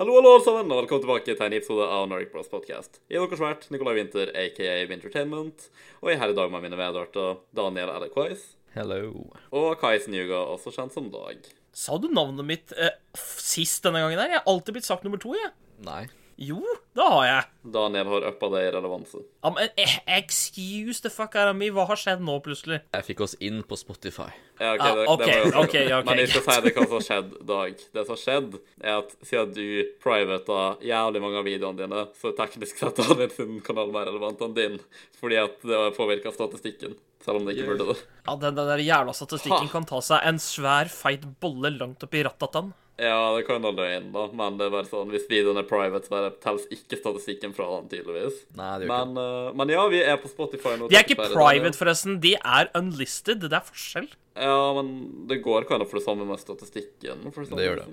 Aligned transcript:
Hallo, 0.00 0.14
hallo, 0.16 0.30
alle 0.32 0.44
sammen, 0.46 0.70
og 0.72 0.78
velkommen 0.78 1.02
tilbake 1.02 1.26
til 1.28 1.42
en 1.44 1.52
episode 1.52 1.84
av 1.92 2.06
Nordic 2.08 2.30
Bros 2.32 2.46
Podcast. 2.48 3.02
Jeg 3.12 3.20
er 3.20 3.26
deres 3.28 3.42
vert, 3.42 3.66
Nicolai 3.68 3.98
Winther, 3.98 4.30
aka 4.32 4.78
Wintertainment, 4.88 5.66
og 6.00 6.08
jeg 6.08 6.16
er 6.16 6.22
her 6.22 6.32
i 6.32 6.36
dag 6.38 6.54
med 6.54 6.64
mine 6.64 6.78
medverter 6.80 7.42
Daniel 7.52 7.92
Eller 7.92 8.14
Weiss. 8.16 8.46
Hello. 8.72 9.26
og 9.52 9.66
Kais 9.82 10.06
Njuga, 10.08 10.38
også 10.54 10.72
kjent 10.72 10.96
som 10.96 11.10
Dag. 11.12 11.44
Sa 11.76 11.98
du 12.00 12.08
navnet 12.08 12.48
mitt 12.48 12.72
eh, 12.80 12.96
sist 13.12 13.84
denne 13.84 14.00
gangen 14.00 14.16
her? 14.16 14.32
Jeg 14.32 14.40
har 14.40 14.48
alltid 14.48 14.78
blitt 14.78 14.88
sagt 14.88 15.04
nummer 15.04 15.20
to, 15.20 15.34
jeg. 15.36 15.52
Nei. 15.84 16.06
Jo, 16.40 16.56
det 16.96 17.04
har 17.04 17.24
jeg. 17.28 17.40
Daniel 17.74 18.06
har 18.08 18.24
uppa 18.30 18.48
det 18.54 18.60
i 18.64 18.68
relevanse. 18.72 19.18
Ja, 19.44 19.50
men 19.52 19.68
eh, 19.76 19.96
excuse 20.16 21.02
the 21.04 21.10
fuck 21.12 21.34
out 21.36 21.50
of 21.50 21.56
me. 21.58 21.68
Hva 21.74 21.84
har 21.90 21.98
skjedd 22.00 22.22
nå, 22.24 22.38
plutselig? 22.44 22.78
Jeg 22.96 23.06
fikk 23.10 23.20
oss 23.26 23.34
inn 23.44 23.58
på 23.68 23.76
Spotify. 23.76 24.30
Ja, 24.60 24.70
ok, 24.72 24.80
Ah, 24.80 24.94
okay, 24.94 25.04
ok, 25.12 25.20
det 25.20 25.36
var 25.36 25.52
jo 25.52 25.64
ok, 25.66 25.76
ja. 25.90 25.98
Men 26.08 26.22
skal 26.32 26.46
si 26.46 26.56
det 26.64 26.72
hva 26.78 26.86
som 26.86 26.96
har 26.96 27.04
skjedd, 27.10 27.36
Dag. 27.52 27.84
Det 27.92 28.06
som 28.06 28.14
har 28.16 28.22
skjedd, 28.24 28.56
er 28.80 28.96
at 29.02 29.12
siden 29.28 29.52
du 29.58 29.66
privata 30.00 30.58
jævlig 30.88 31.22
mange 31.26 31.40
av 31.42 31.46
videoene 31.50 31.82
dine, 31.84 32.06
så 32.22 32.32
teknisk 32.40 32.80
sett 32.80 33.02
Daniel 33.04 33.30
sin 33.36 33.60
kanal 33.66 33.92
mer 33.92 34.08
relevant 34.08 34.40
enn 34.48 34.56
din, 34.56 34.80
fordi 35.20 35.40
at 35.44 35.60
det 35.60 35.76
har 35.76 35.92
påvirka 35.96 36.32
statistikken. 36.34 36.96
Selv 37.20 37.36
om 37.36 37.44
det 37.44 37.52
ikke 37.58 37.74
burde 37.74 37.92
det. 37.92 37.98
Ja, 38.24 38.32
Den, 38.40 38.54
den 38.56 38.68
der 38.72 38.80
jævla 38.80 39.12
statistikken 39.12 39.68
Ha. 39.68 39.72
kan 39.76 39.84
ta 39.84 39.98
seg 40.00 40.24
en 40.24 40.38
svær, 40.40 40.88
feit 40.88 41.26
bolle 41.44 41.68
langt 41.76 42.00
oppi 42.08 42.22
rattatan. 42.24 42.72
Ja, 43.00 43.20
det 43.32 43.46
kan 43.48 43.64
være 43.64 43.86
inn, 43.96 44.10
da, 44.12 44.26
men 44.36 44.58
det 44.60 44.66
er 44.66 44.72
bare 44.74 44.88
sånn, 44.88 45.08
hvis 45.14 45.24
videoen 45.30 45.56
er 45.62 45.64
private, 45.68 46.04
så 46.10 46.28
telles 46.44 46.66
ikke 46.74 46.98
statistikken 47.00 47.54
fra 47.56 47.68
den, 47.78 47.88
tydeligvis. 47.94 48.42
Nei, 48.58 48.74
det 48.82 48.90
Men, 48.90 49.14
uh, 49.16 49.48
men 49.56 49.72
ja, 49.72 49.86
vi 49.88 50.02
er 50.04 50.20
på 50.20 50.28
Spotify 50.28 50.76
nå. 50.76 50.90
De 50.90 50.98
er 50.98 51.06
ikke 51.06 51.16
private, 51.22 51.72
forresten. 51.80 52.18
De 52.20 52.34
er 52.36 52.68
unlisted. 52.76 53.40
Det 53.46 53.56
er 53.56 53.64
forskjell. 53.64 54.10
Ja, 54.36 54.60
men 54.76 54.92
det 55.30 55.40
går 55.44 55.64
kanskje 55.70 55.88
for 55.88 56.00
det 56.00 56.04
samme 56.06 56.28
med 56.28 56.42
statistikken. 56.42 57.24
For 57.32 57.48
Det 57.48 57.66
gjør 57.70 57.82
det. 57.84 57.88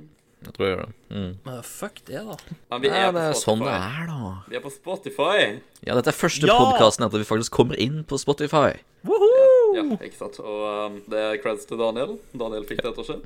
Jeg 0.46 0.54
tror 0.54 0.68
jeg 0.68 0.74
gjør 0.76 0.84
det. 0.84 0.94
Mm. 1.10 1.32
Men 1.48 1.64
fuck 1.66 2.02
det, 2.06 2.20
da. 2.28 2.36
Men 2.70 2.84
vi 2.84 2.92
Ja, 2.92 3.00
er 3.00 3.16
det 3.16 3.24
på 3.24 3.32
er 3.32 3.40
sånn 3.42 3.64
det 3.64 3.74
er, 3.74 4.04
da. 4.12 4.34
Vi 4.52 4.60
er 4.60 4.64
på 4.68 4.74
Spotify. 4.76 5.38
Ja, 5.88 5.96
dette 5.98 6.12
er 6.14 6.18
første 6.20 6.46
Ja! 6.46 6.58
podkasten 6.62 7.08
etter 7.08 7.18
at 7.18 7.26
vi 7.26 7.30
faktisk 7.32 7.56
kommer 7.58 7.80
inn 7.82 8.04
på 8.06 8.20
Spotify. 8.22 8.78
Woohoo! 9.08 9.74
Ja, 9.78 9.84
ikke 9.98 10.20
sant. 10.20 10.38
Og 10.44 10.62
um, 10.92 11.02
det 11.10 11.24
er 11.24 11.42
creds 11.42 11.66
til 11.70 11.82
Daniel. 11.82 12.20
Daniel 12.38 12.68
fikk 12.70 12.84
det 12.86 12.94
til 12.94 13.04
å 13.04 13.08
skje. 13.08 13.20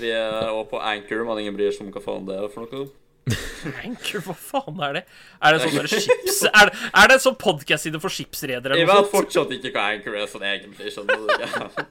Vi 0.00 0.10
er 0.10 0.50
også 0.50 0.68
på 0.74 0.82
Anchor, 0.82 1.24
men 1.28 1.42
ingen 1.44 1.56
bryr 1.56 1.74
seg 1.74 1.86
om 1.86 1.94
hva 1.94 2.02
faen 2.04 2.28
det 2.28 2.36
er 2.40 2.46
for 2.52 2.66
noe. 2.66 2.86
Anchor, 3.86 4.24
hva 4.26 4.36
faen 4.36 4.80
er 4.84 4.98
det? 4.98 5.02
Er 5.40 5.54
det 5.54 5.64
sånn 5.64 5.76
der 5.78 5.90
skips... 5.92 6.40
Er 6.50 6.70
det, 6.70 6.80
er 7.00 7.12
det 7.12 7.18
sånn 7.24 7.36
podcast-side 7.40 8.00
for 8.02 8.12
skipsredere 8.12 8.76
Jeg 8.76 8.84
eller 8.84 9.00
noe 9.00 9.06
vet 9.06 9.12
fortsatt 9.14 9.54
ikke 9.56 9.72
hva 9.76 9.86
Anchor 9.94 10.18
er 10.18 10.30
sånn 10.30 10.46
egentlig, 10.48 10.92
skjønner 10.94 11.22
du 11.22 11.30
Ja. 11.46 11.84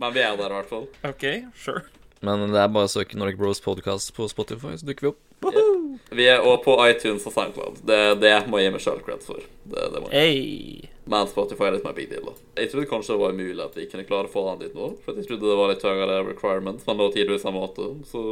Men 0.00 0.14
vi 0.14 0.22
er 0.24 0.38
der 0.38 0.52
i 0.52 0.60
hvert 0.60 0.70
fall. 0.70 0.86
OK, 1.04 1.26
sure. 1.60 1.82
Men 2.24 2.46
det 2.52 2.60
er 2.60 2.72
bare 2.72 2.88
å 2.88 2.92
søke 2.92 3.16
Nordic 3.16 3.36
Bros 3.40 3.60
Podcast 3.64 4.12
på 4.16 4.28
Spotify, 4.28 4.74
så 4.76 4.88
dukker 4.88 5.08
vi 5.08 5.12
opp. 5.12 5.20
Vi 6.12 6.26
er 6.28 6.40
også 6.44 6.64
på 6.66 6.76
iTunes 6.84 7.26
og 7.28 7.32
SoundCloud. 7.36 7.82
Det, 7.88 8.00
det 8.20 8.32
må 8.48 8.60
jeg 8.60 8.68
gi 8.68 8.74
meg 8.76 8.84
sjøl 8.84 9.04
cred 9.04 9.24
for. 9.24 9.44
Det, 9.64 9.86
det 9.94 10.02
må 10.02 10.10
jeg. 10.12 10.16
Hey. 10.20 10.89
Men 11.10 11.28
Spotify 11.30 11.68
er 11.68 11.76
litt 11.78 11.86
mer 11.86 11.96
big 11.96 12.10
deal, 12.10 12.26
da. 12.28 12.34
Jeg 12.60 12.70
trodde 12.72 12.90
kanskje 12.90 13.14
det 13.14 13.22
var 13.22 13.36
umulig 13.36 13.64
at 13.64 13.78
vi 13.78 13.86
kunne 13.90 14.06
klare 14.08 14.28
å 14.28 14.32
få 14.32 14.44
den 14.50 14.66
dit 14.66 14.74
nå. 14.76 14.90
For 15.04 15.16
jeg 15.16 15.28
trodde 15.30 15.48
det 15.48 15.60
var 15.60 15.72
litt 15.72 15.86
høyere 15.86 16.18
requirements, 16.28 16.84
men 16.86 16.98
det 16.98 17.06
var 17.06 17.14
tydeligvis 17.16 17.46
en 17.48 17.56
måte. 17.56 17.88
Så 18.10 18.22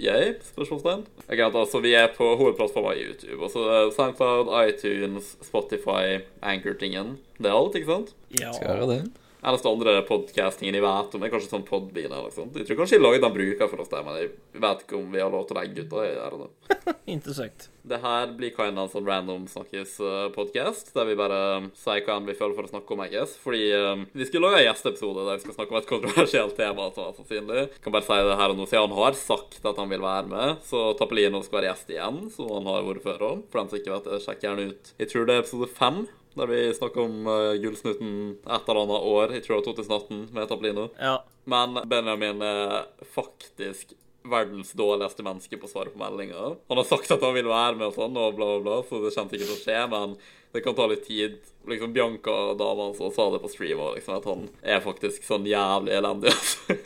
jeg, 0.00 0.34
spørsmålstegn. 0.50 1.06
Ok, 1.26 1.40
altså, 1.46 1.80
vi 1.84 1.94
er 1.98 2.10
på 2.16 2.28
hovedplattforma 2.40 2.96
YouTube. 2.98 3.40
Altså 3.46 3.90
SoundCloud, 3.96 4.52
iTunes, 4.66 5.34
Spotify, 5.44 6.20
Anchor-tingen. 6.42 7.18
Det 7.38 7.50
er 7.50 7.56
alt, 7.56 7.78
ikke 7.78 7.92
sant? 7.94 8.14
Ja. 8.34 8.52
Skal 8.56 8.68
jeg 8.68 8.80
gjøre 8.80 8.92
det? 8.94 9.02
Eneste 9.40 9.70
andre 9.70 9.94
podcastingen 10.04 10.76
jeg 10.76 10.84
vet 10.84 11.14
om, 11.16 11.22
er 11.24 11.30
kanskje 11.32 11.48
sånn 11.48 11.64
Podbean 11.64 12.12
eller 12.12 12.32
sånt. 12.34 12.58
Jeg 12.60 12.68
tror 12.68 12.82
kanskje 12.82 12.98
jeg 12.98 13.04
lagde 13.06 13.22
den 13.24 13.32
bruker 13.32 13.70
for 13.70 13.80
oss 13.80 13.88
der, 13.88 14.02
men 14.04 14.18
jeg 14.18 14.32
vet 14.60 14.82
ikke 14.84 14.98
om 14.98 15.06
vi 15.14 15.22
har 15.22 15.32
lov 15.32 15.46
til 15.48 15.56
å 15.56 15.62
legge 15.62 15.84
ut 15.86 15.94
det. 15.94 16.10
Er. 16.20 16.36
Interessant. 17.14 17.70
Det 17.80 17.96
her 18.02 18.34
blir 18.36 18.52
kind 18.52 18.76
of 18.76 18.90
en 18.90 18.92
sånn 18.92 19.08
random 19.08 19.46
snakkes-podkast, 19.48 20.92
der 20.92 21.08
vi 21.08 21.16
bare 21.16 21.40
um, 21.56 21.70
sier 21.72 22.04
hva 22.04 22.18
enn 22.20 22.28
vi 22.28 22.36
føler 22.36 22.58
for 22.58 22.68
å 22.68 22.72
snakke 22.74 22.92
om, 22.92 23.02
I 23.06 23.08
guess. 23.14 23.32
Fordi 23.40 23.62
um, 23.72 24.04
vi 24.12 24.28
skulle 24.28 24.52
lage 24.52 24.60
en 24.60 24.68
gjesteepisode 24.68 25.24
der 25.24 25.40
vi 25.40 25.46
skal 25.46 25.56
snakke 25.56 25.72
om 25.72 25.80
et 25.80 25.90
kontroversielt 25.94 26.56
tema, 26.60 26.92
som 26.92 27.08
er 27.08 27.16
sannsynlig. 27.16 27.66
Kan 27.80 27.96
bare 27.96 28.08
si 28.10 28.20
det 28.28 28.38
her 28.44 28.52
og 28.52 28.60
nå, 28.60 28.68
siden 28.68 28.86
han 28.90 28.98
har 29.00 29.20
sagt 29.24 29.60
at 29.64 29.80
han 29.80 29.96
vil 29.96 30.04
være 30.04 30.28
med, 30.36 30.60
så 30.68 30.90
Tappelino 31.00 31.40
skal 31.46 31.62
være 31.62 31.72
gjest 31.72 31.96
igjen, 31.96 32.22
som 32.36 32.52
han 32.58 32.68
har 32.74 32.88
vært 32.92 33.08
før 33.08 33.28
òg. 33.32 33.44
For 33.48 33.62
dem 33.62 33.72
som 33.72 33.80
ikke 33.80 33.96
vet 33.96 34.12
det, 34.12 34.24
sjekk 34.28 34.48
gjerne 34.50 34.72
ut. 34.74 34.96
Jeg 35.00 35.14
tror 35.14 35.24
det 35.24 35.38
er 35.38 35.46
episode 35.46 35.72
fem. 35.80 36.04
Der 36.38 36.46
vi 36.46 36.60
snakker 36.74 37.02
om 37.08 37.26
uh, 37.26 37.54
gullsnutten 37.58 38.12
et 38.46 38.68
eller 38.68 38.82
annet 38.84 39.08
år, 39.14 39.32
jeg 39.34 39.46
tror 39.46 39.58
det 39.58 39.72
var 39.72 39.80
2018, 39.82 40.20
med 40.36 40.48
Tablino. 40.48 40.86
Ja. 41.00 41.16
Men 41.50 41.80
Benjamin 41.90 42.44
er 42.46 42.86
faktisk 43.14 43.96
verdens 44.22 44.72
dårligste 44.76 45.24
menneske 45.24 45.58
på 45.58 45.66
å 45.66 45.70
svare 45.70 45.92
på 45.92 46.00
meldinger. 46.00 46.58
Han 46.68 46.80
har 46.80 46.86
sagt 46.86 47.10
at 47.10 47.24
han 47.24 47.34
vil 47.34 47.48
være 47.50 47.78
med 47.78 47.88
og 47.88 47.96
sånn, 47.96 48.18
og 48.20 48.36
bla, 48.36 48.52
bla, 48.52 48.60
bla, 48.66 48.82
så 48.86 49.00
det 49.02 49.14
kommer 49.16 49.38
ikke 49.38 49.48
til 49.48 49.56
å 49.56 49.62
skje, 49.62 49.80
men 49.90 50.14
det 50.52 50.62
kan 50.64 50.74
ta 50.74 50.86
litt 50.90 51.06
tid. 51.06 51.38
Liksom 51.68 51.92
Bianca, 51.92 52.54
dama 52.58 52.88
hans, 52.88 53.02
sa 53.14 53.28
det 53.32 53.42
på 53.42 53.50
stream 53.52 53.82
òg, 53.82 53.94
liksom, 53.98 54.16
at 54.18 54.28
han 54.30 54.46
er 54.62 54.82
faktisk 54.84 55.26
sånn 55.26 55.46
jævlig 55.48 55.94
elendig 55.98 56.32
altså. 56.34 56.78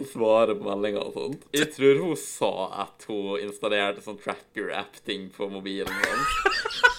å 0.00 0.08
svare 0.10 0.56
på 0.58 0.66
meldinger 0.66 1.08
og 1.08 1.18
sånt. 1.18 1.46
Jeg 1.56 1.70
tror 1.76 2.02
hun 2.02 2.18
sa 2.20 2.52
at 2.86 3.06
hun 3.10 3.38
installerte 3.42 4.04
sånn 4.04 4.20
tracker-app-ting 4.22 5.30
på 5.36 5.50
mobilen 5.52 6.02
hans. 6.04 6.84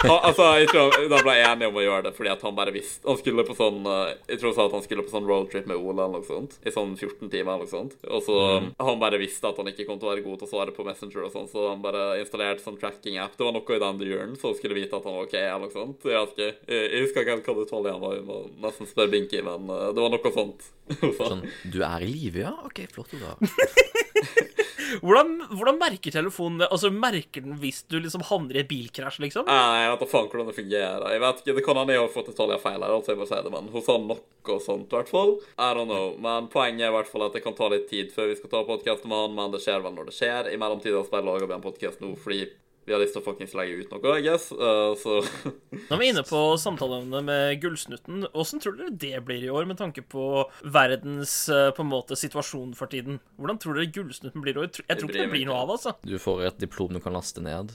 Han, 0.00 0.16
altså, 0.24 0.46
jeg 0.60 0.70
tror 0.70 0.94
Da 1.10 1.18
ble 1.20 1.34
enig 1.44 1.68
om 1.68 1.76
å 1.76 1.82
gjøre 1.84 2.04
det 2.06 2.12
fordi 2.16 2.30
at 2.32 2.44
han 2.46 2.56
bare 2.56 2.72
visste 2.72 3.08
Han 3.08 3.18
skulle 3.20 3.44
på 3.44 3.56
sånn 3.58 3.84
eh, 3.84 4.12
Jeg 4.30 4.40
tror 4.40 4.50
han 4.50 4.56
sa 4.56 4.66
at 4.70 4.76
han 4.78 4.84
skulle 4.86 5.04
på 5.04 5.12
sånn 5.12 5.28
roadtrip 5.28 5.68
med 5.68 5.76
Ola 5.76 6.06
eller 6.06 6.22
noe 6.22 6.28
sånt. 6.28 6.56
I 6.64 6.72
sånn 6.74 6.94
14 6.96 7.28
timer 7.32 7.54
eller 7.54 7.66
noe 7.66 7.72
sånt. 7.72 7.96
Og 8.08 8.24
så 8.24 8.36
Han 8.80 9.02
bare 9.02 9.20
visste 9.20 9.50
at 9.50 9.58
han 9.60 9.68
ikke 9.70 9.86
kom 9.88 10.00
til 10.00 10.08
å 10.08 10.12
være 10.14 10.24
god 10.24 10.40
til 10.40 10.48
å 10.48 10.50
svare 10.50 10.74
på 10.76 10.86
Messenger 10.86 11.26
og 11.26 11.34
sånn, 11.34 11.48
så 11.50 11.66
han 11.70 11.82
bare 11.84 12.04
installerte 12.20 12.64
sånn 12.64 12.78
tracking-app. 12.80 13.36
Det 13.36 13.46
var 13.46 13.54
noe 13.56 13.76
i 13.76 13.82
den 13.82 14.00
duren, 14.00 14.34
så 14.40 14.50
han 14.50 14.58
skulle 14.58 14.78
vite 14.78 14.96
at 14.96 15.06
han 15.06 15.16
var 15.16 15.28
OK 15.28 15.36
eller 15.40 15.64
noe 15.66 15.74
sånt. 15.74 16.06
Jeg, 16.08 16.30
ikke, 16.32 16.48
jeg, 16.70 16.88
jeg 16.94 17.04
husker 17.04 17.24
ikke 17.24 17.36
helt 17.36 17.50
hva 17.50 17.56
detaljen 17.60 18.00
var, 18.02 18.16
jeg 18.16 18.26
må 18.28 18.40
nesten 18.64 18.90
spørre 18.90 19.12
Binky, 19.12 19.42
men 19.46 19.70
eh, 19.74 19.86
det 19.96 20.04
var 20.04 20.14
noe 20.16 20.34
sånt. 20.36 20.70
Sånn 21.20 21.44
Du 21.70 21.80
er 21.86 22.06
i 22.06 22.10
live, 22.10 22.46
ja? 22.46 22.54
OK, 22.66 22.82
flott. 22.94 23.14
Da. 23.20 23.36
Hvordan, 25.02 25.32
hvordan 25.54 25.78
merker 25.80 26.14
telefonen 26.14 26.62
det? 26.62 26.68
Altså, 26.74 26.90
Merker 26.90 27.44
den 27.44 27.58
hvis 27.62 27.82
du 27.90 27.98
liksom 28.00 28.24
havner 28.28 28.58
i 28.58 28.62
et 28.64 28.70
bilkrasj, 28.70 29.20
liksom? 29.24 29.46
Nei, 29.48 29.82
jeg 29.84 29.92
vet 29.92 30.02
da 30.04 30.08
faen 30.10 30.30
hvordan 30.32 30.50
det 30.50 30.56
fungerer. 30.58 31.06
Jeg 31.14 31.22
vet 31.24 31.42
ikke, 31.42 31.56
Det 31.58 31.64
kan 31.66 31.80
hende 31.80 31.96
jeg 31.96 32.02
har 32.04 32.14
fått 32.14 32.30
detaljer 32.32 32.62
feil 32.62 32.80
her, 32.80 32.94
altså 32.96 33.12
jeg 33.14 33.20
bare 33.20 33.30
sier 33.32 33.46
det, 33.46 33.52
men 33.54 33.70
hun 33.74 33.86
sa 33.86 33.98
noe 34.00 34.58
sånt, 34.64 34.88
i 34.90 34.98
hvert 34.98 35.12
fall. 35.12 35.36
I 35.58 35.70
don't 35.76 35.90
know. 35.90 36.14
Men 36.20 36.48
poenget 36.52 36.88
er 36.88 36.94
i 36.94 36.96
hvert 36.98 37.10
fall 37.10 37.26
at 37.28 37.36
det 37.36 37.44
kan 37.44 37.56
ta 37.58 37.68
litt 37.72 37.86
tid 37.90 38.10
før 38.14 38.30
vi 38.32 38.38
skal 38.40 38.52
ta 38.54 38.64
podkast 38.68 39.06
med 39.06 39.24
han, 39.24 39.36
men 39.38 39.54
det 39.54 39.62
skjer 39.64 39.84
vel 39.84 39.94
når 39.96 40.10
det 40.10 40.16
skjer. 40.18 40.50
I 40.50 40.58
mellomtida 40.60 41.04
bare 41.10 41.26
lager 41.26 41.46
vi 41.50 41.56
en 41.58 41.64
podkast 41.64 42.02
nå 42.02 42.14
fordi 42.20 42.44
vi 42.90 42.94
har 42.96 43.02
lyst 43.04 43.14
til 43.14 43.22
å 43.22 43.26
fuckings 43.28 43.52
legge 43.54 43.84
ut 43.84 43.92
noe, 43.94 44.14
I 44.18 44.24
guess. 44.24 44.48
Uh, 44.50 44.98
så 44.98 45.20
Nå 45.86 45.94
er 45.94 46.00
vi 46.00 46.08
inne 46.10 46.24
på 46.26 46.40
samtaleemnet 46.58 47.22
med 47.22 47.60
Gullsnutten. 47.62 48.24
Åssen 48.34 48.58
tror 48.62 48.74
dere 48.80 48.90
det 48.98 49.20
blir 49.28 49.44
i 49.46 49.52
år, 49.52 49.68
med 49.70 49.78
tanke 49.78 50.02
på 50.02 50.42
verdens 50.74 51.34
eh, 51.54 51.70
på 51.76 51.84
en 51.84 51.92
måte 51.92 52.18
situasjon 52.18 52.74
for 52.74 52.90
tiden? 52.90 53.20
Hvordan 53.38 53.60
tror 53.62 53.78
dere 53.78 53.92
Gullsnutten 53.94 54.42
blir 54.42 54.58
i 54.58 54.64
år? 54.64 54.72
Jeg 54.82 54.98
tror 54.98 55.06
ikke 55.06 55.22
det 55.22 55.30
blir 55.36 55.46
noe 55.46 55.62
av, 55.62 55.70
altså. 55.76 55.94
Du 56.02 56.18
får 56.18 56.42
et 56.48 56.58
diplom 56.66 56.90
du 56.96 57.00
kan 57.04 57.14
laste 57.14 57.38
ned. 57.46 57.70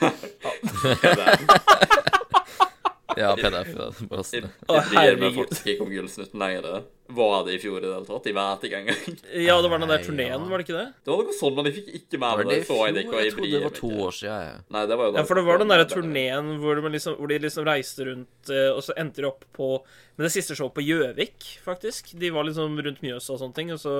Ja, 3.16 3.36
PDF. 3.40 3.72
Bare 4.06 4.20
laste 4.20 4.38
jeg, 4.38 4.46
ned. 4.46 4.68
Å, 4.68 4.76
jeg 4.76 4.92
bryr 4.92 5.18
meg 5.24 5.40
faktisk 5.40 5.72
ikke 5.72 5.86
om 5.86 5.90
Gullsnutten 5.94 6.44
lenger. 6.44 6.68
Var 7.16 7.44
det 7.46 7.54
i 7.56 7.60
fjor 7.62 7.78
i 7.78 7.84
det 7.84 7.90
hele 7.92 8.06
tatt? 8.08 8.26
Jeg 8.30 8.36
vet 8.36 8.66
ikke 8.68 8.80
engang. 8.80 9.18
Ja, 9.48 9.56
det 9.62 9.70
var 9.72 9.82
den 9.82 9.90
der 9.92 10.04
turneen, 10.04 10.30
ja. 10.34 10.38
var 10.50 10.62
det 10.62 10.66
ikke 10.68 10.76
det? 10.78 10.86
Det 11.04 11.12
var 11.12 11.22
noe 11.26 11.36
sånn, 11.38 11.54
men 11.56 11.66
de 11.68 11.72
fikk 11.76 11.88
ikke 12.00 12.20
med 12.22 12.40
meg 12.40 12.50
det 12.50 12.58
Så 12.68 12.76
jeg 12.86 12.94
det 12.96 13.04
ikke, 13.06 13.14
og 13.14 13.20
jeg 13.20 13.28
Jeg 13.30 13.34
trodde 13.36 13.50
det 13.56 13.62
var 13.64 13.74
to 13.80 13.90
år 14.06 14.14
siden. 14.20 14.44
Ja. 14.50 14.54
Nei, 14.76 14.84
det 14.90 14.98
var 15.00 15.08
jo 15.10 15.14
da. 15.14 15.18
Ja, 15.22 15.26
for 15.30 15.40
det 15.40 15.44
var 15.48 15.58
den 15.62 15.72
derre 15.74 15.86
det- 15.88 15.94
turneen 15.96 16.52
hvor, 16.62 16.80
de 16.80 16.92
liksom, 16.96 17.16
hvor 17.20 17.32
de 17.32 17.38
liksom 17.46 17.66
reiste 17.70 18.06
rundt, 18.10 18.52
eh, 18.54 18.70
og 18.74 18.82
så 18.86 18.96
endte 19.00 19.22
de 19.24 19.28
opp 19.30 19.44
på 19.56 19.70
med 20.20 20.26
det 20.26 20.32
siste 20.34 20.52
showet 20.58 20.74
på 20.76 20.82
Gjøvik, 20.84 21.44
faktisk. 21.64 22.10
De 22.20 22.28
var 22.34 22.44
liksom 22.44 22.74
rundt 22.76 23.00
Mjøsa 23.00 23.32
og 23.32 23.40
sånne 23.40 23.56
ting, 23.56 23.70
og 23.72 23.78
så 23.80 23.94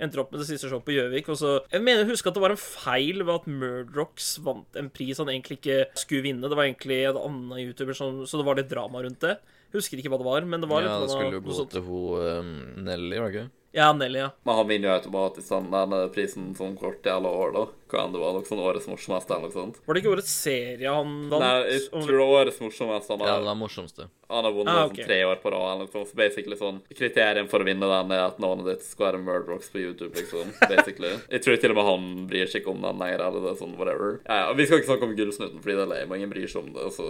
endte 0.00 0.16
de 0.16 0.22
opp 0.22 0.30
med 0.32 0.40
det 0.40 0.46
siste 0.48 0.70
showet 0.70 0.86
på 0.86 0.94
Gjøvik. 0.94 1.28
Og 1.28 1.36
så 1.36 1.50
Jeg 1.70 1.82
mener 1.84 2.04
jeg 2.04 2.12
husker 2.14 2.30
at 2.32 2.38
det 2.38 2.44
var 2.46 2.54
en 2.54 2.62
feil 2.62 3.20
ved 3.22 3.34
at 3.34 3.46
Murdrocks 3.50 4.38
vant 4.46 4.78
en 4.80 4.88
pris 4.88 5.18
han 5.20 5.28
egentlig 5.28 5.58
ikke 5.60 5.82
skulle 6.00 6.24
vinne. 6.24 6.48
Det 6.48 6.56
var 6.56 6.64
egentlig 6.64 7.02
en 7.10 7.20
annen 7.20 7.60
YouTuber, 7.66 7.94
som, 7.98 8.22
så 8.24 8.40
det 8.40 8.46
var 8.48 8.56
litt 8.56 8.70
drama 8.72 9.02
rundt 9.04 9.20
det. 9.20 9.36
Husker 9.76 10.00
ikke 10.00 10.12
hva 10.12 10.20
det 10.20 10.28
var, 10.28 10.48
men 10.48 10.64
det 10.64 10.70
var 10.70 10.84
litt 10.84 10.92
Ja, 10.92 10.98
det 11.04 11.12
skulle 11.12 11.38
jo 11.38 11.44
gå 11.44 11.68
til 11.72 11.86
hun 11.86 12.26
um, 12.40 12.52
Nelly, 12.86 13.20
var 13.20 13.30
det 13.30 13.34
ikke? 13.34 13.48
Ja, 13.76 13.90
Nelly, 13.92 14.22
ja. 14.22 14.30
Men 14.48 14.56
han 14.56 14.68
vinner 14.70 14.88
jo 14.88 14.94
automatisk 14.94 15.52
den, 15.52 15.96
prisen 16.14 16.54
som 16.56 16.76
kort 16.80 17.04
i 17.04 17.12
alle 17.12 17.28
år, 17.28 17.52
da. 17.52 17.64
Hva 17.86 18.04
enn 18.04 18.12
det 18.12 18.20
var. 18.20 18.32
Noe 18.34 18.42
sånn 18.48 18.58
Årets 18.66 18.88
morsomste 18.90 19.30
eller 19.36 19.46
noe 19.48 19.54
sånt. 19.54 19.76
Var 19.86 19.94
det 19.94 20.02
ikke 20.02 20.12
årets 20.16 20.32
serie 20.42 20.90
han 20.90 21.12
vant? 21.30 21.42
Nei, 21.44 21.72
jeg 21.76 21.84
tror 21.92 22.06
det 22.10 22.18
var 22.18 22.32
Årets 22.44 22.60
morsomste. 22.64 23.10
Han 23.14 23.20
Ja, 23.26 23.32
har, 23.36 23.44
det 23.46 23.52
er 23.52 23.60
morsomste. 23.60 24.08
han 24.28 24.42
har 24.44 24.52
vunnet 24.56 24.74
Ah, 24.74 24.88
sånn 24.88 25.06
tre 25.06 25.18
år 25.24 25.36
på 25.42 25.50
rad. 25.54 25.76
eller. 25.76 25.86
Så 25.86 26.14
basically 26.18 26.56
sånn 26.58 26.80
Kriteriet 26.90 27.48
for 27.48 27.60
å 27.62 27.64
vinne 27.68 27.86
den 27.86 28.10
er 28.12 28.24
at 28.26 28.38
navnet 28.42 28.66
ditt 28.66 28.82
skal 28.82 29.12
være 29.12 29.22
Murdrocks 29.22 29.70
på 29.70 29.78
YouTube, 29.78 30.14
liksom. 30.18 30.50
Basically. 30.72 31.12
Jeg 31.30 31.42
tror 31.46 31.56
til 31.62 31.70
og 31.70 31.76
med 31.76 31.86
han 31.86 32.26
bryr 32.26 32.46
seg 32.50 32.62
ikke 32.64 32.74
om 32.74 32.82
den 32.82 32.98
lenger, 32.98 33.22
eller 33.28 33.40
det 33.46 33.52
er 33.54 33.60
sånn 33.62 33.76
whatever. 33.78 34.18
Ja, 34.26 34.34
ja, 34.48 34.52
Vi 34.58 34.66
skal 34.66 34.78
ikke 34.82 34.90
snakke 34.90 35.06
om 35.06 35.14
Gullsnutten, 35.16 35.60
fordi 35.62 35.76
det 35.78 35.84
er 35.86 35.92
lame, 35.94 36.10
og 36.10 36.16
ingen 36.18 36.30
bryr 36.34 36.48
seg 36.50 36.64
om 36.64 36.72
det. 36.74 36.90
Så 36.96 37.06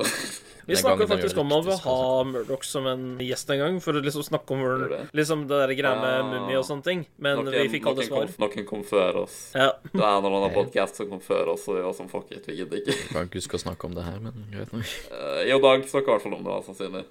Vi 0.67 0.75
snakka 0.82 1.06
faktisk 1.08 1.38
om 1.40 1.52
å 1.56 1.62
ha 1.87 2.25
Murdoch 2.28 2.64
som 2.69 2.87
en 2.87 3.06
gjest 3.25 3.49
en 3.55 3.58
gang, 3.64 3.81
for 3.81 3.96
å 3.96 4.05
liksom 4.05 4.23
snakke 4.28 4.52
om 4.52 4.88
det? 4.90 5.00
liksom 5.17 5.46
det 5.49 5.56
der 5.64 5.75
greia 5.78 5.96
med 5.96 6.12
Ah. 6.17 6.23
Mummi 6.26 6.55
og 6.56 6.64
sånne 6.69 6.84
ting. 6.84 7.06
Men 7.19 7.44
vi 7.49 7.64
fikk 7.73 7.87
aldri 7.87 8.06
noen, 8.11 8.28
svar. 8.28 8.49
kom, 8.50 8.62
noen 8.62 8.67
kom 8.69 8.82
før 8.84 9.23
oss. 9.25 9.52
Ja. 9.55 9.73
Det 9.93 10.00
er 10.00 10.05
en 10.19 10.25
eller 10.25 10.37
annen 10.43 10.55
podkast 10.66 10.98
som 10.98 11.08
kom 11.10 11.20
før 11.22 11.52
oss, 11.54 11.64
og 11.70 11.78
vi 11.78 11.84
var 11.86 11.94
sånn 11.96 12.10
fuck 12.10 12.30
it, 12.34 12.46
vi 12.48 12.58
gidder 12.58 12.80
ikke. 12.82 12.96
Kan 13.12 13.28
ikke 13.28 13.40
huske 13.40 13.58
å 13.58 13.62
snakke 13.62 13.88
om 13.88 13.94
det 13.96 14.04
her, 14.06 14.18
men 14.22 14.46
greit 14.52 14.72
nok. 14.74 14.92
Uh, 15.12 15.40
jo, 15.46 15.58
dag 15.62 15.86
snakka 15.86 16.10
i 16.10 16.14
hvert 16.14 16.26
fall 16.26 16.36
om 16.36 16.44
det, 16.44 16.52
da, 16.52 16.58
sannsynlig. 16.66 17.04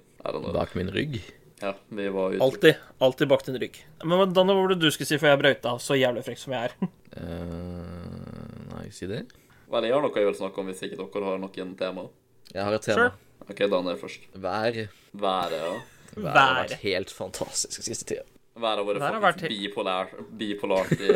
Bak 0.56 0.74
min 0.78 0.92
rygg. 0.92 1.18
Ja, 1.62 1.72
vi 1.88 2.08
var 2.12 2.34
ute. 2.34 2.42
Alltid. 2.44 2.84
Alltid 3.00 3.28
bak 3.32 3.44
din 3.46 3.58
rygg. 3.62 3.80
Men 4.04 4.32
Danne, 4.36 4.52
hva 4.52 4.66
var 4.66 4.74
det 4.74 4.80
du 4.82 4.90
skulle 4.92 5.08
si 5.08 5.18
før 5.20 5.32
jeg 5.32 5.42
brøyta, 5.44 5.72
av, 5.72 5.80
så 5.80 5.96
jævlig 5.96 6.24
frekk 6.26 6.42
som 6.42 6.56
jeg 6.56 6.68
er? 6.70 6.90
uh, 7.16 8.70
nei, 8.74 8.86
si 8.94 9.08
det. 9.10 9.24
Vel, 9.72 9.88
jeg 9.88 9.96
har 9.96 10.04
noe 10.04 10.14
jeg 10.20 10.28
vil 10.28 10.38
snakke 10.38 10.62
om 10.62 10.68
hvis 10.70 10.84
ikke 10.86 11.00
dere 11.00 11.30
har 11.30 11.40
noen 11.42 11.74
tema. 11.80 12.06
Jeg 12.52 12.62
har 12.62 12.76
et 12.76 12.84
tema. 12.86 13.08
Sure. 13.08 13.46
OK, 13.46 13.60
Daniel 13.72 13.98
først. 14.00 14.26
Vær. 14.42 14.80
Været, 15.16 15.56
ja. 15.56 15.72
Været 16.16 16.36
har 16.36 16.58
vært 16.62 16.82
helt 16.84 17.12
fantastisk 17.12 17.82
siste 17.84 18.06
tida. 18.12 18.26
Været 18.56 18.80
har 18.80 18.86
vært 18.88 19.00
bipolært, 19.00 19.16
har 19.16 19.24
faktisk 19.24 19.42
vært- 19.42 19.56
bipolær, 19.60 20.12
bipolart 20.40 20.92
i 20.96 21.10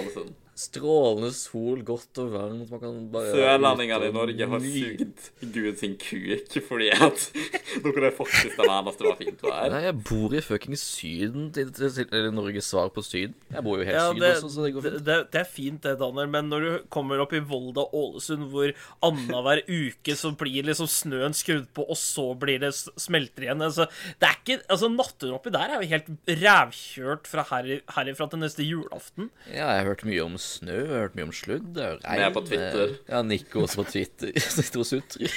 Ålesund. 0.00 0.32
Strålende 0.58 1.30
sol, 1.32 1.80
godt 1.86 2.18
og 2.20 2.32
varmt. 2.34 2.68
Man 2.70 2.80
kan 2.82 2.96
bare 3.12 3.30
Sørlendingene 3.32 4.08
i 4.10 4.12
Norge 4.12 4.48
har 4.50 4.64
sugd 4.64 5.28
Gud 5.54 5.78
sin 5.80 5.94
kuk 6.00 6.56
fordi 6.66 6.90
at 6.92 7.22
dere 7.84 8.02
det 8.04 8.10
faktisk 8.18 8.58
den 8.58 8.68
eneste 8.74 9.04
det 9.04 9.08
var 9.08 9.18
fint 9.22 9.44
vær. 9.46 9.70
Nei, 9.72 9.80
jeg 9.86 9.96
bor 10.10 10.34
i 10.36 10.42
fuckings 10.44 10.82
Syden, 10.90 11.46
til, 11.56 11.70
til, 11.72 11.88
til, 11.94 12.08
eller 12.10 12.34
Norges 12.34 12.68
svar 12.68 12.90
på 12.92 13.00
Syden. 13.06 13.32
Jeg 13.54 13.64
bor 13.64 13.80
jo 13.80 13.86
helt 13.88 13.96
Ja, 13.96 14.08
syd 14.10 14.20
det, 14.20 14.32
også, 14.36 14.50
så 14.52 14.66
det 14.66 14.72
går 14.76 14.84
fint. 14.88 14.98
det, 15.08 15.16
det 15.32 15.40
er 15.40 15.48
fint 15.48 15.80
det, 15.86 15.94
Daniel, 16.02 16.28
men 16.34 16.50
når 16.52 16.66
du 16.66 16.70
kommer 16.92 17.22
opp 17.24 17.32
i 17.38 17.40
Volda 17.40 17.86
Ålesund, 17.96 18.50
hvor 18.52 18.74
annenhver 19.06 19.62
uke 19.80 20.18
så 20.18 20.34
blir 20.40 20.68
liksom 20.68 20.90
snøen 20.92 21.36
skrudd 21.36 21.70
på, 21.76 21.86
og 21.88 21.96
så 22.00 22.26
blir 22.40 22.60
det 22.66 22.74
smelter 22.76 23.46
igjen 23.48 23.64
altså, 23.64 23.88
Det 24.20 24.28
er 24.28 24.36
ikke 24.42 24.58
Altså, 24.70 24.90
naturen 24.92 25.38
oppi 25.38 25.52
der 25.54 25.72
er 25.72 25.80
jo 25.80 25.90
helt 25.94 26.12
rævkjørt 26.42 27.28
fra 27.30 27.46
her, 27.54 27.70
herifra 27.96 28.26
til 28.32 28.42
neste 28.42 28.66
julaften. 28.66 29.30
Ja, 29.48 29.70
jeg 29.72 29.82
har 29.84 29.88
hørt 29.94 30.04
mye 30.08 30.24
om 30.26 30.36
snø, 30.50 30.76
jeg 30.80 30.90
har 30.90 31.02
hørt 31.04 31.16
mye 31.18 31.26
om 31.28 31.32
sludd. 31.34 31.66
Det 31.76 31.82
er 31.86 31.92
jo 31.94 31.98
regn. 32.02 32.20
Vi 32.20 32.26
er 32.26 32.34
på 32.36 32.42
Twitter. 32.48 32.92
eh, 32.94 33.10
Ja, 33.14 33.22
Nico 33.26 33.62
også 33.64 33.80
på 33.82 33.86
Twitter. 33.92 34.32
Sitter 34.58 34.82
og 34.82 34.88
sutrer. 34.90 35.34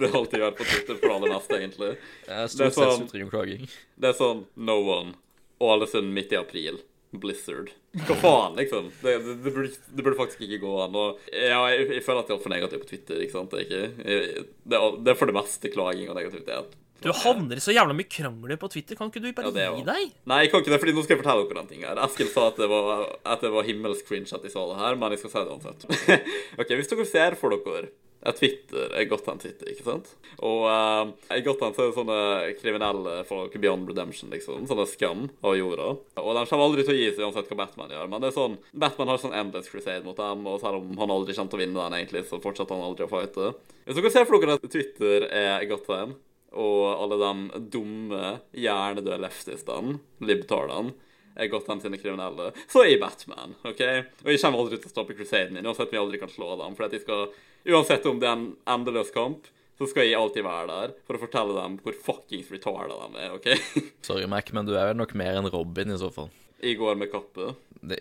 Det 0.00 0.08
har 0.08 0.18
alltid 0.20 0.40
vært 0.40 0.56
på 0.60 0.64
Twitter 0.68 0.96
for 1.00 1.06
det 1.08 1.16
aller 1.16 1.34
meste, 1.34 1.56
egentlig. 1.60 1.90
Jeg 1.92 2.28
Det 2.28 2.38
er 2.44 2.52
stort 2.54 2.74
sett 2.74 2.84
sånn- 2.84 3.02
sutring 3.06 3.26
og 3.28 3.34
klaging. 3.34 3.66
Det 4.00 4.08
er 4.12 4.16
sånn 4.20 4.44
no 4.56 4.78
one. 4.98 5.14
og 5.60 5.74
alle 5.74 5.86
siden 5.92 6.12
midt 6.16 6.32
i 6.32 6.38
april. 6.40 6.78
Blizzard. 7.12 7.72
Hva 8.06 8.14
faen, 8.16 8.54
liksom? 8.56 8.86
Det, 9.02 9.16
det, 9.26 9.32
det, 9.44 9.50
burde, 9.52 9.70
det 9.96 10.04
burde 10.06 10.16
faktisk 10.16 10.44
ikke 10.46 10.60
gå 10.62 10.70
an. 10.84 10.94
Og 10.96 11.18
ja, 11.34 11.58
jeg, 11.74 11.88
jeg 11.96 12.04
føler 12.06 12.20
at 12.22 12.28
jeg 12.30 12.36
er 12.36 12.38
altfor 12.38 12.52
negativ 12.54 12.80
på 12.84 12.88
Twitter. 12.92 13.18
ikke 13.24 13.34
sant? 13.34 13.50
Det 13.50 13.64
jeg, 13.66 13.90
det, 13.98 14.78
er, 14.78 14.94
det 15.04 15.10
er 15.12 15.18
for 15.18 15.26
det 15.28 15.34
meste 15.36 15.72
klaging 15.74 16.08
og 16.08 16.16
negativitet. 16.16 16.76
Du 17.00 17.10
havner 17.22 17.56
i 17.56 17.64
så 17.64 17.72
jævla 17.72 17.96
mye 17.96 18.10
krangler 18.10 18.60
på 18.60 18.68
Twitter. 18.72 18.98
Kan 18.98 19.08
ikke 19.12 19.22
du 19.24 19.30
bare 19.36 19.52
Ja, 19.56 19.72
gi 19.76 19.86
deg? 19.86 20.12
Nei, 20.28 20.42
jeg 20.44 20.52
kan 20.52 20.64
ikke 20.64 20.74
det, 20.74 20.80
fordi 20.82 20.96
nå 20.96 21.06
skal 21.06 21.16
jeg 21.16 21.22
fortelle 21.22 21.48
dere 21.48 21.64
en 21.64 21.70
ting 21.70 21.86
her. 21.88 22.02
Eskil 22.04 22.28
sa 22.32 22.50
at 22.50 22.60
det 22.60 22.68
var, 22.70 23.06
at 23.24 23.40
det 23.46 23.54
var 23.54 23.68
himmelsk 23.68 24.06
cringe 24.10 24.36
at 24.36 24.44
de 24.44 24.52
sa 24.52 24.66
det 24.68 24.78
her, 24.82 25.00
men 25.00 25.16
jeg 25.16 25.22
skal 25.24 25.32
si 25.32 25.42
det 25.42 25.56
uansett. 25.56 25.88
OK, 26.60 26.76
hvis 26.76 26.92
dere 26.92 27.08
ser 27.08 27.40
for 27.40 27.56
dere 27.56 27.88
at 28.20 28.36
Twitter 28.36 28.92
er 28.92 29.06
godt 29.08 29.28
an 29.32 29.38
Twitter, 29.40 29.70
ikke 29.72 29.84
sant? 29.86 30.10
Og 30.44 30.66
uh, 30.68 31.08
i 31.32 31.40
godt 31.44 31.62
an 31.64 31.72
så 31.72 31.86
er 31.86 31.88
det 31.88 31.96
sånne 31.96 32.18
kriminelle 32.58 33.14
folk 33.28 33.54
beyond 33.56 33.88
redemption, 33.88 34.28
liksom. 34.34 34.66
Sånne 34.68 34.84
skam 34.90 35.24
av 35.40 35.56
jorda. 35.56 35.94
Og 36.20 36.36
de 36.36 36.44
kommer 36.50 36.66
aldri 36.66 36.84
til 36.84 36.96
å 36.96 36.98
gi 36.98 37.10
seg 37.14 37.24
uansett 37.24 37.48
hva 37.48 37.62
Batman 37.62 37.94
gjør. 37.94 38.10
Men 38.12 38.20
det 38.20 38.28
er 38.28 38.36
sånn, 38.36 38.58
Batman 38.84 39.14
har 39.14 39.22
sånn 39.24 39.36
endless 39.40 39.72
crusade 39.72 40.04
mot 40.04 40.20
dem, 40.20 40.44
og 40.52 40.60
selv 40.60 40.82
om 40.82 41.00
han 41.00 41.14
aldri 41.16 41.36
kommer 41.38 41.54
til 41.54 41.60
å 41.60 41.64
vinne 41.64 41.80
den, 41.80 41.96
egentlig, 42.02 42.26
så 42.28 42.42
fortsetter 42.44 42.76
han 42.76 42.90
aldri 42.90 43.08
å 43.08 43.12
fighte. 43.14 43.54
Hvis 43.86 44.02
dere 44.02 44.12
ser 44.12 44.28
for 44.28 44.44
dere 44.44 44.58
at 44.60 44.68
Twitter 44.68 45.24
er 45.32 45.64
Gotham, 45.70 46.18
og 46.50 46.80
alle 46.96 47.18
de 47.20 47.60
dumme, 47.70 48.34
hjernedøde 48.56 49.20
leftistene, 49.22 49.98
libtalene, 50.24 50.96
er 51.40 51.48
Gotham 51.48 51.78
sine 51.80 51.96
kriminelle, 52.00 52.50
så 52.68 52.82
er 52.82 52.90
jeg 52.90 53.00
Batman, 53.00 53.54
OK? 53.62 53.80
Og 54.24 54.32
jeg 54.32 54.40
kommer 54.42 54.60
aldri 54.64 54.80
til 54.80 54.90
å 54.90 54.92
stoppe 54.92 55.16
crusaden 55.16 55.54
min, 55.56 55.66
uansett 55.68 55.88
om 55.88 55.96
jeg 55.96 56.02
aldri 56.02 56.20
kan 56.20 56.32
slå 56.32 56.50
dem. 56.58 56.74
For 56.76 56.88
at 56.88 56.96
jeg 56.96 57.04
skal, 57.04 57.30
uansett 57.70 58.08
om 58.10 58.20
det 58.20 58.28
er 58.28 58.36
en 58.36 58.46
endeløs 58.74 59.12
kamp, 59.14 59.46
så 59.80 59.88
skal 59.88 60.04
jeg 60.04 60.18
alltid 60.18 60.44
være 60.44 60.66
der 60.68 60.94
for 61.08 61.16
å 61.16 61.22
fortelle 61.22 61.56
dem 61.56 61.78
hvor 61.80 61.96
fuckings 61.96 62.50
retarda 62.52 62.98
de 63.00 63.22
er, 63.24 63.36
OK? 63.38 63.48
Sorry, 64.08 64.26
Mac, 64.28 64.50
men 64.52 64.68
du 64.68 64.74
er 64.76 64.92
nok 64.98 65.14
mer 65.16 65.38
enn 65.38 65.48
Robin 65.54 65.94
i 65.94 66.00
så 66.02 66.10
fall. 66.12 66.28
Jeg 66.60 66.76
går 66.82 66.98
med 67.00 67.08
kappe, 67.14 67.54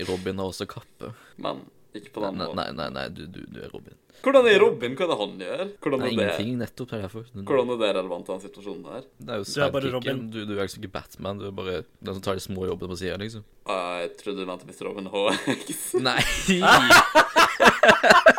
Robin 0.09 0.41
har 0.41 0.49
også 0.51 0.67
kappe. 0.67 1.13
men 1.39 1.63
ikke 1.95 2.11
på 2.13 2.21
den 2.21 2.37
Nei, 2.37 2.45
måten. 2.45 2.59
nei, 2.59 2.69
nei, 2.77 2.89
nei 2.95 3.07
du, 3.09 3.23
du, 3.27 3.39
du 3.49 3.59
er 3.65 3.69
Robin. 3.73 3.95
Hvordan 4.19 4.47
er 4.51 4.59
Robin? 4.59 4.95
Hva 4.99 5.05
er 5.05 5.09
det 5.13 5.17
han 5.19 5.33
gjør? 5.39 5.61
Hvordan 5.79 5.99
Nei, 6.03 6.07
er 6.09 6.11
det, 6.11 6.23
ingenting. 6.25 6.57
Nettopp. 6.59 6.89
Det 6.91 6.97
er 6.97 7.01
derfor. 7.05 7.23
Hvordan 7.39 7.69
er 7.71 7.77
det 7.79 7.89
relevant 7.95 8.25
til 8.27 8.33
den 8.35 8.43
situasjonen 8.43 8.83
der? 8.83 9.05
det 9.19 9.29
er 9.29 9.37
jo 9.39 9.45
Du 9.47 9.61
er 9.63 9.71
bare 9.71 9.81
sidekicken. 9.87 9.95
Robin. 9.95 10.29
Du, 10.33 10.39
du 10.45 10.53
er 10.57 10.61
liksom 10.67 10.83
ikke 10.83 10.93
Batman. 10.97 11.39
Du 11.39 11.45
er 11.47 11.55
bare 11.55 11.75
den 12.03 12.13
som 12.17 12.21
tar 12.27 12.35
de 12.35 12.43
små 12.43 12.67
jobbene 12.67 12.91
på 12.93 12.99
sida, 12.99 13.15
liksom. 13.21 13.43
Ah, 13.65 14.01
Jeg 14.03 14.17
trodde 14.19 14.43
du 14.43 14.45
mente 14.51 14.67
Mr. 14.67 14.83
Robin 14.89 15.07
HX. 15.13 15.93
Nei! 16.09 16.19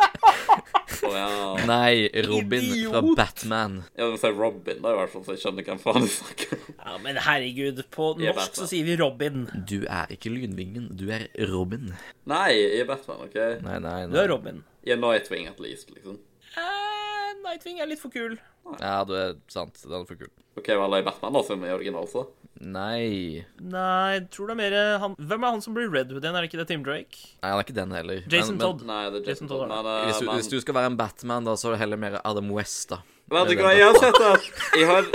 Å 1.01 1.11
ja. 1.15 1.29
Nei, 1.65 2.09
Robin 2.27 2.67
fra 2.91 3.01
Batman. 3.17 3.77
Ja, 3.97 4.07
du 4.11 4.17
sier 4.21 4.35
Robin, 4.37 4.81
da, 4.83 4.91
i 4.93 4.97
hvert 4.99 5.13
fall, 5.13 5.23
så 5.25 5.35
jeg 5.35 5.41
skjønner 5.43 5.65
hvem 5.67 5.81
faen 5.81 6.05
du 6.05 6.09
snakker 6.13 6.57
om. 6.57 6.67
Ja, 6.77 6.97
men 7.03 7.19
herregud, 7.25 7.81
på 7.93 8.11
norsk 8.19 8.59
så 8.61 8.67
sier 8.69 8.85
vi 8.87 8.97
Robin. 9.01 9.47
Du 9.69 9.79
er 9.85 10.11
ikke 10.13 10.33
Lynvingen, 10.33 10.91
du 10.97 11.07
er 11.13 11.27
Robin. 11.51 11.91
Nei, 12.29 12.51
jeg 12.57 12.83
er 12.83 12.89
Batman, 12.91 13.25
OK? 13.27 13.39
Nei, 13.65 13.79
nei, 13.79 13.95
nei. 14.05 14.11
Du 14.13 14.19
er 14.21 14.29
Robin. 14.33 14.61
Jeg 14.85 14.97
er 14.97 15.01
Nightwing, 15.01 15.49
at 15.49 15.61
least, 15.63 15.89
liksom. 15.95 16.19
Eh, 16.57 17.33
Nightwing 17.41 17.81
er 17.81 17.89
litt 17.89 18.01
for 18.01 18.13
kul. 18.13 18.37
Ja, 18.77 19.01
du 19.07 19.15
er 19.17 19.35
sant. 19.51 19.77
Den 19.83 20.03
er 20.03 20.07
for 20.09 20.19
kul. 20.19 20.29
OK, 20.59 20.67
vel, 20.67 20.97
jeg 20.99 21.05
er 21.05 21.09
Batman, 21.09 21.33
da, 21.37 21.43
som 21.47 21.65
er 21.65 21.77
original, 21.77 22.09
så. 22.11 22.27
Nei. 22.59 23.41
Nei, 23.57 24.11
jeg 24.17 24.25
tror 24.35 24.51
det 24.51 24.53
er 24.53 24.59
mer 24.59 24.73
eh, 24.77 24.95
han 25.01 25.15
Hvem 25.17 25.45
er 25.47 25.53
han 25.55 25.63
som 25.65 25.73
blir 25.73 25.87
Red 25.89 26.11
Hood 26.13 26.21
igjen? 26.21 26.35
Er 26.37 26.43
det 26.45 26.51
ikke 26.51 26.59
det 26.59 26.67
Tim 26.69 26.83
Drake? 26.85 27.21
Nei, 27.39 27.49
han 27.49 27.57
er 27.57 27.65
ikke 27.65 27.77
den 27.77 27.95
heller. 27.95 28.19
Jason 28.27 28.57
men, 28.57 28.59
men, 28.59 28.65
Todd. 28.67 28.83
Nei, 28.89 28.99
det 29.07 29.21
er 29.21 29.31
Jason 29.31 29.31
Jason 29.31 29.49
Todd, 29.49 29.63
Todd. 29.63 29.87
Men, 29.87 30.05
Hvis 30.09 30.19
du, 30.19 30.25
men 30.27 30.41
hvis 30.41 30.51
du 30.51 30.57
skal 30.61 30.77
være 30.77 30.91
en 30.91 30.97
Batman, 30.99 31.47
da, 31.47 31.55
så 31.57 31.71
er 31.71 31.77
det 31.77 31.81
heller 31.85 32.01
mer 32.03 32.19
Adam 32.21 32.51
West, 32.53 32.91
da. 32.91 33.01
Vet 33.31 33.49
du 33.53 33.63
hva, 33.63 33.71
jeg 33.77 33.87
har 33.87 33.97
sett 34.01 34.23
at 34.27 34.49
Jeg 34.81 34.89
har 34.89 35.07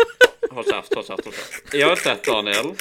Hold 0.56 0.70
kjeft, 0.70 0.94
hold 0.96 1.04
kjeft. 1.04 1.26
hold 1.28 1.36
kjeft. 1.36 1.74
Jeg 1.76 1.84
har 1.90 2.00
sett, 2.00 2.24
Daniel, 2.24 2.72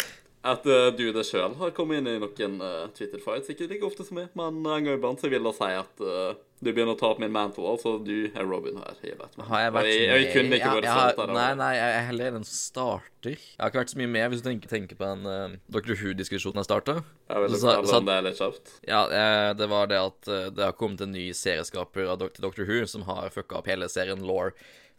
at 0.48 0.68
uh, 0.70 0.88
du 0.96 1.10
det 1.12 1.26
sjøl 1.28 1.58
har 1.60 1.74
kommet 1.76 2.00
inn 2.00 2.08
i 2.14 2.18
noen 2.22 2.60
uh, 2.64 2.86
Twitter-fights. 2.96 3.52
Ikke 3.52 3.68
like 3.68 3.84
ofte 3.84 4.06
som 4.08 4.16
meg, 4.22 4.30
men 4.38 4.62
en 4.64 4.86
gang 4.86 4.94
iblant 4.96 5.20
så 5.20 5.28
vil 5.32 5.44
jeg 5.44 5.58
si 5.58 5.72
at 5.76 6.06
uh, 6.06 6.38
du 6.64 6.72
begynner 6.72 6.96
å 6.96 7.00
ta 7.00 7.10
opp 7.12 7.20
min 7.20 7.34
mantle, 7.36 7.66
Altså, 7.68 7.98
du 8.04 8.30
er 8.32 8.46
Robin 8.48 8.78
her. 8.80 8.96
Jeg 9.04 9.16
er 9.16 9.18
Batman. 9.20 9.48
Har 9.50 9.64
jeg 9.66 9.74
vært 9.76 9.90
jeg, 9.90 10.06
jeg, 10.08 10.30
kunne 10.34 10.60
ikke 10.60 10.76
vært 10.78 10.88
sant 10.88 11.20
det. 11.20 11.36
Nei, 11.36 11.50
nei, 11.60 11.72
jeg 11.76 11.96
er 11.98 12.06
heller 12.10 12.38
som 12.38 12.46
starter. 12.48 13.36
Jeg 13.36 13.60
har 13.60 13.74
ikke 13.74 13.82
vært 13.82 13.94
så 13.94 14.00
mye 14.00 14.12
med, 14.14 14.28
hvis 14.32 14.44
du 14.44 14.48
tenker, 14.50 14.72
tenker 14.72 15.00
på 15.00 15.10
den 15.12 15.28
uh, 15.28 15.58
Dr. 15.76 15.98
Who-diskusjonen 16.00 16.62
jeg 16.62 16.70
starta. 16.70 16.98
Jeg 17.30 17.44
vil 17.44 17.58
Så- 17.60 17.76
så- 17.90 18.00
om 18.00 18.08
det 18.08 18.16
er 18.16 18.26
litt 18.30 18.40
kjapt. 18.40 18.74
Ja, 18.88 19.04
eh, 19.10 19.52
det 19.54 19.70
var 19.70 19.92
det 19.92 20.00
at 20.00 20.32
uh, 20.32 20.50
det 20.50 20.64
har 20.64 20.74
kommet 20.80 21.02
en 21.02 21.12
ny 21.12 21.28
serieskaper 21.36 22.08
av 22.08 22.24
Dr. 22.24 22.64
Who 22.64 22.86
som 22.88 23.04
har 23.10 23.30
fucka 23.36 23.60
opp 23.60 23.68
hele 23.68 23.90
serien 23.92 24.24
Law 24.26 24.52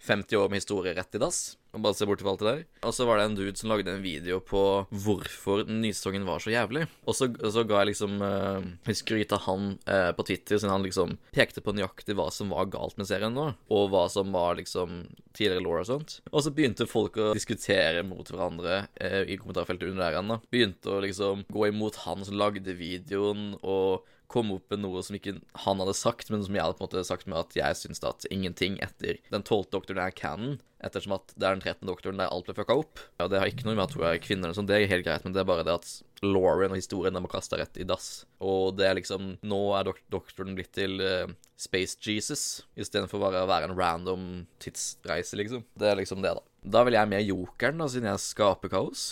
50 0.05 0.37
år 0.37 0.51
med 0.51 0.61
historie 0.61 0.95
rett 0.95 1.15
i 1.15 1.19
dass. 1.19 1.57
Og 1.77 1.83
bare 1.85 1.97
se 1.99 2.09
bort 2.09 2.23
fra 2.25 2.33
alt 2.33 2.43
det 2.43 2.49
der. 2.49 2.63
Og 2.89 2.95
så 2.97 3.07
var 3.09 3.21
det 3.21 3.27
en 3.29 3.37
dude 3.37 3.57
som 3.61 3.71
lagde 3.71 3.93
en 3.93 4.05
video 4.05 4.41
på 4.41 4.63
hvorfor 4.91 5.67
den 5.69 5.85
var 6.27 6.41
så 6.41 6.53
jævlig. 6.55 6.87
Og 7.05 7.17
så, 7.17 7.29
og 7.29 7.53
så 7.53 7.65
ga 7.69 7.83
jeg 7.83 7.91
liksom 7.93 8.17
uh, 8.23 8.93
skryt 8.97 9.35
av 9.37 9.45
han 9.45 9.69
eh, 9.85 10.11
på 10.17 10.25
Twitter, 10.27 10.57
siden 10.57 10.73
han 10.73 10.87
liksom 10.87 11.17
pekte 11.37 11.61
på 11.61 11.75
nøyaktig 11.77 12.17
hva 12.17 12.31
som 12.33 12.51
var 12.55 12.71
galt 12.73 12.97
med 12.97 13.09
serien 13.09 13.35
nå, 13.37 13.51
og 13.69 13.91
hva 13.93 14.07
som 14.13 14.33
var 14.33 14.57
liksom 14.59 15.05
tidligere 15.37 15.65
law 15.65 15.83
og 15.83 15.89
sånt. 15.89 16.19
Og 16.33 16.45
så 16.45 16.53
begynte 16.57 16.89
folk 16.89 17.19
å 17.21 17.33
diskutere 17.37 18.05
mot 18.07 18.27
hverandre 18.31 18.87
eh, 18.95 19.23
i 19.29 19.39
kommentarfeltet 19.41 19.93
under 19.93 20.07
der 20.07 20.17
igjen. 20.17 20.37
Begynte 20.53 20.97
å 20.97 21.03
liksom 21.05 21.45
gå 21.53 21.69
imot 21.69 22.01
han 22.07 22.25
som 22.27 22.39
lagde 22.41 22.77
videoen, 22.79 23.53
og 23.61 24.07
kom 24.33 24.53
opp 24.55 24.73
med 24.73 24.83
noe 24.83 25.03
som 25.07 25.17
ikke 25.19 25.37
han 25.65 25.83
hadde 25.83 25.97
sagt, 25.97 26.31
men 26.33 26.45
som 26.45 26.57
jeg 26.57 26.65
hadde 26.65 26.79
på 26.79 26.85
en 26.85 26.89
måte 26.89 27.05
sagt 27.09 27.29
med 27.31 27.39
at 27.41 27.57
jeg 27.57 27.79
syns 27.79 28.03
at 28.07 28.27
ingenting 28.33 28.79
etter 28.85 29.21
den 29.33 29.45
tolvte 29.47 29.77
doktoren 29.77 30.03
er 30.03 30.15
canon, 30.17 30.59
ettersom 30.85 31.17
at 31.17 31.33
det 31.35 31.47
er 31.47 31.57
den 31.57 31.63
trettende 31.65 31.91
doktoren 31.93 32.21
der 32.21 32.33
alt 32.33 32.49
ble 32.49 32.57
fucka 32.57 32.77
opp. 32.83 33.01
Ja, 33.21 33.29
Det 33.31 33.41
har 33.41 33.51
ikke 33.51 33.67
noe 33.69 33.77
med 33.79 33.87
at 33.87 33.97
hun 33.97 34.05
er 34.07 34.21
kvinne, 34.23 34.47
eller 34.47 34.59
sånn, 34.59 34.69
det 34.69 34.77
er 34.79 34.91
helt 34.91 35.07
greit, 35.07 35.25
men 35.25 35.35
det 35.35 35.43
er 35.43 35.49
bare 35.49 35.65
det 35.67 35.77
at 35.79 35.91
Lauren 36.25 36.73
og 36.73 36.81
historien 36.81 37.17
de 37.17 37.23
må 37.23 37.31
kaste 37.31 37.59
rett 37.61 37.81
i 37.81 37.87
dass. 37.89 38.27
Og 38.41 38.77
det 38.79 38.87
er 38.89 38.99
liksom 38.99 39.37
Nå 39.47 39.61
er 39.77 39.89
dok 39.89 40.01
doktoren 40.13 40.57
blitt 40.57 40.73
til 40.77 41.01
uh, 41.01 41.31
Space 41.61 41.97
Jesus, 42.01 42.65
istedenfor 42.77 43.23
bare 43.23 43.45
å 43.45 43.51
være 43.51 43.71
en 43.71 43.77
random 43.79 44.27
tidsreise, 44.63 45.39
liksom. 45.41 45.65
Det 45.77 45.91
er 45.91 46.01
liksom 46.01 46.25
det, 46.25 46.35
da. 46.37 46.45
Da 46.67 46.83
vil 46.87 46.97
jeg 46.99 47.09
med 47.13 47.23
jokeren, 47.29 47.79
da, 47.79 47.87
siden 47.91 48.11
jeg 48.11 48.25
skaper 48.25 48.73
kaos. 48.73 49.07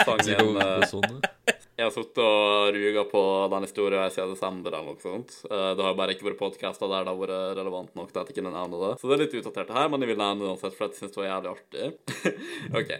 Sangen 0.00 0.56
uh, 0.56 0.86
Sånn. 0.88 1.20
Jeg 1.80 1.86
har 1.88 1.94
sittet 1.94 2.18
og 2.20 2.74
ruga 2.76 3.02
på 3.08 3.20
den 3.54 3.64
historien 3.64 4.10
siden 4.12 4.34
desember 4.34 4.74
eller 4.76 4.90
noe 4.90 5.00
sånt. 5.00 5.30
Eh, 5.48 5.70
Det 5.78 5.84
har 5.86 5.94
bare 5.96 6.12
ikke 6.12 6.26
vært 6.28 6.36
podkaster 6.42 6.90
der 6.90 7.06
det 7.06 7.12
har 7.14 7.20
vært 7.22 7.56
relevant 7.56 7.94
nok 7.96 8.10
til 8.12 8.20
at 8.20 8.28
jeg 8.28 8.36
kunne 8.36 8.52
nevne 8.52 8.80
det. 8.82 8.90
Så 9.00 9.08
det 9.08 9.16
er 9.16 9.22
litt 9.22 9.36
utdatert 9.40 9.72
her, 9.72 9.88
men 9.88 10.04
jeg 10.04 10.10
vil 10.12 10.20
nevne 10.20 10.44
det 10.44 10.50
uansett, 10.50 10.76
for 10.76 10.86
jeg 10.90 10.98
syns 10.98 11.14
det 11.14 11.22
var 11.22 11.30
jævlig 11.30 11.52
artig. 11.54 11.86
OK. 12.82 12.92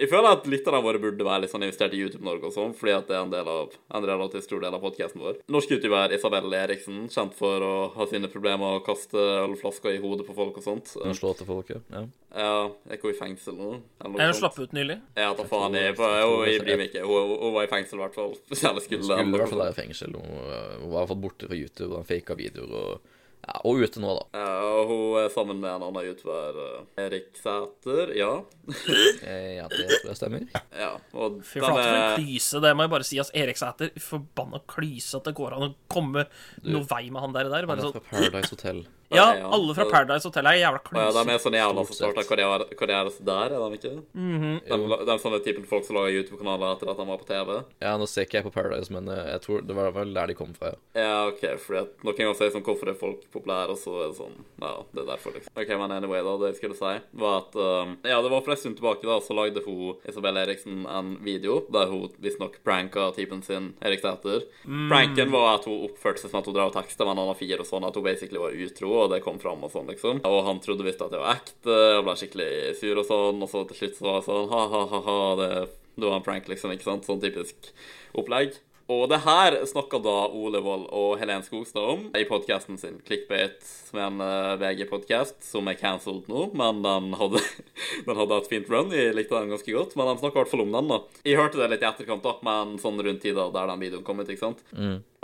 Jeg 0.00 0.10
føler 0.10 0.30
at 0.34 0.50
lytterne 0.50 0.82
våre 0.88 1.02
burde 1.04 1.28
være 1.30 1.44
litt 1.44 1.54
sånn 1.54 1.62
investert 1.68 1.94
i 1.94 2.02
YouTube-Norge 2.02 2.50
og 2.50 2.56
sånn, 2.58 2.74
fordi 2.74 2.96
at 2.96 3.06
det 3.06 3.14
er 3.20 3.22
en 3.22 3.34
del 3.36 3.52
av 3.54 3.78
en 3.94 4.08
relativt 4.10 4.48
stor 4.48 4.66
del 4.66 4.74
av 4.74 4.82
podkasten 4.82 5.22
vår. 5.22 5.38
Norsk 5.54 5.76
YouTuber 5.76 6.16
Isabel 6.18 6.58
Eriksen, 6.58 7.04
kjent 7.14 7.38
for 7.38 7.62
å 7.62 7.72
ha 7.94 8.08
sine 8.10 8.32
problemer 8.34 8.80
og 8.80 8.84
kaste 8.90 9.14
ølflasker 9.46 9.94
i 9.94 10.02
hodet 10.02 10.26
på 10.26 10.34
folk 10.34 10.58
og 10.58 10.66
sånt. 10.66 10.96
Hun 10.98 11.14
slår 11.14 11.38
til 11.38 11.52
folket. 11.54 11.86
Ja. 11.94 12.02
Ja, 12.34 12.54
er 12.90 12.98
går 12.98 13.12
hun 13.12 13.14
i 13.14 13.18
fengsel 13.20 13.54
nå? 13.58 13.70
Eller 14.02 14.14
noe 14.16 14.26
Hun 14.26 14.34
slapp 14.40 14.58
ut 14.58 14.72
nylig. 14.74 14.96
Ja, 15.14 15.30
da 15.38 15.44
faen. 15.46 15.76
Jeg, 15.78 15.94
jeg 15.94 15.98
jeg, 16.02 16.52
jeg 16.52 16.62
bryr 16.64 16.80
meg 16.80 16.88
ikke. 16.90 17.06
Hun, 17.06 17.34
hun 17.44 17.54
var 17.54 17.66
i 17.68 17.70
fengsel, 17.70 18.00
i 18.00 18.02
hvert 18.04 18.18
fall. 18.18 18.34
Eller 18.70 18.82
skulle. 18.82 19.06
Skulle 19.06 19.26
i 19.28 19.38
hvert 19.38 19.52
fall 19.54 19.62
være 19.66 19.74
i 19.76 19.80
fengsel. 19.82 20.16
Hun, 20.18 20.38
uh, 20.50 20.78
hun 20.82 20.94
var 20.96 21.10
fått 21.10 21.22
borte 21.22 21.50
fra 21.50 21.58
YouTube, 21.58 21.92
og 21.94 22.00
han 22.02 22.08
faka 22.10 22.38
videoer 22.40 22.78
og 22.82 23.10
Ja, 23.44 23.58
og 23.68 23.76
ute 23.84 24.00
nå, 24.00 24.08
da. 24.16 24.40
Ja, 24.40 24.52
og 24.80 24.88
hun 24.88 25.18
er 25.20 25.26
sammen 25.28 25.58
med 25.60 25.68
en 25.68 25.82
annen 25.84 26.06
youtuber, 26.08 26.56
eh, 26.64 27.02
Erik 27.04 27.34
Sæter. 27.36 28.14
Ja. 28.16 28.30
Eh, 29.28 29.50
Ja, 29.58 29.66
det 29.68 29.84
tror 30.00 30.10
jeg 30.14 30.16
stemmer. 30.16 30.46
ja. 30.72 30.94
Og 31.12 31.42
Fy 31.44 31.60
flate, 31.60 31.74
for 31.76 31.82
en 31.84 31.98
er 32.00 32.16
klyse. 32.22 32.62
Det 32.64 32.72
må 32.76 32.86
jeg 32.86 32.92
bare 32.94 33.04
si. 33.04 33.18
Altså, 33.20 33.36
Erik 33.36 33.60
Sæter, 33.60 33.92
forbanna 34.00 34.62
klyse 34.72 35.20
at 35.20 35.28
det 35.28 35.34
går 35.36 35.58
an 35.58 35.66
å 35.68 35.72
komme 35.92 36.24
noe 36.64 36.88
vei 36.88 37.04
med 37.12 37.20
han 37.20 37.36
der. 37.36 37.52
der. 37.52 37.68
Han 37.68 37.74
Bare 37.74 37.84
er 37.84 37.90
sånn, 37.90 38.00
fra 38.00 38.16
Paradise 38.16 38.54
Hotel. 38.56 38.80
Ja, 39.16 39.48
alle 39.56 39.74
fra. 39.78 39.86
Paradise 39.90 40.28
Hotel 40.28 40.50
er 40.50 40.58
jævla 40.60 40.80
ja, 40.94 41.08
de 41.16 41.24
er 41.34 41.42
sånn 41.42 41.56
jævla 41.58 41.84
som 41.88 42.10
av 42.10 42.28
karriere, 42.28 43.10
der, 43.24 43.54
er 43.54 43.64
de 43.64 43.78
ikke? 43.80 43.94
Mhm. 44.12 44.52
de, 44.68 45.00
de 45.06 45.14
er 45.14 45.22
sånne 45.22 45.40
typen 45.44 45.66
folk 45.68 45.86
som 45.86 45.96
lager 45.98 46.18
YouTube-kanaler 46.20 46.74
etter 46.76 46.90
at 46.92 47.00
de 47.00 47.06
var 47.08 47.20
på 47.22 47.28
TV? 47.28 47.54
Ja, 47.84 47.96
nå 48.00 48.08
ser 48.10 48.26
ikke 48.28 48.40
jeg 48.40 48.48
på 48.48 48.54
Paradise, 48.54 48.92
men 48.94 49.08
eh, 49.08 49.32
jeg 49.34 49.44
tror 49.46 49.64
det 49.64 49.76
var 49.76 49.92
vel 49.96 50.14
der 50.16 50.32
de 50.32 50.38
kom 50.38 50.52
fra. 50.58 50.74
ja. 50.94 51.04
Ja, 51.14 51.28
OK, 51.30 51.42
for 51.62 51.76
noen 52.04 52.16
ganger 52.18 52.34
sier 52.38 52.50
sånn 52.54 52.64
hvorfor 52.66 52.88
er 52.90 52.96
folk 52.98 53.20
populære, 53.32 53.74
og 53.74 53.78
så 53.78 53.92
er 54.02 54.08
det 54.10 54.16
sånn 54.18 54.34
Ja, 54.60 54.72
det 54.94 55.02
er 55.04 55.08
derfor, 55.12 55.34
liksom. 55.36 55.52
OK, 55.54 55.70
men 55.78 55.92
anyway, 55.94 56.22
da, 56.26 56.32
det 56.40 56.48
jeg 56.52 56.58
skulle 56.58 56.76
si, 56.78 56.92
var 57.20 57.36
at 57.42 57.54
um, 57.60 57.94
Ja, 58.08 58.18
det 58.24 58.32
var 58.32 58.42
for 58.44 58.54
en 58.54 58.60
stund 58.60 58.78
tilbake, 58.80 59.06
da, 59.06 59.18
så 59.24 59.36
lagde 59.36 59.62
hun 59.66 60.00
Isabel 60.10 60.40
Eriksen 60.42 60.82
en 60.90 61.12
video 61.24 61.60
der 61.74 61.90
hun 61.92 62.08
visstnok 62.24 62.58
pranka 62.66 63.06
typen 63.16 63.42
sin, 63.46 63.70
Erik 63.84 64.02
Sæter. 64.02 64.44
Pranken 64.90 65.30
var 65.34 65.58
at 65.58 65.68
hun 65.68 65.84
oppførte 65.88 66.24
seg 66.24 66.32
som 66.32 66.40
at 66.40 66.48
hun 66.50 66.56
drev 66.56 66.72
og 66.72 66.76
teksta 66.76 67.06
med 67.06 67.14
en 67.16 67.22
annen 67.24 67.38
fyr, 67.38 67.60
og 67.62 67.68
sånn 67.68 67.86
at 67.86 67.96
hun 67.98 68.04
basically 68.06 68.40
var 68.42 68.56
utro, 68.66 68.90
og 69.04 69.12
det 69.12 69.22
kom 69.24 69.40
fram 69.42 69.64
og 69.66 69.72
sånn, 69.72 69.88
liksom. 69.92 70.22
Og 70.28 70.40
han 70.48 70.60
trodde 70.64 70.86
visst 70.86 71.02
at 71.04 71.14
jeg 71.14 71.22
var 71.22 71.38
ekte, 71.38 71.78
og 71.98 72.04
ble 72.08 72.18
skikkelig 72.20 72.52
sur 72.80 73.00
og 73.00 73.08
sånn, 73.08 73.42
og 73.44 73.50
så 73.52 73.64
til 73.68 73.80
slutt 73.80 73.98
så 73.98 74.08
var 74.08 74.20
jeg 74.20 74.28
sånn 74.28 74.52
ha-ha-ha, 74.52 75.18
det, 75.40 75.50
det 75.94 76.06
var 76.08 76.20
en 76.20 76.28
prank, 76.28 76.48
liksom, 76.50 76.74
ikke 76.74 76.88
sant? 76.88 77.08
Sånn 77.08 77.22
typisk 77.22 77.74
opplegg. 78.16 78.58
Og 78.92 79.06
det 79.08 79.22
her 79.24 79.54
snakka 79.64 79.96
da 80.04 80.14
Ole 80.28 80.60
Wold 80.60 80.90
og 80.92 81.14
Helen 81.16 81.40
Skogstad 81.44 81.86
om 81.88 82.02
i 82.18 82.26
podkasten 82.28 82.76
sin 82.76 82.98
Clickbait, 83.06 83.56
som 83.64 84.00
er 84.00 84.10
en 84.10 84.20
uh, 84.20 84.56
VG-podkast 84.60 85.38
som 85.46 85.70
er 85.72 85.78
cancelled 85.80 86.28
nå, 86.28 86.50
men 86.52 86.82
den 86.84 87.14
hadde, 87.16 87.40
den 88.06 88.20
hadde 88.20 88.40
et 88.42 88.50
fint 88.52 88.68
run. 88.68 88.92
Jeg 88.92 89.16
likte 89.16 89.40
den 89.40 89.54
ganske 89.54 89.72
godt, 89.72 89.96
men 89.96 90.10
de 90.10 90.18
snakka 90.20 90.36
i 90.36 90.42
hvert 90.42 90.52
fall 90.52 90.66
om 90.66 90.76
den, 90.76 90.92
da. 90.92 91.00
Jeg 91.24 91.40
hørte 91.40 91.62
det 91.62 91.70
litt 91.72 91.86
i 91.86 91.88
etterkant, 91.88 92.28
da, 92.28 92.36
men 92.44 92.76
sånn 92.82 93.00
rundt 93.08 93.24
tida 93.24 93.48
der 93.56 93.72
den 93.72 93.86
videoen 93.86 94.04
kom 94.04 94.20
ut, 94.20 94.28
ikke 94.28 94.44
sant. 94.44 94.60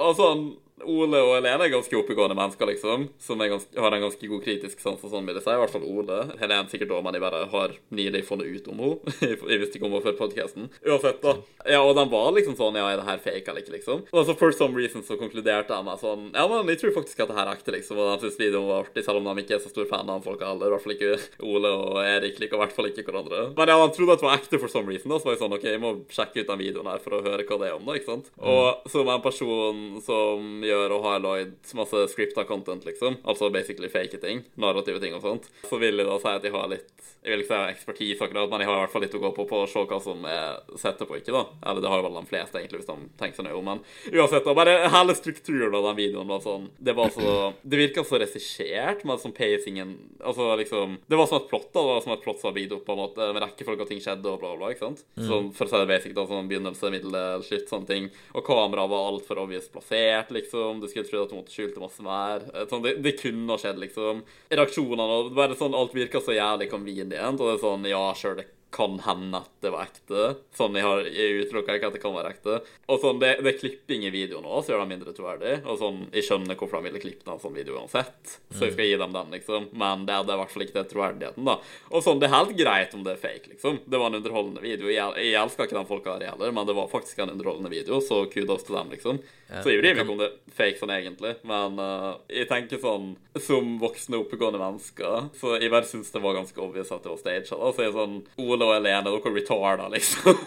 Og 0.01 0.17
sånn 0.17 0.47
Ole 0.89 1.21
og 1.25 1.35
Helene 1.37 1.67
er 1.67 1.73
ganske 1.73 1.97
oppegående 1.99 2.37
mennesker, 2.39 2.69
liksom, 2.71 3.09
som 3.21 3.41
ganske, 3.41 3.77
har 3.81 3.97
en 3.97 4.05
ganske 4.05 4.31
god 4.31 4.45
kritisk 4.45 4.81
sans 4.83 5.03
og 5.05 5.13
sånn, 5.13 5.27
vil 5.29 5.39
jeg 5.39 5.45
si. 5.45 5.55
I 5.55 5.61
hvert 5.61 5.75
fall 5.75 5.87
Ole. 5.89 6.19
Helene 6.41 6.73
sikkert 6.73 6.95
òg, 6.97 7.03
men 7.07 7.17
de 7.17 7.23
bare 7.23 7.43
har 7.53 7.75
nylig 7.95 8.23
funnet 8.29 8.51
ut 8.51 8.71
om 8.73 8.83
henne. 8.85 9.15
jeg 9.53 9.61
visste 9.63 9.79
ikke 9.79 9.89
om 9.89 9.97
henne 9.97 10.07
før 10.07 10.19
podkasten. 10.21 10.71
Uansett, 10.87 11.21
da. 11.25 11.37
Ja, 11.69 11.83
og 11.85 11.95
de 11.99 12.07
var 12.13 12.31
liksom 12.37 12.57
sånn 12.59 12.79
Ja, 12.79 12.87
er 12.89 13.01
det 13.01 13.07
her 13.09 13.21
fake 13.23 13.51
eller 13.53 13.65
ikke, 13.65 13.75
liksom? 13.77 14.05
Og 14.11 14.27
så 14.27 14.37
for 14.39 14.55
some 14.57 14.79
reason 14.79 15.05
så 15.07 15.19
konkluderte 15.21 15.75
de 15.75 15.85
meg 15.85 16.01
sånn 16.01 16.31
Ja, 16.33 16.47
men 16.49 16.71
jeg 16.73 16.81
tror 16.81 16.95
faktisk 16.97 17.21
at 17.21 17.31
det 17.31 17.37
her 17.37 17.51
er 17.51 17.59
ekte, 17.59 17.75
liksom. 17.75 18.01
Og 18.01 18.09
de 18.09 18.25
syntes 18.25 18.41
videoen 18.41 18.69
var 18.71 18.87
artig, 18.87 19.05
selv 19.07 19.21
om 19.21 19.29
de 19.29 19.45
ikke 19.45 19.59
er 19.59 19.65
så 19.65 19.73
stor 19.73 19.89
fan 19.91 20.11
av 20.11 20.25
folka 20.25 20.49
heller. 20.49 20.71
I 20.71 20.75
hvert 20.75 20.87
fall 20.87 20.97
ikke 20.97 21.47
Ole 21.51 21.73
og 21.77 22.01
Erik 22.05 22.41
liker 22.41 22.59
i 22.59 22.63
hvert 22.65 22.77
fall 22.77 22.91
ikke 22.91 23.05
hverandre. 23.07 23.45
Men 23.59 23.73
ja, 23.75 23.79
de 23.81 23.97
trodde 23.97 24.17
at 24.17 24.23
det 24.23 24.29
var 24.29 24.39
ekte 24.39 24.63
for 24.63 24.73
some 24.73 24.89
reason, 24.89 25.13
da. 25.13 25.21
Så 25.21 25.29
var 25.29 25.37
jeg 25.37 25.43
sånn 25.45 25.57
OK, 25.59 25.69
jeg 25.69 25.83
må 25.83 25.95
sjekke 26.13 26.43
ut 26.43 26.53
den 26.53 26.63
videoen 26.63 26.91
her 26.91 27.05
for 27.05 27.19
å 27.19 27.23
høre 27.27 27.47
hva 27.47 27.61
det 27.61 27.71
er 27.71 27.77
om, 27.77 27.87
da, 27.87 27.99
ikke 27.99 28.11
sant? 28.13 28.33
Og 28.41 28.91
som 28.93 29.11
en 29.13 29.25
person 29.25 29.85
som 30.05 30.65
gjør 30.71 30.97
og 30.97 31.05
har 31.09 31.23
lagd 31.25 31.75
masse 31.79 32.05
scripta 32.15 32.45
content, 32.49 32.87
liksom, 32.89 33.19
altså 33.29 33.51
basically 33.53 33.91
fake 33.93 34.21
ting, 34.23 34.45
narrative 34.61 35.01
ting 35.03 35.15
og 35.19 35.25
sånt, 35.25 35.51
så 35.69 35.79
vil 35.83 36.01
jeg 36.01 36.09
da 36.09 36.17
si 36.23 36.33
at 36.33 36.47
jeg 36.49 36.57
har 36.57 36.71
litt 36.73 36.89
Jeg 37.21 37.35
vil 37.35 37.43
ikke 37.43 37.51
si 37.51 37.53
jeg 37.53 37.61
har 37.61 37.75
ekspertise 37.75 38.25
akkurat, 38.25 38.49
men 38.49 38.63
jeg 38.63 38.69
har 38.71 38.79
i 38.79 38.81
hvert 38.81 38.93
fall 38.95 39.03
litt 39.05 39.15
å 39.19 39.21
gå 39.21 39.31
på 39.37 39.45
på 39.51 39.59
å 39.61 39.69
se 39.69 39.83
hva 39.85 39.99
som 40.01 40.23
er 40.25 40.61
sett 40.81 41.03
på, 41.05 41.19
ikke 41.19 41.35
da? 41.35 41.43
Eller 41.69 41.83
det 41.85 41.91
har 41.93 42.01
jo 42.01 42.07
vel 42.07 42.17
de 42.17 42.31
fleste, 42.31 42.57
egentlig, 42.57 42.81
hvis 42.81 42.89
de 42.89 43.09
tenker 43.21 43.37
seg 43.37 43.45
nøye 43.45 43.59
om, 43.59 43.67
men 43.69 43.83
uansett, 44.15 44.47
da, 44.47 44.55
bare 44.57 44.77
hele 44.95 45.17
strukturen 45.19 45.77
av 45.77 45.91
den 45.91 45.99
videoen 45.99 46.31
var 46.31 46.41
sånn 46.45 46.71
Det 46.81 46.95
var 46.97 47.13
så 47.13 47.35
Det 47.61 47.81
virka 47.83 48.05
så 48.09 48.21
regissert, 48.23 49.05
men 49.05 49.21
som 49.21 49.35
pacingen 49.37 49.93
Altså 50.25 50.49
liksom 50.61 50.97
Det 51.11 51.19
var 51.21 51.29
som 51.29 51.43
et 51.43 51.49
plott, 51.51 51.69
da. 51.75 51.83
Det 51.83 51.93
var 51.93 52.01
som 52.07 52.15
et 52.15 52.25
plott 52.25 52.41
som 52.41 52.49
var 52.49 52.57
bygd 52.57 52.73
opp 52.79 52.87
på 52.89 52.97
en 52.97 53.03
måte 53.03 53.29
med 53.35 53.45
rekkefølge 53.45 53.85
og 53.85 53.91
ting 53.93 54.01
skjedde 54.05 54.33
og 54.33 54.41
bla, 54.41 54.55
bla, 54.55 54.59
bla. 54.63 54.73
ikke 54.73 54.87
sant? 54.87 55.05
Så, 55.21 55.41
for 55.57 55.67
å 55.67 55.71
si 55.73 55.81
det 55.83 55.91
basic, 55.91 56.15
da, 56.17 56.25
sånn 56.29 56.49
begynnelse, 56.51 56.91
middel, 56.93 57.17
slutt, 57.47 57.69
sånne 57.71 57.89
ting. 57.89 58.09
Og 58.37 58.45
kameraet 58.47 58.93
var 58.93 59.09
altfor 59.11 59.41
obvious 59.45 59.69
plassert, 59.73 60.33
liksom. 60.35 60.60
Du 60.81 60.87
skulle 60.89 61.09
tro 61.09 61.25
at 61.25 61.35
hun 61.37 61.45
skjulte 61.51 61.83
masse 61.83 62.05
mer. 62.07 62.45
Eh, 62.55 62.67
Sånn, 62.71 62.83
det, 62.87 62.97
det 63.03 63.17
kunne 63.21 63.51
ha 63.55 63.59
skjedd, 63.61 63.81
liksom. 63.83 64.23
Reaksjonene 64.51 65.11
og 65.19 65.35
bare 65.37 65.57
sånn 65.59 65.75
Alt 65.79 65.95
virka 65.97 66.21
så 66.23 66.37
jævlig 66.37 66.71
convenient, 66.71 67.41
og 67.41 67.47
det 67.49 67.59
er 67.59 67.63
sånn 67.67 67.87
Ja, 67.91 68.07
sure, 68.15 68.37
det 68.43 68.49
kan 68.71 69.01
hende 69.03 69.35
at 69.43 69.49
det 69.65 69.71
var 69.75 69.89
ekte. 69.89 70.37
Sånn, 70.55 70.77
Jeg, 70.79 70.85
har- 70.87 71.03
jeg 71.11 71.41
utelukker 71.43 71.75
ikke 71.75 71.89
at 71.89 71.95
det 71.97 72.03
kan 72.05 72.13
være 72.15 72.31
ekte. 72.31 72.61
Og 72.89 73.01
sånn, 73.03 73.19
Det, 73.19 73.31
det 73.43 73.51
er 73.51 73.59
klipping 73.59 74.05
i 74.07 74.13
videoen 74.15 74.47
òg, 74.47 74.61
så 74.63 74.71
gjør 74.77 74.85
det 74.85 74.91
mindre 74.93 75.15
troverdig. 75.17 75.55
Og 75.67 75.79
sånn, 75.81 75.99
Jeg 76.15 76.23
skjønner 76.29 76.55
hvorfor 76.55 76.79
de 76.79 76.87
ville 76.87 77.03
klippe 77.03 77.27
en 77.35 77.41
sånn 77.43 77.57
video 77.59 77.75
uansett, 77.81 78.37
så 78.55 78.69
jeg 78.69 78.77
skal 78.77 78.87
gi 78.87 78.95
dem 79.03 79.13
den, 79.17 79.33
liksom. 79.35 79.67
Men 79.75 80.07
det 80.07 80.15
hadde 80.15 80.37
i 80.37 80.39
hvert 80.39 80.55
fall 80.55 80.63
ikke 80.69 80.79
den 80.79 80.87
troverdigheten, 80.93 81.45
da. 81.51 81.57
Og 81.91 82.05
sånn, 82.07 82.21
Det 82.23 82.31
er 82.31 82.37
helt 82.37 82.55
greit 82.63 82.95
om 82.95 83.03
det 83.03 83.17
er 83.17 83.23
fake, 83.27 83.51
liksom. 83.57 83.81
Det 83.91 83.99
var 83.99 84.07
en 84.15 84.21
underholdende 84.23 84.63
video. 84.63 84.87
Jeg, 84.87 85.19
jeg 85.19 85.35
elsker 85.43 85.67
ikke 85.67 85.81
de 85.81 85.85
folka 85.91 86.15
her 86.21 86.31
heller, 86.31 86.53
men 86.55 86.67
det 86.71 86.77
var 86.79 86.87
faktisk 86.95 87.19
en 87.27 87.35
underholdende 87.35 87.75
video, 87.75 87.99
så 87.99 88.23
kudos 88.31 88.63
til 88.71 88.77
dem, 88.79 88.91
liksom. 88.95 89.19
Ja, 89.51 89.63
så 89.65 89.73
jeg 89.73 89.81
driver 89.83 89.97
meg 89.97 89.97
kan- 89.97 90.07
ikke 90.07 90.15
om 90.15 90.19
det 90.21 90.29
er 90.31 90.55
fake 90.61 90.79
sånn 90.79 90.93
egentlig, 90.95 91.33
men 91.51 91.79
uh, 91.83 92.13
jeg 92.31 92.47
tenker 92.51 92.79
sånn 92.83 93.09
Som 93.43 93.73
voksne, 93.81 94.19
oppegående 94.21 94.61
mennesker, 94.63 95.29
så 95.39 95.57
jeg 95.61 95.71
bare 95.73 95.87
syns 95.89 96.11
det 96.15 96.23
var 96.23 96.35
ganske 96.39 96.59
obvious 96.63 96.91
at 96.95 97.03
det 97.03 97.11
var 97.13 97.19
staged. 97.21 97.51
Da. 97.51 97.71
Så 97.75 97.83
jeg 97.85 97.91
er 97.93 97.97
sånn 97.99 98.17
Ole 98.43 98.67
og 98.67 98.75
Helene, 98.77 99.07
dere 99.07 99.33
retarda, 99.37 99.89
liksom. 99.95 100.39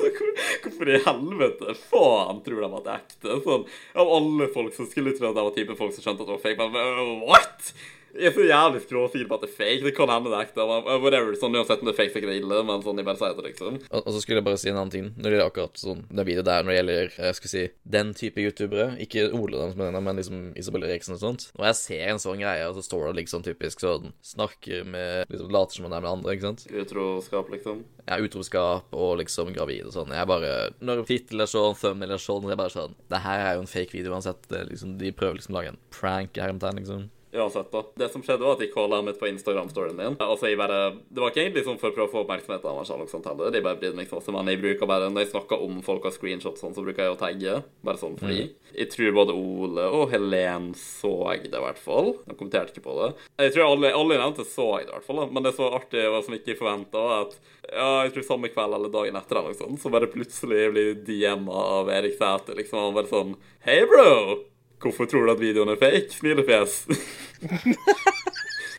Hvorfor 0.64 0.88
i 0.92 1.00
helvete 1.04 1.74
faen 1.90 2.40
tror 2.44 2.60
de 2.64 2.70
at 2.70 2.84
det 2.86 2.92
er 2.94 3.00
ekte? 3.04 3.38
Sånn, 3.44 3.64
Av 4.00 4.12
alle 4.16 4.48
folk 4.54 4.74
som 4.76 4.88
skulle 4.90 5.12
tro 5.16 5.30
at 5.30 5.36
det 5.38 5.46
var 5.48 5.56
type 5.56 5.76
folk 5.78 5.96
som 5.96 6.04
skjønte 6.06 6.24
at 6.24 6.30
det 6.30 6.36
var 6.38 6.44
fake, 6.44 6.68
men 6.68 6.96
men, 7.00 7.24
what?! 7.28 7.72
Jeg 8.14 8.30
er 8.30 8.34
så 8.34 8.44
jævlig 8.46 8.80
skråsikker 8.84 9.28
på 9.30 9.36
at 9.38 9.44
det 9.44 9.50
er 9.50 9.56
fake. 9.56 9.84
Det 9.86 9.92
kan 9.96 10.10
hende 10.10 10.30
det 10.32 10.38
er 10.38 10.46
ekte. 10.48 10.64
uh, 10.66 10.96
Whatever. 11.02 11.34
Sånn 11.38 11.54
Uansett 11.54 11.82
om 11.82 11.88
det 11.90 11.94
er 11.94 11.98
fake, 12.00 12.12
så 12.14 12.20
er 12.20 12.32
det 12.32 12.38
ille, 12.40 12.60
men 12.66 12.82
sånn 12.84 12.98
jeg 13.00 13.06
bare 13.06 13.20
sier 13.20 13.36
det, 13.38 13.44
liksom. 13.46 13.76
Og, 13.90 14.00
og 14.00 14.10
så 14.14 14.22
skulle 14.22 14.40
jeg 14.40 14.46
bare 14.48 14.60
si 14.60 14.70
en 14.72 14.80
annen 14.80 14.94
ting 14.94 15.06
når 15.14 15.26
det 15.26 15.34
gjelder 15.36 15.50
akkurat 15.50 15.82
sånn 15.82 16.02
den 16.10 16.26
videoen 16.26 16.48
der, 16.48 16.64
når 16.66 16.72
det 16.72 16.78
gjelder 16.80 17.14
jeg 17.20 17.38
skal 17.38 17.52
si, 17.52 17.62
den 17.96 18.12
type 18.18 18.44
youtubere. 18.44 18.88
Ikke 19.06 19.28
Ole, 19.30 19.60
dem 19.60 19.74
som 19.74 19.82
mener, 19.84 20.04
men 20.04 20.20
liksom 20.20 20.42
Isabel 20.58 20.88
Eriksen 20.88 21.16
og 21.16 21.22
sånt. 21.22 21.46
Når 21.58 21.70
jeg 21.70 21.78
ser 21.80 22.04
en 22.10 22.22
sånn 22.22 22.42
greie, 22.42 22.66
og 22.66 22.78
så 22.78 22.84
står 22.86 23.06
det 23.10 23.20
liksom 23.22 23.46
typisk 23.46 23.84
sånn 23.84 24.10
Snakker 24.26 24.84
med 24.90 25.30
liksom 25.30 25.52
Later 25.54 25.78
som 25.78 25.86
man 25.86 25.96
er 25.96 26.04
med 26.04 26.10
andre, 26.16 26.34
ikke 26.34 26.48
sant? 26.48 26.66
Utroskap, 26.70 27.50
liksom. 27.54 27.84
Ja, 28.08 28.18
utroskap 28.18 28.90
og 28.96 29.14
liksom 29.20 29.52
gravid 29.54 29.86
og 29.86 29.94
sånn. 29.94 30.12
Jeg 30.16 30.28
bare 30.30 30.52
Når 30.82 31.04
tittel 31.08 31.44
er 31.44 31.50
sånn, 31.50 31.76
thumb 31.78 32.02
eller 32.02 32.20
sånn, 32.20 32.42
så 32.42 32.52
jeg 32.52 32.60
bare 32.60 32.74
sånn 32.74 32.98
Det 33.12 33.22
her 33.24 33.44
er 33.46 33.56
jo 33.56 33.64
en 33.64 33.70
fake 33.70 33.94
video 33.94 34.14
uansett. 34.16 34.42
Det 34.50 34.64
liksom, 34.70 34.96
de 35.00 35.12
prøver 35.14 35.38
liksom 35.38 35.54
å 35.54 35.60
lage 35.60 35.74
en 35.74 35.80
prank 35.94 36.38
i 36.38 36.42
hermetegn, 36.44 36.80
liksom. 36.82 37.08
Uansett, 37.32 37.70
da. 37.70 37.84
Det 37.94 38.08
som 38.10 38.22
skjedde, 38.26 38.42
var 38.42 38.56
at 38.56 38.62
jeg 38.64 38.72
calla 38.74 38.98
mitt 39.06 39.18
på 39.20 39.28
Instagram-storyen 39.30 39.94
min. 39.94 40.16
Altså, 40.18 40.48
jeg 40.50 40.58
bare 40.58 40.96
Det 41.06 41.22
var 41.22 41.30
ikke 41.30 41.44
egentlig 41.44 41.62
sånn 41.66 41.78
for 41.78 41.92
å 41.92 41.94
prøve 41.94 42.08
å 42.08 42.12
få 42.12 42.22
oppmerksomhet 42.24 42.64
av 42.66 42.80
og 42.82 43.10
sånt 43.10 43.28
heller. 43.30 43.52
De 43.54 43.62
bare 43.62 43.78
brydde 43.78 43.94
meg 43.98 44.08
ikke 44.08 44.16
så 44.16 44.18
masse, 44.18 44.34
men 44.34 44.50
jeg 44.50 44.62
bruker 44.64 44.90
bare 44.90 45.10
Når 45.12 45.24
jeg 45.24 45.32
snakker 45.36 45.62
om 45.62 45.78
folk 45.86 46.08
og 46.10 46.16
screenshots 46.16 46.64
sånn, 46.64 46.74
så 46.74 46.82
bruker 46.82 47.06
jeg 47.06 47.14
å 47.14 47.20
tagge. 47.20 47.62
Bare 47.86 48.02
sånn 48.02 48.18
fordi. 48.18 48.48
Jeg 48.74 48.90
tror 48.90 49.14
både 49.20 49.36
Ole 49.38 49.86
og 49.94 50.10
Helen 50.10 50.70
så 50.78 51.14
det, 51.30 51.54
i 51.54 51.62
hvert 51.62 51.78
fall. 51.78 52.12
De 52.26 52.34
kommenterte 52.34 52.74
ikke 52.74 52.86
på 52.88 52.98
det. 52.98 53.10
Jeg 53.46 53.54
tror 53.54 53.68
alle, 53.68 53.94
alle 53.94 54.18
nevnte, 54.18 54.46
så 54.46 54.66
jeg 54.80 54.88
det, 54.88 54.92
i 54.92 54.96
hvert 54.98 55.06
fall. 55.06 55.22
da. 55.22 55.30
Men 55.30 55.46
det 55.46 55.54
så 55.54 55.70
artig, 55.78 56.04
og 56.10 56.22
som 56.26 56.34
ikke 56.34 56.58
forventa, 56.58 57.06
at 57.20 57.38
ja, 57.70 57.90
jeg 58.06 58.14
tror 58.16 58.26
samme 58.26 58.50
kveld 58.50 58.74
eller 58.74 58.90
dagen 58.92 59.18
etter, 59.20 59.38
eller 59.38 59.54
noe 59.54 59.60
sånt, 59.60 59.82
så 59.82 59.92
bare 59.92 60.10
plutselig 60.10 60.70
blir 60.74 60.94
DM-a 61.06 61.66
av 61.80 61.92
Erik 61.94 62.18
Sæter, 62.18 62.58
liksom. 62.58 62.82
Han 62.90 62.96
bare 62.98 63.10
sånn 63.10 63.36
Hei, 63.66 63.82
bro! 63.86 64.40
Hvorfor 64.80 65.08
tror 65.10 65.26
du 65.26 65.34
at 65.34 65.42
videoen 65.42 65.74
er 65.74 65.80
fake? 65.80 66.14
Smilefjes. 66.16 66.84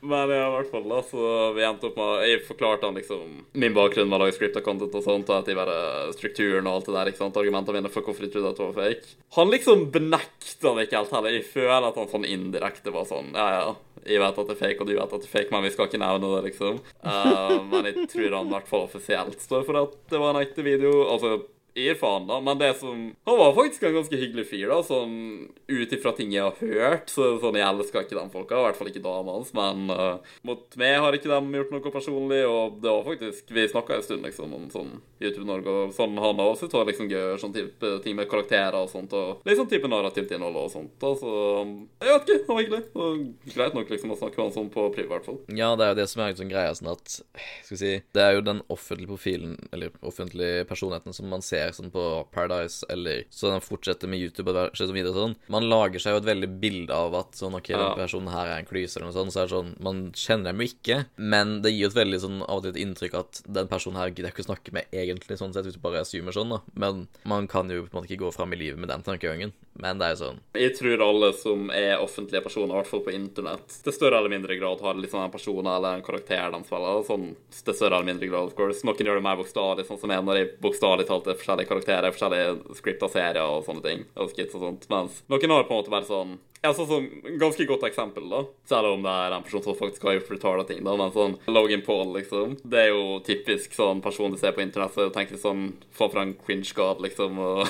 Men 0.02 0.32
ja, 0.34 0.48
i 0.48 0.54
hvert 0.56 0.72
fall 0.72 0.88
da, 0.90 1.00
så 1.06 1.24
vi 1.54 1.62
endte 1.62 1.92
opp 1.92 1.98
med 2.00 2.24
Jeg 2.26 2.40
forklarte 2.48 2.88
han 2.88 2.96
liksom 2.98 3.36
min 3.62 3.76
bakgrunn 3.76 4.10
med 4.10 4.18
å 4.18 4.24
lage 4.24 4.34
scripta 4.34 4.64
content 4.66 4.96
og 4.98 5.04
sånt, 5.06 5.30
og 5.30 5.36
at 5.36 5.50
de 5.50 5.58
bare 5.58 5.76
strukturen 6.16 6.66
og 6.66 6.80
alt 6.80 6.90
det 6.90 6.96
der, 6.96 7.12
ikke 7.12 7.22
sant, 7.22 7.38
argumentene 7.38 7.78
mine 7.78 7.92
for 7.94 8.08
hvorfor 8.08 8.26
de 8.26 8.32
trodde 8.34 8.50
at 8.50 8.58
det 8.58 8.66
var 8.66 8.80
fake. 8.80 9.14
Han 9.38 9.54
liksom 9.54 9.86
benekta 9.94 10.74
det 10.74 10.88
ikke 10.88 11.04
helt 11.04 11.16
heller. 11.20 11.38
Jeg 11.38 11.48
føler 11.52 11.88
at 11.92 12.02
han 12.02 12.12
sånn 12.16 12.28
indirekte 12.32 12.96
var 12.96 13.06
sånn 13.12 13.30
Ja, 13.38 13.48
ja, 13.60 14.02
jeg 14.02 14.24
vet 14.24 14.42
at 14.42 14.50
det 14.50 14.58
er 14.58 14.62
fake, 14.64 14.82
og 14.82 14.90
du 14.90 14.96
vet 14.96 15.06
at 15.06 15.22
det 15.22 15.30
er 15.30 15.36
fake, 15.38 15.54
men 15.54 15.66
vi 15.68 15.74
skal 15.76 15.92
ikke 15.92 16.02
nevne 16.02 16.34
det, 16.34 16.44
liksom. 16.50 16.82
Uh, 17.06 17.58
men 17.70 17.92
jeg 17.92 18.10
tror 18.16 18.38
han 18.40 18.50
i 18.50 18.56
hvert 18.58 18.74
fall 18.74 18.88
offisielt 18.90 19.46
står 19.46 19.68
for 19.70 19.84
at 19.86 19.98
det 20.10 20.24
var 20.24 20.34
en 20.34 20.42
ekte 20.42 20.66
video. 20.66 20.96
Altså 21.14 21.44
gir 21.76 21.96
faen, 22.00 22.28
da. 22.28 22.40
Men 22.44 22.60
det 22.60 22.74
som 22.80 23.16
Han 23.26 23.38
var 23.38 23.54
faktisk 23.56 23.84
en 23.84 23.94
ganske 23.94 24.18
hyggelig 24.18 24.48
fyr, 24.50 24.68
da. 24.72 24.82
Sånn 24.86 25.16
ut 25.72 25.94
ifra 25.94 26.14
ting 26.16 26.34
jeg 26.34 26.44
har 26.44 26.58
hørt. 26.60 27.12
Så 27.12 27.36
sånn, 27.42 27.58
jeg 27.60 27.68
elsker 27.68 28.06
ikke 28.06 28.18
de 28.18 28.26
folka. 28.34 28.60
I 28.60 28.66
hvert 28.68 28.80
fall 28.80 28.92
ikke 28.92 29.04
dama 29.06 29.38
hans. 29.38 29.54
Men 29.58 29.92
uh, 29.92 30.34
mot 30.48 30.78
meg 30.80 30.98
har 31.04 31.18
ikke 31.18 31.32
de 31.32 31.60
gjort 31.60 31.74
noe 31.76 31.94
personlig. 31.94 32.42
Og 32.48 32.80
det 32.84 32.92
var 32.92 33.08
faktisk 33.08 33.54
Vi 33.56 33.68
snakka 33.72 33.98
en 33.98 34.06
stund, 34.06 34.26
liksom, 34.28 34.56
om 34.58 34.68
sånn 34.74 34.94
YouTube-Norge 35.22 35.76
og 35.78 35.96
sånn. 35.96 36.18
Han 36.22 36.44
også 36.44 36.70
tar 36.72 36.88
liksom 36.90 37.10
gøy 37.12 37.38
sånn 37.42 37.56
type 37.56 37.94
ting 38.06 38.18
med 38.20 38.30
karakterer 38.32 38.80
og 38.82 38.92
sånt. 38.92 39.14
Og 39.18 39.46
litt 39.48 39.60
sånn 39.60 39.70
type 39.72 39.90
narrativt 39.92 40.34
innhold 40.36 40.60
og 40.64 40.72
sånt. 40.74 40.94
Da, 41.02 41.14
så 41.18 41.32
jeg 42.02 42.12
vet 42.12 42.28
ikke. 42.28 42.40
Han 42.48 42.58
var 42.58 42.66
hyggelig. 42.66 42.84
Og 42.96 43.54
greit 43.56 43.78
nok 43.78 43.94
liksom 43.96 44.16
å 44.16 44.20
snakke 44.20 44.40
med 44.40 44.50
han 44.50 44.56
sånn 44.58 44.72
på 44.74 44.88
priv, 44.96 45.08
i 45.08 45.14
hvert 45.14 45.28
fall. 45.28 45.40
Ja, 45.52 45.74
det 45.78 45.88
er 45.88 45.94
jo 45.94 46.00
det 46.02 46.10
som 46.12 46.24
er 46.24 46.36
sånn 46.38 46.52
greia, 46.52 46.76
sånn 46.78 46.92
at 46.92 47.12
Skal 47.12 47.74
vi 47.76 47.80
si 47.80 47.92
Det 48.16 48.24
er 48.24 48.36
jo 48.36 48.44
den 48.46 48.62
offentlige 48.72 49.12
profilen, 49.12 49.56
eller 49.72 49.94
offentlige 50.06 50.66
personligheten, 50.70 51.16
som 51.16 51.30
man 51.32 51.44
ser 51.46 51.61
sånn 51.70 51.92
på 51.94 52.26
Paradise, 52.32 52.84
eller 52.90 53.24
så 53.30 53.52
de 53.54 53.60
fortsetter 53.62 54.08
med 54.10 54.20
YouTube 54.20 54.50
og 54.52 54.76
så 54.76 54.88
videre 54.92 55.14
sånn. 55.14 55.36
Man 55.48 55.70
lager 55.70 56.00
seg 56.02 56.16
jo 56.16 56.22
et 56.24 56.30
veldig 56.30 56.50
bilde 56.62 56.92
av 56.94 57.14
at 57.16 57.32
sånn 57.38 57.56
OK, 57.56 57.70
Ja. 57.70 57.78
den 57.96 57.98
personen 58.02 58.32
her 58.34 58.48
er 58.48 58.58
en 58.60 58.66
klyse, 58.66 58.98
eller 58.98 59.12
noe 59.12 59.18
sånt, 59.20 59.32
så 59.34 59.42
er 59.44 59.48
det 59.48 59.56
sånn 59.56 59.76
Man 59.82 60.12
kjenner 60.12 60.52
dem 60.52 60.60
jo 60.62 60.68
ikke, 60.68 61.06
men 61.18 61.62
det 61.62 61.72
gir 61.72 61.88
jo 61.88 61.92
et 61.94 62.00
veldig 62.06 62.20
sånn 62.22 62.42
av 62.42 62.58
og 62.58 62.64
til 62.64 62.72
et 62.72 62.82
inntrykk 62.86 63.14
at 63.20 63.42
den 63.48 63.68
personen 63.68 63.98
her 63.98 64.10
gidder 64.10 64.30
jeg 64.30 64.34
ikke 64.36 64.46
å 64.46 64.50
snakke 64.56 64.74
med 64.74 64.86
egentlig, 64.92 65.38
sånn 65.38 65.54
sett, 65.54 65.66
hvis 65.66 65.74
du 65.78 65.80
bare 65.80 66.02
assumer 66.02 66.32
sånn, 66.32 66.50
da. 66.50 66.60
Men 66.76 67.08
man 67.26 67.48
kan 67.48 67.70
jo 67.70 67.84
på 67.86 67.98
en 67.98 68.04
måte 68.04 68.10
ikke 68.12 68.26
gå 68.26 68.34
fram 68.34 68.54
i 68.54 68.58
livet 68.58 68.80
med 68.80 68.90
den 68.90 69.04
tankegangen. 69.04 69.54
Men 69.80 69.98
det 69.98 70.06
er 70.06 70.16
jo 70.16 70.22
sånn 70.26 70.40
Jeg 70.54 70.76
tror 70.78 71.02
alle 71.02 71.34
som 71.34 71.70
er 71.72 71.98
offentlige 71.98 72.44
personer, 72.44 72.74
i 72.76 72.82
hvert 72.82 72.88
fall 72.92 73.04
på 73.06 73.14
internett, 73.16 73.68
til 73.84 73.94
større 73.94 74.18
eller 74.20 74.30
mindre 74.30 74.58
grad 74.60 74.82
har 74.82 74.94
sånn 74.96 75.24
en 75.26 75.32
person 75.32 75.66
eller 75.66 75.96
en 75.96 76.04
karakter 76.04 76.52
de 76.52 76.64
spiller. 76.64 77.04
Sånn 77.08 77.36
til 77.52 77.74
større 77.74 77.96
eller 77.98 78.06
mindre 78.14 78.28
grad, 78.30 78.48
of 78.52 78.56
course. 78.56 78.84
Noen 78.84 78.96
gjør 78.98 79.16
det 79.20 79.24
mer 79.24 79.38
bokstavelig, 79.40 79.86
sånn 79.88 80.00
som 80.00 80.10
jeg, 80.14 80.24
når 80.24 80.36
jeg 80.40 80.50
bokstavelig 80.62 81.08
talt 81.08 81.28
er 81.28 81.40
forskjellige 81.52 81.70
karakterer, 81.70 82.14
forskjellige 82.16 82.78
scripta 82.80 83.10
serier 83.12 83.44
og 83.44 83.66
sånne 83.66 83.84
ting. 83.84 84.06
Og 84.16 84.32
skits 84.32 84.56
og 84.56 84.64
sånt. 84.66 84.88
Mens 84.92 85.22
noen 85.32 85.52
har 85.54 85.68
på 85.68 85.76
en 85.76 85.82
måte 85.82 85.94
bare 85.94 86.08
sånn 86.08 86.38
ja, 86.62 86.72
sånn 86.78 87.08
Ganske 87.42 87.66
godt 87.66 87.86
eksempel, 87.88 88.28
da. 88.30 88.44
Selv 88.70 88.94
om 88.94 89.06
det 89.06 89.14
er 89.24 89.34
en 89.34 89.46
person 89.46 89.64
som 89.66 89.78
faktisk 89.78 90.04
har 90.06 90.20
gjort 90.20 90.32
retarda 90.36 90.66
ting. 90.70 90.84
da, 90.86 90.96
Men 91.00 91.14
sånn 91.16 91.38
Logan 91.50 91.82
Paul, 91.86 92.14
liksom. 92.18 92.58
Det 92.64 92.84
er 92.86 92.92
jo 92.92 93.20
typisk 93.26 93.74
sånn 93.74 94.02
person 94.02 94.32
du 94.32 94.38
ser 94.38 94.54
på 94.54 94.62
internett, 94.62 94.94
så 94.94 95.10
tenker 95.10 95.42
sånn 95.42 95.72
Få 95.92 96.10
fra 96.12 96.22
en 96.22 96.36
cringe-god, 96.38 97.02
liksom. 97.02 97.40
Og 97.42 97.66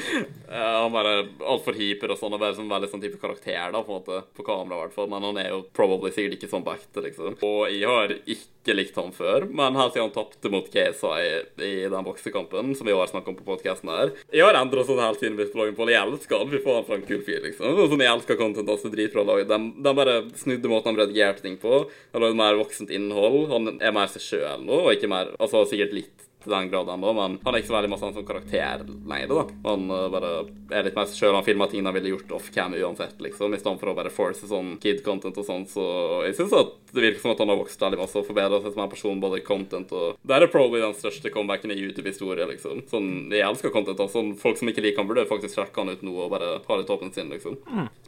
Han 0.52 0.92
bare 0.92 1.12
altfor 1.48 1.76
hyper 1.76 2.12
og 2.12 2.18
sånn, 2.20 2.34
og 2.36 2.40
bare 2.42 2.56
sånn 2.56 2.72
veldig 2.72 2.90
sånn 2.92 3.02
type 3.04 3.20
karakter, 3.20 3.70
da, 3.72 3.82
på 3.84 3.92
en 3.92 4.00
måte. 4.00 4.22
På 4.36 4.44
kamera, 4.46 4.80
i 4.80 4.86
hvert 4.86 4.96
fall. 4.96 5.08
Men 5.12 5.28
han 5.28 5.40
er 5.40 5.52
jo 5.52 5.62
probably 5.76 6.12
sikkert 6.12 6.38
ikke 6.38 6.50
sånn 6.52 6.64
på 6.66 6.76
liksom. 7.04 7.36
Og 7.44 7.68
jeg 7.72 7.88
har 7.88 8.12
ikke 8.20 8.76
likt 8.76 8.96
han 8.96 9.12
før, 9.14 9.46
men 9.50 9.76
helt 9.76 9.94
siden 9.94 10.08
han 10.08 10.14
tapte 10.14 10.52
mot 10.52 10.68
KSI 10.70 11.22
i 11.66 11.72
den 11.90 12.06
boksekampen, 12.06 12.74
som 12.78 12.86
vi 12.86 12.94
har 12.94 13.10
snakket 13.10 13.32
om 13.32 13.38
på 13.40 13.46
podkasten 13.48 13.90
her 13.90 14.12
Jeg 14.30 14.44
har 14.46 14.58
endra 14.60 14.84
sånn 14.86 15.00
helt 15.02 15.18
siden 15.20 15.38
vi 15.40 15.48
Logan 15.52 15.76
Paul. 15.76 15.92
Jeg 15.92 16.00
elsker 16.04 16.38
han. 16.38 16.52
Fy 16.52 16.60
faen, 16.64 16.86
for 16.86 16.96
en 16.98 17.06
kul 17.08 17.22
fyr, 17.26 17.40
liksom. 17.44 17.76
Og 17.76 17.90
sånn, 17.90 18.04
jeg 18.04 18.12
elsker 18.22 18.38
content 18.38 18.68
hans. 18.68 18.82
drit 18.82 19.12
fra 19.12 19.24
laget. 19.26 19.48
De, 19.48 19.58
de 19.82 19.94
bare 19.94 20.18
snudde 20.38 20.70
måten 20.70 20.94
de 20.94 21.02
redigerte 21.02 21.42
ting 21.42 21.58
på. 21.58 21.84
De 22.12 22.22
lagde 22.22 22.38
mer 22.38 22.58
voksent 22.60 22.90
innhold. 22.90 23.48
Han 23.52 23.78
er 23.80 23.94
mer 23.94 24.10
seg 24.12 24.22
sjøl 24.22 24.66
nå, 24.66 24.84
og 24.86 24.92
ikke 24.94 25.10
mer 25.10 25.34
Altså 25.42 25.64
sikkert 25.68 25.96
litt 25.96 26.28
til 26.44 26.52
den 26.54 26.70
grad 26.72 26.90
ennå, 26.92 27.12
men 27.16 27.38
han 27.44 27.54
er 27.54 27.62
ikke 27.62 27.70
så 27.70 27.76
veldig 27.76 27.90
masse 27.92 28.08
en 28.08 28.16
sånn 28.16 28.26
karakter 28.28 28.84
lenger, 28.88 29.32
da. 29.32 29.44
Han 29.68 29.86
uh, 29.90 30.06
bare 30.12 30.32
er 30.72 30.86
litt 30.86 30.96
mer 30.98 31.08
seg 31.10 31.20
sjøl. 31.22 31.36
Han 31.36 31.46
filmer 31.46 31.70
ting 31.72 31.86
han 31.86 31.94
ville 31.96 32.12
gjort 32.12 32.34
off-cam 32.38 32.76
uansett, 32.78 33.16
liksom, 33.24 33.54
i 33.54 33.60
stedet 33.60 33.80
for 33.80 33.92
å 33.92 33.96
bare 33.96 34.12
force 34.12 34.48
sånn 34.50 34.74
kid-content 34.82 35.38
og 35.40 35.46
sånn. 35.48 35.66
Så 35.70 35.86
jeg 36.26 36.36
syns 36.38 36.54
at 36.58 36.74
det 36.92 37.06
virker 37.06 37.22
som 37.24 37.32
at 37.34 37.42
han 37.44 37.52
har 37.54 37.60
vokst 37.62 37.80
veldig 37.86 38.00
masse 38.02 38.18
og 38.20 38.28
forbedra 38.28 38.60
seg 38.64 38.74
som 38.76 38.84
en 38.84 38.92
person, 38.92 39.22
både 39.22 39.40
i 39.40 39.46
content 39.46 39.92
og 39.96 40.18
Det 40.22 40.36
er 40.36 40.46
probably 40.52 40.82
den 40.82 40.94
største 40.98 41.32
comebacken 41.32 41.72
i 41.72 41.78
YouTube-historie, 41.80 42.46
liksom. 42.52 42.84
Sånn, 42.90 43.10
jeg 43.32 43.46
elsker 43.46 43.72
content. 43.74 43.98
Altså, 43.98 44.20
sånn, 44.20 44.34
folk 44.40 44.60
som 44.60 44.68
ikke 44.72 44.84
liker 44.84 45.02
han, 45.02 45.10
burde 45.10 45.26
faktisk 45.30 45.58
sjekke 45.58 45.82
han 45.84 45.94
ut 45.94 46.02
nå 46.06 46.14
og 46.26 46.32
bare 46.34 46.54
ha 46.66 46.78
litt 46.80 46.90
åpent 46.92 47.16
sinn, 47.16 47.32
liksom. 47.32 47.58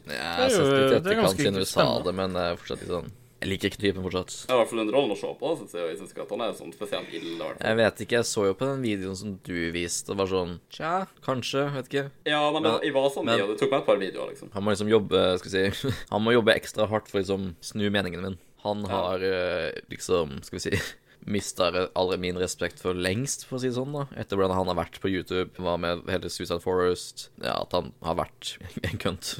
Ja, 0.05 0.45
jeg 0.45 0.53
syns 0.53 0.69
ikke 0.69 0.81
jo- 0.81 0.89
sett 0.89 0.95
litt 0.95 1.03
det 1.03 1.19
etterkant 1.19 1.61
du 1.61 1.65
sa 1.65 1.87
det, 2.05 2.13
men 2.15 2.33
det 2.37 2.43
er 2.51 2.59
fortsatt 2.61 2.83
litt 2.83 2.91
sånn 2.99 3.13
Jeg 3.41 3.49
liker 3.51 3.67
ikke 3.69 3.81
typen 3.83 4.05
fortsatt. 4.05 4.31
Det 4.47 4.53
er 4.53 4.55
i 4.55 4.59
hvert 4.61 4.69
fall 4.71 4.79
underholdende 4.85 5.15
å 5.17 5.19
se 5.19 5.31
på, 5.41 5.49
Synes 5.59 5.73
jeg. 5.75 5.87
Jeg 5.91 5.97
synes 5.99 6.13
ikke 6.15 6.23
at 6.23 6.31
han 6.33 6.41
er 6.45 6.53
sånn 6.57 6.71
spesielt 6.73 7.11
ille. 7.13 7.49
Jeg 7.59 7.77
vet 7.81 8.01
ikke, 8.05 8.15
jeg 8.21 8.29
så 8.31 8.45
jo 8.47 8.53
på 8.57 8.69
den 8.71 8.81
videoen 8.85 9.17
som 9.19 9.35
du 9.43 9.53
viste, 9.75 10.07
det 10.13 10.17
var 10.21 10.31
sånn 10.31 10.53
Tja, 10.73 10.93
kanskje, 11.25 11.65
vet 11.75 11.89
ikke. 11.91 12.05
Ja, 12.31 12.41
men, 12.55 12.63
Men- 12.63 12.79
jeg 12.81 12.93
var 12.95 13.09
sånn 13.11 13.25
men- 13.25 13.41
og 13.41 13.49
Det 13.53 13.59
tok 13.59 13.71
meg 13.75 13.79
et 13.81 13.85
par 13.85 13.97
videoer, 14.01 14.29
liksom. 14.31 14.51
Han 14.55 14.63
må 14.63 14.71
liksom 14.73 14.89
jobbe, 14.89 15.23
skal 15.39 15.51
vi 15.51 15.71
si 15.71 15.91
Han 16.11 16.23
må 16.23 16.33
jobbe 16.33 16.55
ekstra 16.55 16.87
hardt 16.89 17.07
for 17.11 17.19
å 17.19 17.21
liksom 17.25 17.55
snu 17.61 17.89
meningen 17.91 18.21
min. 18.23 18.37
Han 18.63 18.85
har 18.85 19.21
eh, 19.21 19.71
liksom, 19.91 20.39
skal 20.43 20.59
vi 20.59 20.63
si 20.69 20.79
Mista 21.25 21.71
aldri 21.97 22.19
min 22.21 22.37
respekt 22.37 22.79
for 22.79 22.93
lengst, 22.93 23.47
for 23.49 23.57
å 23.57 23.59
si 23.61 23.67
det 23.71 23.75
sånn, 23.79 23.91
da. 23.97 24.03
Etter 24.15 24.37
hvordan 24.37 24.53
han 24.53 24.67
har 24.69 24.75
vært 24.77 24.99
på 25.01 25.09
YouTube, 25.09 25.49
var 25.57 25.77
med 25.81 26.03
hele 26.07 26.29
Suicide 26.29 26.61
Forest 26.61 27.29
Ja, 27.41 27.55
at 27.63 27.71
han 27.73 27.91
har 28.05 28.15
vært 28.19 28.57
en 28.85 28.97
kønt, 29.01 29.31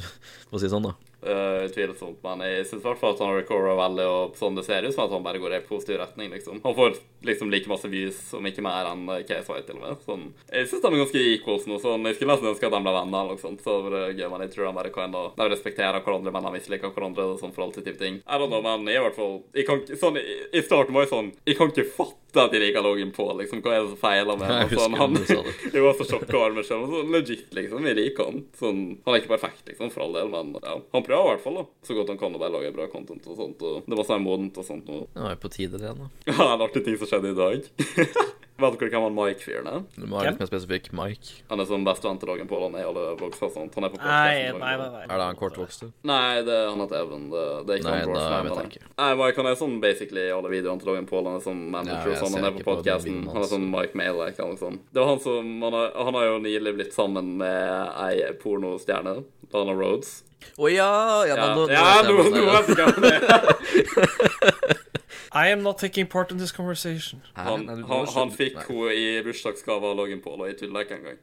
for 0.50 0.58
å 0.58 0.60
si 0.60 0.66
det 0.66 0.74
sånn, 0.74 0.88
da. 0.90 0.96
Uh, 1.26 1.66
utvilsomt, 1.66 2.20
men 2.22 2.44
jeg 2.46 2.66
syns 2.70 2.84
i 2.84 2.86
hvert 2.86 3.00
fall 3.02 3.16
at 3.16 3.22
han 3.24 3.34
recorder 3.34 3.78
veldig, 3.80 4.04
og 4.06 4.36
sånn 4.38 4.58
det 4.60 4.66
ser 4.68 4.86
ut 4.86 4.94
som 4.94 5.08
at 5.08 5.14
han 5.16 5.24
bare 5.26 5.40
går 5.42 5.56
i 5.58 5.62
positiv 5.66 5.98
retning, 5.98 6.30
liksom. 6.36 6.60
Han 6.62 6.76
får 6.78 7.00
liksom 7.26 7.50
like 7.50 7.72
masse 7.72 7.90
views, 7.90 8.20
om 8.38 8.46
ikke 8.46 8.62
mer 8.66 8.92
enn 8.92 9.08
Case 9.26 9.50
White, 9.50 9.66
til 9.72 9.80
og 9.80 9.86
med. 9.88 10.04
Sånn, 10.06 10.28
jeg 10.52 10.70
syns 10.70 10.84
de 10.84 10.92
er 10.92 11.02
ganske 11.02 11.24
equals 11.32 11.66
nå, 11.70 11.80
sånn. 11.82 12.06
Jeg 12.06 12.20
skulle 12.20 12.36
nesten 12.36 12.52
ønske 12.52 12.70
at 12.70 12.76
de 12.76 12.82
ble 12.86 12.94
venner, 13.00 13.18
eller 13.24 13.40
noe 13.40 13.42
sånt. 13.42 13.64
Så 13.66 13.78
det 13.90 14.04
gøy, 14.20 14.28
men 14.30 14.46
jeg 14.46 14.54
tror 14.54 14.68
de 14.68 14.74
bare 14.78 14.94
kan 14.94 15.16
da 15.16 15.24
De 15.40 15.50
respekterer 15.50 16.06
hverandre, 16.06 16.36
men 16.36 16.46
de 16.46 16.54
misliker 16.60 16.94
hverandre, 16.94 17.26
og 17.34 17.42
sånn 17.42 17.56
for 17.56 17.66
alltid 17.66 17.90
type 17.90 18.02
ting. 18.02 18.22
I 18.26 18.40
don't 18.42 18.54
know, 18.54 18.62
men 18.62 18.86
jeg 18.92 19.02
i 19.02 19.06
hvert 19.08 19.18
fall 19.18 19.36
Jeg 19.56 19.68
kan 19.68 19.82
ikke 19.82 19.98
Sånn, 20.00 20.18
i 20.20 20.62
starten 20.66 20.96
var 20.96 21.06
jeg 21.06 21.12
sånn 21.12 21.32
Jeg 21.48 21.58
kan 21.60 21.72
ikke 21.72 21.88
fatte 21.96 22.25
at 22.44 22.54
de 22.54 22.62
liker 22.62 22.84
Logan 22.86 23.12
Paul, 23.16 23.34
liksom. 23.42 23.62
Hva 23.64 23.74
er 23.74 23.84
det 23.84 23.92
som 23.94 24.00
feiler 24.02 24.40
med 24.40 24.52
ham? 24.52 24.74
Sånn, 24.76 24.98
han, 25.00 25.20
jeg 25.22 25.84
var 25.86 25.98
så 26.00 26.08
sjokka 26.10 26.38
over 26.40 26.58
meg 26.58 26.68
selv. 26.68 26.92
Sånn, 26.92 27.12
legit, 27.14 27.48
liksom. 27.56 27.86
Vi 27.88 27.96
liker 27.98 28.30
han. 28.30 28.44
Sånn, 28.60 28.82
han 29.06 29.16
er 29.16 29.22
ikke 29.22 29.34
perfekt, 29.36 29.64
liksom, 29.70 29.92
for 29.94 30.06
all 30.06 30.18
del, 30.18 30.32
men 30.34 30.56
ja. 30.60 30.78
Han 30.96 31.06
prøver 31.06 31.30
i 31.30 31.34
hvert 31.34 31.46
fall, 31.46 31.60
da. 31.62 31.68
Så 31.88 31.98
godt 31.98 32.14
han 32.14 32.22
kan 32.22 32.36
å 32.38 32.42
bare 32.42 32.56
lage 32.58 32.74
bra 32.76 32.88
content 32.92 33.28
og 33.30 33.40
sånt. 33.40 33.66
Og 33.66 33.90
det 33.90 34.00
var 34.00 34.10
sånn 34.10 34.26
modent 34.26 34.58
og 34.62 34.68
sånt 34.68 34.90
Og... 34.92 35.06
Det 35.14 35.28
var 35.28 35.38
jo 35.38 35.44
på 35.46 35.54
tide, 35.58 35.82
det, 35.82 35.94
da. 36.00 36.10
Ja, 36.32 36.52
en 36.54 36.66
artig 36.66 36.86
ting 36.86 37.00
som 37.02 37.12
skjedde 37.12 37.34
i 37.34 37.40
dag. 37.40 37.70
Vet 38.56 38.76
dere 38.80 38.88
hvem 38.94 39.04
han 39.04 39.16
Mike-fyren 39.18 39.66
er? 39.68 39.82
Du 40.00 40.06
må 40.08 40.16
være 40.16 40.32
litt 40.32 40.40
mer 40.40 40.48
spesifikk. 40.48 40.86
Mike. 40.96 41.42
Han 41.50 41.60
er 41.60 41.68
som 41.68 41.84
bestevenn 41.84 42.20
til 42.22 42.30
Logan 42.32 42.48
Paul. 42.48 42.62
Han 42.70 42.78
er 42.80 42.86
i 42.86 42.88
alle 42.88 43.02
vokser 43.20 43.50
og 43.50 43.52
sånt. 43.52 43.74
Han 43.76 43.88
er 43.88 43.92
på 43.92 44.00
Nei, 44.00 44.06
podcasten 44.06 44.62
nei, 44.62 44.76
nei. 44.80 44.88
Nei. 44.94 45.02
Er 45.10 45.20
det 45.20 45.26
han 45.26 45.40
kortvokste? 45.42 45.90
Nei, 46.08 46.38
det, 46.48 46.60
han 46.70 46.84
heter 46.86 47.02
Even. 47.02 47.26
Det, 47.34 47.44
det 47.68 47.76
er 47.76 47.82
ikke 47.82 47.90
Nei, 47.90 47.98
han 48.00 48.08
da 48.08 48.14
Rorsman, 48.16 48.48
vet 48.48 48.62
jeg 48.62 48.72
ikke. 48.72 48.92
Nei, 49.02 49.10
Mike 49.20 49.44
han 49.44 49.50
er 49.52 49.58
sånn 49.60 49.76
basically 49.84 50.24
i 50.24 50.32
alle 50.38 50.54
videoene 50.54 50.84
til 50.84 50.92
Logan 50.94 51.10
Paul. 51.12 51.28
Han 51.28 51.42
er 51.42 51.44
sånn 51.50 51.66
manager 51.76 52.14
jeg 52.14 52.16
og 52.16 52.24
sånn. 52.24 52.38
Han 52.40 52.48
er 52.48 52.56
på 52.56 52.64
på 52.70 52.78
videoen 52.80 53.20
Han 53.34 53.42
er 53.44 53.52
sånn 53.52 53.68
Mike 53.76 54.00
Malek 54.00 54.40
eller 54.40 54.56
noe 54.56 54.62
sånt. 54.64 54.88
Det 54.96 55.04
var 55.04 55.12
han 55.12 55.22
som 55.28 55.52
Han 55.68 55.78
har, 55.82 55.92
han 56.08 56.20
har 56.22 56.30
jo 56.30 56.40
nylig 56.48 56.76
blitt 56.80 56.96
sammen 56.96 57.36
med 57.44 58.00
ei 58.08 58.32
pornostjerne. 58.40 59.18
Dana 59.52 59.76
Rhodes. 59.76 60.22
Å 60.56 60.72
ja! 60.72 60.90
Ja, 61.28 61.36
Ja, 61.36 61.52
nå, 61.52 61.68
nå, 61.68 61.76
ja, 61.76 62.02
nå, 62.08 62.18
vet 62.22 62.32
jeg 62.32 62.40
nå 62.40 62.48
hva 62.48 62.64
vet 62.64 62.72
jeg 62.72 62.80
ikke 62.80 62.88
hvem 62.88 63.04
det 63.04 63.16
er. 63.36 64.84
I 65.36 65.52
am 65.52 65.64
not 65.64 65.78
taking 65.78 66.08
part 66.08 66.32
in 66.32 66.38
this 66.38 66.52
conversation. 66.56 67.22
Han, 67.34 67.68
han, 67.68 68.08
han 68.16 68.32
fikk 68.32 68.62
henne 68.70 68.94
i 68.96 69.08
bursdagsgave 69.26 69.92
av 69.92 69.98
Logan 70.00 70.22
Paul, 70.24 70.46
og 70.46 70.48
jeg 70.48 70.62
tillegg 70.64 70.88
ikke 70.88 71.00
engang. 71.02 71.20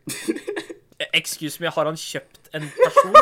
Eh, 1.01 1.09
Excuse 1.17 1.63
me, 1.63 1.71
har 1.73 1.89
han 1.89 1.97
kjøpt 1.97 2.51
en 2.53 2.67
person? 2.77 3.17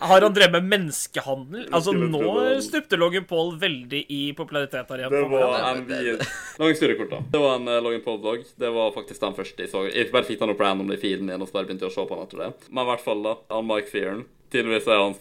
Har 0.00 0.24
han 0.24 0.32
drevet 0.34 0.54
med 0.56 0.70
menneskehandel? 0.72 1.66
Altså, 1.76 1.92
nå 1.92 2.22
stupte 2.64 2.96
Logan 2.98 3.26
Paul 3.28 3.52
veldig 3.60 4.00
i 4.08 4.20
popularitet 4.38 4.88
her 4.88 5.04
igjen. 5.04 5.12
Det 5.14 5.28
var 5.28 5.66
en 5.68 5.84
vid 5.86 6.24
Lang 6.58 6.72
historiekort, 6.72 7.12
da. 7.12 7.20
Det 7.36 7.42
var 7.44 7.60
en 7.60 7.68
uh, 7.68 7.76
Logan 7.84 8.02
Paul-vlogg. 8.06 8.48
Det 8.64 8.72
var 8.74 8.96
faktisk 8.96 9.20
den 9.22 9.36
første 9.36 9.66
jeg 9.66 9.72
så. 9.74 9.84
Jeg 9.92 10.08
bare 10.14 10.26
fikk 10.26 10.40
den 10.40 10.54
opp 10.54 10.64
randomly 10.64 10.96
i 10.96 11.02
feeden 11.04 11.28
min, 11.28 11.36
og 11.44 11.50
så 11.50 11.60
bare 11.60 11.68
begynte 11.68 11.86
jeg 11.86 11.92
å 11.92 11.98
se 12.00 12.06
på 12.08 12.16
den 12.16 12.26
etter 12.26 12.44
det. 12.46 12.70
Men 12.70 12.86
i 12.86 12.90
hvert 12.94 13.04
fall, 13.04 13.22
da. 13.28 13.36
Han 13.52 13.68
Mike 13.68 13.92
Fearon. 13.92 14.24
Tydeligvis 14.50 14.88
er 14.90 14.98
hans 15.04 15.20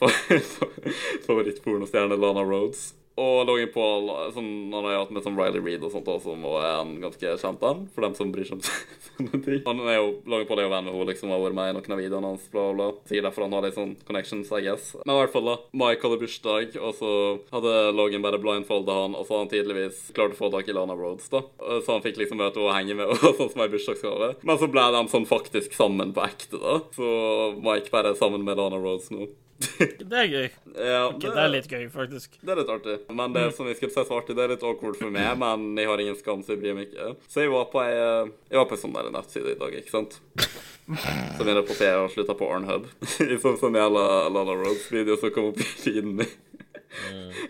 favorittpornostjerne 1.27 2.17
Lana 2.17 2.41
Rhodes. 2.47 2.87
Og 3.19 3.41
Logan 3.49 3.71
Paul 3.73 4.09
sånn, 4.35 4.49
han 4.71 4.85
har 4.87 4.95
jo 4.95 5.01
hatt 5.03 5.13
med 5.15 5.25
sånn 5.25 5.37
Riley 5.39 5.63
Reid 5.63 5.83
og 5.83 5.91
sånt 5.93 6.07
også, 6.09 6.33
som 6.33 6.45
er 6.49 6.67
en 6.69 6.93
ganske 7.03 7.33
kjent 7.41 7.65
en, 7.67 7.81
for 7.93 8.05
dem 8.05 8.15
som 8.17 8.31
bryr 8.33 8.47
seg 8.47 8.59
om 8.59 8.63
sånne 9.09 9.41
ting. 9.45 9.61
Han 9.67 9.83
er 9.85 9.99
jo, 9.99 10.07
Logan 10.29 10.47
Paul 10.49 10.61
er 10.61 10.67
jo 10.67 10.73
venn 10.73 10.87
med 10.87 10.95
henne, 10.95 11.07
liksom, 11.11 11.33
har 11.33 11.43
vært 11.43 11.57
med 11.59 11.71
i 11.71 11.75
noen 11.77 11.95
av 11.95 12.01
videoene 12.03 12.31
hans, 12.33 12.45
bla, 12.53 12.65
bla. 12.77 12.89
Sikkert 13.09 13.29
derfor 13.29 13.45
han 13.47 13.57
har 13.57 13.67
litt 13.67 13.77
sånn 13.79 13.95
connections, 14.07 14.53
I 14.55 14.63
guess. 14.67 14.93
Men 15.03 15.15
i 15.15 15.19
hvert 15.23 15.35
fall, 15.35 15.49
da. 15.51 15.57
Mike 15.83 16.07
hadde 16.07 16.21
bursdag, 16.23 16.79
og 16.79 16.95
så 16.99 17.11
hadde 17.51 17.75
Logan 17.97 18.25
bare 18.25 18.41
blindfolda 18.41 18.97
han, 19.03 19.17
og 19.19 19.27
så 19.27 19.35
hadde 19.35 19.45
han 19.45 19.53
tydeligvis 19.55 20.01
klart 20.15 20.37
å 20.37 20.39
få 20.39 20.51
tak 20.55 20.71
i 20.71 20.77
Lana 20.77 20.95
Rhodes, 20.99 21.27
da. 21.33 21.43
Så 21.83 21.91
han 21.91 22.05
fikk 22.05 22.21
liksom 22.21 22.39
møte 22.39 22.61
henne 22.61 22.69
og 22.71 22.77
henge 22.77 22.97
med 22.97 23.11
henne, 23.11 23.35
sånn 23.41 23.51
som 23.51 23.65
ei 23.65 23.69
bursdagsgave. 23.73 24.31
Men 24.47 24.61
så 24.61 24.71
ble 24.71 24.87
de 24.95 25.03
sånn 25.11 25.29
faktisk 25.29 25.75
sammen 25.77 26.15
på 26.15 26.25
ekte, 26.25 26.61
da. 26.61 26.79
Så 26.95 27.13
Mike 27.59 27.91
bare 27.93 28.13
er 28.13 28.19
sammen 28.19 28.45
med 28.47 28.59
Lana 28.59 28.79
Rhodes 28.79 29.11
nå. 29.13 29.27
Det 29.59 30.15
er 30.15 30.27
gøy. 30.31 30.45
Ja, 30.79 30.99
Ok, 31.09 31.19
det 31.25 31.31
er 31.35 31.49
litt 31.51 31.67
gøy, 31.67 31.85
faktisk. 31.91 32.37
det 32.41 32.53
er 32.53 32.59
litt 32.61 32.69
artig. 32.71 32.95
Men 33.11 33.33
det 33.35 33.43
som 33.57 33.67
jeg 33.67 33.75
skulle 33.79 33.91
si 33.91 33.99
svarte 33.99 34.15
artig, 34.21 34.35
det 34.37 34.43
er 34.45 34.53
litt 34.53 34.63
awkward 34.63 34.95
for 34.99 35.11
meg, 35.11 35.27
men 35.41 35.65
jeg 35.81 35.89
har 35.89 36.03
ingen 36.03 36.15
skam, 36.19 36.43
så 36.45 36.53
jeg 36.55 36.61
bryr 36.61 36.77
meg 36.77 36.87
ikke. 36.87 37.09
Så 37.27 37.43
jeg 37.43 37.51
var 37.51 37.67
på 37.73 37.81
ei 37.83 37.91
eh, 37.97 38.31
Jeg 38.53 38.61
var 38.61 38.69
på 38.69 38.77
en 38.77 38.81
sånn 38.85 38.95
der 38.95 39.09
nettside 39.15 39.53
i 39.55 39.59
dag, 39.59 39.75
ikke 39.81 39.91
sant? 39.93 40.15
Som 40.89 41.45
jeg 41.49 41.57
rapporterer 41.59 42.05
og 42.05 42.13
slutter 42.13 42.37
på 42.39 42.47
Arnhub. 42.55 42.87
I 43.27 43.37
sånn 43.43 43.59
sånn 43.61 43.77
jævla 43.77 44.05
Lala 44.31 44.55
Rhodes-video 44.61 45.19
som 45.19 45.33
kom 45.35 45.51
opp 45.51 45.59
i 45.61 45.67
feeden 45.67 46.15
min. 46.21 46.37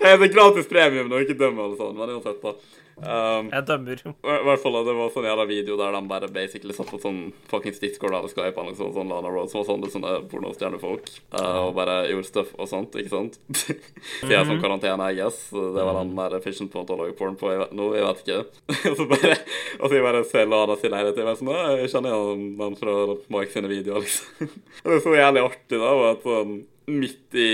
Jeg 0.02 0.10
er 0.18 0.26
gratis 0.34 0.68
premium 0.68 1.08
nå, 1.12 1.22
ikke 1.24 1.38
døm 1.40 1.62
alle 1.64 1.78
sammen, 1.80 2.02
men 2.02 2.18
uansett, 2.18 2.42
da. 2.44 2.56
Um, 3.00 3.50
Jeg 3.54 3.66
dømmer. 3.70 4.02
I 4.34 4.36
hvert 4.48 4.62
fall, 4.64 4.78
det 4.88 4.96
var 4.98 5.12
sånn 5.14 5.28
jævla 5.30 5.46
video 5.50 5.78
der 5.80 5.96
de 5.96 6.02
bare 6.10 6.30
basically 6.34 6.76
satt 6.76 6.90
på 6.92 7.00
sånn 7.02 7.20
fuckings 7.52 7.80
Discord 7.82 8.16
eller 8.16 8.32
Skype 8.32 8.60
eller 8.60 8.76
sånn, 8.78 8.94
sånn 8.96 9.12
Lana 9.12 9.32
Rhodes 9.32 9.56
og 9.58 9.68
sånn, 9.68 9.84
det 9.84 9.92
sånne 9.94 10.16
pornostjernefolk, 10.32 11.10
uh, 11.36 11.68
og 11.68 11.74
bare 11.78 12.00
gjorde 12.12 12.30
stuff 12.30 12.54
og 12.58 12.70
sånt, 12.72 12.98
ikke 13.00 13.14
sant? 13.14 13.40
Så 13.60 14.30
jeg 14.30 14.38
er 14.40 14.48
sånn 14.50 14.62
karantene, 14.64 15.12
I 15.12 15.18
guess. 15.20 15.40
Det 15.54 15.86
var 15.86 16.02
den 16.02 16.16
mer 16.18 16.36
efficient 16.40 16.72
på 16.74 16.84
å 16.84 17.00
lage 17.04 17.16
porn 17.20 17.38
på, 17.40 17.52
jeg 17.54 17.64
vet, 17.64 17.76
nå, 17.78 17.92
jeg 17.98 18.08
vet 18.08 18.24
ikke. 18.26 18.40
Og 18.90 18.98
så 19.00 19.06
bare, 19.10 19.36
og 19.80 19.92
så 19.92 20.02
bare 20.04 20.24
ser 20.28 20.50
Lana 20.50 20.76
sin 20.80 20.94
leilighet, 20.94 21.20
jeg 21.22 21.28
bare 21.30 21.40
sånn, 21.40 21.54
«Å, 21.54 21.78
jeg 21.80 21.92
kjenner 21.94 22.16
igjen 22.16 22.44
den 22.60 22.76
fra 22.80 22.96
Mike 23.36 23.54
sine 23.54 23.72
videoer, 23.72 24.04
liksom. 24.06 24.52
Og 24.84 24.92
det 24.92 24.98
er 24.98 25.04
så 25.06 25.16
jævlig 25.16 25.44
artig, 25.46 25.78
da, 25.80 25.90
og 25.94 26.06
at 26.10 26.26
sånn 26.26 26.54
midt 26.90 27.36
i 27.36 27.50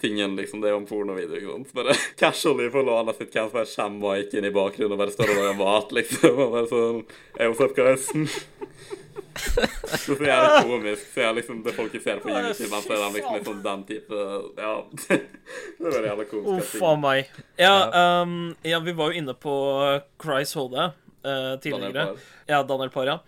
tingen, 0.00 0.36
liksom. 0.36 0.62
Det 0.64 0.72
og 0.74 0.86
pornovideo, 0.88 1.36
ikke 1.38 1.52
sant. 1.56 1.74
Bare 1.76 1.96
casually 2.20 2.70
får 2.72 2.86
låna 2.86 3.14
sitt 3.16 3.32
cam, 3.32 3.50
bare 3.52 3.68
kommer 3.74 4.16
Mike 4.16 4.38
inn 4.38 4.48
i 4.48 4.54
bakgrunnen 4.54 4.96
og 4.96 5.02
bare 5.02 5.14
står 5.14 5.34
og 5.34 5.42
lager 5.42 5.60
mat, 5.60 5.94
liksom. 6.00 6.32
Og 6.36 6.56
bare 6.56 6.70
sånn 6.70 7.04
Hey, 7.36 7.48
what's 7.48 7.64
up, 7.64 7.76
guys? 7.76 8.10
Så 10.00 10.14
det 10.18 10.28
er 10.32 10.62
komisk. 10.66 11.06
Så 11.14 11.22
jeg 11.22 11.36
liksom, 11.38 11.60
det 11.64 11.74
folk 11.76 11.94
ser 12.02 12.18
på 12.20 12.28
YouTube, 12.28 12.68
men 12.72 12.82
så 12.84 12.96
er 12.96 13.12
liksom 13.14 13.36
litt 13.36 13.46
sånn 13.48 13.60
den 13.64 13.84
type 13.88 14.24
Ja. 14.58 14.72
Det 15.80 15.92
var 15.94 16.08
jævla 16.10 16.26
komisk. 16.30 16.74
Uff 16.74 16.82
a 16.84 16.94
meg. 17.00 17.30
Ja, 17.60 17.76
um, 18.22 18.34
ja, 18.66 18.80
vi 18.84 18.94
var 18.96 19.12
jo 19.12 19.22
inne 19.22 19.36
på 19.38 19.54
Christ 20.22 20.58
HD 20.58 20.90
eh, 21.24 21.54
tidligere. 21.62 22.14
Ja, 22.50 22.62
Daniel 22.66 22.90
Parr, 22.90 23.06
ja. 23.06 23.18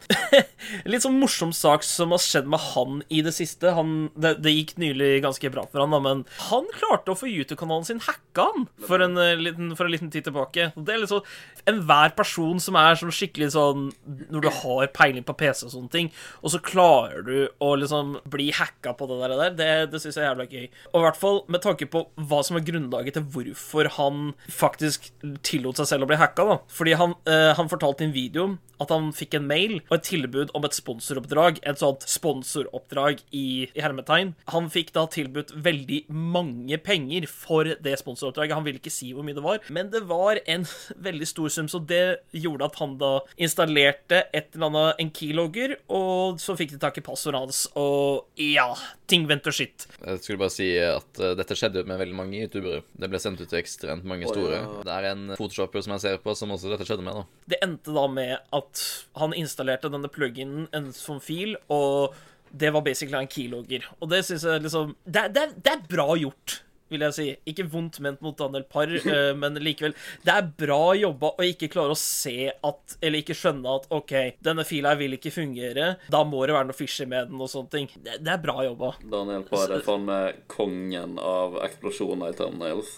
Litt 0.90 1.04
sånn 1.04 1.20
morsom 1.20 1.52
sak 1.54 1.84
som 1.86 2.10
har 2.14 2.22
skjedd 2.22 2.48
med 2.50 2.62
han 2.72 3.02
i 3.12 3.20
det 3.22 3.34
siste. 3.36 3.70
Han, 3.76 4.10
det, 4.18 4.34
det 4.42 4.54
gikk 4.54 4.74
nylig 4.82 5.20
ganske 5.22 5.50
bra 5.54 5.62
for 5.70 5.84
han, 5.84 5.94
da, 5.94 6.00
men 6.02 6.24
han 6.48 6.66
klarte 6.74 7.14
å 7.14 7.18
få 7.18 7.30
YouTube-kanalen 7.30 7.86
sin 7.86 8.02
hacka 8.02 8.48
han 8.48 8.66
for 8.82 9.04
en, 9.04 9.14
uh, 9.20 9.36
liten, 9.38 9.70
for 9.78 9.86
en 9.86 9.94
liten 9.94 10.10
tid 10.12 10.26
tilbake. 10.26 10.72
Det 10.74 10.96
er 10.96 11.06
sånn 11.10 11.26
Enhver 11.70 12.10
person 12.18 12.58
som 12.58 12.74
er 12.80 12.96
som 12.98 13.12
skikkelig 13.14 13.52
sånn 13.54 13.84
Når 14.32 14.42
du 14.42 14.48
har 14.50 14.88
peiling 14.96 15.22
på 15.22 15.36
PC 15.38 15.68
og 15.68 15.74
sånne 15.76 15.92
ting, 15.92 16.08
og 16.42 16.50
så 16.50 16.58
klarer 16.64 17.22
du 17.22 17.36
å 17.62 17.68
liksom 17.78 18.16
bli 18.32 18.48
hacka 18.56 18.96
på 18.98 19.06
det 19.06 19.20
der, 19.20 19.36
der 19.38 19.54
det, 19.60 19.70
det 19.92 20.00
syns 20.02 20.18
jeg 20.18 20.24
er 20.24 20.32
jævla 20.32 20.48
gøy. 20.50 20.66
Og 20.90 20.98
i 20.98 21.04
hvert 21.06 21.20
fall 21.20 21.38
med 21.52 21.62
tanke 21.62 21.86
på 21.92 22.04
hva 22.18 22.40
som 22.42 22.58
er 22.58 22.66
grunnlaget 22.66 23.18
til 23.18 23.26
hvorfor 23.36 23.90
han 24.00 24.32
faktisk 24.50 25.06
tillot 25.46 25.78
seg 25.78 25.92
selv 25.92 26.06
å 26.06 26.10
bli 26.10 26.18
hacka, 26.18 26.48
da. 26.48 26.58
Fordi 26.72 26.96
han, 26.98 27.14
uh, 27.28 27.52
han 27.58 27.70
fortalte 27.70 27.81
i 27.82 28.04
en 28.06 28.14
video 28.14 28.58
at 28.82 28.92
han 28.92 29.10
fikk 29.14 29.36
en 29.38 29.46
mail 29.48 29.76
og 29.88 29.96
et 29.96 30.06
tilbud 30.08 30.52
om 30.56 30.66
et 30.66 30.76
sponsoroppdrag. 30.76 31.60
Et 31.68 31.78
sånt 31.78 32.04
sponsoroppdrag 32.08 33.22
i, 33.30 33.68
i 33.70 33.82
hermetegn. 33.82 34.34
Han 34.52 34.70
fikk 34.72 34.92
da 34.96 35.06
tilbudt 35.10 35.54
veldig 35.64 36.02
mange 36.10 36.78
penger 36.82 37.28
for 37.30 37.68
det 37.84 37.96
sponsoroppdraget. 38.00 38.56
Han 38.58 38.66
ville 38.66 38.82
ikke 38.82 38.92
si 38.94 39.12
hvor 39.14 39.26
mye 39.26 39.38
det 39.38 39.44
var, 39.44 39.62
men 39.72 39.92
det 39.92 40.04
var 40.10 40.40
en 40.50 40.66
veldig 41.08 41.28
stor 41.28 41.52
sum, 41.52 41.70
så 41.70 41.82
det 41.82 42.22
gjorde 42.34 42.68
at 42.68 42.80
han 42.82 42.96
da 43.00 43.12
installerte 43.36 44.24
et 44.32 44.52
eller 44.56 44.70
annet, 44.70 45.02
en 45.02 45.12
keylogger, 45.14 45.76
og 45.92 46.40
så 46.42 46.56
fikk 46.58 46.74
de 46.74 46.82
tak 46.82 46.98
i 46.98 47.04
passordet 47.06 47.42
hans, 47.42 47.64
og 47.78 48.28
ja 48.40 48.70
Ting 49.12 49.26
venter 49.28 49.52
sitt. 49.52 49.84
shit. 49.84 49.98
Jeg 50.06 50.20
skulle 50.22 50.40
bare 50.40 50.52
si 50.54 50.66
at 50.80 51.18
uh, 51.20 51.34
dette 51.36 51.56
skjedde 51.58 51.82
med 51.84 51.98
veldig 52.00 52.14
mange 52.16 52.38
youtubere. 52.38 52.80
Det 52.96 53.10
ble 53.12 53.18
sendt 53.20 53.42
ut 53.42 53.50
til 53.50 53.58
ekstremt 53.58 54.06
mange 54.08 54.24
store. 54.30 54.62
ja. 54.62 54.70
Det 54.86 54.94
er 54.94 55.08
en 55.10 55.34
photoshopper 55.36 55.84
som 55.84 55.92
jeg 55.92 56.04
ser 56.06 56.22
på, 56.22 56.32
som 56.38 56.54
også 56.54 56.72
dette 56.72 56.86
skjedde 56.88 57.04
med, 57.04 57.18
da. 57.20 57.42
Det 57.52 57.58
endte 57.72 57.94
da 57.94 58.06
med 58.10 58.36
at 58.54 58.82
han 59.18 59.34
installerte 59.36 59.90
denne 59.92 60.10
pluginen 60.12 60.68
en 60.76 60.90
sånn 60.96 61.22
fil, 61.24 61.56
og 61.72 62.16
det 62.52 62.72
var 62.74 62.84
basically 62.84 63.18
en 63.18 63.30
keylogger. 63.32 63.86
Og 64.00 64.10
det 64.12 64.22
syns 64.28 64.44
jeg 64.46 64.64
liksom 64.66 64.94
det, 65.04 65.30
det, 65.36 65.48
det 65.64 65.72
er 65.74 65.86
bra 65.88 66.12
gjort, 66.20 66.60
vil 66.92 67.04
jeg 67.06 67.16
si. 67.16 67.26
Ikke 67.50 67.66
vondt 67.70 67.98
ment 68.04 68.22
mot 68.24 68.36
Daniel 68.38 68.64
Parr, 68.70 68.94
eh, 69.14 69.32
men 69.38 69.58
likevel. 69.62 69.96
Det 70.24 70.34
er 70.34 70.50
bra 70.64 70.92
jobba 70.98 71.32
å 71.36 71.46
ikke 71.46 71.70
klare 71.72 71.96
å 71.96 71.98
se 71.98 72.50
at 72.52 72.96
Eller 73.00 73.22
ikke 73.22 73.36
skjønne 73.36 73.76
at 73.80 73.88
OK, 73.94 74.14
denne 74.44 74.66
fila 74.68 74.92
her 74.92 75.00
vil 75.00 75.16
ikke 75.16 75.32
fungere, 75.34 75.94
da 76.12 76.22
må 76.28 76.44
det 76.46 76.56
være 76.56 76.70
noe 76.70 76.76
fishy 76.76 77.06
med 77.08 77.30
den 77.32 77.42
og 77.42 77.50
sånne 77.50 77.72
ting. 77.72 77.90
Det, 77.96 78.20
det 78.22 78.34
er 78.34 78.42
bra 78.42 78.62
jobba. 78.66 78.94
Daniel 79.02 79.46
Parr 79.48 79.76
er 79.78 79.84
faen 79.86 80.06
meg 80.08 80.42
kongen 80.52 81.18
av 81.22 81.58
eksplosjoner 81.66 82.32
i 82.32 82.38
thumbnails. 82.38 82.96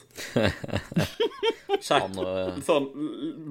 Sjekk 1.85 2.16
eh, 2.22 2.62
sånn 2.64 2.88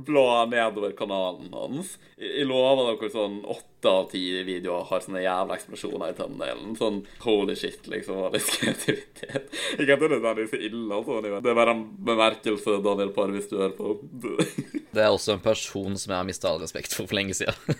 bla 0.08 0.46
nedover 0.50 0.96
kanalen 0.98 1.54
hans. 1.54 1.98
Jeg 2.20 2.48
lover 2.50 2.94
dere 2.94 3.14
sånn 3.14 3.42
åtte 3.44 3.73
av 3.90 4.10
ti 4.12 4.22
videoer 4.44 4.88
har 4.90 5.04
sånne 5.06 5.24
jævla 5.24 5.58
eksplosjoner 5.58 6.14
i 6.14 6.18
thumbnailen. 6.18 6.76
Sånn 6.80 7.02
holy 7.24 7.56
shit, 7.60 7.88
liksom, 7.92 8.20
og 8.28 8.36
litt 8.36 8.50
kreativitet. 8.58 9.50
Ikke 9.78 9.98
at 9.98 10.06
det 10.06 10.20
er 10.20 10.44
så 10.52 10.60
ille, 10.60 10.84
altså. 10.98 11.22
Det 11.24 11.54
er 11.54 11.60
bare 11.62 11.78
en 11.78 11.86
bemerkelse, 12.12 12.78
Daniel 12.84 13.14
Parr, 13.16 13.34
hvis 13.36 13.50
du 13.52 13.58
hører 13.62 13.76
på. 13.78 13.96
Det 14.94 15.02
er 15.02 15.10
også 15.10 15.38
en 15.38 15.44
person 15.44 15.96
som 15.98 16.12
jeg 16.12 16.20
har 16.20 16.28
mista 16.28 16.52
all 16.52 16.62
respekt 16.62 16.94
for 16.94 17.10
for 17.10 17.18
lenge 17.18 17.36
siden. 17.38 17.54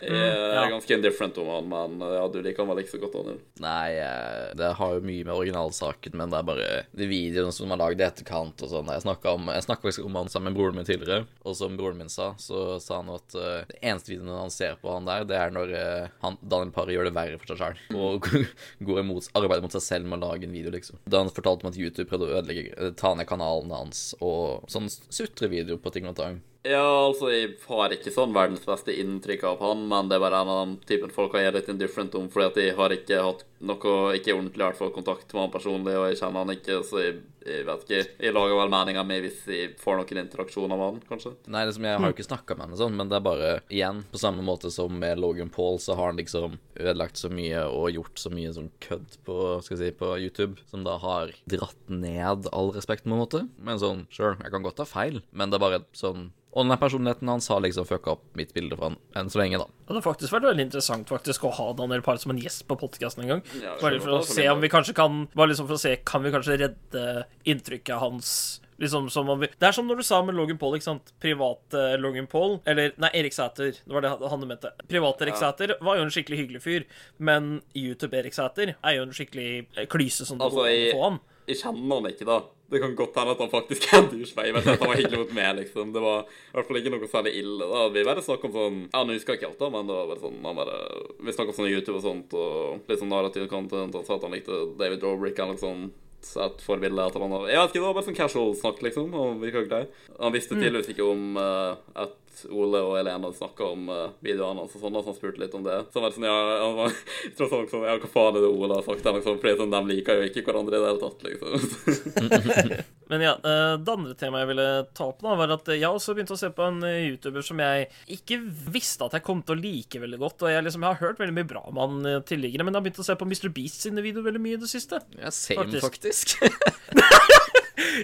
Jeg 0.00 0.56
er 0.58 0.72
ganske 0.72 0.94
indifferent 0.96 1.36
om 1.38 1.48
han, 1.52 1.68
men 1.70 2.02
ja, 2.10 2.24
du 2.32 2.40
liker 2.42 2.64
han 2.64 2.70
vel 2.72 2.80
ikke 2.82 2.94
så 2.96 3.00
godt, 3.02 3.14
Daniel. 3.14 3.38
Nei, 3.62 3.92
eh, 4.02 4.48
det 4.58 4.72
har 4.80 4.96
jo 4.96 5.04
mye 5.04 5.26
med 5.26 5.34
originalsaken, 5.34 6.16
men 6.18 6.32
det 6.32 6.40
er 6.40 6.48
bare 6.48 6.68
de 6.96 7.08
videoene 7.10 7.54
som 7.54 7.70
er 7.70 7.80
lagd 7.80 8.02
i 8.02 8.06
etterkant 8.06 8.64
og 8.64 8.72
sånn. 8.72 8.90
Jeg 8.90 9.04
snakka 9.04 9.36
faktisk 9.70 10.04
om 10.06 10.18
han 10.18 10.30
sammen 10.32 10.50
med 10.50 10.58
broren 10.58 10.80
min 10.80 10.88
tidligere, 10.88 11.28
og 11.44 11.56
som 11.58 11.76
broren 11.78 12.00
min 12.00 12.12
sa, 12.12 12.32
så 12.40 12.80
sa 12.82 13.00
han 13.00 13.12
at 13.14 13.36
uh, 13.36 13.62
det 13.70 13.78
eneste 13.80 14.12
videoen 14.12 14.42
han 14.42 14.54
ser 14.54 14.76
på 14.80 14.92
han 14.92 15.08
der, 15.08 15.26
det 15.28 15.39
er 15.40 15.54
når 15.54 15.72
eh, 15.76 16.12
han, 16.22 16.38
Daniel 16.42 16.72
Parry 16.74 16.96
gjør 16.96 17.08
det 17.08 17.14
verre 17.16 17.40
for 17.40 17.52
seg 17.52 17.60
sjøl, 17.60 17.80
og 17.98 18.28
går 18.88 19.02
imot, 19.02 19.30
arbeider 19.38 19.64
mot 19.64 19.76
seg 19.76 19.86
selv 19.86 20.10
med 20.10 20.20
å 20.20 20.30
lage 20.30 20.48
en 20.48 20.54
video, 20.56 20.72
liksom. 20.74 21.00
Da 21.04 21.22
han 21.22 21.32
fortalte 21.34 21.66
om 21.66 21.72
at 21.72 21.80
YouTube 21.80 22.08
prøvde 22.10 22.28
å 22.28 22.38
ødelegge, 22.40 22.76
eh, 22.76 22.94
ta 22.98 23.14
ned 23.16 23.28
kanalen 23.30 23.74
hans, 23.74 24.10
og 24.20 24.68
sånn 24.72 24.90
sutrevideo 24.90 25.80
på 25.80 25.94
ting 25.94 26.08
og 26.10 26.18
tang. 26.20 26.40
Ja, 26.62 26.84
altså, 27.06 27.30
jeg 27.32 27.54
har 27.70 27.92
ikke 27.94 28.12
sånn 28.12 28.34
verdens 28.36 28.66
beste 28.68 28.92
inntrykk 28.92 29.46
av 29.48 29.62
han, 29.64 29.86
men 29.88 30.10
det 30.10 30.18
er 30.18 30.24
bare 30.26 30.42
en 30.42 30.50
av 30.52 30.58
de 30.68 30.90
typen 30.90 31.12
folk 31.14 31.32
jeg 31.38 31.48
er 31.48 31.54
litt 31.56 31.70
indifferent 31.72 32.12
om, 32.20 32.26
fordi 32.32 32.48
at 32.50 32.58
jeg 32.60 32.74
har 32.76 32.92
ikke 32.92 33.20
hatt 33.24 33.46
noe, 33.64 33.94
ikke 34.16 34.34
ordentlig 34.34 34.66
hvert 34.66 34.76
fall, 34.76 34.90
kontakt 34.92 35.32
med 35.32 35.46
han 35.46 35.52
personlig, 35.54 35.94
og 35.96 36.10
jeg 36.10 36.18
kjenner 36.20 36.44
han 36.44 36.52
ikke, 36.52 36.76
så 36.84 37.00
jeg, 37.00 37.14
jeg 37.46 37.64
vet 37.64 37.84
ikke. 37.86 38.00
Jeg 38.26 38.34
lager 38.36 38.58
vel 38.60 38.72
meninga 38.72 39.04
mi 39.08 39.16
hvis 39.24 39.38
jeg 39.48 39.70
får 39.80 40.02
noen 40.02 40.20
interaksjoner 40.20 40.76
med 40.76 40.84
han, 40.84 40.98
kanskje. 41.08 41.32
Nei, 41.48 41.62
liksom, 41.68 41.86
jeg 41.88 42.02
har 42.02 42.12
jo 42.12 42.16
ikke 42.16 42.26
snakka 42.28 42.56
med 42.58 42.66
henne 42.66 42.80
sånn, 42.80 42.98
men 42.98 43.12
det 43.12 43.16
er 43.16 43.24
bare 43.24 43.52
igjen, 43.72 44.02
på 44.12 44.20
samme 44.20 44.44
måte 44.44 44.72
som 44.74 44.98
med 45.00 45.22
Logan 45.22 45.52
Paul, 45.54 45.80
så 45.80 45.96
har 45.96 46.12
han 46.12 46.20
liksom 46.20 46.58
ødelagt 46.76 47.20
så 47.20 47.32
mye 47.32 47.62
og 47.72 47.88
gjort 47.96 48.20
så 48.20 48.34
mye 48.34 48.52
sånn 48.56 48.68
kødd 48.84 49.16
på, 49.24 49.38
skal 49.64 49.78
jeg 49.78 49.94
si, 49.94 49.96
på 50.02 50.12
YouTube, 50.20 50.60
som 50.68 50.84
da 50.84 50.98
har 51.00 51.32
dratt 51.48 51.88
ned 51.88 52.52
all 52.52 52.68
respekten, 52.76 53.08
på 53.08 53.16
en 53.16 53.24
måte. 53.24 53.42
Men 53.56 53.80
sånn, 53.80 54.04
sure, 54.12 54.36
jeg 54.44 54.52
kan 54.52 54.68
godt 54.68 54.82
ta 54.82 54.88
feil, 54.88 55.22
men 55.32 55.48
det 55.48 55.56
er 55.56 55.64
bare 55.64 55.82
sånn 55.96 56.28
Og 56.52 56.66
den 56.66 56.78
personligheten 56.82 57.28
hans 57.30 57.46
har 57.48 57.60
liksom 57.62 57.84
fucka 57.86 58.10
opp 58.16 58.24
mitt 58.34 58.50
bilde 58.52 58.74
for 58.76 58.88
han 58.90 58.96
enn 59.14 59.28
så 59.30 59.38
lenge, 59.38 59.58
da. 59.62 59.66
Det 59.86 59.92
hadde 59.94 60.02
faktisk 60.02 60.32
vært 60.34 60.48
veldig 60.48 60.64
interessant 60.66 61.06
faktisk 61.12 61.44
å 61.46 61.52
ha 61.54 61.68
Daniel 61.78 62.02
Parr 62.02 62.18
som 62.18 62.32
en 62.34 62.40
gjest 62.42 62.64
på 62.66 62.74
podkasten 62.80 63.22
en 63.22 63.28
gang. 63.36 63.42
Ja, 63.62 63.76
Bare 63.80 64.00
for 64.02 64.16
å 64.18 64.24
se 64.26 64.48
om 64.50 64.60
vi 64.60 64.68
kanskje 64.72 64.94
kan 64.98 65.28
Bare 65.34 65.52
liksom 65.52 65.68
for 65.68 65.78
å 65.78 65.82
se 65.82 65.96
Kan 66.04 66.22
vi 66.24 66.32
kanskje 66.34 66.58
redde 66.58 67.24
inntrykket 67.46 68.00
hans 68.02 68.32
Liksom 68.80 69.10
som 69.12 69.28
om 69.28 69.38
vi 69.42 69.46
Det 69.60 69.68
er 69.68 69.72
som 69.76 69.86
når 69.86 70.00
du 70.00 70.02
sa 70.08 70.22
med 70.24 70.34
Logan 70.34 70.56
Paul, 70.58 70.74
ikke 70.78 70.86
sant? 70.88 71.12
Private 71.20 71.98
Logan 72.00 72.26
Paul 72.26 72.58
Eller, 72.66 72.94
nei, 72.98 73.10
Erik 73.20 73.34
Sæter. 73.36 73.74
Det 73.76 73.92
var 73.92 74.00
det 74.06 74.10
han 74.18 74.40
du 74.40 74.46
mente. 74.48 74.70
Private 74.88 75.26
Erik 75.26 75.36
Sæter 75.36 75.74
var 75.84 75.98
jo 76.00 76.06
en 76.06 76.10
skikkelig 76.14 76.38
hyggelig 76.40 76.62
fyr, 76.64 76.86
men 77.18 77.60
YouTube-Erik 77.76 78.32
Sæter 78.34 78.72
er 78.80 78.96
jo 78.96 79.02
en 79.04 79.12
skikkelig 79.12 79.66
eh, 79.76 79.84
klyse 79.86 80.24
som 80.26 80.38
du 80.40 80.44
Altså, 80.48 80.64
går 80.64 80.66
an 80.66 80.72
jeg- 80.72 80.94
å 80.94 80.96
få 80.96 81.04
han. 81.10 81.20
Jeg 81.50 81.58
kjenner 81.60 81.98
han 81.98 82.10
ikke, 82.12 82.26
da. 82.28 82.40
Det 82.70 82.78
kan 82.78 82.92
godt 82.94 83.16
hende 83.18 83.32
at 83.34 83.40
han 83.42 83.50
faktisk 83.50 83.86
er 83.88 83.98
en 83.98 84.08
douchebag. 84.12 84.52
Vet 84.54 84.68
at 84.70 84.82
han 84.84 84.90
var 84.92 85.00
hyggelig 85.00 85.22
mot 85.24 85.32
meg, 85.34 85.48
liksom. 85.58 85.88
Det 85.94 86.02
var 86.04 86.20
i 86.22 86.52
hvert 86.54 86.68
fall 86.68 86.78
ikke 86.80 86.92
noe 86.94 87.08
særlig 87.10 87.32
ille. 87.40 87.70
da. 87.72 87.80
Vi 87.90 88.04
bare 88.06 88.22
snakket 88.22 88.46
om 88.50 88.54
sånn 88.58 88.76
Ja, 88.84 89.00
nå 89.02 89.16
husker 89.16 89.34
jeg 89.34 89.40
ikke 89.40 89.50
alt, 89.50 89.62
da, 89.64 89.70
men 89.74 89.90
det 89.90 89.96
var 89.96 90.12
bare 90.12 90.22
sånn 90.22 90.38
han 90.46 90.60
bare, 90.60 90.76
Vi 91.18 91.34
snakket 91.34 91.54
om 91.54 91.58
sånn 91.58 91.72
YouTube 91.72 91.98
og 91.98 92.06
sånt, 92.06 92.36
og 92.38 92.92
litt 92.92 93.02
sånn 93.02 93.10
narrativ 93.10 93.48
content. 93.50 93.98
Han 93.98 94.06
sa 94.06 94.20
at 94.20 94.28
han 94.28 94.36
likte 94.38 94.60
David 94.78 95.02
Dobrik 95.02 95.42
eller 95.42 95.58
noe 95.58 95.64
sånt. 95.64 95.98
Så 96.20 96.42
et 96.44 96.60
forbilde 96.60 97.00
etter 97.00 97.22
han 97.24 97.32
Jeg 97.48 97.56
vet 97.56 97.70
ikke, 97.70 97.78
det 97.80 97.86
var 97.86 97.94
bare 97.96 98.06
sånn 98.10 98.18
casual 98.18 98.50
snakk, 98.62 98.82
liksom. 98.86 99.14
Og 99.16 99.38
virka 99.42 99.64
grei. 99.66 99.84
Han 100.20 100.34
visste 100.36 100.54
tydeligvis 100.54 100.92
ikke 100.94 101.06
om 101.10 101.38
eh, 101.40 102.04
at 102.44 102.52
Ole 102.52 102.84
og 102.84 102.96
Helene 102.98 103.32
snakka 103.36 103.72
om 103.72 103.88
uh, 103.92 104.06
videoene 104.24 104.64
hans 104.64 104.76
og 104.76 104.84
sånn, 104.84 104.96
og 104.96 105.04
så 105.04 105.14
han 105.14 105.18
spurte 105.18 105.42
litt 105.42 105.56
om 105.56 105.64
det. 105.64 105.80
Så 105.92 106.02
var 106.02 106.10
var 106.10 106.16
sånn, 106.16 106.26
ja, 106.26 106.64
han 106.64 106.76
var, 106.76 106.94
jeg 107.24 107.34
tror 107.38 107.50
sånn, 107.50 107.68
sånn, 107.70 107.86
ja, 107.86 107.96
hva 108.00 108.10
faen 108.10 108.38
er 108.38 108.44
det 108.44 108.50
Ole 108.50 108.76
har 108.76 108.86
sagt? 108.86 109.06
Liksom, 109.06 109.38
fordi 109.42 109.56
sånn, 109.58 109.74
de 109.74 109.80
liker 109.94 110.20
jo 110.20 110.28
ikke 110.28 110.44
hverandre 110.46 110.78
i 110.78 110.82
det 110.82 110.90
hele 110.90 111.02
tatt, 111.02 111.20
liksom. 111.26 112.86
Men 113.10 113.24
ja, 113.24 113.32
eh, 113.42 113.72
det 113.82 113.94
andre 113.94 114.14
temaet 114.14 114.44
jeg 114.44 114.50
ville 114.52 114.68
ta 114.94 115.08
opp, 115.10 115.22
da, 115.24 115.34
var 115.38 115.54
at 115.56 115.70
jeg 115.74 115.88
også 115.88 116.14
begynte 116.14 116.36
å 116.36 116.40
se 116.40 116.52
på 116.54 116.66
en 116.66 116.78
eh, 116.86 117.08
YouTuber 117.10 117.46
som 117.46 117.62
jeg 117.62 117.88
ikke 118.18 118.38
visste 118.70 119.08
at 119.08 119.18
jeg 119.18 119.26
kom 119.26 119.42
til 119.42 119.56
å 119.56 119.62
like 119.64 120.02
veldig 120.02 120.20
godt. 120.22 120.46
Og 120.46 120.54
jeg, 120.54 120.66
liksom, 120.66 120.86
jeg 120.86 120.94
har 120.94 121.02
hørt 121.08 121.22
veldig 121.22 121.36
mye 121.40 121.50
bra 121.50 121.64
om 121.70 121.82
han 121.82 122.00
tidligere, 122.28 122.66
men 122.66 122.74
jeg 122.74 122.80
har 122.80 122.86
begynt 122.86 123.02
å 123.02 123.08
se 123.10 123.18
på 123.18 123.28
Mr. 123.28 123.50
Beast 123.54 123.86
sine 123.86 124.06
videoer 124.06 124.30
veldig 124.30 124.44
mye 124.46 124.58
i 124.58 124.62
det 124.62 124.70
siste. 124.70 125.02
Ja, 125.18 125.34
same, 125.34 125.66
Faktisk. 125.82 126.38
faktisk. 126.38 127.38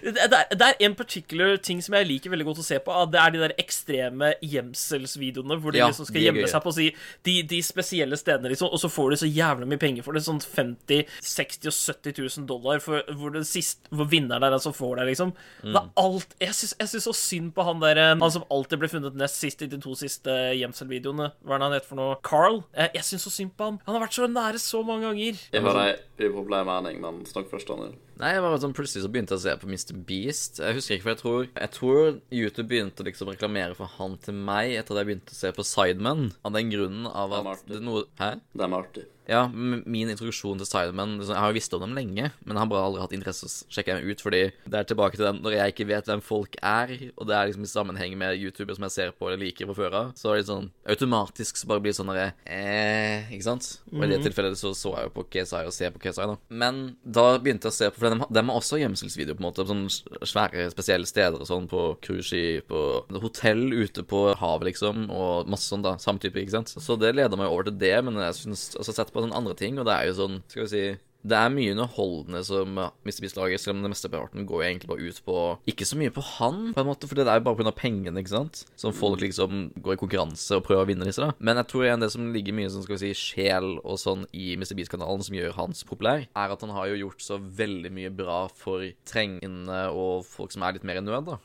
Det, 0.03 0.15
er, 0.23 0.49
det 0.53 0.67
er 0.67 0.85
en 0.87 0.95
particular 0.99 1.57
ting 1.63 1.81
som 1.85 1.97
jeg 1.97 2.09
liker 2.09 2.33
veldig 2.33 2.47
godt 2.49 2.63
å 2.63 2.67
se 2.67 2.79
på. 2.83 2.97
Det 3.13 3.21
er 3.21 3.35
de 3.35 3.43
der 3.43 3.55
ekstreme 3.61 4.33
gjemselsvideoene 4.45 5.59
hvor 5.63 5.75
de 5.75 5.83
Ja, 5.83 5.91
liksom 5.91 6.09
skal 6.09 6.21
de 6.21 6.27
gjemme 6.29 6.51
seg 6.51 6.65
på 6.65 6.75
si, 6.77 6.89
de, 7.27 7.37
de 7.49 7.61
spesielle 7.65 8.19
stedene, 8.21 8.51
liksom, 8.53 8.71
og 8.73 8.83
så 8.83 8.91
får 8.93 9.13
de 9.13 9.21
så 9.23 9.31
jævlig 9.31 9.69
mye 9.71 9.83
penger 9.83 10.07
for 10.07 10.17
det. 10.17 10.25
Sånn 10.27 10.41
50 10.43 11.07
60 11.27 11.71
og 11.71 11.77
70 11.77 12.21
000 12.23 12.49
dollar 12.49 12.83
for 12.85 13.05
hvor, 13.19 13.35
det 13.35 13.45
sist, 13.49 13.87
hvor 13.95 14.09
vinneren 14.11 14.45
er 14.47 14.55
den 14.55 14.63
som 14.63 14.75
får 14.77 15.01
det, 15.01 15.09
liksom. 15.13 15.35
Mm. 15.63 15.73
Det 15.73 15.83
er 15.83 15.91
alt 16.03 16.37
Jeg 16.43 16.59
syns 16.59 17.07
så 17.07 17.15
synd 17.17 17.53
på 17.57 17.65
han 17.67 17.83
der 17.83 18.01
eh, 18.01 18.13
Han 18.15 18.33
som 18.33 18.47
alltid 18.53 18.81
ble 18.83 18.91
funnet 18.91 19.19
nest 19.19 19.41
sist 19.41 19.63
i 19.65 19.71
de 19.71 19.81
to 19.83 19.95
siste 19.99 20.33
gjemselvideoene. 20.57 21.31
Hva 21.43 21.57
er 21.57 21.63
det 21.63 21.69
han 21.69 21.77
heter 21.79 21.91
for 21.91 22.01
noe? 22.01 22.19
Carl? 22.27 22.63
Jeg, 22.77 22.93
jeg 22.99 23.09
syns 23.11 23.29
så 23.29 23.35
synd 23.39 23.55
på 23.57 23.71
han. 23.71 23.81
Han 23.87 23.99
har 23.99 24.07
vært 24.07 24.19
så 24.19 24.31
nære 24.31 24.63
så 24.63 24.83
mange 24.87 25.09
ganger. 25.09 25.41
Jeg 25.53 25.67
har 25.67 25.83
ei 25.85 25.95
upopulær 26.29 26.67
mening, 26.69 27.01
men 27.03 27.25
snakk 27.29 27.51
først, 27.53 27.71
Daniel. 27.71 27.97
Nei, 28.17 28.31
jeg 28.33 28.45
var 28.45 28.55
sånn 28.63 28.73
plutselig 28.77 29.03
så 29.05 29.11
begynte 29.13 29.37
jeg 29.37 29.43
å 29.43 29.45
se 29.45 29.55
på 29.61 29.69
Mr. 29.69 29.97
Beast. 30.09 30.61
Jeg 30.63 30.79
husker 30.79 30.97
ikke, 30.97 31.05
for 31.05 31.13
jeg 31.13 31.21
tror 31.21 31.43
Jeg 31.51 31.73
tror 31.75 31.99
YouTube 32.33 32.69
begynte 32.71 33.05
å 33.05 33.09
liksom 33.09 33.29
reklamere 33.29 33.77
for 33.77 33.93
han 33.99 34.17
til 34.25 34.39
meg 34.39 34.73
etter 34.79 34.97
at 34.97 35.03
jeg 35.03 35.11
begynte 35.11 35.37
å 35.37 35.41
se 35.41 35.53
på 35.53 35.67
Sidemen. 35.69 36.31
Av 36.41 36.57
den 36.57 36.73
grunnen 36.73 37.11
av 37.11 37.35
Det 37.35 37.43
er 37.43 37.53
at 37.53 37.69
det 37.69 37.77
er 37.77 37.85
noe 37.91 38.07
Hæ? 38.23 38.31
Det 38.57 38.65
er 38.65 38.79
artig. 38.81 39.05
Ja, 39.27 39.47
min 39.51 40.11
introduksjon 40.13 40.61
til 40.61 40.69
Sidemen 40.69 41.17
liksom, 41.19 41.35
Jeg 41.35 41.43
har 41.43 41.51
jo 41.51 41.57
visst 41.57 41.75
om 41.75 41.83
dem 41.83 41.97
lenge, 41.99 42.31
men 42.45 42.55
jeg 42.55 42.61
har 42.63 42.71
bare 42.71 42.85
aldri 42.87 43.03
hatt 43.03 43.15
interesse 43.17 43.49
å 43.49 43.53
sjekke 43.75 43.97
dem 43.97 44.11
ut, 44.11 44.23
fordi 44.23 44.43
det 44.67 44.79
er 44.79 44.87
tilbake 44.87 45.19
til 45.19 45.27
den 45.27 45.41
når 45.43 45.57
jeg 45.57 45.75
ikke 45.75 45.89
vet 45.91 46.11
hvem 46.11 46.23
folk 46.25 46.55
er, 46.63 46.93
og 47.17 47.27
det 47.29 47.35
er 47.37 47.51
liksom 47.51 47.67
i 47.67 47.71
sammenheng 47.71 48.15
med 48.19 48.39
YouTuber 48.39 48.79
som 48.79 48.87
jeg 48.87 48.95
ser 48.95 49.15
på 49.17 49.29
eller 49.29 49.43
liker 49.43 49.69
fra 49.71 49.77
før 49.81 49.97
av, 50.01 50.13
så 50.19 50.33
er 50.33 50.41
det 50.41 50.49
sånn 50.51 50.69
automatisk 50.87 51.59
så 51.59 51.71
bare 51.71 51.83
blir 51.83 51.97
sånn 51.97 52.11
derre 52.13 52.29
eh, 52.45 53.27
Ikke 53.35 53.49
sant? 53.49 53.69
Og 53.91 54.05
i 54.07 54.11
det 54.13 54.21
tilfellet 54.25 54.59
så 54.61 54.73
så 54.77 54.95
jeg 54.95 55.09
jo 55.09 55.15
på 55.17 55.27
KSI 55.35 55.65
og 55.67 55.75
ser 55.75 55.95
på 55.95 56.03
KSI, 56.05 56.29
da. 56.31 56.37
Men 56.63 56.81
da 57.03 57.27
begynte 57.43 57.69
jeg 57.69 57.75
å 57.75 57.79
se 57.81 57.91
på 57.91 58.03
For 58.03 58.13
de, 58.13 58.29
de 58.31 58.45
har 58.47 58.61
også 58.61 58.81
gjemselsvideo, 58.81 59.37
på 59.37 59.43
en 59.43 59.49
måte. 59.49 59.65
på 59.65 59.73
sånne 59.73 60.27
svære, 60.29 60.69
spesielle 60.73 61.09
steder 61.09 61.43
og 61.43 61.49
sånn, 61.49 61.69
på 61.71 61.83
cruiseskip 62.05 62.71
og 62.77 63.19
hotell 63.23 63.65
ute 63.75 64.05
på 64.07 64.23
havet, 64.39 64.71
liksom, 64.71 65.07
og 65.11 65.51
masse 65.51 65.71
sånn, 65.71 65.85
da. 65.85 65.97
Samme 66.03 66.23
type, 66.23 66.39
ikke 66.41 66.57
sant. 66.59 66.75
Så 66.77 66.99
det 67.01 67.15
leder 67.17 67.41
meg 67.41 67.51
over 67.51 67.69
til 67.69 67.79
det, 67.81 67.95
men 68.07 68.21
jeg 68.21 68.39
syns 68.41 68.69
altså, 68.79 68.95
sett 68.97 69.13
på 69.17 69.25
sånne 69.25 69.41
andre 69.41 69.57
ting, 69.59 69.81
og 69.81 69.89
det 69.89 69.97
er 69.97 70.11
jo 70.11 70.17
sånn, 70.21 70.41
skal 70.53 70.67
vi 70.67 70.71
si 70.73 70.85
det 71.27 71.39
er 71.39 71.53
mye 71.53 71.75
underholdende 71.75 72.43
som 72.47 72.77
Mr. 72.79 73.21
Beast 73.25 73.39
lager, 73.39 73.61
selv 73.61 73.77
om 73.77 73.85
det 73.87 73.93
meste 73.93 74.11
parten 74.13 74.47
går 74.49 74.65
egentlig 74.69 74.91
bare 74.91 75.07
ut 75.11 75.21
på 75.27 75.37
Ikke 75.71 75.87
så 75.89 75.99
mye 75.99 76.13
på 76.15 76.23
han, 76.37 76.73
på 76.77 76.83
en 76.83 76.89
måte, 76.89 77.09
for 77.09 77.19
det 77.19 77.27
er 77.27 77.41
jo 77.41 77.47
bare 77.49 77.59
pga. 77.61 77.73
pengene, 77.77 78.21
ikke 78.23 78.35
sant? 78.35 78.63
Som 78.79 78.95
folk 78.97 79.21
liksom 79.25 79.71
går 79.83 79.97
i 79.97 80.01
konkurranse 80.01 80.59
og 80.59 80.65
prøver 80.69 80.85
å 80.85 80.91
vinne 80.91 81.09
disse, 81.09 81.23
da. 81.23 81.35
Men 81.39 81.59
jeg 81.61 81.71
tror 81.73 81.87
igjen 81.87 82.05
det 82.05 82.11
som 82.15 82.31
ligger 82.35 82.57
mye 82.57 82.71
sånn, 82.73 82.85
skal 82.87 82.99
vi 82.99 83.11
si, 83.11 83.33
sjel 83.35 83.77
og 83.83 83.99
sånn 84.01 84.27
i 84.37 84.55
Mr. 84.59 84.75
Beast-kanalen, 84.79 85.25
som 85.27 85.37
gjør 85.37 85.57
hans 85.59 85.83
populær, 85.89 86.27
er 86.27 86.55
at 86.55 86.63
han 86.65 86.75
har 86.77 86.91
jo 86.93 87.01
gjort 87.05 87.25
så 87.25 87.39
veldig 87.41 87.93
mye 87.97 88.13
bra 88.15 88.39
for 88.53 88.85
trengende 89.09 89.81
og 89.93 90.27
folk 90.29 90.55
som 90.55 90.65
er 90.67 90.77
litt 90.77 90.87
mer 90.87 91.01
i 91.01 91.05
nød, 91.05 91.31
da. 91.33 91.39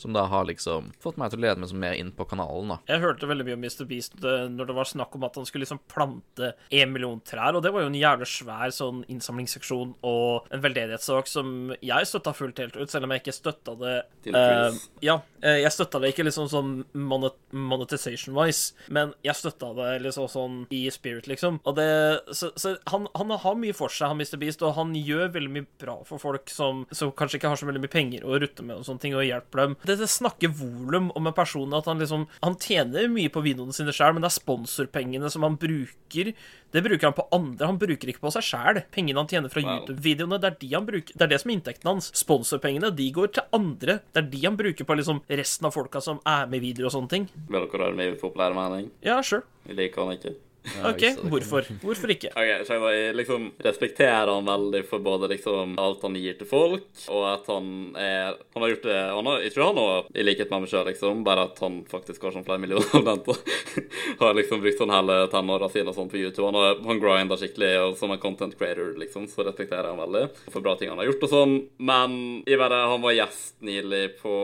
Som 0.00 0.14
da 0.16 0.26
har 0.30 0.48
liksom 0.48 0.92
fått 1.02 1.18
meg 1.20 1.32
til 1.32 1.40
å 1.40 1.46
lede 1.46 1.62
meg 1.62 1.74
mer 1.84 1.96
inn 1.98 2.12
på 2.14 2.26
kanalen, 2.28 2.74
da. 2.74 2.80
Jeg 2.90 3.02
hørte 3.04 3.28
veldig 3.30 3.46
mye 3.48 3.58
om 3.58 3.64
Mr. 3.64 3.86
Beast 3.88 4.18
eh, 4.20 4.46
når 4.52 4.70
det 4.70 4.76
var 4.76 4.90
snakk 4.90 5.14
om 5.16 5.26
at 5.26 5.38
han 5.40 5.48
skulle 5.48 5.64
liksom 5.64 5.82
plante 5.90 6.52
en 6.70 6.92
million 6.92 7.20
trær, 7.24 7.56
og 7.56 7.64
det 7.64 7.72
var 7.74 7.84
jo 7.84 7.90
en 7.92 7.98
jævlig 7.98 8.28
svær 8.30 8.74
sånn 8.74 9.02
innsamlingsseksjon 9.14 9.94
og 10.06 10.50
en 10.54 10.64
veldedighetssak 10.64 11.30
som 11.30 11.72
jeg 11.80 12.10
støtta 12.10 12.34
fullt 12.36 12.60
helt 12.62 12.78
ut, 12.78 12.90
selv 12.90 13.06
om 13.08 13.14
jeg 13.14 13.24
ikke 13.24 13.36
støtta 13.36 13.76
det 13.80 13.94
eh. 14.32 14.78
Ja, 15.04 15.18
eh, 15.42 15.60
jeg 15.62 15.72
støtta 15.74 16.00
det 16.02 16.12
ikke 16.12 16.26
liksom 16.26 16.50
sånn 16.52 16.74
monet 16.94 17.38
monetization-wise, 17.54 18.74
men 18.94 19.14
jeg 19.24 19.38
støtta 19.38 19.72
det 19.78 19.90
liksom 20.04 20.28
sånn 20.30 20.58
i 20.74 20.84
spirit, 20.94 21.28
liksom. 21.30 21.60
Og 21.64 21.76
det 21.78 21.88
Så, 22.34 22.50
så 22.60 22.74
han, 22.90 23.06
han 23.14 23.32
har 23.40 23.58
mye 23.58 23.76
for 23.76 23.92
seg, 23.92 24.10
han 24.10 24.20
Mr. 24.20 24.38
Beast, 24.40 24.62
og 24.64 24.76
han 24.78 24.94
gjør 24.96 25.32
veldig 25.34 25.52
mye 25.54 25.68
bra 25.80 25.96
for 26.08 26.22
folk 26.22 26.50
som, 26.52 26.84
som 26.94 27.12
kanskje 27.16 27.40
ikke 27.40 27.52
har 27.52 27.60
så 27.60 27.68
veldig 27.68 27.84
mye 27.84 27.92
penger 27.92 28.26
å 28.26 28.38
rutte 28.40 28.66
med 28.66 28.80
og 28.80 28.88
sånne 28.88 29.04
ting, 29.04 29.16
og 29.16 29.26
hjelper 29.26 29.64
dem. 29.64 29.76
Det, 29.84 29.98
det 30.00 30.10
snakker 30.10 30.52
volum 30.54 31.10
om 31.14 31.30
en 31.30 31.36
person 31.36 31.74
at 31.76 31.88
han 31.90 32.00
liksom 32.02 32.26
Han 32.44 32.56
tjener 32.60 33.08
mye 33.12 33.32
på 33.32 33.42
videoene 33.44 33.74
sine 33.76 33.92
sjøl, 33.94 34.14
men 34.16 34.24
det 34.24 34.30
er 34.30 34.38
sponsorpengene 34.38 35.30
som 35.32 35.46
han 35.46 35.58
bruker. 35.60 36.32
Det 36.74 36.82
bruker 36.82 37.06
han 37.06 37.16
på 37.16 37.28
andre. 37.34 37.68
Han 37.70 37.78
bruker 37.78 38.10
ikke 38.10 38.24
på 38.24 38.32
seg 38.34 38.46
sjæl. 38.46 38.82
Pengene 38.94 39.18
han 39.20 39.30
tjener 39.30 39.50
fra 39.52 39.62
Wow. 39.64 39.82
YouTube-videoene, 39.82 40.38
det 40.42 40.48
er 40.52 40.56
de 40.60 40.70
han 40.74 40.86
bruker 40.86 41.14
Det 41.16 41.26
er 41.26 41.32
det 41.34 41.40
som 41.42 41.50
er 41.50 41.56
inntekten 41.58 41.90
hans. 41.90 42.10
Sponsorpengene, 42.16 42.90
de 42.94 43.10
går 43.16 43.32
til 43.34 43.46
andre. 43.56 43.98
Det 44.14 44.22
er 44.22 44.30
de 44.30 44.42
han 44.46 44.56
bruker 44.60 44.86
på 44.88 44.96
liksom 45.00 45.22
resten 45.28 45.68
av 45.68 45.74
folka 45.74 46.02
som 46.04 46.20
er 46.28 46.46
med 46.50 46.60
i 46.62 46.68
videoer 46.68 46.90
og 46.90 46.96
sånne 46.96 47.12
ting. 47.12 47.28
Vil 47.48 47.60
dere 47.66 47.84
høre 47.88 47.98
min 47.98 48.18
populære 48.20 48.54
mening? 48.56 48.90
Ja, 49.04 49.20
sure. 49.22 49.42
Jeg 49.68 49.78
liker 49.80 50.04
han 50.06 50.18
ikke. 50.18 50.34
OK, 50.64 51.02
hvorfor? 51.28 51.66
Hvorfor 51.82 52.12
ikke? 52.14 52.30
Ok, 52.32 52.64
så 52.66 52.78
jeg 52.88 53.14
liksom 53.18 53.50
respekterer 53.64 54.30
han 54.32 54.46
veldig 54.48 54.82
for 54.88 55.02
både 55.04 55.28
liksom 55.34 55.76
alt 55.80 56.04
han 56.06 56.16
gir 56.18 56.38
til 56.38 56.48
folk, 56.48 56.86
og 57.12 57.24
at 57.28 57.48
han 57.52 57.66
er 58.00 58.38
Han 58.54 58.62
har 58.62 58.70
gjort 58.70 58.86
det 58.86 58.96
han 58.96 59.26
har, 59.26 59.40
Jeg 59.42 59.52
tror 59.54 59.66
han 59.66 59.80
òg, 59.82 60.08
i 60.14 60.24
likhet 60.24 60.50
med 60.50 60.64
meg 60.64 60.72
sjøl, 60.72 60.86
liksom, 60.88 61.24
bare 61.26 61.46
at 61.50 61.60
han 61.62 61.82
faktisk 61.90 62.24
har 62.24 62.34
sånn 62.34 62.46
flere 62.46 62.62
millioner 62.62 62.88
abonnenter. 62.94 63.38
har 64.20 64.36
liksom 64.38 64.62
brukt 64.62 64.80
sånn 64.80 64.94
hele 64.94 65.18
tenåra 65.32 65.68
sine 65.72 65.92
og 65.92 65.98
sånn 65.98 66.10
på 66.12 66.20
YouTube. 66.20 66.46
Han, 66.48 66.58
har, 66.58 66.80
han 66.86 67.02
grinder 67.02 67.40
skikkelig, 67.40 67.72
og 67.82 67.98
som 68.00 68.14
en 68.14 68.22
content 68.22 68.56
creator, 68.58 68.94
liksom, 69.00 69.26
så 69.30 69.44
respekterer 69.46 69.90
jeg 69.90 69.96
han 69.96 70.02
veldig 70.04 70.24
for 70.52 70.64
bra 70.64 70.76
ting 70.78 70.92
han 70.92 71.00
har 71.02 71.10
gjort 71.10 71.26
og 71.26 71.34
sånn. 71.34 71.56
Men 71.90 72.18
jeg 72.48 72.60
vet 72.60 72.74
han 72.74 73.04
var 73.04 73.16
gjest 73.16 73.54
nylig 73.64 74.04
på 74.22 74.34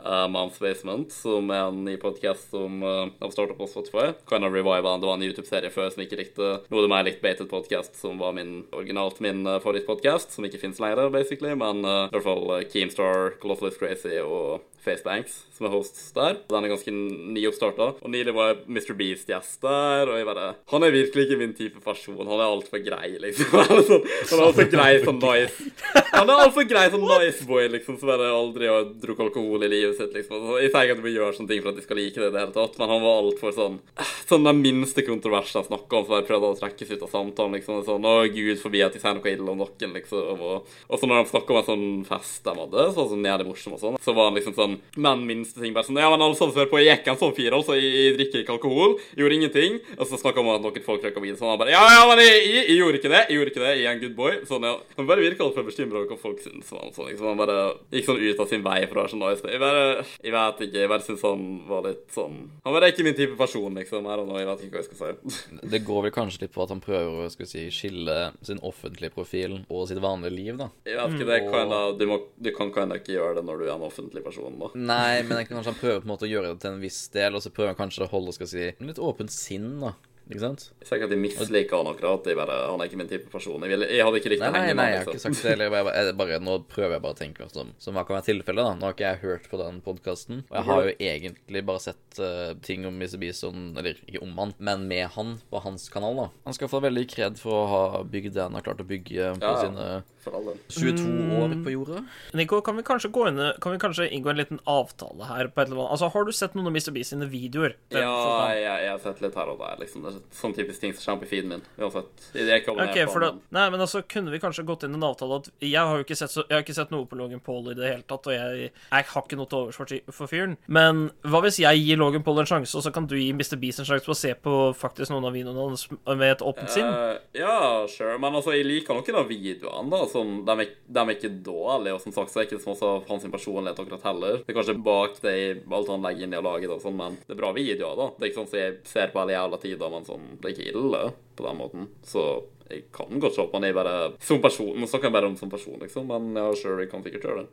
uh, 0.00 0.26
Moms 0.32 0.58
Basement, 0.62 1.12
som 1.12 1.50
er 1.52 1.66
en 1.68 1.84
ny 1.86 1.96
podcast 2.00 2.50
som 2.54 2.80
uh, 2.82 3.06
har 3.20 3.34
starta 3.34 3.56
på 3.58 3.68
Spotify. 3.70 4.12
Kind 4.30 4.46
of 4.46 4.54
revive 4.54 4.86
han. 4.88 5.02
Det 5.02 5.10
var 5.10 5.18
en 5.18 5.26
YouTube-serie 5.26 5.65
før 5.74 5.90
som 5.92 6.04
ikke 6.04 6.20
likte. 6.20 6.50
noe 6.68 6.80
av 6.80 6.86
det 6.86 6.92
mer 6.92 7.06
likt 7.08 7.22
Baited 7.24 7.50
Podcast, 7.50 7.96
som 7.98 8.20
var 8.22 8.36
min 8.36 8.64
originalt 8.76 9.20
min 9.24 9.44
uh, 9.46 9.58
favorittpodkast, 9.62 10.34
som 10.34 10.46
ikke 10.46 10.60
fins 10.62 10.80
lenger, 10.82 11.10
basically. 11.14 11.54
Men 11.58 11.84
uh, 11.86 12.06
i 12.06 12.16
hvert 12.16 12.26
fall 12.26 12.46
uh, 12.52 12.62
Keemstar, 12.70 13.36
is 13.66 13.78
Crazy 13.80 14.18
og 14.22 14.64
Facebanks, 14.86 15.40
som 15.56 15.66
er 15.66 15.72
host 15.74 15.98
der. 16.14 16.36
Den 16.48 16.64
er 16.66 16.70
ganske 16.70 16.92
nyoppstarta. 16.94 17.88
Og 18.04 18.12
nylig 18.12 18.34
var 18.36 18.52
jeg 18.52 18.58
Mr. 18.70 18.94
Beast 18.98 19.28
gjest 19.30 19.60
der, 19.64 20.06
og 20.12 20.18
jeg 20.20 20.26
bare 20.28 20.46
Han 20.72 20.86
er 20.86 20.94
virkelig 20.94 21.26
ikke 21.26 21.38
min 21.40 21.54
type 21.58 21.80
person. 21.84 22.16
Han 22.20 22.38
er 22.38 22.46
altfor 22.46 22.82
grei, 22.86 23.10
liksom. 23.24 23.50
Han 23.56 23.80
er 23.80 23.86
sånn- 23.90 24.44
altfor 24.46 24.68
grei 24.70 24.90
sånn 25.02 25.18
nice. 25.22 25.70
Han 26.12 26.30
er 26.32 26.42
altfor 26.46 26.68
grei 26.70 26.84
sånn 26.92 27.06
nice 27.08 27.46
boy, 27.48 27.66
liksom, 27.74 27.98
som 28.00 28.10
bare 28.12 28.30
aldri 28.32 28.70
har 28.70 28.86
drukket 29.02 29.26
alkohol 29.28 29.66
i 29.66 29.70
livet 29.72 29.98
sitt, 29.98 30.14
liksom. 30.14 30.46
Så 30.46 30.60
Jeg 30.62 30.70
sier 30.72 30.86
ikke 30.86 30.96
at 30.96 31.00
du 31.02 31.06
bør 31.08 31.16
gjøre 31.16 31.36
sånne 31.40 31.50
ting 31.52 31.64
for 31.64 31.72
at 31.72 31.80
de 31.80 31.84
skal 31.86 32.00
like 32.00 32.20
det 32.22 32.30
i 32.30 32.34
det 32.36 32.42
hele 32.44 32.54
tatt, 32.56 32.78
men 32.80 32.92
han 32.94 33.02
var 33.04 33.22
altfor 33.24 33.56
sånn 33.56 33.80
Sånn 34.26 34.42
den 34.46 34.58
minste 34.62 35.04
kontroversen 35.06 35.60
jeg 35.60 35.68
snakka 35.68 35.98
om, 36.00 36.06
så 36.06 36.14
bare 36.16 36.26
prøvde 36.26 36.48
å 36.50 36.56
trekkes 36.58 36.88
ut 36.96 37.04
av 37.06 37.10
samtalen, 37.12 37.56
liksom. 37.58 37.82
Sånn, 37.86 38.06
å 38.06 38.14
gud 38.32 38.58
forbi 38.62 38.80
at 38.86 38.94
de 38.96 39.02
sier 39.02 39.14
noe 39.18 39.30
ille 39.32 39.50
om 39.52 39.60
noen, 39.62 39.92
liksom. 39.94 40.42
Og, 40.46 40.72
og 40.90 40.98
så 41.00 41.06
når 41.10 41.22
de 41.24 41.30
snakka 41.32 41.54
om 41.54 41.60
en 41.60 41.68
sånn 41.70 41.86
fest 42.08 42.42
de 42.46 42.54
hadde, 42.58 42.86
så 42.90 42.98
var 43.02 43.10
sånn 43.12 43.22
nede 43.26 43.46
morsom 43.46 43.76
og 43.76 43.82
sånn, 43.82 43.98
så 44.02 44.14
var 44.16 44.30
han 44.30 44.38
liksom 44.38 44.56
sånn 44.58 44.75
Men 44.96 45.24
minste 45.26 45.60
ting 45.60 45.74
bare 45.76 45.84
sånn 45.88 45.98
Ja, 46.00 46.10
men 46.10 46.22
alle 46.22 46.34
hører 46.36 46.70
på, 46.70 46.78
jeg 46.82 46.90
gikk 46.98 47.08
en 47.12 47.18
sånn 47.20 47.34
fire, 47.36 47.54
altså, 47.58 47.74
jeg, 47.78 47.90
jeg 47.96 48.14
drikker 48.18 48.42
ikke 48.44 48.54
alkohol, 48.56 48.96
gjorde 49.16 49.36
ingenting. 49.38 49.78
Og 49.98 50.06
så 50.08 50.18
snakka 50.20 50.40
han 50.42 50.48
om 50.48 50.54
at 50.56 50.64
noen 50.66 50.84
folk 50.86 51.02
røyka 51.04 51.20
vin. 51.22 51.36
så 51.36 51.48
han 51.50 51.58
bare 51.60 51.70
Ja, 51.74 51.82
ja, 51.96 52.02
men 52.08 52.22
jeg, 52.24 52.42
jeg, 52.46 52.64
jeg 52.70 52.78
gjorde 52.80 53.00
ikke 53.00 53.12
det, 53.12 53.22
jeg 53.28 53.36
gjorde 53.38 53.52
ikke 53.54 53.64
det, 53.64 53.72
jeg 53.80 53.86
er 53.86 53.92
en 53.96 54.02
good 54.04 54.16
boy. 54.16 54.32
Sånn, 54.48 54.66
ja. 54.68 54.74
Han 54.96 55.06
bare 55.10 55.24
virka 55.24 55.44
altfor 55.46 55.66
bekymra 55.68 56.00
over 56.02 56.12
hva 56.14 56.18
folk 56.20 56.40
syntes. 56.44 56.70
han, 56.72 56.92
Sånn, 56.96 57.10
liksom. 57.10 57.26
Han 57.32 57.40
bare 57.40 57.58
gikk 57.92 58.08
sånn 58.08 58.22
ut 58.22 58.40
av 58.44 58.48
sin 58.52 58.64
vei 58.66 58.78
for 58.86 58.96
å 58.96 59.02
være 59.04 59.12
sånn 59.14 59.24
nice. 59.26 59.46
Jeg 59.52 59.62
bare 59.62 59.84
Jeg 60.22 60.32
vet 60.36 60.60
ikke, 60.66 60.80
jeg 60.84 60.92
bare 60.92 61.06
syns 61.06 61.22
han 61.26 61.44
var 61.68 61.82
litt 61.88 62.06
sånn 62.14 62.36
Han 62.64 62.76
er 62.80 62.88
ikke 62.90 63.04
min 63.06 63.18
type 63.18 63.36
person, 63.38 63.74
liksom. 63.80 64.06
Her 64.10 64.22
og 64.24 64.28
nå. 64.30 64.38
jeg 64.40 64.48
vet 64.50 64.64
ikke 64.66 64.76
hva 64.78 64.82
jeg 64.84 64.90
skal 64.90 65.00
si. 65.02 65.42
Det 65.76 65.82
går 65.86 66.02
vel 66.06 66.14
kanskje 66.14 66.44
litt 66.46 66.54
på 66.54 66.62
at 66.64 66.72
han 66.74 66.80
prøver 66.84 67.26
å 67.26 67.30
skal 67.32 67.46
si, 67.50 67.66
skille 67.74 68.16
sin 68.46 68.60
offentlige 68.66 69.12
profil 69.14 69.58
og 69.68 69.86
sitt 69.90 70.00
vanlige 70.02 70.34
liv, 70.36 70.54
da. 70.60 70.70
Jeg 70.86 70.96
vet 71.00 71.16
ikke, 71.16 71.26
det 71.30 71.34
Mm. 71.46 71.50
kan 71.52 71.68
da, 71.70 71.78
du, 71.92 72.04
må, 72.08 72.16
du 72.40 72.48
kan 72.56 72.70
kinda 72.72 72.96
ikke 72.98 73.12
gjøre 73.12 73.34
det 73.36 73.42
når 73.44 73.58
du 73.60 73.64
er 73.66 73.74
en 73.74 73.84
offentlig 73.86 74.22
person, 74.24 74.54
da. 74.58 74.65
Nei, 74.74 75.22
men 75.22 75.40
jeg 75.40 75.48
kan 75.48 75.58
kanskje 75.58 75.72
han 75.74 75.80
prøver 75.80 76.02
på 76.02 76.08
en 76.08 76.12
måte 76.14 76.28
å 76.28 76.32
gjøre 76.32 76.52
det 76.52 76.64
til 76.64 76.74
en 76.74 76.82
viss 76.82 77.00
del, 77.14 77.38
og 77.38 77.44
så 77.44 77.52
prøver 77.54 77.72
han 77.72 77.80
kanskje 77.80 78.06
å 78.06 78.12
holde 78.12 78.34
skal 78.36 78.48
vi 78.48 78.52
si, 78.54 78.68
litt 78.90 79.02
åpent 79.02 79.34
sinn, 79.34 79.74
da. 79.82 79.94
Ikke 80.26 80.40
sant? 80.42 80.62
Sikkert 80.82 81.12
de 81.12 81.16
misliker 81.22 81.78
han 81.78 81.86
akkurat. 81.86 82.24
De 82.26 82.34
bare, 82.34 82.54
han 82.66 82.80
er 82.82 82.88
ikke 82.88 82.98
min 82.98 83.10
type 83.10 83.30
person. 83.30 83.62
Jeg, 83.62 83.70
vil, 83.70 83.84
jeg 83.94 84.06
hadde 84.08 84.18
ikke 84.18 84.32
likt 84.32 84.42
Nei, 84.42 84.48
å 84.48 84.54
nei, 84.56 84.62
henge 84.64 84.72
nei, 84.72 84.78
med 84.80 84.88
jeg 84.90 84.98
har 84.98 85.04
ikke 85.04 85.14
liksom. 85.14 85.36
sagt 85.36 85.46
det. 85.46 85.52
Eller 85.52 85.68
jeg 85.68 85.74
bare, 85.76 85.92
jeg 85.94 86.16
bare, 86.18 86.38
nå 86.42 86.56
prøver 86.72 86.94
jeg 86.96 87.04
bare 87.04 87.14
å 87.14 87.18
tenke 87.20 87.44
meg 87.44 87.60
om 87.62 87.70
som 87.84 87.98
hva 87.98 88.04
kan 88.08 88.16
være 88.16 88.26
tilfellet, 88.32 88.66
da. 88.66 88.72
Nå 88.74 88.88
har 88.88 88.96
ikke 88.96 89.12
jeg 89.12 89.20
hørt 89.22 89.46
på 89.52 89.60
den 89.60 89.78
podkasten. 89.86 90.42
Og 90.48 90.58
jeg 90.58 90.68
har 90.70 90.82
jo 90.88 90.96
egentlig 91.12 91.62
bare 91.70 91.84
sett 91.84 92.18
uh, 92.18 92.50
ting 92.66 92.88
om 92.90 92.98
Mr. 92.98 93.14
Bison, 93.22 93.68
eller 93.78 94.02
ikke 94.02 94.24
om 94.26 94.34
han, 94.42 94.56
men 94.58 94.88
med 94.90 95.14
han 95.14 95.36
på 95.52 95.62
hans 95.62 95.86
kanal, 95.94 96.18
da. 96.18 96.26
Han 96.48 96.58
skal 96.58 96.72
få 96.74 96.82
veldig 96.82 97.06
kred 97.14 97.38
for 97.38 97.60
å 97.60 97.70
ha 97.70 97.84
bygd 98.02 98.34
det 98.34 98.48
han 98.48 98.58
har 98.58 98.66
klart 98.66 98.82
å 98.82 98.88
bygge 98.88 99.30
på 99.38 99.54
ja. 99.54 99.62
sine 99.62 99.88
For 100.26 100.34
all 100.34 100.48
del. 100.50 100.56
22 100.74 101.38
år 101.38 101.52
på 101.62 101.70
jorda. 101.70 102.00
Nico, 102.34 102.58
kan 102.66 102.74
vi 102.76 102.82
kanskje 102.86 103.10
gå 103.14 103.28
inn 103.30 103.38
Kan 103.62 103.72
vi 103.76 103.78
kanskje 103.78 104.08
inngå 104.10 104.32
en 104.32 104.40
liten 104.40 104.58
avtale 104.66 105.28
her 105.28 105.46
på 105.54 105.62
et 105.62 105.68
eller 105.70 105.84
annet 105.84 105.92
Altså, 105.94 106.08
har 106.10 106.26
du 106.26 106.32
sett 106.34 106.56
noen 106.58 106.66
av 106.66 106.74
Mr. 106.74 106.90
Beast 106.96 107.14
sine 107.14 107.28
videoer? 107.30 107.76
Den- 107.94 108.02
Ja, 108.02 108.48
jeg, 108.50 108.64
jeg 108.66 108.90
har 108.90 108.98
sett 109.04 109.22
litt 109.22 109.38
her 109.38 109.52
og 109.52 109.60
der, 109.62 109.76
liksom. 109.84 110.02
Det 110.02 110.12
er 110.16 110.18
sånn 110.40 110.56
typisk 110.56 110.82
ting 110.82 110.94
som 110.96 111.04
skjer 111.06 111.20
på 111.22 111.28
feeden 111.30 111.52
min. 111.54 111.62
Uansett. 111.78 112.26
Jeg 112.34 112.48
er 112.50 112.58
ikke 112.60 112.74
abonnert 112.74 112.90
Ok, 112.96 112.98
på 113.06 113.12
for 113.14 113.20
da, 113.26 113.30
nei, 113.56 113.66
men 113.70 113.84
altså, 113.86 114.02
kunne 114.08 114.34
vi 114.34 114.40
kanskje 114.42 114.66
gått 114.66 114.82
inn 114.88 114.98
en 114.98 115.06
avtale 115.06 115.38
at 115.40 115.50
Jeg 115.62 115.78
har 115.78 115.94
jo 116.00 116.04
ikke 116.08 116.18
sett, 116.18 116.34
så, 116.34 116.42
jeg 116.48 116.56
har 116.58 116.66
ikke 116.66 116.74
sett 116.80 116.90
noe 116.94 117.06
på 117.06 117.18
Logan 117.20 117.40
Paul 117.46 117.70
i 117.70 117.76
det 117.78 117.86
hele 117.92 118.02
tatt, 118.10 118.26
og 118.26 118.34
jeg, 118.34 118.72
jeg 118.90 119.08
har 119.12 119.22
ikke 119.22 119.38
noe 119.38 119.46
til 119.46 119.58
overs 119.62 119.78
for, 119.78 119.94
for 120.18 120.26
fyren. 120.32 120.56
Men 120.66 121.06
hva 121.22 121.40
hvis 121.46 121.60
jeg 121.62 121.84
gir 121.86 122.00
Logan 122.02 122.26
Paul 122.26 122.42
en 122.42 122.50
sjanse, 122.50 122.74
og 122.74 122.82
så 122.82 122.92
kan 122.94 123.06
du 123.06 123.14
gi 123.18 123.30
Mr. 123.36 123.54
Beast 123.62 123.78
en 123.82 123.88
sjanse 123.88 124.04
på 124.06 124.14
å 124.16 124.18
se 124.18 124.34
på 124.34 124.56
faktisk 124.76 125.12
noen 125.14 125.28
av 125.30 125.36
videoene 125.36 125.68
hans 125.68 125.86
med 125.92 126.26
et 126.30 126.42
åpent 126.46 126.72
sinn? 126.72 126.86
Uh, 126.90 127.18
ja, 127.36 127.86
sure. 127.90 128.18
Men 128.18 128.34
altså, 128.40 128.54
jeg 128.56 128.66
liker 128.66 128.96
noen 128.98 129.20
av 129.22 129.28
videoene, 129.30 129.90
da. 129.92 130.02
Så 130.10 130.15
sånn, 130.16 130.32
de 130.48 130.56
er, 130.64 130.72
de 130.96 131.02
er 131.04 131.14
ikke 131.14 131.32
dårlige, 131.46 131.94
og 131.94 132.02
som 132.02 132.16
sagt 132.16 132.32
så 132.32 132.40
er 132.40 132.46
det 132.46 132.50
ikke 132.50 132.64
så 132.64 132.72
masse 132.72 132.88
av 132.88 133.06
hans 133.12 133.28
personlighet 133.36 133.84
akkurat 133.84 134.08
heller. 134.08 134.40
Det 134.42 134.52
er 134.52 134.58
kanskje 134.58 134.76
bak 134.88 135.20
det 135.22 135.36
alt 135.78 135.92
han 135.92 136.08
legger 136.08 136.26
inn 136.26 136.34
i 136.34 136.40
å 136.40 136.44
lage 136.48 136.72
det 136.72 136.80
sånn, 136.82 136.98
men 136.98 137.20
det 137.22 137.36
er 137.36 137.40
bra 137.44 137.52
videoer, 137.56 137.96
da. 138.00 138.10
Det 138.16 138.24
er 138.24 138.32
ikke 138.32 138.40
sånn 138.42 138.52
som 138.52 138.60
jeg 138.62 138.76
ser 138.90 139.12
på 139.12 139.22
hele 139.22 139.36
jævla 139.36 139.62
tida, 139.62 139.90
men 139.92 140.08
sånn, 140.08 140.28
det 140.40 140.50
er 140.50 140.56
ikke 140.56 140.70
ille 140.72 141.02
på 141.36 141.46
den 141.46 141.60
måten. 141.60 141.90
Så 142.06 142.26
jeg 142.66 142.88
kan 142.94 143.20
godt 143.22 143.36
se 143.36 143.44
på 143.46 143.60
han 143.60 143.68
jeg 143.68 143.76
bare 143.76 143.94
som 144.26 144.40
person. 144.42 144.72
Nå 144.74 144.88
snakker 144.90 145.06
jeg 145.10 145.14
bare 145.14 145.30
om 145.30 145.36
som 145.38 145.52
person, 145.52 145.78
liksom, 145.82 146.08
men 146.10 146.40
ja, 146.40 146.48
sure, 146.58 146.80
jeg 146.82 146.90
kan 146.90 147.04
sikkert 147.04 147.28
gjøre 147.28 147.44
det. 147.44 147.52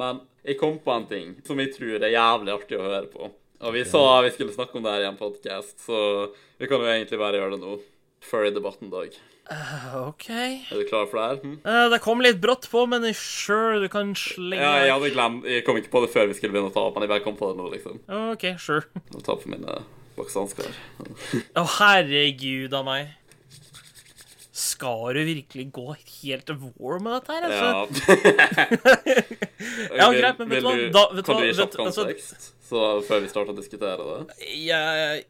Men 0.00 0.22
jeg 0.46 0.56
kom 0.60 0.78
på 0.84 0.94
en 0.94 1.10
ting 1.10 1.34
som 1.44 1.60
jeg 1.60 1.74
tror 1.74 1.98
er 2.00 2.14
jævlig 2.14 2.54
artig 2.54 2.78
å 2.78 2.86
høre 2.86 3.10
på. 3.12 3.28
Og 3.58 3.74
vi 3.74 3.82
sa 3.90 4.00
vi 4.22 4.30
skulle 4.30 4.54
snakke 4.54 4.78
om 4.78 4.84
det 4.86 4.94
her 4.94 5.04
i 5.04 5.10
en 5.10 5.18
podkast, 5.18 5.80
så 5.82 6.00
vi 6.60 6.68
kan 6.70 6.78
jo 6.78 6.90
egentlig 6.92 7.18
bare 7.20 7.40
gjøre 7.40 7.56
det 7.56 7.62
nå. 7.64 7.78
Før 8.24 8.48
i 8.48 8.54
debatten, 8.54 8.90
Dag. 8.92 9.14
OK. 9.96 10.26
Er 10.28 10.76
du 10.76 10.84
klar 10.88 11.06
for 11.08 11.16
det 11.16 11.26
her? 11.28 11.38
Hm? 11.40 11.54
Uh, 11.64 11.86
det 11.92 12.00
kom 12.04 12.20
litt 12.20 12.40
brått 12.42 12.68
på, 12.68 12.82
men 12.90 13.06
sure, 13.16 13.78
du 13.80 13.88
kan 13.92 14.10
slenge 14.18 14.60
Ja, 14.60 14.74
jeg 14.84 14.92
hadde 14.92 15.12
glemt 15.14 15.46
Jeg 15.48 15.64
kom 15.64 15.78
ikke 15.80 15.92
på 15.94 16.02
det 16.04 16.10
før 16.12 16.28
vi 16.28 16.36
skulle 16.36 16.52
begynne 16.52 16.68
å 16.68 16.74
ta 16.74 16.84
opp, 16.84 16.98
men 16.98 17.06
jeg 17.06 17.14
bare 17.14 17.24
kom 17.24 17.38
på 17.38 17.48
det 17.52 17.60
nå, 17.60 17.70
liksom. 17.72 18.02
OK, 18.34 18.44
sure. 18.60 18.84
Nå 19.14 19.22
tar 19.24 19.38
jeg 19.38 19.46
på 19.46 19.54
mine 19.54 19.78
boksehansker. 20.18 20.68
Å, 21.56 21.64
herregud 21.78 22.76
av 22.76 22.84
meg. 22.88 23.14
Skal 24.58 25.14
du 25.14 25.22
virkelig 25.28 25.68
gå 25.76 25.86
helt 25.94 26.46
til 26.48 26.56
war 26.80 26.98
med 27.04 27.14
dette 27.18 27.36
her? 27.36 27.48
Altså? 27.48 27.66
Ja. 27.70 29.18
Ja, 29.98 30.06
greit, 30.12 30.38
men 30.38 30.50
vet 30.52 30.62
du 30.62 30.68
hva? 30.68 30.76
Da- 30.94 31.08
vet 31.14 31.26
kan 31.26 31.40
du 31.40 31.46
gi 31.48 31.54
kjapp 31.58 31.74
kontekst? 31.78 32.52
Så 32.68 32.80
før 33.08 33.22
vi 33.24 33.30
starter 33.30 33.54
å 33.54 33.56
diskutere 33.56 34.04
det? 34.04 34.34
Ja, 34.60 34.80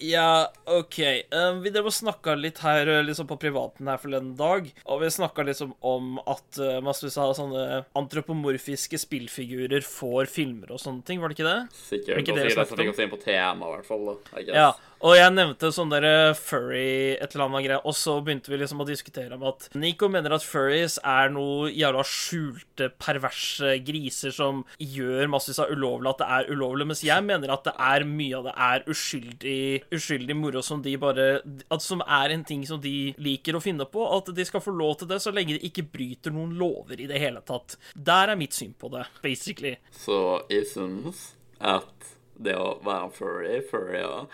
ja, 0.02 0.30
OK. 0.74 0.98
Um, 1.30 1.60
vi 1.62 1.70
drev 1.74 1.86
og 1.86 1.94
snakka 1.94 2.34
litt 2.34 2.58
her 2.64 2.90
uh, 2.90 2.98
liksom 3.06 3.28
på 3.30 3.38
privaten 3.40 3.86
her 3.88 4.00
forleden 4.02 4.32
dag, 4.38 4.66
og 4.90 5.04
vi 5.04 5.10
snakka 5.14 5.44
liksom 5.46 5.76
om 5.86 6.18
at 6.24 6.58
uh, 6.58 6.80
massevis 6.84 7.18
av 7.22 7.36
sånne 7.38 7.84
antropomorfiske 7.98 8.98
spillfigurer 9.04 9.86
får 9.86 10.28
filmer 10.34 10.74
og 10.74 10.82
sånne 10.82 11.06
ting, 11.06 11.22
var 11.22 11.30
det 11.30 11.38
ikke 11.38 11.48
det? 11.48 11.58
Sikkert. 11.78 12.24
Ikke 12.24 12.34
det 12.34 12.48
vi 12.48 12.54
det 12.56 12.64
er 12.64 12.70
fikk 12.72 12.84
om? 12.88 12.92
oss 12.96 13.02
inn 13.06 13.14
på 13.14 13.22
tema, 13.22 13.70
i 13.70 13.76
hvert 13.76 13.88
fall. 13.92 14.04
da, 14.10 14.18
I 14.34 14.44
guess. 14.48 14.58
Ja, 14.58 14.70
og 15.04 15.14
jeg 15.14 15.30
nevnte 15.34 15.70
sånn 15.74 15.92
der 15.92 16.06
uh, 16.06 16.36
furry 16.36 17.14
et 17.14 17.34
eller 17.34 17.46
annet 17.46 17.66
greie, 17.66 17.80
og 17.86 17.94
så 17.96 18.16
begynte 18.24 18.50
vi 18.50 18.58
liksom 18.60 18.82
å 18.82 18.86
diskutere 18.88 19.36
om 19.36 19.44
at 19.50 19.68
Nico 19.78 20.08
mener 20.10 20.34
at 20.34 20.46
furries 20.46 20.98
er 21.06 21.30
noe 21.34 21.68
jævla 21.70 22.02
skjulte, 22.06 22.90
perverse 22.98 23.76
griser 23.86 24.34
som 24.34 24.64
gjør 24.82 25.30
massevis 25.30 25.62
av 25.62 25.72
ulovlig 25.74 26.10
at 26.10 26.22
det 26.22 26.30
er 26.38 26.50
ulovlig, 26.54 26.88
mens 26.90 27.04
jeg 27.06 27.26
mener 27.26 27.54
at 27.54 27.64
det 27.68 27.76
er 27.88 28.06
mye 28.08 28.40
av 28.40 28.48
det 28.48 28.56
er 28.68 28.86
uskyldig, 28.94 29.62
uskyldig 29.94 30.38
moro 30.38 30.64
som 30.64 30.82
de 30.82 30.96
bare 31.00 31.28
at 31.38 31.84
Som 31.84 32.02
er 32.02 32.32
en 32.34 32.42
ting 32.44 32.64
som 32.66 32.80
de 32.82 33.14
liker 33.22 33.56
å 33.56 33.62
finne 33.62 33.86
på, 33.88 34.02
at 34.16 34.28
de 34.34 34.44
skal 34.46 34.62
få 34.62 34.74
lov 34.74 34.98
til 34.98 35.08
det 35.10 35.20
så 35.22 35.32
lenge 35.34 35.56
de 35.56 35.68
ikke 35.68 35.86
bryter 35.92 36.34
noen 36.34 36.56
lover 36.58 37.00
i 37.00 37.06
det 37.08 37.20
hele 37.22 37.40
tatt. 37.46 37.78
Der 37.94 38.32
er 38.32 38.38
mitt 38.38 38.56
syn 38.56 38.74
på 38.78 38.90
det, 38.92 39.06
basically. 39.22 39.76
Så 39.94 40.42
jeg 40.50 40.66
syns 40.72 41.30
at 41.58 42.12
det 42.38 42.54
å 42.58 42.78
være 42.84 43.10
furry, 43.14 43.58
furry, 43.70 44.02
ja, 44.02 44.26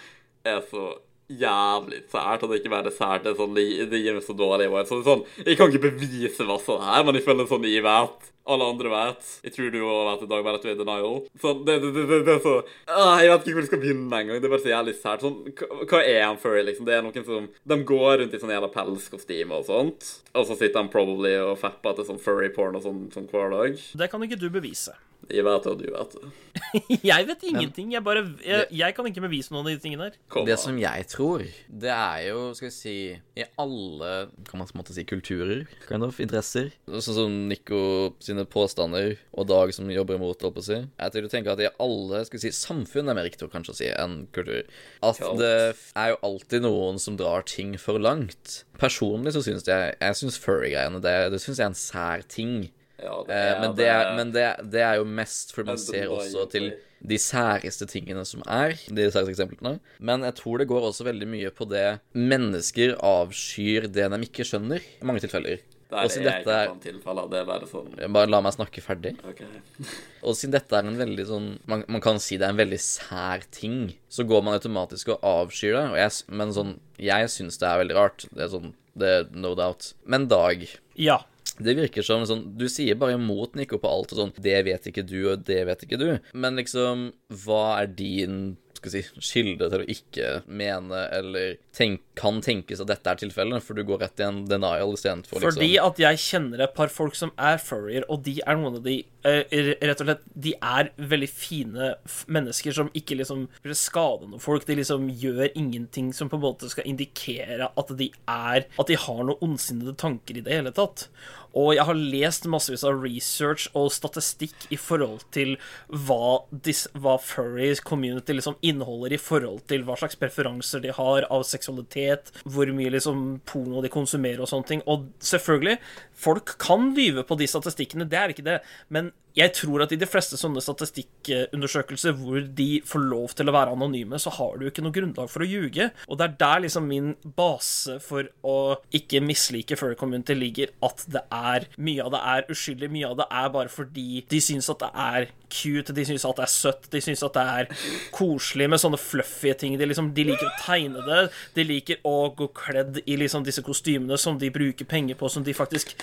er 0.44 0.62
så 0.70 0.92
jævlig 1.28 2.04
sært. 2.12 2.44
Og 2.44 2.50
det 2.50 2.60
ikke 2.60 2.74
bare 2.74 2.92
sært, 2.92 3.24
det 3.24 3.32
er 3.32 3.40
sånn, 3.40 3.56
det, 3.56 4.04
gir 4.04 4.18
meg 4.18 4.26
så 4.26 4.36
dårlig 4.36 4.68
vibe. 4.68 4.86
Så 4.88 5.00
er 5.00 5.08
sånn, 5.08 5.26
jeg 5.40 5.58
kan 5.58 5.72
ikke 5.72 5.90
bevise 5.90 6.46
masse 6.48 6.70
av 6.76 6.84
her, 6.84 7.04
men 7.06 7.18
jeg 7.18 7.26
føler 7.26 7.50
sånn 7.50 7.68
jeg 7.68 7.84
vet. 7.86 8.30
Alle 8.44 8.66
andre 8.68 8.90
vet. 8.92 9.28
Jeg 9.46 9.54
tror 9.54 9.70
du 9.72 9.78
òg 9.80 10.02
vet 10.10 10.24
i 10.26 10.26
dag, 10.28 10.42
bare 10.44 10.58
at 10.58 10.64
du 10.64 10.68
er 10.68 10.74
i 10.74 10.76
denial. 10.76 11.14
Sånn, 11.40 11.62
det, 11.64 11.78
det, 11.80 11.92
det, 11.96 12.18
det 12.26 12.34
er 12.34 12.42
så 12.44 12.52
ah, 12.92 13.22
Jeg 13.22 13.30
vet 13.30 13.46
ikke 13.46 13.54
hvor 13.56 13.64
jeg 13.64 13.70
skal 13.70 13.80
begynne 13.80 14.18
engang. 14.18 14.36
Det 14.36 14.50
er 14.50 14.52
bare 14.52 14.64
så 14.66 14.72
jævlig 14.74 14.94
sært. 14.98 15.24
Sånn, 15.24 15.38
hva, 15.48 15.78
hva 15.94 16.02
er 16.02 16.20
en 16.26 16.40
furry, 16.42 16.60
liksom? 16.68 16.84
Det 16.84 16.98
er 16.98 17.06
noen 17.06 17.24
som 17.24 17.48
De 17.72 17.80
går 17.88 18.20
rundt 18.20 18.36
i 18.36 18.42
sånn 18.42 18.52
jævla 18.52 18.68
pelskostyme 18.74 19.62
og 19.62 19.64
sånt, 19.70 20.10
og 20.36 20.44
så 20.44 20.58
sitter 20.58 20.76
de 20.76 20.92
probably 20.92 21.32
og 21.40 21.56
fapper 21.62 21.96
til 21.96 22.10
sånn 22.10 22.20
furry 22.20 22.52
porn 22.52 22.76
og 22.76 22.84
sånn, 22.84 23.00
sånn 23.16 23.32
hver 23.32 23.48
dag. 23.56 23.80
Det 23.96 24.12
kan 24.12 24.28
ikke 24.28 24.42
du 24.44 24.50
bevise. 24.52 24.92
Jeg 25.32 25.44
vet 25.46 25.64
det, 25.64 25.72
og 25.72 25.80
du 25.80 25.86
vet 25.94 26.16
det. 26.16 26.30
Jeg 27.10 27.26
vet 27.28 27.44
ingenting. 27.48 27.92
Jeg 27.94 28.04
bare 28.04 28.22
Jeg, 28.44 28.66
jeg 28.70 28.94
kan 28.96 29.06
ikke 29.08 29.22
bevise 29.24 29.52
noen 29.54 29.66
av 29.66 29.72
de 29.72 29.80
tingene 29.82 30.08
der. 30.08 30.18
Det 30.46 30.56
som 30.60 30.76
jeg 30.78 31.06
tror, 31.10 31.44
det 31.68 31.90
er 31.90 32.20
jo, 32.28 32.40
skal 32.56 32.68
vi 32.68 32.74
si, 32.74 32.94
i 33.38 33.46
alle 33.60 34.10
kan 34.48 34.60
man 34.60 34.68
på 34.68 34.76
en 34.76 34.80
måte 34.82 34.94
si 34.96 35.04
kulturer, 35.08 35.64
kind 35.88 36.06
of, 36.06 36.20
interesser. 36.22 36.70
Sånn 36.88 37.16
som 37.18 37.36
Nico 37.50 37.80
sine 38.22 38.46
påstander, 38.50 39.16
og 39.34 39.48
Dag 39.50 39.74
som 39.76 39.90
jobber 39.90 40.18
imot, 40.18 40.42
holdt 40.44 40.58
på 40.58 40.64
å 40.64 40.66
si. 40.66 40.78
Jeg 40.82 41.14
tror 41.14 41.26
du 41.26 41.32
tenker 41.32 41.54
at 41.54 41.64
i 41.64 41.70
alle 41.82 42.24
skal 42.28 42.38
vi 42.40 42.44
si, 42.46 42.54
samfunn 42.56 43.10
er 43.10 43.18
mer 43.18 43.28
riktig 43.28 43.50
kanskje 43.52 43.74
å 43.74 43.80
si 43.80 43.90
enn 43.92 44.20
kultur. 44.34 44.64
At 45.04 45.20
det 45.40 45.54
er 45.94 46.14
jo 46.14 46.20
alltid 46.26 46.64
noen 46.66 47.00
som 47.02 47.18
drar 47.20 47.46
ting 47.48 47.74
for 47.80 48.00
langt. 48.02 48.62
Personlig 48.80 49.34
så 49.34 49.42
syns 49.44 49.66
jeg 49.68 49.94
Jeg 50.00 50.16
syns 50.18 50.38
furry-greiene, 50.40 51.02
det, 51.04 51.16
det 51.34 51.42
syns 51.42 51.60
jeg 51.60 51.66
er 51.66 51.72
en 51.72 51.78
sær 51.78 52.24
ting. 52.30 52.56
Ja, 53.04 53.18
det 53.28 53.36
Eh, 53.36 53.44
er, 53.52 53.60
men 53.60 53.76
det 53.78 53.88
er, 53.92 54.10
men 54.16 54.32
det, 54.34 54.48
det 54.72 54.82
er 54.84 54.98
jo 55.00 55.04
mest 55.04 55.52
fordi 55.54 55.74
man 55.74 55.80
ser 55.82 56.12
også 56.12 56.46
til 56.52 56.70
de 57.04 57.18
særeste 57.20 57.84
tingene 57.90 58.24
som 58.24 58.40
er, 58.48 58.78
de 58.88 59.10
særeste 59.12 59.34
eksemplene. 59.34 59.76
Men 60.00 60.24
jeg 60.24 60.38
tror 60.40 60.62
det 60.62 60.68
går 60.70 60.88
også 60.88 61.04
veldig 61.04 61.28
mye 61.28 61.52
på 61.52 61.68
det 61.68 61.84
mennesker 62.16 62.96
avskyr 63.04 63.90
det 63.92 64.08
de 64.14 64.20
ikke 64.24 64.46
skjønner, 64.48 64.80
i 64.80 65.04
mange 65.04 65.20
tilfeller. 65.24 65.60
Der 65.90 66.00
Og 66.00 66.08
er 66.08 66.12
siden 66.14 66.26
dette 66.26 66.54
ikke 66.54 66.72
er 66.72 66.78
tilfelle. 66.82 67.24
Det 67.30 67.38
er 67.38 67.44
bare 67.46 67.66
sånn 67.70 67.90
Bare 68.16 68.30
la 68.32 68.40
meg 68.42 68.54
snakke 68.56 68.82
ferdig. 68.82 69.12
Okay. 69.30 69.60
Og 70.26 70.34
siden 70.38 70.54
dette 70.56 70.78
er 70.78 70.88
en 70.88 70.96
veldig 70.98 71.26
sånn 71.28 71.50
Man, 71.70 71.84
man 71.92 72.02
kan 72.02 72.18
si 72.22 72.38
det 72.40 72.48
er 72.48 72.54
en 72.54 72.58
veldig 72.62 72.80
sær 72.82 73.44
ting, 73.54 73.92
så 74.08 74.24
går 74.26 74.42
man 74.46 74.56
automatisk 74.56 75.12
og 75.14 75.28
avskyr 75.28 75.76
det. 75.76 75.84
Og 75.92 75.98
jeg, 76.00 76.16
men 76.40 76.56
sånn 76.56 76.72
Jeg 76.98 77.28
syns 77.36 77.60
det 77.60 77.68
er 77.68 77.82
veldig 77.84 77.98
rart. 78.00 78.26
Det 78.32 78.46
er 78.46 78.50
sånn 78.56 78.72
Det 78.96 79.12
er 79.20 79.30
no 79.36 79.54
doubt. 79.58 79.92
Men 80.08 80.26
Dag 80.32 80.66
Ja. 80.98 81.20
Det 81.58 81.76
virker 81.78 82.02
som 82.02 82.24
sånn 82.26 82.44
Du 82.58 82.66
sier 82.70 82.98
bare 82.98 83.14
imot 83.18 83.54
Nico 83.54 83.78
på 83.78 83.90
alt 83.90 84.14
og 84.14 84.18
sånn 84.18 84.32
Det 84.42 84.56
vet 84.66 84.88
ikke 84.90 85.04
du, 85.06 85.20
og 85.30 85.44
det 85.46 85.60
vet 85.68 85.84
ikke 85.86 86.00
du. 86.00 86.08
Men 86.34 86.58
liksom 86.58 87.10
Hva 87.44 87.64
er 87.82 87.92
din 87.94 88.56
skal 88.84 88.94
si, 88.94 89.02
kilde 89.32 89.68
til 89.72 89.82
å 89.82 89.88
ikke 89.94 90.30
mene 90.46 91.06
eller 91.14 91.56
tenk, 91.74 92.02
kan 92.18 92.40
tenkes 92.44 92.82
at 92.82 92.90
dette 92.90 93.10
er 93.10 93.20
tilfellet? 93.24 93.64
For 93.64 93.76
du 93.76 93.84
går 93.86 94.04
rett 94.04 94.22
i 94.22 94.26
en 94.26 94.44
denial 94.48 94.94
istedenfor 94.94 95.40
liksom 95.40 95.58
Fordi 95.58 95.70
at 95.82 96.00
jeg 96.02 96.22
kjenner 96.22 96.64
et 96.66 96.74
par 96.76 96.92
folk 96.92 97.18
som 97.18 97.32
er 97.40 97.58
furrier, 97.62 98.06
og 98.08 98.24
de 98.26 98.36
er 98.44 98.60
noen 98.60 98.78
av 98.78 98.86
de 98.86 99.00
eh, 99.26 99.42
Rett 99.84 100.02
og 100.02 100.08
slett, 100.08 100.24
de 100.46 100.54
er 100.58 100.90
veldig 100.98 101.30
fine 101.30 101.92
mennesker 102.30 102.76
som 102.76 102.90
ikke 102.96 103.18
liksom 103.20 103.46
vil 103.64 103.76
skade 103.78 104.28
noen 104.28 104.42
folk. 104.42 104.66
De 104.68 104.78
liksom 104.78 105.08
gjør 105.10 105.48
ingenting 105.52 106.12
som 106.16 106.30
på 106.30 106.38
en 106.38 106.44
måte 106.44 106.70
skal 106.72 106.88
indikere 106.90 107.70
at 107.70 107.94
de 107.98 108.10
er 108.30 108.68
At 108.80 108.90
de 108.90 108.98
har 109.00 109.24
noen 109.24 109.40
ondsinnede 109.44 109.96
tanker 110.00 110.38
i 110.38 110.44
det 110.44 110.60
hele 110.60 110.74
tatt. 110.74 111.08
Og 111.54 111.76
jeg 111.76 111.86
har 111.86 111.98
lest 111.98 112.48
massevis 112.50 112.82
av 112.86 112.98
research 112.98 113.68
og 113.78 113.92
statistikk 113.94 114.66
i 114.74 114.78
forhold 114.80 115.22
til 115.34 115.54
hva, 115.86 116.42
dis, 116.50 116.84
hva 116.98 117.14
furry 117.22 117.70
community 117.86 118.34
liksom 118.34 118.58
inneholder 118.60 118.73
i 118.82 119.20
forhold 119.20 119.64
til 119.70 119.84
hva 119.86 119.96
slags 120.00 120.18
preferanser 120.20 120.82
de 120.84 120.92
har 120.94 121.26
av 121.30 121.44
seksualitet, 121.46 122.32
hvor 122.44 122.66
mye 122.74 122.92
liksom 122.94 123.40
porno 123.46 123.82
de 123.84 123.92
konsumerer 123.92 124.42
og 124.42 124.50
sånne 124.50 124.70
ting. 124.70 124.82
Og 124.90 125.08
selvfølgelig, 125.22 125.78
folk 126.14 126.56
kan 126.62 126.92
lyve 126.96 127.24
på 127.26 127.38
de 127.38 127.50
statistikkene, 127.50 128.08
det 128.08 128.18
er 128.18 128.34
ikke 128.34 128.46
det. 128.46 128.60
Men 128.88 129.12
jeg 129.34 129.50
tror 129.56 129.82
at 129.82 129.92
i 129.94 129.98
de 129.98 130.06
fleste 130.06 130.38
sånne 130.38 130.62
statistikkundersøkelser 130.62 132.14
hvor 132.18 132.38
de 132.58 132.68
får 132.86 133.02
lov 133.02 133.34
til 133.34 133.50
å 133.50 133.54
være 133.56 133.74
anonyme, 133.74 134.18
så 134.22 134.30
har 134.36 134.58
du 134.60 134.68
ikke 134.68 134.84
noe 134.84 134.94
grunnlag 134.94 135.30
for 135.32 135.42
å 135.42 135.48
ljuge. 135.48 135.88
Og 136.06 136.20
det 136.20 136.28
er 136.28 136.36
der 136.44 136.64
liksom 136.66 136.86
min 136.90 137.12
base 137.36 137.98
for 138.04 138.30
å 138.46 138.56
ikke 138.94 139.22
mislike 139.24 139.78
furry 139.80 139.98
community 139.98 140.36
ligger, 140.38 140.70
at 140.86 141.02
det 141.10 141.24
er 141.34 141.66
mye 141.82 142.04
av 142.04 142.14
det 142.14 142.22
er 142.34 142.52
uskyldig, 142.54 142.92
mye 142.94 143.10
av 143.10 143.18
det 143.22 143.28
er 143.42 143.50
bare 143.56 143.72
fordi 143.72 144.22
de 144.30 144.42
syns 144.44 144.70
at 144.70 144.84
det 144.84 144.92
er 145.06 145.32
cute, 145.54 145.94
de 145.94 146.04
syns 146.06 146.24
at 146.26 146.38
det 146.38 146.46
er 146.46 146.52
søtt, 146.52 146.88
de 146.92 147.02
syns 147.02 147.22
at 147.26 147.36
det 147.36 147.44
er 147.58 147.90
koselig 148.14 148.68
med 148.70 148.82
sånne 148.82 149.00
fluffy 149.00 149.52
ting. 149.58 149.76
De, 149.78 149.88
liksom, 149.88 150.12
de 150.16 150.26
liker 150.30 150.48
å 150.48 150.54
tegne 150.62 151.04
det, 151.06 151.20
de 151.56 151.66
liker 151.66 152.00
å 152.06 152.30
gå 152.36 152.48
kledd 152.56 153.00
i 153.04 153.18
liksom 153.20 153.46
disse 153.46 153.62
kostymene 153.66 154.18
som 154.20 154.38
de 154.40 154.50
bruker 154.54 154.88
penger 154.88 155.18
på, 155.18 155.30
som 155.30 155.46
de 155.46 155.54
faktisk 155.56 155.94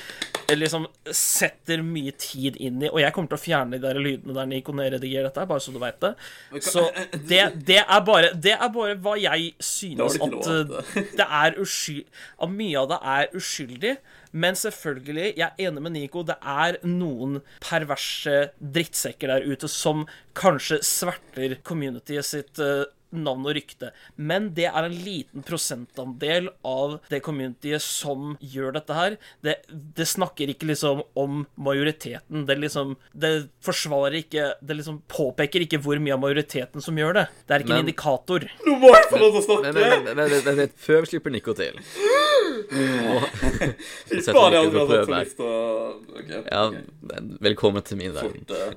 eh, 0.47 0.57
liksom 0.57 0.87
setter 1.07 1.83
mye 1.85 2.15
tid 2.19 2.59
inn 2.59 2.81
i. 2.83 2.91
Og 2.91 3.01
jeg 3.03 3.13
kommer 3.15 3.20
til 3.29 3.37
å 3.37 3.41
fjerne 3.41 3.77
de 3.77 3.83
der 3.83 3.99
lydene 4.01 4.35
der 4.37 4.49
Nico 4.49 4.75
nedredigerer 4.75 5.29
dette, 5.29 5.45
bare 5.49 5.63
så 5.63 5.73
du 5.73 5.79
veit 5.81 5.99
det. 6.03 6.13
Så 6.63 6.87
det, 7.31 7.43
det, 7.67 7.81
er 7.81 8.05
bare, 8.07 8.31
det 8.33 8.55
er 8.57 8.71
bare 8.73 8.97
hva 9.01 9.17
jeg 9.19 9.51
synes 9.63 10.17
at 10.21 10.49
eh, 10.55 11.05
det 11.19 11.27
er 11.27 11.59
usky... 11.61 12.01
At 12.41 12.51
mye 12.51 12.79
av 12.79 12.89
det 12.91 12.99
er 13.13 13.37
uskyldig. 13.37 13.95
Men 14.31 14.55
selvfølgelig, 14.55 15.33
jeg 15.37 15.47
er 15.47 15.67
enig 15.67 15.83
med 15.83 15.95
Nico, 15.97 16.23
det 16.23 16.37
er 16.39 16.79
noen 16.87 17.41
perverse 17.63 18.51
drittsekker 18.59 19.33
der 19.33 19.47
ute 19.47 19.67
som 19.71 20.05
kanskje 20.37 20.79
sverter 20.87 21.57
communityet 21.67 22.27
sitt 22.27 22.61
eh, 22.63 22.87
navn 23.11 23.45
og 23.49 23.55
rykte. 23.57 23.91
Men 24.17 24.49
det 24.57 24.65
er 24.69 24.87
en 24.87 24.95
liten 25.05 25.43
prosentandel 25.47 26.49
av 26.67 26.97
det 27.11 27.21
communityet 27.25 27.83
som 27.83 28.35
gjør 28.41 28.75
dette 28.79 28.97
her. 28.97 29.17
Det, 29.45 29.57
det 29.69 30.07
snakker 30.09 30.51
ikke 30.53 30.69
liksom 30.71 31.03
om 31.19 31.43
majoriteten. 31.57 32.45
Det 32.47 32.57
liksom 32.61 32.95
Det 33.13 33.49
forsvarer 33.65 34.19
ikke 34.21 34.45
Det 34.61 34.75
liksom 34.79 35.01
påpeker 35.11 35.65
ikke 35.65 35.79
hvor 35.83 35.99
mye 36.01 36.15
av 36.15 36.21
majoriteten 36.23 36.81
som 36.83 36.97
gjør 36.99 37.13
det. 37.21 37.25
Det 37.47 37.55
er 37.55 37.59
ikke 37.65 37.73
Men- 37.75 37.79
en 37.81 37.87
indikator. 37.87 38.47
Nå 38.65 38.77
må 38.81 38.93
jeg 38.95 39.09
få 39.11 39.19
lov 39.21 39.35
til 39.35 39.41
å 39.41 39.61
Men, 39.61 39.73
snakke! 39.73 39.73
men, 39.73 40.03
men, 40.05 40.15
men, 40.15 40.45
men, 40.45 40.55
men 40.61 40.75
før 40.77 41.01
vi 41.05 41.11
slipper 41.13 41.31
Nico 41.35 41.53
til 41.57 41.79
Fy 42.71 44.21
faen, 44.25 44.53
jeg 44.53 44.71
hadde 44.71 44.79
hatt 44.79 44.91
så 45.07 45.11
lyst 45.11 45.37
til 45.39 45.45
å 45.47 45.51
Ja, 46.51 46.63
velkommen 47.43 47.83
til 47.87 47.97
min 47.99 48.13
verden. 48.15 48.45
Eh. 48.47 48.71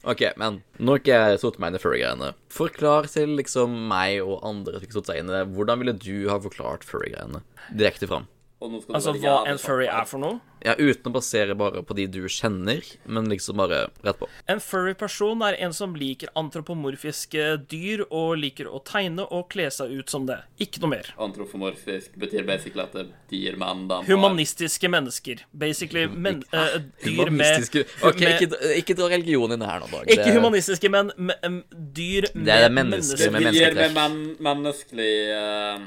Ok, 0.10 0.22
men 0.40 0.60
nå 0.80 0.94
har 0.94 1.02
ikke 1.02 1.18
jeg 1.18 1.40
satt 1.42 1.58
meg 1.60 1.72
inn 1.72 1.78
i 1.78 1.82
furry-greiene. 1.82 2.30
Forklar 2.70 3.08
til 3.10 3.36
liksom 3.38 3.74
meg 3.90 4.20
og 4.22 4.44
andre 4.46 4.78
som 4.78 4.86
ikke 4.86 4.98
satt 5.00 5.10
seg 5.10 5.20
inn 5.20 5.30
i 5.32 5.34
det. 5.34 5.46
Hvordan 5.56 5.82
ville 5.82 5.96
du 5.98 6.28
ha 6.30 6.38
forklart 6.42 6.86
furry-greiene 6.86 7.42
direkte 7.74 8.08
fram? 8.10 8.28
Og 8.60 8.68
nå 8.74 8.78
skal 8.82 8.92
det 8.92 8.96
Altså 8.98 9.12
hva 9.16 9.34
en 9.48 9.58
furry 9.58 9.86
er 9.88 10.04
for 10.04 10.20
noe. 10.20 10.40
Ja, 10.60 10.74
uten 10.76 11.08
å 11.08 11.12
basere 11.14 11.54
bare 11.56 11.80
på 11.88 11.94
de 11.96 12.04
du 12.12 12.18
kjenner, 12.28 12.84
men 13.08 13.30
liksom 13.32 13.56
bare 13.56 13.86
rett 14.04 14.18
på. 14.20 14.26
En 14.52 14.60
furry 14.60 14.92
person 15.00 15.40
er 15.46 15.56
en 15.64 15.72
som 15.72 15.94
liker 15.96 16.28
antropomorfiske 16.36 17.46
dyr 17.70 18.02
og 18.10 18.34
liker 18.42 18.68
å 18.68 18.82
tegne 18.84 19.24
og 19.32 19.48
kle 19.54 19.70
seg 19.72 19.94
ut 19.96 20.12
som 20.12 20.26
det. 20.28 20.36
Ikke 20.60 20.82
noe 20.84 20.92
mer. 20.92 21.08
Antropomorfisk 21.16 22.18
betyr 22.20 22.44
basically 22.44 22.84
at 22.84 22.92
det 22.92 23.06
er 23.06 23.10
dyr, 23.32 23.56
men 23.64 23.86
de 23.88 24.02
Humanistiske 24.10 24.92
mennesker. 24.92 25.44
Basically 25.56 26.04
men, 26.12 26.44
uh, 26.52 26.76
dyr 27.04 27.30
med 27.32 27.64
Ok, 28.04 28.20
med- 28.20 28.42
ikke, 28.44 28.60
ikke 28.82 28.96
dra 29.00 29.08
religion 29.16 29.52
inn 29.56 29.64
her 29.64 29.80
nå, 29.80 29.88
Dag. 29.90 30.06
Ikke 30.12 30.34
humanistiske, 30.36 30.90
men 30.92 31.12
me, 31.16 31.34
em, 31.42 31.62
dyr 31.72 32.28
med 32.34 32.44
Det 32.46 32.60
er 32.60 32.68
mennesker 32.68 33.30
med 33.32 33.40
Dyr 33.40 33.50
mennesketrekk. 33.50 33.94
med 33.96 34.40
menneskelig 34.44 35.12
eh, 35.32 35.86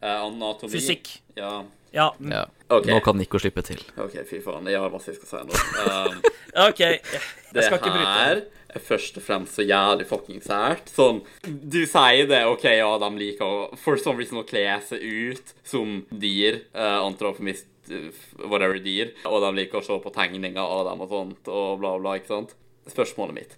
eh, 0.00 0.20
anatomi. 0.24 0.72
Fysikk. 0.72 1.18
Ja. 1.36 1.58
Ja, 1.94 2.12
Ja. 2.20 2.46
Okay. 2.68 2.92
Nå 2.92 3.00
kan 3.00 3.16
Nico 3.16 3.38
slippe 3.40 3.62
til. 3.64 3.80
OK, 3.96 4.18
fy 4.28 4.42
faen. 4.44 4.66
Jeg 4.68 4.80
har 4.82 4.90
masse 4.92 5.08
jeg 5.08 5.16
skal 5.16 5.30
si 5.30 5.44
nå. 5.48 5.60
Um, 5.88 6.18
OK. 6.68 6.80
Jeg 6.84 7.64
skal 7.64 7.78
ikke 7.78 7.92
bryte. 7.94 8.10
her 8.18 8.42
er 8.76 8.82
først 8.84 9.16
og 9.16 9.24
fremst 9.24 9.56
så 9.56 9.64
jævlig 9.64 10.04
fucking 10.10 10.42
sært. 10.44 10.90
Sånn, 10.92 11.22
du 11.46 11.80
sier 11.88 12.28
det, 12.28 12.42
OK, 12.50 12.66
ja, 12.76 12.90
de 13.00 13.08
liker 13.16 13.46
å 13.46 13.78
For 13.80 13.96
some 14.00 14.20
reason 14.20 14.42
å 14.42 14.44
kle 14.48 14.66
seg 14.84 15.00
ut 15.00 15.54
som 15.64 16.02
dyr. 16.12 16.60
Uh, 16.76 17.06
Antropomist 17.06 17.68
eh, 17.88 18.10
whatever 18.44 18.76
dyr. 18.84 19.14
Og 19.30 19.40
de 19.46 19.54
liker 19.62 19.80
å 19.80 19.86
se 19.86 19.96
på 20.04 20.12
tegninger 20.12 20.60
av 20.60 20.84
dem 20.90 21.06
og 21.06 21.14
sånt, 21.14 21.48
og 21.48 21.80
bla, 21.80 21.96
bla, 21.96 22.18
ikke 22.20 22.34
sant? 22.34 22.54
Spørsmålet 22.88 23.36
mitt 23.36 23.56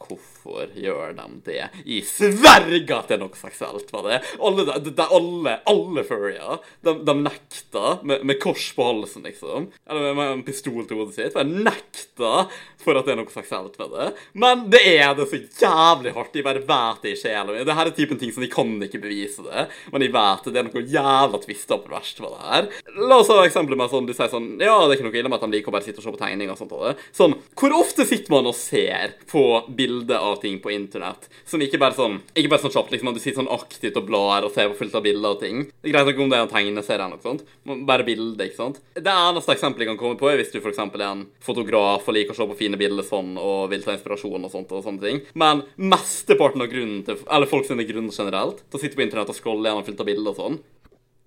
Hvorfor 0.00 0.39
gjør 0.78 1.14
de 1.18 1.26
det? 1.46 1.68
I 1.84 2.00
sverger 2.06 2.96
at 2.96 3.10
det 3.10 3.18
er 3.18 3.22
noe 3.22 3.38
seksuelt 3.38 3.92
med 3.94 4.08
det. 4.08 4.20
Alle, 4.40 4.66
de, 4.68 4.94
de, 4.94 5.06
alle, 5.18 5.56
alle 5.70 6.04
furrier, 6.08 6.64
de, 6.86 6.96
de 7.06 7.16
nekter 7.20 8.04
med, 8.06 8.24
med 8.26 8.40
kors 8.42 8.70
på 8.76 8.86
halsen, 8.86 9.26
liksom. 9.26 9.70
Eller 9.90 10.16
med, 10.16 10.34
en 10.38 10.44
pistol 10.46 10.84
til 10.88 11.00
hodet 11.00 11.16
sitt. 11.18 11.36
De 11.36 11.50
jeg 11.50 11.64
nekter 11.66 12.50
for 12.80 12.96
at 12.96 13.06
det 13.06 13.12
er 13.14 13.18
noe 13.20 13.32
seksuelt 13.32 13.76
med 13.80 13.92
det. 13.94 14.08
Men 14.40 14.64
det 14.72 14.80
er 14.94 15.12
det 15.16 15.26
så 15.28 15.40
jævlig 15.40 16.14
hardt. 16.16 16.32
De 16.34 16.44
bare 16.46 16.62
vet 16.64 17.02
det 17.04 17.14
i 17.14 17.18
sjela 17.18 17.50
mi. 17.50 17.60
Dette 17.60 17.84
er 17.84 17.92
typen 17.96 18.20
ting 18.20 18.32
som 18.34 18.44
de 18.44 18.50
kan 18.52 18.70
ikke 18.86 19.02
bevise 19.02 19.44
det. 19.44 19.66
Men 19.92 20.04
de 20.04 20.10
vet 20.14 20.46
det. 20.46 20.54
Det 20.54 20.62
er 20.62 20.68
noe 20.68 20.84
jævla 20.94 21.42
tvista 21.42 21.76
og 21.76 21.84
perverst 21.86 22.22
med 22.24 22.34
det 22.34 22.46
her. 22.46 22.70
La 23.10 23.20
oss 23.20 23.32
ha 23.32 23.40
eksempler 23.44 23.78
med 23.80 23.92
sånn, 23.92 24.08
de 24.08 24.16
sier 24.16 24.30
sånn 24.32 24.52
Ja, 24.60 24.76
det 24.84 24.94
er 24.94 24.98
ikke 24.98 25.08
noe 25.08 25.20
ille 25.20 25.32
med 25.32 25.40
at 25.40 25.46
de 25.46 25.56
liker 25.56 25.72
å 25.72 25.76
bare 25.76 25.86
sitte 25.86 26.02
og 26.02 26.06
se 26.06 26.14
på 26.14 26.22
tegninger 26.22 26.54
og 26.54 26.60
sånt. 26.60 26.74
Og 26.76 26.86
det. 26.88 26.94
Sånn, 27.16 27.36
hvor 27.60 27.76
ofte 27.80 28.06
sitter 28.08 28.36
man 28.36 28.50
og 28.50 28.56
ser 28.56 29.16
på 29.30 29.44
bilder 29.76 30.24
av 30.29 30.29
ting 30.40 30.58
på 30.62 30.72
internett 30.74 31.28
som 31.44 31.62
ikke 31.62 31.80
bare 31.80 31.96
sånn 31.96 32.20
Ikke 32.34 32.50
bare 32.52 32.62
sånn 32.62 32.74
kjapt, 32.74 32.92
liksom, 32.94 33.10
at 33.10 33.18
du 33.18 33.22
sitter 33.22 33.40
sånn 33.42 33.52
aktivt 33.52 33.98
og 33.98 34.06
blar 34.08 34.46
og 34.46 34.54
ser 34.54 34.70
på 34.70 34.78
fullt 34.80 34.96
av 34.96 35.04
bilder 35.04 35.34
og 35.36 35.42
ting. 35.42 35.64
Det 35.80 35.90
er 35.90 35.96
greit 35.96 36.10
nok 36.10 36.22
om 36.24 36.30
det 36.32 36.38
er 36.38 36.46
en 36.46 36.52
tegneserie 36.52 37.04
eller 37.04 37.16
noe 37.16 37.24
sånt, 37.24 37.44
bare 37.88 38.06
bilder, 38.06 38.46
ikke 38.46 38.58
sant. 38.58 38.80
Det 38.94 39.12
eneste 39.12 39.54
eksempelet 39.56 39.86
jeg 39.86 39.92
kan 39.92 40.00
komme 40.00 40.20
på, 40.20 40.30
er 40.30 40.40
hvis 40.40 40.52
du 40.54 40.60
eksempel 40.60 41.02
er 41.02 41.14
en 41.14 41.26
fotograf 41.44 42.08
og 42.08 42.16
liker 42.16 42.34
å 42.34 42.38
se 42.38 42.48
på 42.50 42.58
fine 42.58 42.78
bilder 42.80 43.06
sånn 43.06 43.36
og 43.40 43.70
vil 43.72 43.84
ta 43.84 43.94
inspirasjon 43.96 44.46
og 44.46 44.52
sånt 44.52 44.72
og 44.76 44.84
sånne 44.86 45.04
ting. 45.04 45.22
Men 45.34 45.64
mesteparten 45.76 46.64
av 46.64 46.70
grunnen 46.72 47.02
til 47.06 47.18
Eller 47.30 47.50
folk 47.50 47.66
sine 47.66 47.86
grunner 47.88 48.14
generelt 48.14 48.62
til 48.62 48.78
å 48.78 48.82
sitte 48.82 48.98
på 48.98 49.04
internett 49.04 49.32
og 49.32 49.38
scrolle 49.38 49.70
gjennom 49.70 49.86
fullt 49.86 50.02
av 50.02 50.08
bilder 50.08 50.32
og 50.32 50.40
sånn, 50.40 50.60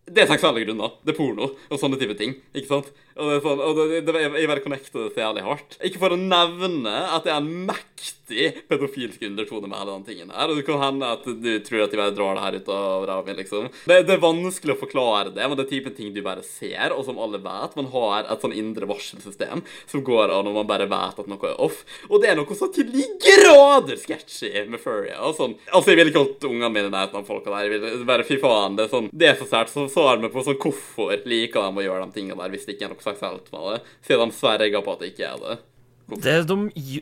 det 0.04 0.26
er 0.26 0.28
seksuelle 0.28 0.66
grunner. 0.66 0.98
Det 1.06 1.14
er 1.14 1.18
porno 1.18 1.54
og 1.54 1.80
sånne 1.80 2.00
type 2.02 2.16
ting. 2.20 2.36
ikke 2.52 2.70
sant? 2.70 2.90
Og 3.14 3.30
det 3.30 3.36
er 3.38 3.44
sånn, 3.46 3.62
og 3.62 3.78
det, 3.78 4.00
det, 4.08 4.22
jeg 4.42 4.50
bare 4.50 4.64
connecter 4.64 5.04
det 5.06 5.12
så 5.14 5.22
jævlig 5.22 5.46
hardt. 5.46 5.78
Ikke 5.86 6.02
for 6.02 6.16
å 6.16 6.20
nevne 6.20 6.94
at 7.14 7.28
det 7.28 7.32
er 7.32 7.40
en 7.40 7.68
mektig 7.70 8.48
pedofilsk 8.72 9.22
undertone 9.28 9.70
med 9.70 9.78
hele 9.78 9.94
den 9.94 10.06
tingen 10.08 10.34
her. 10.34 10.50
Og 10.50 10.58
det 10.58 10.66
kan 10.68 10.82
hende 10.82 11.12
at 11.16 11.28
du 11.28 11.52
tror 11.64 11.86
at 11.86 11.94
de 11.94 12.00
bare 12.02 12.16
drar 12.18 12.36
det 12.36 12.44
her 12.44 12.58
ut 12.58 12.72
av 12.74 13.06
ræva 13.10 13.36
liksom. 13.38 13.70
Det, 13.86 14.00
det 14.10 14.16
er 14.16 14.24
vanskelig 14.24 14.76
å 14.76 14.82
forklare 14.82 15.34
det, 15.36 15.46
men 15.46 15.60
det 15.60 15.68
er 15.68 15.72
typen 15.76 15.96
ting 15.96 16.10
du 16.16 16.20
bare 16.26 16.44
ser, 16.48 16.96
og 16.96 17.06
som 17.06 17.22
alle 17.22 17.40
vet. 17.44 17.78
Man 17.80 17.92
har 17.94 18.26
et 18.26 18.44
sånn 18.44 18.58
indre 18.58 18.90
varselsystem 18.90 19.64
som 19.86 20.04
går 20.04 20.34
av 20.34 20.44
når 20.48 20.58
man 20.58 20.70
bare 20.74 20.90
vet 20.92 21.24
at 21.24 21.30
noe 21.30 21.52
er 21.52 21.62
off. 21.62 21.84
Og 22.10 22.18
det 22.24 22.34
er 22.34 22.40
noe 22.42 22.58
så 22.58 22.72
til 22.74 22.90
de 22.92 23.06
grader 23.24 24.02
sketchy 24.02 24.52
med 24.68 24.82
furry. 24.82 25.14
Og 25.22 25.38
sånn. 25.38 25.56
Altså, 25.70 25.94
jeg 25.94 26.02
ville 26.02 26.12
ikke 26.12 26.26
holdt 26.26 26.50
ungene 26.50 26.74
mine 26.74 26.90
i 26.90 26.96
nærheten 26.98 27.22
av 27.22 27.30
folka 27.30 27.54
der. 27.54 27.70
Jeg 27.70 27.78
ville 27.78 28.10
bare, 28.10 28.26
fy 28.28 28.42
faen, 28.42 28.76
det 28.80 28.88
er 28.88 28.94
sånn 28.98 29.14
Det 29.14 29.30
er 29.30 29.38
så 29.38 29.48
sært. 29.48 29.70
Så 29.70 29.86
svarer 29.94 30.24
meg 30.24 30.34
på 30.34 30.46
sånn 30.46 30.60
hvorfor 30.62 31.14
liker 31.30 31.68
de 31.70 31.84
å 31.84 31.86
gjøre 31.86 32.08
de 32.08 32.18
tingene 32.18 32.42
der 32.42 32.54
hvis 32.54 32.66
det 32.68 32.76
ikke 32.76 32.90
er 32.90 32.96
noe 32.96 33.06
seksuelt 33.06 33.54
med 33.54 33.70
det, 33.70 33.94
siden 34.08 34.34
de 34.34 34.40
sverger 34.40 34.84
på 34.84 34.96
at 34.96 35.04
det 35.04 35.14
ikke 35.14 35.30
er 35.30 35.46
det. 35.46 35.62
Det, 36.20 36.34
de, 36.50 36.56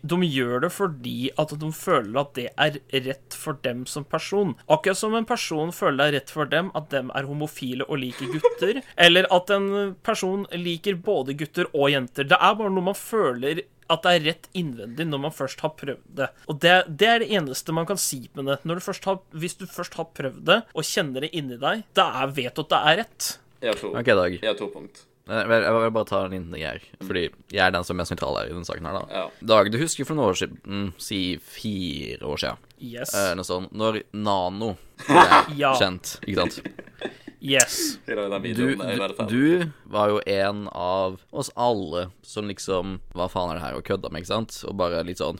de 0.03 0.17
gjør 0.27 0.61
det 0.65 0.69
fordi 0.75 1.31
at 1.41 1.53
de 1.59 1.69
føler 1.73 2.19
at 2.21 2.35
det 2.37 2.47
er 2.53 2.77
rett 3.07 3.37
for 3.37 3.57
dem 3.65 3.83
som 3.89 4.05
person. 4.05 4.53
Akkurat 4.71 4.99
som 4.99 5.15
en 5.17 5.27
person 5.27 5.73
føler 5.75 5.97
det 5.97 6.07
er 6.07 6.17
rett 6.19 6.33
for 6.35 6.51
dem 6.51 6.69
at 6.77 6.91
dem 6.93 7.09
er 7.17 7.27
homofile 7.29 7.87
og 7.87 8.01
liker 8.03 8.29
gutter. 8.35 8.81
Eller 9.05 9.27
at 9.33 9.51
en 9.53 9.95
person 10.05 10.45
liker 10.53 11.01
både 11.01 11.35
gutter 11.39 11.69
og 11.73 11.89
jenter. 11.91 12.29
Det 12.29 12.37
er 12.37 12.57
bare 12.59 12.73
noe 12.73 12.91
man 12.91 12.97
føler 12.97 13.65
at 13.91 14.05
det 14.07 14.13
er 14.17 14.25
rett 14.29 14.49
innvendig 14.57 15.05
når 15.09 15.21
man 15.27 15.35
først 15.35 15.61
har 15.65 15.73
prøvd 15.77 16.01
det. 16.21 16.29
Og 16.47 16.59
det, 16.63 16.73
det 17.01 17.07
er 17.11 17.19
det 17.25 17.29
eneste 17.37 17.75
man 17.75 17.85
kan 17.89 17.99
si 18.01 18.23
med 18.37 18.47
det. 18.49 18.59
Når 18.65 18.79
du 18.81 18.85
først 18.87 19.05
har, 19.09 19.19
hvis 19.35 19.57
du 19.59 19.67
først 19.69 19.99
har 19.99 20.09
prøvd 20.17 20.41
det, 20.47 20.59
og 20.73 20.87
kjenner 20.87 21.25
det 21.27 21.33
inni 21.37 21.59
deg, 21.61 21.83
da 21.97 22.09
er, 22.23 22.33
vet 22.39 22.55
du 22.57 22.63
at 22.65 22.73
det 22.73 22.81
er 22.91 22.99
rett. 23.03 23.31
Jeg 23.61 23.73
har 23.75 23.81
to, 23.83 23.93
okay, 23.93 24.15
Dag. 24.17 24.39
jeg 24.41 24.49
har 24.49 24.57
to 24.57 24.71
punkt. 24.73 25.03
Jeg 25.31 25.45
vil, 25.47 25.63
bare 25.93 26.07
ta 26.09 26.23
en 26.25 26.31
liten 26.33 26.47
ting 26.51 26.63
her, 26.65 26.79
fordi 27.05 27.21
jeg 27.53 27.61
er 27.61 27.71
den 27.75 27.85
som 27.85 27.93
er 27.95 27.99
mest 28.01 28.11
nøytral 28.11 28.39
her 28.39 28.49
i 28.49 28.55
denne 28.55 28.67
saken 28.67 28.87
her, 28.89 28.95
da. 28.97 29.03
Ja. 29.13 29.45
Dag, 29.53 29.69
du 29.71 29.77
husker 29.79 30.07
for 30.09 30.17
noen 30.17 30.31
år 30.33 30.39
siden, 30.41 30.87
si 30.99 31.19
fire 31.45 32.25
år 32.27 32.41
siden, 32.41 32.65
Yes. 32.81 33.13
eh, 33.13 33.29
noe 33.37 33.45
sånt, 33.45 33.69
når 33.77 34.01
Nano 34.17 34.71
ble 35.05 35.27
Ja. 35.61 35.75
kjent, 35.77 36.15
ikke 36.25 36.41
sant? 36.47 36.57
Yes. 37.41 37.97
Du, 38.05 38.13
du, 38.53 38.75
du 39.29 39.71
var 39.89 40.09
jo 40.11 40.19
en 40.29 40.67
av 40.77 41.15
oss 41.33 41.49
alle 41.57 42.03
som 42.21 42.45
liksom 42.45 42.99
Hva 43.17 43.25
faen 43.33 43.49
er 43.49 43.57
det 43.57 43.63
her, 43.65 43.77
og 43.79 43.85
kødda 43.87 44.11
med, 44.13 44.21
ikke 44.21 44.29
sant? 44.29 44.59
Og 44.69 44.75
bare 44.77 45.01
litt 45.07 45.17
sånn 45.23 45.39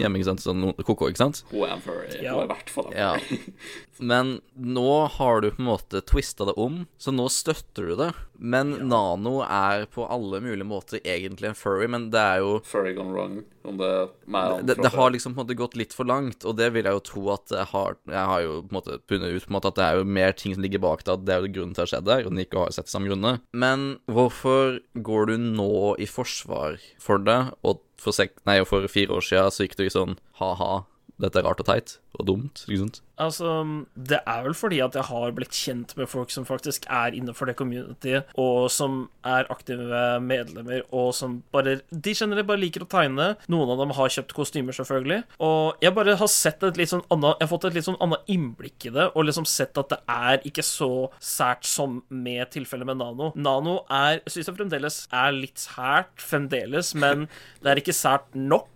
hjemme, 0.00 0.16
ikke 0.16 0.30
sant? 0.30 0.40
Sånn 0.40 0.70
koko, 0.80 1.10
ikke 1.12 1.20
sant? 1.20 1.42
Hun 1.52 1.66
er. 1.68 1.84
Ja. 2.22 2.32
Hun 2.32 2.40
er 2.40 2.48
i 2.48 2.52
hvert 2.54 2.72
fall 2.72 2.88
Ja. 2.96 3.10
Men 3.98 4.40
nå 4.54 5.06
har 5.18 5.40
du 5.40 5.50
på 5.50 5.62
en 5.62 5.70
måte 5.70 6.02
twista 6.06 6.46
det 6.48 6.54
om, 6.60 6.84
så 6.98 7.12
nå 7.14 7.28
støtter 7.32 7.90
du 7.90 7.94
det. 7.98 8.10
Men 8.38 8.70
Nano 8.86 9.40
er 9.42 9.88
på 9.90 10.06
alle 10.06 10.38
mulige 10.44 10.66
måter 10.68 11.00
egentlig 11.02 11.50
en 11.50 11.58
furry, 11.58 11.88
men 11.90 12.08
det 12.14 12.20
er 12.22 12.42
jo 12.44 12.52
Furry 12.66 12.92
gone 12.94 13.10
wrong, 13.14 13.40
om 13.66 13.80
det 13.80 13.88
er 13.88 14.62
det, 14.62 14.76
det 14.78 14.92
har 14.94 15.10
liksom 15.10 15.34
på 15.34 15.40
en 15.40 15.46
måte 15.46 15.58
gått 15.58 15.74
litt 15.78 15.96
for 15.96 16.06
langt, 16.08 16.46
og 16.46 16.54
det 16.60 16.70
vil 16.76 16.86
jeg 16.86 16.98
jo 16.98 17.04
tro 17.08 17.24
at 17.34 17.48
det 17.50 17.64
har 17.72 17.96
Jeg 18.06 18.26
har 18.32 18.44
jo 18.44 18.52
på 18.62 18.70
en 18.70 18.78
måte 18.78 18.98
funnet 19.10 19.34
ut 19.34 19.46
på 19.46 19.50
en 19.50 19.58
måte 19.58 19.72
at 19.72 19.80
det 19.80 19.88
er 19.88 19.98
jo 19.98 20.06
mer 20.18 20.36
ting 20.38 20.54
som 20.54 20.62
ligger 20.62 20.84
bak 20.84 21.02
det, 21.02 21.16
at 21.18 21.26
det 21.26 21.34
er 21.34 21.42
jo 21.42 21.52
grunnen 21.56 21.74
til 21.74 21.82
at 21.82 21.88
det 21.88 21.96
skjedde, 21.96 22.20
og 22.22 22.30
den 22.30 22.44
ikke 22.44 22.62
har 22.62 22.76
sett 22.78 22.92
samme 22.92 23.10
grunner. 23.10 23.42
Men 23.50 23.88
hvorfor 24.06 24.78
går 24.94 25.32
du 25.32 25.36
nå 25.42 25.72
i 25.98 26.06
forsvar 26.06 26.78
for 27.02 27.22
det, 27.22 27.40
og 27.66 27.82
for, 27.98 28.14
sek 28.14 28.36
nei, 28.46 28.60
for 28.68 28.86
fire 28.90 29.18
år 29.18 29.26
siden 29.26 29.50
så 29.54 29.66
gikk 29.66 29.78
du 29.78 29.84
i 29.88 29.92
sånn 29.92 30.14
ha-ha, 30.38 30.84
dette 31.18 31.40
er 31.40 31.46
rart 31.46 31.60
og 31.62 31.68
teit 31.68 31.98
og 32.18 32.26
dumt, 32.26 32.64
ikke 32.66 32.80
sant? 32.82 33.00
Altså, 33.18 33.50
det 33.94 34.20
er 34.30 34.44
vel 34.44 34.54
fordi 34.54 34.78
at 34.82 34.94
jeg 34.94 35.06
har 35.08 35.32
blitt 35.34 35.54
kjent 35.54 35.94
med 35.98 36.06
folk 36.10 36.30
som 36.30 36.46
faktisk 36.46 36.86
er 36.86 37.14
innenfor 37.18 37.50
det 37.50 37.56
communityet, 37.58 38.30
og 38.38 38.68
som 38.70 39.00
er 39.26 39.48
aktive 39.50 40.02
medlemmer, 40.22 40.84
og 40.94 41.10
som 41.16 41.40
bare 41.54 41.78
De 41.90 42.14
generelt 42.14 42.46
bare 42.48 42.62
liker 42.62 42.84
å 42.84 42.90
tegne. 42.90 43.32
Noen 43.50 43.72
av 43.74 43.82
dem 43.82 43.94
har 43.98 44.12
kjøpt 44.14 44.34
kostymer, 44.36 44.76
selvfølgelig. 44.76 45.20
Og 45.44 45.82
jeg 45.82 45.94
bare 45.96 46.16
har 46.20 46.30
sett 46.30 46.62
et 46.66 46.78
litt 46.78 46.92
sånn 46.92 47.04
annet 47.12 47.38
Jeg 47.38 47.46
har 47.46 47.52
fått 47.52 47.68
et 47.68 47.76
litt 47.78 47.88
sånn 47.88 48.00
annet 48.04 48.30
innblikk 48.30 48.88
i 48.88 48.94
det, 48.94 49.08
og 49.14 49.26
liksom 49.26 49.46
sett 49.48 49.78
at 49.80 49.92
det 49.92 50.00
er 50.14 50.46
ikke 50.48 50.64
så 50.66 50.90
sært 51.22 51.66
som 51.68 52.02
med 52.08 52.50
tilfellet 52.54 52.88
med 52.88 53.00
Nano. 53.02 53.32
Nano 53.34 53.80
er 53.90 54.22
Syns 54.28 54.50
jeg 54.50 54.58
fremdeles 54.58 55.00
er 55.14 55.34
litt 55.34 55.58
sært, 55.62 56.14
fremdeles, 56.22 56.94
men 56.98 57.26
det 57.62 57.72
er 57.72 57.80
ikke 57.82 57.96
sært 57.96 58.34
nok, 58.38 58.68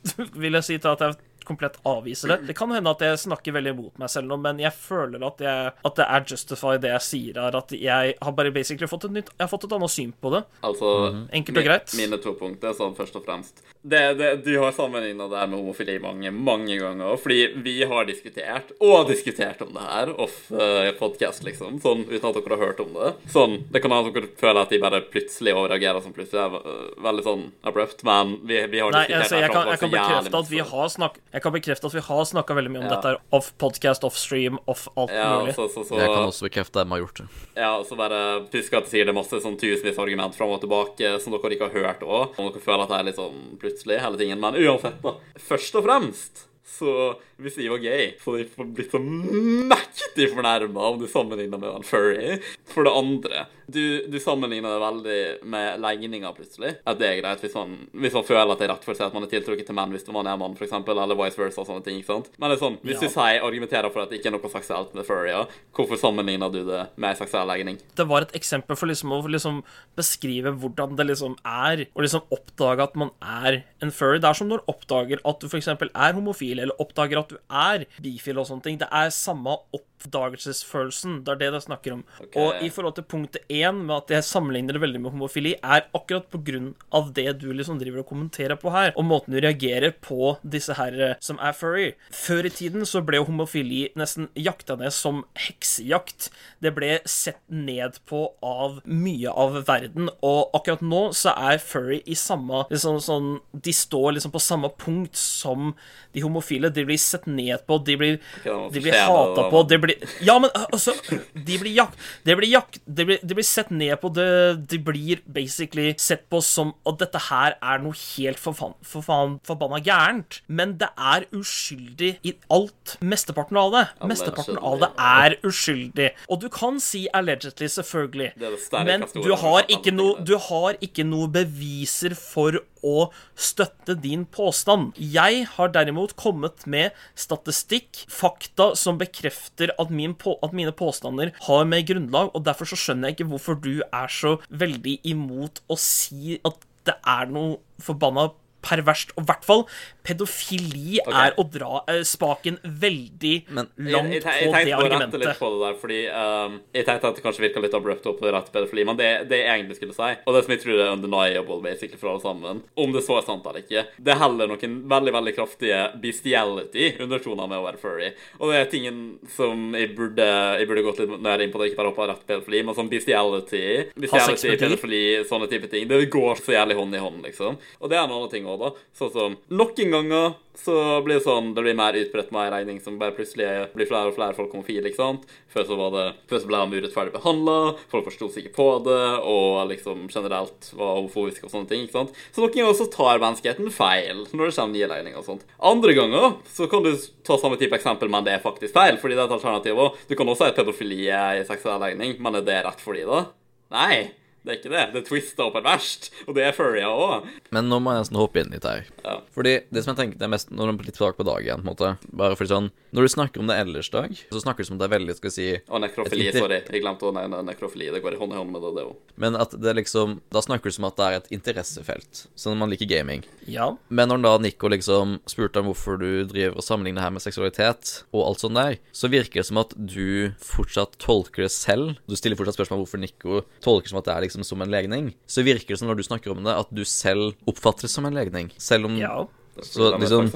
vil 0.42 0.58
jeg 0.58 0.66
si, 0.66 0.78
til 0.78 0.94
at 0.94 1.02
jeg 1.04 1.18
komplett 1.48 1.78
avviser 1.88 2.34
det. 2.34 2.38
Det 2.50 2.56
kan 2.58 2.72
hende 2.74 2.92
at 2.92 3.02
jeg 3.04 3.20
snakker 3.24 3.56
veldig 3.56 3.74
imot 3.74 4.02
meg 4.02 4.12
selv 4.12 4.30
nå, 4.30 4.38
men 4.44 4.60
jeg 4.62 4.74
føler 4.76 5.24
at, 5.26 5.42
jeg, 5.44 5.72
at 5.90 5.98
det 5.98 6.06
er 6.06 6.26
justify 6.34 6.76
det 6.82 6.92
jeg 6.94 7.06
sier 7.08 7.40
her. 7.42 7.58
At 7.58 7.74
jeg 7.74 8.14
har 8.20 8.36
bare 8.36 8.52
basically 8.54 8.88
fått 8.90 9.08
et 9.08 9.16
nytt 9.18 9.32
Jeg 9.34 9.44
har 9.44 9.50
fått 9.50 9.66
et 9.68 9.74
annet 9.76 9.92
syn 9.92 10.12
på 10.12 10.32
det. 10.34 10.44
Altså, 10.66 10.92
Enkelt 11.34 11.62
og 11.62 11.68
greit. 11.70 11.96
Mine 11.98 12.20
to 12.22 12.34
punkter, 12.38 12.76
sånn 12.76 12.96
først 12.98 13.18
og 13.18 13.26
fremst. 13.26 13.64
Det, 13.82 14.02
det, 14.18 14.30
du 14.44 14.52
har 14.58 14.74
sammenligna 14.76 15.28
det 15.30 15.38
her 15.38 15.50
med 15.50 15.60
homofili 15.60 15.98
mange, 16.02 16.32
mange 16.34 16.78
ganger. 16.80 17.16
Fordi 17.22 17.38
vi 17.64 17.76
har 17.88 18.08
diskutert, 18.08 18.72
og 18.84 19.08
diskutert 19.08 19.62
om 19.64 19.72
det 19.74 19.86
her, 19.86 20.12
off 20.20 20.40
uh, 20.52 20.90
podcast, 20.98 21.44
liksom. 21.46 21.78
Sånn 21.84 22.04
uten 22.08 22.28
at 22.28 22.38
dere 22.40 22.56
har 22.56 22.64
hørt 22.66 22.82
om 22.84 22.92
det. 22.96 23.12
Sånn, 23.32 23.58
Det 23.72 23.82
kan 23.84 23.94
hende 23.94 24.12
dere 24.14 24.32
føler 24.38 24.62
at 24.64 24.74
de 24.74 24.82
bare 24.82 25.00
plutselig 25.08 25.54
overreagerer 25.54 26.04
som 26.04 26.14
plutselig 26.16 26.42
er 26.42 26.58
uh, 26.58 26.88
veldig 27.06 27.24
sånn 27.26 27.44
abrupt, 27.70 28.04
men 28.08 28.36
vi, 28.48 28.60
vi 28.72 28.82
har 28.82 28.94
Nei, 28.94 29.04
diskutert 29.06 29.22
altså, 29.22 29.36
det 29.36 29.44
her 29.46 29.54
kan, 29.54 29.70
jeg 29.72 29.82
kan 29.82 29.94
bekrefte 29.94 30.42
at 30.42 30.50
vi 30.52 30.62
har 30.72 30.92
snakk, 30.92 31.18
Jeg 31.38 31.44
kan 31.46 31.54
bekrefte 31.54 31.86
at 31.86 31.94
vi 31.94 32.02
har 32.02 32.24
snakka 32.26 32.56
veldig 32.58 32.70
mye 32.74 32.82
om 32.82 32.88
Ja. 32.90 32.96
dette 32.98 33.12
off 33.38 33.52
podcast, 33.62 34.02
off 34.04 34.16
stream, 34.18 34.58
off 34.66 34.88
alt 34.98 35.12
Ja, 35.14 35.38
mulig. 35.38 35.54
så, 35.54 35.68
så, 35.70 35.84
så, 35.86 35.94
Jeg 36.00 36.10
kan 36.10 36.26
også 36.26 36.48
bekrefte 36.48 36.80
at 36.82 36.88
de 36.88 36.90
har 36.96 36.98
gjort 37.04 37.20
det. 37.22 37.26
ja, 37.56 37.70
så 37.86 37.96
bare 37.96 38.20
husk 38.50 38.74
at 38.74 38.88
jeg 38.88 38.90
sier 38.90 39.06
det 39.06 39.14
masse 39.14 39.38
sånn 39.44 39.56
tusenvis 39.60 39.94
av 39.98 40.04
argument 40.08 40.34
fram 40.34 40.50
og 40.56 40.60
tilbake 40.64 41.14
som 41.22 41.32
dere 41.36 41.54
ikke 41.54 41.70
har 41.70 41.78
hørt 41.78 42.02
òg. 42.02 42.34
Om 42.38 42.50
dere 42.50 42.64
føler 42.64 42.82
at 42.82 42.90
det 42.90 42.98
er 42.98 43.08
litt 43.12 43.20
sånn 43.22 43.38
plutselig, 43.62 44.00
hele 44.02 44.18
tingen. 44.18 44.40
Men 44.42 44.54
uansett, 44.58 44.98
da. 45.06 45.14
Først 45.38 45.78
og 45.78 45.84
fremst 45.86 46.44
så 46.66 47.14
hvis 47.38 47.54
de 47.58 47.68
var 47.70 47.78
gay, 47.82 48.12
så 48.22 48.36
de 48.38 48.44
får 48.50 48.72
blitt 48.74 48.90
så 48.94 48.98
mektig 49.02 50.28
fornærma 50.34 50.88
om 50.92 50.98
du 51.00 51.06
sammenligner 51.10 51.60
med 51.60 51.70
en 51.78 51.86
furry. 51.86 52.38
For 52.72 52.86
det 52.86 52.92
andre, 52.98 53.44
du, 53.68 53.80
du 54.10 54.16
sammenligner 54.22 54.74
det 54.74 54.80
veldig 54.82 55.18
med 55.52 55.80
legninger, 55.84 56.32
plutselig. 56.36 56.74
At 56.88 56.98
det 57.00 57.08
er 57.10 57.20
greit 57.20 57.42
hvis 57.44 57.54
man, 57.58 57.74
hvis 57.92 58.16
man 58.16 58.26
føler 58.28 58.52
at 58.54 58.62
det 58.62 58.68
er 58.68 58.72
rett 58.74 58.86
for 58.88 58.98
seg 58.98 59.08
at 59.10 59.16
man 59.16 59.26
er 59.26 59.32
tiltrukket 59.32 59.68
til 59.68 59.76
menn 59.78 59.92
hvis 59.94 60.06
man 60.14 60.26
er 60.30 60.38
mann, 60.40 60.56
f.eks., 60.58 60.74
eller 60.88 61.18
vice 61.20 61.38
versa, 61.40 61.64
sånne 61.68 61.84
ting. 61.86 62.00
ikke 62.00 62.10
sant? 62.14 62.30
Men 62.38 62.50
det 62.52 62.58
er 62.58 62.64
sånn, 62.64 62.78
hvis 62.82 62.98
Ja. 62.98 63.06
du 63.06 63.14
sier, 63.14 63.42
argumenterer 63.46 63.92
for 63.94 64.02
at 64.04 64.10
det 64.12 64.18
ikke 64.20 64.32
er 64.32 64.36
noe 64.38 64.52
seksuelt 64.52 64.94
med 64.98 65.06
furrier, 65.08 65.46
hvorfor 65.76 66.00
sammenligner 66.00 66.50
du 66.52 66.62
det 66.66 66.82
med 66.96 67.16
seksuell 67.20 67.46
legning? 67.52 67.78
Det 67.98 68.08
var 68.08 68.26
et 68.26 68.34
eksempel 68.38 68.76
for 68.78 68.90
liksom 68.90 69.12
å 69.14 69.20
liksom 69.28 69.62
beskrive 69.98 70.52
hvordan 70.58 70.96
det 70.98 71.06
liksom 71.10 71.36
er, 71.46 71.84
og 71.94 72.02
liksom 72.06 72.26
oppdage 72.34 72.82
at 72.88 72.96
man 72.98 73.10
er 73.22 73.62
en 73.84 73.92
furry. 73.94 74.18
Det 74.22 74.28
er 74.32 74.38
som 74.40 74.48
når 74.50 74.62
du 74.64 74.72
oppdager 74.74 75.22
at 75.28 75.40
du 75.42 75.46
f.eks. 75.50 75.68
er 75.70 76.16
homofil, 76.18 76.58
eller 76.64 76.80
oppdager 76.82 77.20
at 77.22 77.27
du 77.30 77.36
er 77.50 77.86
bifil 78.02 78.40
og 78.40 78.48
sånne 78.48 78.64
ting. 78.64 78.80
Det 78.80 78.88
er 78.92 79.12
samme 79.14 79.58
oppdagelsesfølelsen. 79.98 81.22
Det 81.26 81.34
er 81.34 81.40
det 81.42 81.50
det 81.54 81.62
snakker 81.64 81.96
om. 81.98 82.04
Okay. 82.22 82.40
Og 82.42 82.62
i 82.64 82.70
forhold 82.72 82.96
til 82.98 83.06
punktet 83.08 83.42
én, 83.50 83.82
med 83.84 83.96
at 83.96 84.14
jeg 84.18 84.26
sammenligner 84.28 84.76
det 84.76 84.82
veldig 84.82 85.02
med 85.02 85.14
homofili, 85.14 85.54
er 85.62 85.86
akkurat 85.96 86.28
på 86.30 86.40
grunn 86.46 86.72
av 86.94 87.12
det 87.16 87.38
du 87.42 87.50
liksom 87.52 87.80
driver 87.80 88.02
og 88.02 88.10
kommenterer 88.12 88.58
på 88.60 88.72
her, 88.74 88.92
og 88.96 89.06
måten 89.08 89.34
du 89.34 89.40
reagerer 89.42 89.94
på 90.04 90.36
disse 90.42 90.76
her 90.78 90.96
eh, 90.98 91.16
som 91.24 91.40
er 91.42 91.56
furry. 91.56 91.88
Før 92.14 92.48
i 92.48 92.54
tiden 92.54 92.86
så 92.88 93.02
ble 93.04 93.20
jo 93.20 93.28
homofili 93.28 93.88
nesten 93.98 94.28
jakta 94.38 94.78
ned 94.78 94.94
som 94.94 95.24
heksejakt. 95.38 96.30
Det 96.62 96.74
ble 96.76 96.98
sett 97.08 97.40
ned 97.48 98.00
på 98.08 98.24
av 98.44 98.80
mye 98.86 99.32
av 99.32 99.62
verden, 99.68 100.10
og 100.24 100.54
akkurat 100.56 100.84
nå 100.84 101.08
så 101.16 101.34
er 101.50 101.62
furry 101.62 102.00
i 102.06 102.16
samme 102.18 102.64
liksom 102.68 102.98
sånn 103.02 103.28
De 103.52 103.72
står 103.74 104.14
liksom 104.16 104.32
på 104.32 104.40
samme 104.42 104.70
punkt 104.80 105.16
som 105.18 105.72
de 106.14 106.22
homofile. 106.22 106.70
De 106.74 106.84
blir 106.86 107.00
sett 107.00 107.26
ned 107.26 107.64
på, 107.66 107.78
de 107.84 107.96
blir, 108.00 108.18
okay, 108.40 108.56
de 108.74 108.82
blir 108.84 108.96
hata 108.96 109.48
på, 109.52 109.62
de 109.68 109.78
blir 109.82 109.87
Ja, 110.24 110.38
men 110.42 110.50
altså 110.68 110.94
De 111.34 111.58
blir 111.60 111.72
jakt... 111.74 111.98
De 112.24 112.36
blir 112.38 112.50
jak... 112.52 112.78
De 112.84 113.06
blir, 113.08 113.20
de 113.22 113.36
blir 113.38 113.46
sett 113.46 113.70
ned 113.70 113.94
på 114.02 114.10
det 114.14 114.28
De 114.70 114.78
blir 114.82 115.22
basically 115.26 115.94
sett 116.00 116.26
på 116.30 116.40
som 116.44 116.74
at 116.88 117.00
dette 117.02 117.20
her 117.28 117.56
er 117.58 117.82
noe 117.82 117.96
helt 117.96 118.40
for 118.40 118.56
faen, 118.56 118.74
for 118.84 119.04
faen 119.04 119.38
forbanna 119.46 119.80
gærent. 119.84 120.40
Men 120.48 120.76
det 120.80 120.88
er 120.96 121.26
uskyldig 121.36 122.14
i 122.26 122.34
alt. 122.54 122.96
Mesteparten 123.04 123.58
av 123.60 123.74
det. 123.74 123.84
Mesteparten 124.08 124.58
av 124.58 124.80
det 124.82 124.90
er 125.08 125.36
uskyldig. 125.46 126.10
Og 126.28 126.42
du 126.42 126.48
kan 126.52 126.80
si 126.82 127.06
allegedly, 127.14 127.68
selvfølgelig. 127.72 128.32
Det 128.38 128.52
det 128.70 128.84
Men 128.88 129.06
du 129.14 129.32
har 129.36 129.68
ikke 129.68 129.94
noe 129.94 130.18
Du 130.24 130.36
har 130.48 130.78
ikke 130.84 131.04
noe 131.06 131.28
beviser 131.32 132.14
for 132.18 132.60
å 132.86 133.08
støtte 133.38 133.96
din 133.98 134.24
påstand. 134.28 134.96
Jeg 134.98 135.44
har 135.54 135.72
derimot 135.74 136.16
kommet 136.18 136.66
med 136.66 136.96
statistikk, 137.18 138.04
fakta, 138.12 138.72
som 138.78 139.00
bekrefter 139.00 139.74
at, 139.76 139.92
min 139.94 140.16
på, 140.18 140.36
at 140.44 140.56
mine 140.56 140.74
påstander 140.76 141.34
har 141.46 141.68
med 141.68 141.86
grunnlag, 141.88 142.32
og 142.34 142.44
derfor 142.46 142.68
så 142.68 142.78
skjønner 142.78 143.10
jeg 143.10 143.18
ikke 143.18 143.30
hvorfor 143.32 143.60
du 143.62 143.72
er 143.86 144.12
så 144.12 144.36
veldig 144.48 144.98
imot 145.08 145.62
å 145.68 145.78
si 145.80 146.38
at 146.46 146.68
det 146.88 146.96
er 147.04 147.28
noe 147.32 147.58
forbanna 147.84 148.30
perverst. 148.64 149.12
Og 149.16 149.24
i 149.24 149.28
hvert 149.28 149.46
fall 149.46 149.64
pedofili 150.08 150.98
okay. 151.02 151.28
er 151.28 151.36
å 151.38 151.44
dra 151.48 151.82
uh, 151.88 152.00
spaken 152.06 152.58
veldig 152.64 153.34
Men- 153.54 153.70
langt 153.76 154.14
jeg, 154.16 154.22
jeg, 154.24 154.24
jeg, 154.24 154.48
på 154.48 154.54
tenkte 154.54 154.64
det 154.64 154.74
å 154.74 154.82
rette 154.82 154.88
argumentet. 154.88 155.24
litt 155.24 155.42
på 155.42 155.50
det 155.52 155.60
der, 155.64 155.78
fordi 155.82 156.00
um, 156.08 156.58
jeg 156.78 156.88
tenkte 156.88 157.12
at 157.12 157.18
det 157.18 157.24
kanskje 157.26 157.44
virka 157.46 157.64
litt 157.64 157.76
abrupt 157.76 158.08
opp 158.10 158.20
på 158.22 158.32
rett 158.32 158.50
pedofili, 158.54 158.86
men 158.88 158.98
det, 158.98 159.10
det 159.30 159.42
jeg 159.42 159.52
egentlig 159.54 159.78
skulle 159.78 159.96
si, 159.96 160.10
og 160.24 160.36
det 160.36 160.44
som 160.46 160.54
jeg 160.54 160.64
tror 160.64 160.82
er 160.82 160.92
undeniable 160.94 161.60
basically 161.64 162.00
for 162.00 162.12
alle 162.14 162.24
sammen, 162.24 162.62
om 162.78 162.94
det 162.94 163.04
så 163.06 163.18
er 163.18 163.26
sant 163.28 163.46
eller 163.48 163.64
ikke, 163.64 163.84
det 163.98 164.14
er 164.14 164.20
heller 164.22 164.50
noen 164.50 164.78
veldig 164.90 165.14
veldig 165.18 165.34
kraftige 165.36 165.80
bestiality-undertoner 166.02 167.50
med 167.50 167.60
å 167.60 167.66
være 167.66 167.82
furry. 167.82 168.10
Og 168.38 168.52
det 168.52 168.60
er 168.60 168.70
tingen 168.72 169.02
som 169.34 169.72
jeg 169.76 169.92
burde, 169.96 170.26
jeg 170.60 170.68
burde 170.70 170.84
gått 170.86 171.02
litt 171.02 171.14
nær 171.24 171.42
inn 171.44 171.52
på, 171.52 171.60
det 171.60 171.70
ikke 171.72 171.80
bare 171.82 171.92
hoppa 171.92 172.08
rett 172.12 172.24
pedofili, 172.28 172.62
men 172.66 172.76
sånn 172.76 172.90
bestiality, 172.92 173.64
bestiality, 173.98 174.54
pedofili, 174.60 175.02
sånne 175.28 175.50
type 175.50 175.70
ting. 175.72 175.88
Det 175.90 176.00
går 176.12 176.42
så 176.42 176.56
jævlig 176.56 176.78
hånd 176.78 176.96
i 176.96 177.02
hånd, 177.02 177.20
liksom. 177.26 177.58
Og 177.80 177.90
det 177.90 177.98
er 177.98 178.04
en 178.04 178.14
annen 178.14 178.32
ting 178.32 178.48
òg, 178.48 178.64
da. 178.64 178.72
Sånn 178.98 179.14
som 179.14 179.38
noen 179.48 179.92
ganger 179.98 180.36
så 180.58 180.74
blir 181.06 181.18
det 181.18 181.24
sånn 181.24 181.52
Det 181.54 181.62
blir 181.62 181.76
mer 181.78 181.96
utbredt 181.96 182.32
med 182.34 182.48
en 182.48 182.54
regning 182.56 182.80
som 182.82 182.98
bare 183.00 183.14
plutselig 183.14 183.46
blir 183.74 183.88
flere 183.88 184.10
og 184.10 184.16
flere 184.16 184.36
folk 184.36 184.52
homofile, 184.54 184.90
ikke 184.90 185.00
sant. 185.00 185.26
Før 185.52 185.66
så 185.68 185.78
var 185.78 185.94
det 185.94 186.04
Før 186.30 186.42
så 186.42 186.50
ble 186.50 186.60
han 186.62 186.74
urettferdig 186.74 187.14
behandla, 187.14 187.56
folk 187.92 188.08
forsto 188.08 188.30
seg 188.32 188.48
ikke 188.48 188.56
på 188.58 188.68
det, 188.88 189.04
og 189.22 189.70
liksom 189.70 190.06
generelt 190.12 190.70
var 190.78 190.98
homofobiske 190.98 191.46
og 191.46 191.54
sånne 191.54 191.70
ting, 191.70 191.86
ikke 191.86 191.98
sant. 192.00 192.22
Så 192.34 192.42
noen 192.42 192.54
ganger 192.56 192.78
så 192.78 192.88
tar 192.92 193.22
menneskeheten 193.22 193.72
feil 193.74 194.24
når 194.32 194.50
det 194.50 194.56
kommer 194.58 194.74
nye 194.74 194.90
legninger 194.94 195.22
og 195.22 195.28
sånt. 195.28 195.48
Andre 195.72 195.96
ganger 195.98 196.38
så 196.50 196.68
kan 196.70 196.86
du 196.86 196.92
ta 197.26 197.38
samme 197.40 197.58
type 197.60 197.78
eksempel, 197.78 198.10
men 198.12 198.26
det 198.26 198.36
er 198.36 198.44
faktisk 198.44 198.74
feil, 198.76 198.98
fordi 199.00 199.18
det 199.18 199.24
er 199.24 199.30
et 199.30 199.36
alternativ 199.38 199.82
òg. 199.84 199.98
Du 200.10 200.16
kan 200.18 200.28
også 200.28 200.48
ha 200.48 200.56
pedofili 200.56 201.04
i 201.08 201.44
seksuell 201.48 201.80
legning, 201.82 202.16
men 202.22 202.40
er 202.40 202.46
det 202.46 202.62
rett 202.66 202.82
for 202.82 202.98
de 202.98 203.06
da? 203.08 203.26
Nei. 203.74 204.08
Det 204.48 204.54
er 204.54 204.58
ikke 204.62 204.70
det. 204.72 204.82
Det 204.94 205.00
er 205.02 205.04
twista 205.04 205.44
og 205.44 205.52
perverst. 205.52 206.06
Og 206.24 206.32
det 206.38 206.46
er 206.48 206.54
furrya 206.56 206.88
òg. 206.88 207.26
Men 207.52 207.68
nå 207.68 207.76
må 207.84 207.92
jeg 207.92 208.06
nesten 208.06 208.16
hoppe 208.16 208.40
inn 208.40 208.48
litt 208.54 208.64
her. 208.64 208.86
Ja. 209.04 209.18
Fordi 209.36 209.52
det 209.68 209.82
som 209.84 209.92
jeg 209.92 209.98
tenker 210.00 210.18
det 210.22 210.24
er 210.24 210.32
mest 210.32 210.48
Når 210.50 210.70
du 210.70 210.72
er 210.72 210.86
litt 210.88 210.96
tilbake 210.96 211.18
på 211.20 211.26
dag 211.28 211.44
igjen, 211.44 211.60
på 211.60 211.68
en 211.68 211.70
måte 211.74 211.90
Bare 212.16 212.36
fordi 212.38 212.50
sånn 212.54 212.66
Når 212.96 213.04
du 213.06 213.10
snakker 213.12 213.40
om 213.42 213.48
det 213.50 213.56
ellers, 213.60 213.88
Dag, 213.92 214.12
så 214.32 214.40
snakker 214.42 214.64
du 214.64 214.68
som 214.68 214.76
om 214.76 214.80
det 214.80 214.86
er 214.88 214.92
veldig, 214.96 215.14
skal 215.18 215.28
vi 215.28 215.34
si 215.36 215.46
Og 215.68 215.82
nekrofili, 215.84 216.26
inter- 216.30 216.44
sorry. 216.44 216.58
Jeg 216.72 216.82
glemte 216.84 217.08
å 217.08 217.12
nevne 217.16 217.40
nekrofili. 217.46 217.88
Det 217.92 218.00
går 218.04 218.16
i 218.16 218.20
hånd 218.20 218.32
i 218.32 218.38
hånd 218.40 218.52
med 218.52 218.64
det, 218.64 218.72
det 218.78 218.84
òg. 218.88 218.96
Men 219.20 219.36
at 219.40 219.52
det 219.60 219.74
liksom 219.78 220.16
Da 220.32 220.42
snakker 220.44 220.72
du 220.72 220.76
som 220.78 220.88
at 220.88 220.96
det 220.96 221.06
er 221.10 221.18
et 221.20 221.30
interessefelt. 221.38 222.24
Sånn 222.38 222.56
at 222.56 222.62
man 222.64 222.72
liker 222.72 222.88
gaming. 222.88 223.24
Ja. 223.48 223.68
Men 223.92 224.08
når 224.12 224.24
da 224.24 224.34
Nico 224.44 224.68
liksom 224.72 225.18
spurte 225.28 225.60
om 225.62 225.68
hvorfor 225.70 226.00
du 226.00 226.08
driver 226.30 226.56
og 226.60 226.64
sammenligner 226.64 227.04
her 227.04 227.12
med 227.14 227.24
seksualitet, 227.24 228.02
og 228.12 228.24
alt 228.26 228.42
sånt 228.44 228.56
der, 228.58 228.78
så 228.96 229.10
virker 229.12 229.40
det 229.42 229.46
som 229.48 229.60
at 229.62 229.74
du 229.76 230.32
fortsatt 230.44 230.96
tolker 231.02 231.44
det 231.46 231.52
selv. 231.54 231.96
Du 232.08 232.16
stiller 232.18 232.38
fortsatt 232.38 232.56
spørsmål 232.58 232.80
om 232.80 232.84
hvorfor 232.86 233.02
Nico 233.02 233.40
tolker 233.64 233.92
som 233.92 234.00
at 234.00 234.08
det 234.08 234.14
er 234.16 234.26
liksom 234.26 234.37
som 234.46 234.62
en 234.62 234.70
legning. 234.70 235.12
Så 235.26 235.44
virker 235.46 235.74
det 235.74 235.80
som 235.80 235.90
når 235.90 236.00
du 236.00 236.06
snakker 236.06 236.34
om 236.34 236.44
det, 236.44 236.54
at 236.54 236.70
du 236.74 236.84
selv 236.88 237.34
oppfatter 237.48 237.88
det 237.88 237.92
som 237.94 238.06
en 238.08 238.16
legning. 238.16 238.52
Selv 238.58 238.90
om 238.90 238.96
Ja. 238.98 239.26
Så 239.62 239.90
liksom 239.98 240.28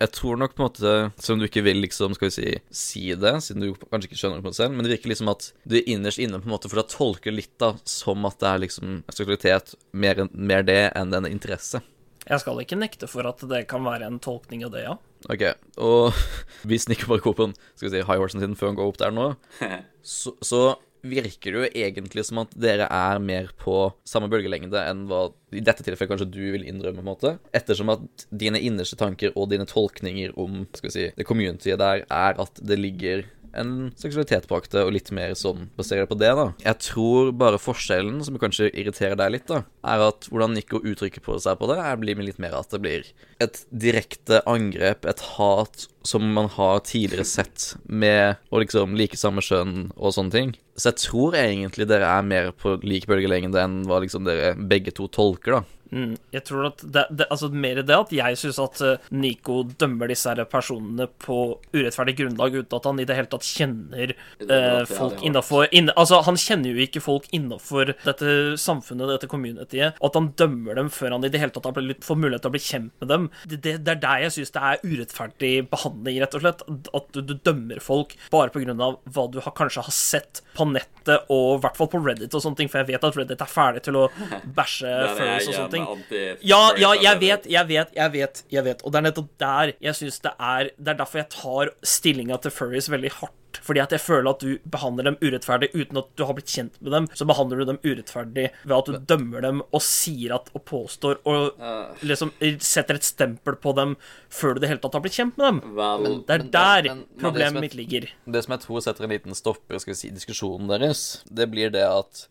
Jeg 0.00 0.10
tror 0.10 0.36
nok 0.36 0.54
på 0.56 0.62
en 0.62 0.66
måte 0.66 1.12
Selv 1.22 1.36
om 1.36 1.38
du 1.38 1.46
ikke 1.46 1.62
vil 1.62 1.78
liksom, 1.84 2.14
skal 2.16 2.26
vi 2.26 2.34
si, 2.34 2.54
si 2.74 3.04
det, 3.14 3.34
siden 3.46 3.62
du 3.62 3.74
kanskje 3.78 4.10
ikke 4.10 4.18
skjønner 4.18 4.40
det 4.40 4.46
på 4.46 4.50
det 4.50 4.58
selv, 4.58 4.74
men 4.74 4.86
det 4.86 4.94
virker 4.96 5.12
liksom 5.12 5.30
at 5.30 5.52
du 5.62 5.76
er 5.78 5.88
innerst 5.90 6.18
inne 6.18 6.40
på 6.40 6.48
en 6.48 6.54
måte 6.56 6.70
For 6.70 6.82
da 6.82 6.86
tolker 6.90 7.34
litt 7.34 7.52
da 7.62 7.74
som 7.88 8.26
at 8.26 8.40
det 8.42 8.50
er 8.50 8.62
liksom 8.66 9.02
seksualitet 9.06 9.74
mer, 9.92 10.26
mer 10.32 10.66
det 10.66 10.80
enn 10.98 11.14
en 11.14 11.30
interesse. 11.30 11.82
Jeg 12.24 12.40
skal 12.40 12.62
ikke 12.62 12.78
nekte 12.80 13.06
for 13.10 13.26
at 13.28 13.42
det 13.50 13.66
kan 13.68 13.84
være 13.84 14.08
en 14.08 14.18
tolkning 14.22 14.64
av 14.64 14.72
det, 14.72 14.86
ja. 14.86 14.96
Ok, 15.30 15.44
og 15.80 16.16
hvis 16.68 16.88
Nico 16.88 17.08
bare 17.12 17.22
går 17.24 17.36
på 17.36 17.48
en 17.50 17.54
skal 17.76 17.88
vi 17.88 17.94
si, 17.94 18.02
high 18.08 18.20
horsen 18.20 18.42
sin 18.42 18.56
før 18.58 18.72
han 18.72 18.80
går 18.80 18.90
opp 18.90 19.00
der 19.00 19.14
nå, 19.14 19.28
så, 20.16 20.34
så 20.44 20.64
virker 21.04 21.54
det 21.54 21.60
jo 21.60 21.70
egentlig 21.86 22.24
som 22.26 22.40
at 22.42 22.54
dere 22.56 22.88
er 22.88 23.20
mer 23.22 23.50
på 23.60 23.76
samme 24.08 24.30
bølgelengde 24.32 24.80
enn 24.80 25.04
hva 25.10 25.26
i 25.54 25.62
dette 25.64 25.84
tilfellet 25.84 26.14
kanskje 26.14 26.30
du 26.32 26.42
vil 26.56 26.66
innrømme, 26.66 26.98
på 26.98 27.04
en 27.04 27.10
måte. 27.12 27.32
Ettersom 27.54 27.92
at 27.94 28.26
dine 28.32 28.60
innerste 28.62 28.98
tanker 28.98 29.34
og 29.38 29.50
dine 29.52 29.68
tolkninger 29.68 30.34
om 30.40 30.64
skal 30.74 30.90
vi 30.90 30.94
si, 30.96 31.06
det 31.14 31.28
communityet 31.28 31.80
der 31.80 32.04
er 32.08 32.40
at 32.42 32.62
det 32.62 32.80
ligger 32.80 33.26
en 33.60 33.92
seksualitet 34.00 34.48
bak 34.50 34.68
det, 34.72 34.82
og 34.84 34.94
litt 34.94 35.10
mer 35.14 35.34
sånn 35.38 35.68
basert 35.78 36.10
på 36.10 36.18
det, 36.20 36.32
da. 36.38 36.48
Jeg 36.64 36.80
tror 36.88 37.32
bare 37.38 37.60
forskjellen, 37.62 38.20
som 38.26 38.38
kanskje 38.40 38.70
irriterer 38.72 39.16
deg 39.20 39.36
litt, 39.36 39.46
da, 39.50 39.62
er 39.86 40.04
at 40.08 40.28
hvordan 40.30 40.56
Nico 40.56 40.80
uttrykker 40.82 41.24
på 41.24 41.38
seg 41.42 41.58
på 41.60 41.70
det, 41.70 41.78
er 41.80 42.00
blir 42.00 42.20
litt 42.24 42.40
mer 42.42 42.56
at 42.58 42.72
det 42.74 42.82
blir 42.84 43.08
et 43.42 43.62
direkte 43.70 44.40
angrep, 44.50 45.06
et 45.08 45.24
hat, 45.34 45.88
som 46.04 46.26
man 46.36 46.50
har 46.52 46.82
tidligere 46.84 47.24
sett 47.24 47.70
med 47.88 48.36
å 48.52 48.60
liksom 48.60 48.96
like 48.98 49.16
samme 49.16 49.44
kjønn 49.44 49.88
og 49.96 50.14
sånne 50.16 50.34
ting. 50.34 50.52
Så 50.76 50.90
jeg 50.90 51.00
tror 51.06 51.36
egentlig 51.38 51.86
dere 51.88 52.10
er 52.10 52.26
mer 52.26 52.50
på 52.58 52.76
lik 52.84 53.06
bølgelengde 53.08 53.62
enn 53.62 53.84
hva 53.88 54.02
liksom 54.04 54.26
dere 54.28 54.52
begge 54.58 54.92
to 54.96 55.08
tolker, 55.08 55.60
da. 55.60 55.64
Mm, 55.94 56.14
jeg 56.34 56.42
tror 56.48 56.68
at 56.72 56.82
det, 56.82 57.04
det, 57.14 57.28
altså 57.30 57.50
mer 57.54 57.78
det 57.86 57.94
at 57.94 58.12
jeg 58.14 58.38
syns 58.40 58.58
at 58.62 58.80
eh, 58.82 59.10
Nico 59.14 59.60
dømmer 59.78 60.10
disse 60.10 60.30
her 60.30 60.42
personene 60.50 61.06
på 61.22 61.38
urettferdig 61.74 62.16
grunnlag 62.18 62.56
uten 62.58 62.78
at 62.78 62.88
han 62.88 63.02
i 63.02 63.06
det 63.06 63.18
hele 63.18 63.30
tatt 63.30 63.46
kjenner 63.46 64.14
er 64.14 64.14
eh, 64.48 64.80
folk 64.90 65.18
det 65.20 65.28
innafor 65.30 65.68
Altså, 65.94 66.20
han 66.26 66.38
kjenner 66.40 66.74
jo 66.74 66.84
ikke 66.84 67.02
folk 67.02 67.28
innafor 67.34 67.92
dette 68.04 68.34
samfunnet, 68.60 69.12
dette 69.12 69.28
communityet, 69.30 70.00
og 70.00 70.08
at 70.08 70.18
han 70.18 70.30
dømmer 70.38 70.78
dem 70.78 70.90
før 70.92 71.14
han 71.14 71.26
i 71.26 71.30
det 71.32 71.40
hele 71.42 71.54
tatt 71.54 71.68
blitt, 71.76 72.04
får 72.06 72.18
mulighet 72.18 72.44
til 72.44 72.50
å 72.50 72.54
bli 72.54 72.62
kjent 72.62 72.92
med 73.02 73.10
dem. 73.10 73.28
Det, 73.46 73.60
det, 73.62 73.94
er 73.94 74.00
der 74.02 74.24
jeg 74.24 74.34
syns 74.36 74.54
det 74.54 74.62
er 74.64 74.82
urettferdig 74.84 75.52
behandling, 75.70 76.18
rett 76.22 76.36
og 76.36 76.44
slett. 76.44 76.64
At 76.96 77.08
du, 77.14 77.20
du 77.22 77.34
dømmer 77.46 77.82
folk 77.84 78.16
bare 78.32 78.52
av 78.74 78.98
hva 79.14 79.26
du 79.30 79.40
har, 79.44 79.54
kanskje 79.56 79.84
har 79.84 79.94
sett 79.94 80.42
på 80.56 80.66
nettet, 80.70 81.28
og 81.32 81.58
i 81.58 81.62
hvert 81.64 81.78
fall 81.78 81.90
på 81.92 82.00
Reddit 82.04 82.34
og 82.34 82.44
sånne 82.44 82.60
ting, 82.60 82.70
for 82.72 82.82
jeg 82.82 82.92
vet 82.92 83.06
at 83.06 83.18
Reddit 83.18 83.44
er 83.44 83.50
ferdig 83.50 83.84
til 83.86 83.98
å 84.00 84.06
bæsje 84.58 84.90
Der 84.90 85.22
er 85.24 85.36
og 85.38 85.48
sånne 85.48 85.70
ting. 85.72 85.83
Anti 85.88 86.24
Ja, 86.42 86.72
ja, 86.76 86.92
jeg 86.94 87.20
vet, 87.20 87.46
jeg 87.46 87.68
vet, 87.68 87.94
jeg 87.94 88.12
vet, 88.12 88.42
jeg 88.50 88.64
vet. 88.64 88.82
Og 88.84 88.92
det 88.92 88.98
er 88.98 89.06
nettopp 89.10 89.30
der 89.38 89.72
jeg 89.80 89.94
syns 89.94 90.20
det 90.20 90.32
er 90.38 90.70
Det 90.78 90.88
er 90.88 91.00
derfor 91.04 91.18
jeg 91.22 91.30
tar 91.30 91.70
stillinga 91.82 92.40
til 92.42 92.50
furries 92.50 92.88
veldig 92.90 93.10
hardt. 93.20 93.32
Fordi 93.62 93.78
at 93.80 93.92
jeg 93.94 94.00
føler 94.02 94.30
at 94.30 94.40
du 94.42 94.58
behandler 94.66 95.04
dem 95.04 95.16
urettferdig 95.22 95.68
uten 95.78 95.96
at 96.00 96.08
du 96.18 96.24
har 96.26 96.34
blitt 96.34 96.50
kjent 96.50 96.74
med 96.82 96.90
dem. 96.90 97.06
Så 97.14 97.24
behandler 97.24 97.58
du 97.62 97.64
dem 97.68 97.78
urettferdig 97.84 98.48
ved 98.64 98.74
at 98.76 98.84
du 98.90 98.98
dømmer 98.98 99.40
dem 99.46 99.62
og 99.70 99.80
sier 99.80 100.34
at 100.34 100.50
og 100.58 100.64
påstår 100.66 101.20
og 101.24 101.54
liksom 102.02 102.32
setter 102.58 102.98
et 102.98 103.06
stempel 103.06 103.54
på 103.54 103.72
dem 103.78 103.94
før 104.28 104.54
du 104.54 104.58
i 104.58 104.64
det 104.64 104.72
hele 104.72 104.82
tatt 104.82 104.98
har 104.98 105.04
blitt 105.06 105.14
kjent 105.14 105.38
med 105.38 105.46
dem. 105.46 105.60
Vel, 105.78 106.24
Det 106.26 106.34
er 106.34 106.38
Men- 106.38 106.50
der 106.50 106.82
men- 106.82 106.96
men 106.98 107.06
problemet 107.20 107.60
mitt 107.60 107.74
ligger. 107.74 108.08
Det 108.26 108.44
som 108.44 108.52
jeg 108.58 108.60
tror 108.66 108.80
setter 108.82 109.04
en 109.04 109.10
liten 109.10 109.34
stopper 109.34 109.78
vi 109.86 109.94
si, 109.94 110.10
diskusjonen 110.10 110.66
deres, 110.68 111.22
det 111.32 111.48
blir 111.50 111.70
det 111.70 111.82
at 111.86 112.26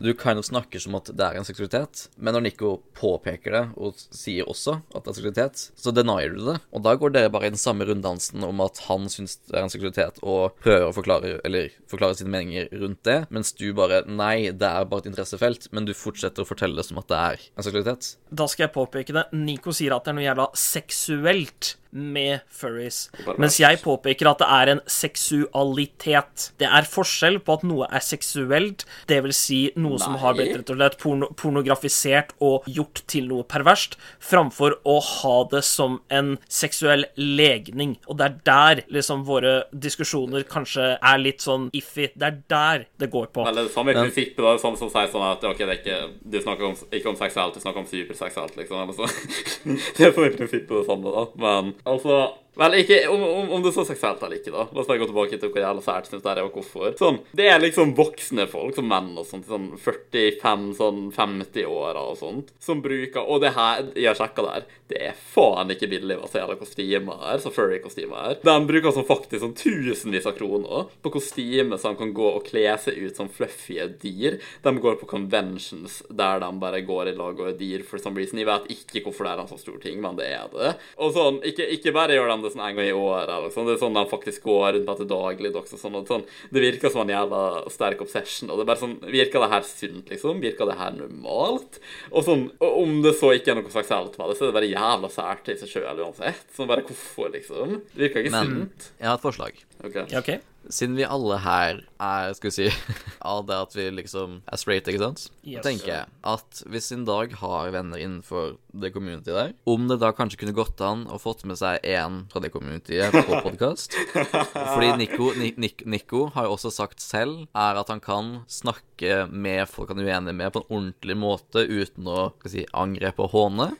du 0.00 0.14
kind 0.14 0.38
of 0.40 0.46
snakker 0.48 0.80
som 0.80 0.96
at 0.96 1.10
det 1.12 1.24
er 1.26 1.36
en 1.36 1.46
seksualitet, 1.46 2.06
men 2.16 2.34
når 2.34 2.44
Nico 2.46 2.70
påpeker 2.96 3.54
det, 3.54 3.62
og 3.76 3.98
sier 3.98 4.48
også 4.48 4.78
at 4.94 5.04
det 5.04 5.12
er 5.12 5.18
seksualitet, 5.18 5.64
så 5.76 5.92
denier 5.94 6.32
du 6.34 6.40
det. 6.46 6.56
Og 6.72 6.84
da 6.86 6.94
går 6.98 7.14
dere 7.14 7.32
bare 7.32 7.50
i 7.50 7.54
den 7.54 7.60
samme 7.60 7.84
runddansen 7.88 8.46
om 8.46 8.62
at 8.64 8.80
han 8.86 9.08
syns 9.12 9.36
det 9.44 9.58
er 9.58 9.66
en 9.66 9.72
seksualitet, 9.72 10.22
og 10.24 10.56
prøver 10.64 10.88
å 10.88 10.96
forklare, 10.96 11.34
eller 11.46 11.74
forklare 11.90 12.16
sine 12.18 12.32
meninger 12.32 12.70
rundt 12.80 13.02
det, 13.08 13.18
mens 13.34 13.52
du 13.56 13.68
bare 13.76 14.02
Nei, 14.10 14.50
det 14.56 14.66
er 14.66 14.88
bare 14.88 15.04
et 15.04 15.10
interessefelt, 15.12 15.68
men 15.76 15.86
du 15.86 15.92
fortsetter 15.96 16.42
å 16.42 16.48
fortelle 16.48 16.78
det 16.78 16.86
som 16.88 16.98
at 17.00 17.10
det 17.10 17.20
er 17.20 17.44
en 17.52 17.66
seksualitet. 17.66 18.14
Da 18.32 18.48
skal 18.50 18.66
jeg 18.66 18.74
påpeke 18.74 19.16
det. 19.16 19.28
Nico 19.36 19.74
sier 19.76 19.94
at 19.94 20.06
det 20.06 20.14
er 20.14 20.18
noe 20.18 20.26
jævla 20.26 20.48
seksuelt 20.56 21.74
med 21.90 22.46
furries. 22.50 23.08
Mens 23.40 23.58
jeg 23.60 23.80
påpeker 23.82 24.30
at 24.30 24.42
det 24.42 24.48
er 24.50 24.72
en 24.74 24.82
seksualitet. 24.90 26.50
Det 26.60 26.68
er 26.68 26.88
forskjell 26.88 27.40
på 27.44 27.58
at 27.58 27.66
noe 27.66 27.88
er 27.90 28.04
seksuelt, 28.04 28.86
det 29.10 29.20
vil 29.24 29.34
si 29.36 29.60
noe 29.80 29.98
som 30.00 30.16
har 30.20 30.36
blitt 30.38 30.54
rett 30.56 30.72
og 30.72 30.78
slett 30.78 30.98
porno 31.00 31.30
pornografisert 31.40 32.32
og 32.44 32.66
gjort 32.70 33.02
til 33.10 33.28
noe 33.30 33.46
perverst, 33.48 33.96
framfor 34.22 34.78
å 34.88 34.96
ha 35.04 35.36
det 35.50 35.62
som 35.66 35.98
en 36.12 36.36
seksuell 36.50 37.06
legning. 37.18 37.96
Og 38.06 38.20
det 38.20 38.28
er 38.28 38.38
der 38.46 38.82
liksom 38.92 39.24
våre 39.28 39.64
diskusjoner 39.72 40.46
kanskje 40.50 40.92
er 40.96 41.22
litt 41.22 41.44
sånn 41.44 41.68
iffy. 41.76 42.10
Det 42.14 42.28
er 42.28 42.40
der 42.50 42.86
det 43.00 43.10
går 43.12 43.30
på. 43.34 43.44
Det 43.46 43.54
er 43.54 43.68
det 43.68 43.74
samme 43.74 43.96
prinsippet, 43.96 44.42
da. 44.44 44.56
Samme 44.62 44.80
som 44.80 44.92
sier 44.92 45.10
sånn 45.12 45.26
at 45.26 45.44
ok, 45.46 45.62
det 45.62 45.68
er 45.68 45.80
ikke, 45.80 46.00
du 46.22 46.38
snakker 46.40 46.70
om, 46.70 46.78
ikke 46.90 47.12
om 47.12 47.18
seksuelt, 47.18 47.56
du 47.56 47.64
snakker 47.64 47.84
om 47.84 47.90
superseksuelt, 47.90 48.58
liksom. 48.60 48.84
Eller 48.84 48.96
så. 48.96 49.10
det 49.98 50.08
er 50.08 50.12
i 50.14 50.34
prinsippet 50.38 50.74
det 50.76 50.86
samme, 50.88 51.14
da. 51.16 51.26
Men 51.40 51.74
altså 51.86 52.32
Vel, 52.58 52.74
ikke 52.82 52.98
om, 53.08 53.22
om, 53.22 53.50
om 53.56 53.62
det 53.62 53.70
er 53.70 53.76
så 53.76 53.84
seksuelt 53.86 54.22
eller 54.26 54.40
ikke, 54.40 54.52
da. 54.54 54.66
La 54.74 54.82
oss 54.82 54.88
bare 54.90 55.00
gå 55.00 55.08
tilbake 55.10 55.38
til 55.38 55.52
hvor 55.52 55.62
jævla 55.62 55.84
sært 55.84 56.10
det 56.10 56.20
er, 56.20 56.42
og 56.42 56.56
hvorfor. 56.56 56.96
Sånn, 56.98 57.20
Det 57.36 57.46
er 57.46 57.62
liksom 57.62 57.94
voksne 57.98 58.46
folk, 58.50 58.74
som 58.76 58.88
menn 58.90 59.12
og 59.20 59.26
sånt, 59.28 59.46
sånn 59.48 59.70
45, 59.78 60.66
sånn 60.78 61.00
50-åra 61.14 62.02
og 62.10 62.18
sånt, 62.20 62.50
som 62.62 62.82
bruker 62.82 63.22
Og 63.30 63.40
det 63.44 63.54
her, 63.54 63.86
jeg 63.94 64.10
har 64.10 64.18
sjekka 64.18 64.44
der, 64.46 64.66
det 64.90 64.98
er 65.10 65.14
faen 65.14 65.70
ikke 65.70 65.88
billig 65.90 66.16
hva 66.18 66.28
så 66.28 66.40
jævla 66.40 66.58
kostymer 66.58 67.20
her, 67.22 67.38
så 67.42 67.52
furry-kostymer 67.54 68.24
her. 68.24 68.38
De 68.42 68.56
bruker 68.66 68.94
sånn 68.94 69.06
faktisk 69.06 69.44
sånn 69.44 69.54
tusenvis 69.54 70.26
av 70.26 70.34
kroner 70.38 70.88
på 71.04 71.12
kostymer 71.14 71.78
som 71.80 71.94
kan 71.98 72.10
gå 72.16 72.26
og 72.32 72.42
kle 72.48 72.66
seg 72.82 72.98
ut 72.98 73.18
som 73.18 73.30
fluffy 73.30 73.78
dyr. 74.02 74.40
De 74.64 74.72
går 74.82 74.98
på 75.00 75.08
conventions 75.10 76.00
der 76.10 76.42
de 76.42 76.50
bare 76.60 76.82
går 76.86 77.12
i 77.12 77.16
lag 77.16 77.38
og 77.38 77.52
er 77.52 77.58
dyr 77.60 77.84
for 77.86 78.02
some 78.02 78.18
reason. 78.18 78.40
Jeg 78.40 78.50
vet 78.50 78.66
ikke 78.74 79.04
hvorfor 79.06 79.26
det 79.28 79.34
er 79.34 79.44
en 79.44 79.50
så 79.52 79.60
stor 79.60 79.78
ting, 79.82 80.00
men 80.02 80.18
det 80.18 80.26
er 80.34 80.50
det. 80.52 80.74
Og 80.98 81.14
sånn, 81.14 81.40
ikke, 81.46 81.68
ikke 81.76 81.94
bare 81.94 82.18
gjør 82.18 82.32
de 82.34 82.39
det 82.44 82.52
sånn 82.54 82.64
en 82.66 82.76
gang 82.78 82.88
i 82.88 82.96
året, 82.96 83.30
eller 83.30 83.52
sånn, 83.54 83.68
det 83.68 83.76
er 83.76 83.82
sånn 83.82 83.96
de 83.96 84.04
faktisk 84.10 84.46
går 84.48 84.66
rundt 84.76 84.88
med 84.90 85.00
til 85.00 85.10
daglig. 85.10 85.52
Sånn, 85.70 85.96
og 85.98 86.10
sånn. 86.10 86.26
Det 86.50 86.64
virker 86.64 86.92
som 86.92 87.04
en 87.04 87.14
jævla 87.14 87.42
sterk 87.72 88.04
obsession. 88.04 88.50
Og 88.50 88.58
det 88.58 88.66
er 88.66 88.70
bare 88.72 88.82
sånn, 88.84 88.98
Virker 89.10 89.42
det 89.42 89.50
her 89.52 89.64
sunt, 89.66 90.12
liksom? 90.12 90.42
Virker 90.42 90.70
det 90.70 90.78
her 90.78 90.94
normalt? 90.96 91.80
Og 92.10 92.26
sånn, 92.26 92.46
og 92.62 92.78
om 92.82 93.00
det 93.04 93.14
så 93.18 93.32
ikke 93.36 93.54
er 93.54 93.60
noe 93.60 93.72
seksuelt 93.72 94.18
med 94.20 94.30
det, 94.30 94.38
så 94.38 94.46
er 94.46 94.52
det 94.52 94.58
bare 94.60 94.70
jævla 94.70 95.10
sært 95.12 95.50
i 95.50 95.58
seg 95.60 95.74
sjøl 95.74 96.04
uansett. 96.04 96.46
Sånn 96.56 96.70
bare 96.70 96.86
hvorfor, 96.86 97.32
liksom? 97.34 97.80
Det 97.94 98.06
virker 98.06 98.24
ikke 98.24 98.36
Men 98.36 98.54
sunt. 98.54 98.92
jeg 99.00 99.10
har 99.10 99.18
et 99.18 99.26
forslag. 99.26 99.60
Ok. 99.80 99.96
okay. 100.06 100.20
OK? 100.20 100.49
Siden 100.68 100.94
vi 100.98 101.06
alle 101.08 101.38
her 101.40 101.78
er, 102.04 102.32
skal 102.36 102.50
vi 102.50 102.54
si, 102.54 102.66
av 103.32 103.46
det 103.48 103.56
at 103.56 103.72
vi 103.74 103.86
liksom 103.96 104.36
er 104.46 104.60
straight, 104.60 104.86
ikke 104.90 105.00
sant? 105.02 105.22
Yes. 105.42 105.62
tenker 105.64 105.88
jeg 105.88 106.06
at 106.30 106.60
hvis 106.70 106.90
en 106.94 107.06
dag 107.08 107.32
har 107.40 107.70
venner 107.74 107.98
innenfor 107.98 108.58
det 108.76 108.92
community 108.94 109.32
der, 109.34 109.54
om 109.66 109.88
det 109.90 109.96
da 110.02 110.12
kanskje 110.14 110.38
kunne 110.42 110.54
gått 110.54 110.78
an 110.84 111.06
å 111.10 111.18
fått 111.18 111.42
med 111.48 111.58
seg 111.58 111.80
én 111.88 112.20
fra 112.30 112.42
det 112.44 112.52
communityet 112.54 113.16
på 113.26 113.40
podkast 113.48 113.96
Fordi 114.74 114.92
Nico, 115.00 115.32
Ni- 115.40 115.54
Nik- 115.58 115.86
Nico 115.90 116.26
har 116.36 116.46
jo 116.46 116.54
også 116.58 116.70
sagt 116.76 117.00
selv 117.02 117.46
er 117.56 117.80
at 117.80 117.90
han 117.90 118.00
kan 118.04 118.30
snakke 118.50 119.24
med 119.32 119.64
folk 119.70 119.90
han 119.90 120.04
er 120.04 120.12
uenig 120.12 120.36
med, 120.38 120.52
på 120.54 120.62
en 120.62 120.70
ordentlig 120.70 121.16
måte 121.18 121.64
uten 121.66 122.06
å 122.10 122.28
skal 122.38 122.46
vi 122.50 122.54
si, 122.60 122.66
angrepe 122.76 123.24
og 123.26 123.32
håne. 123.34 123.72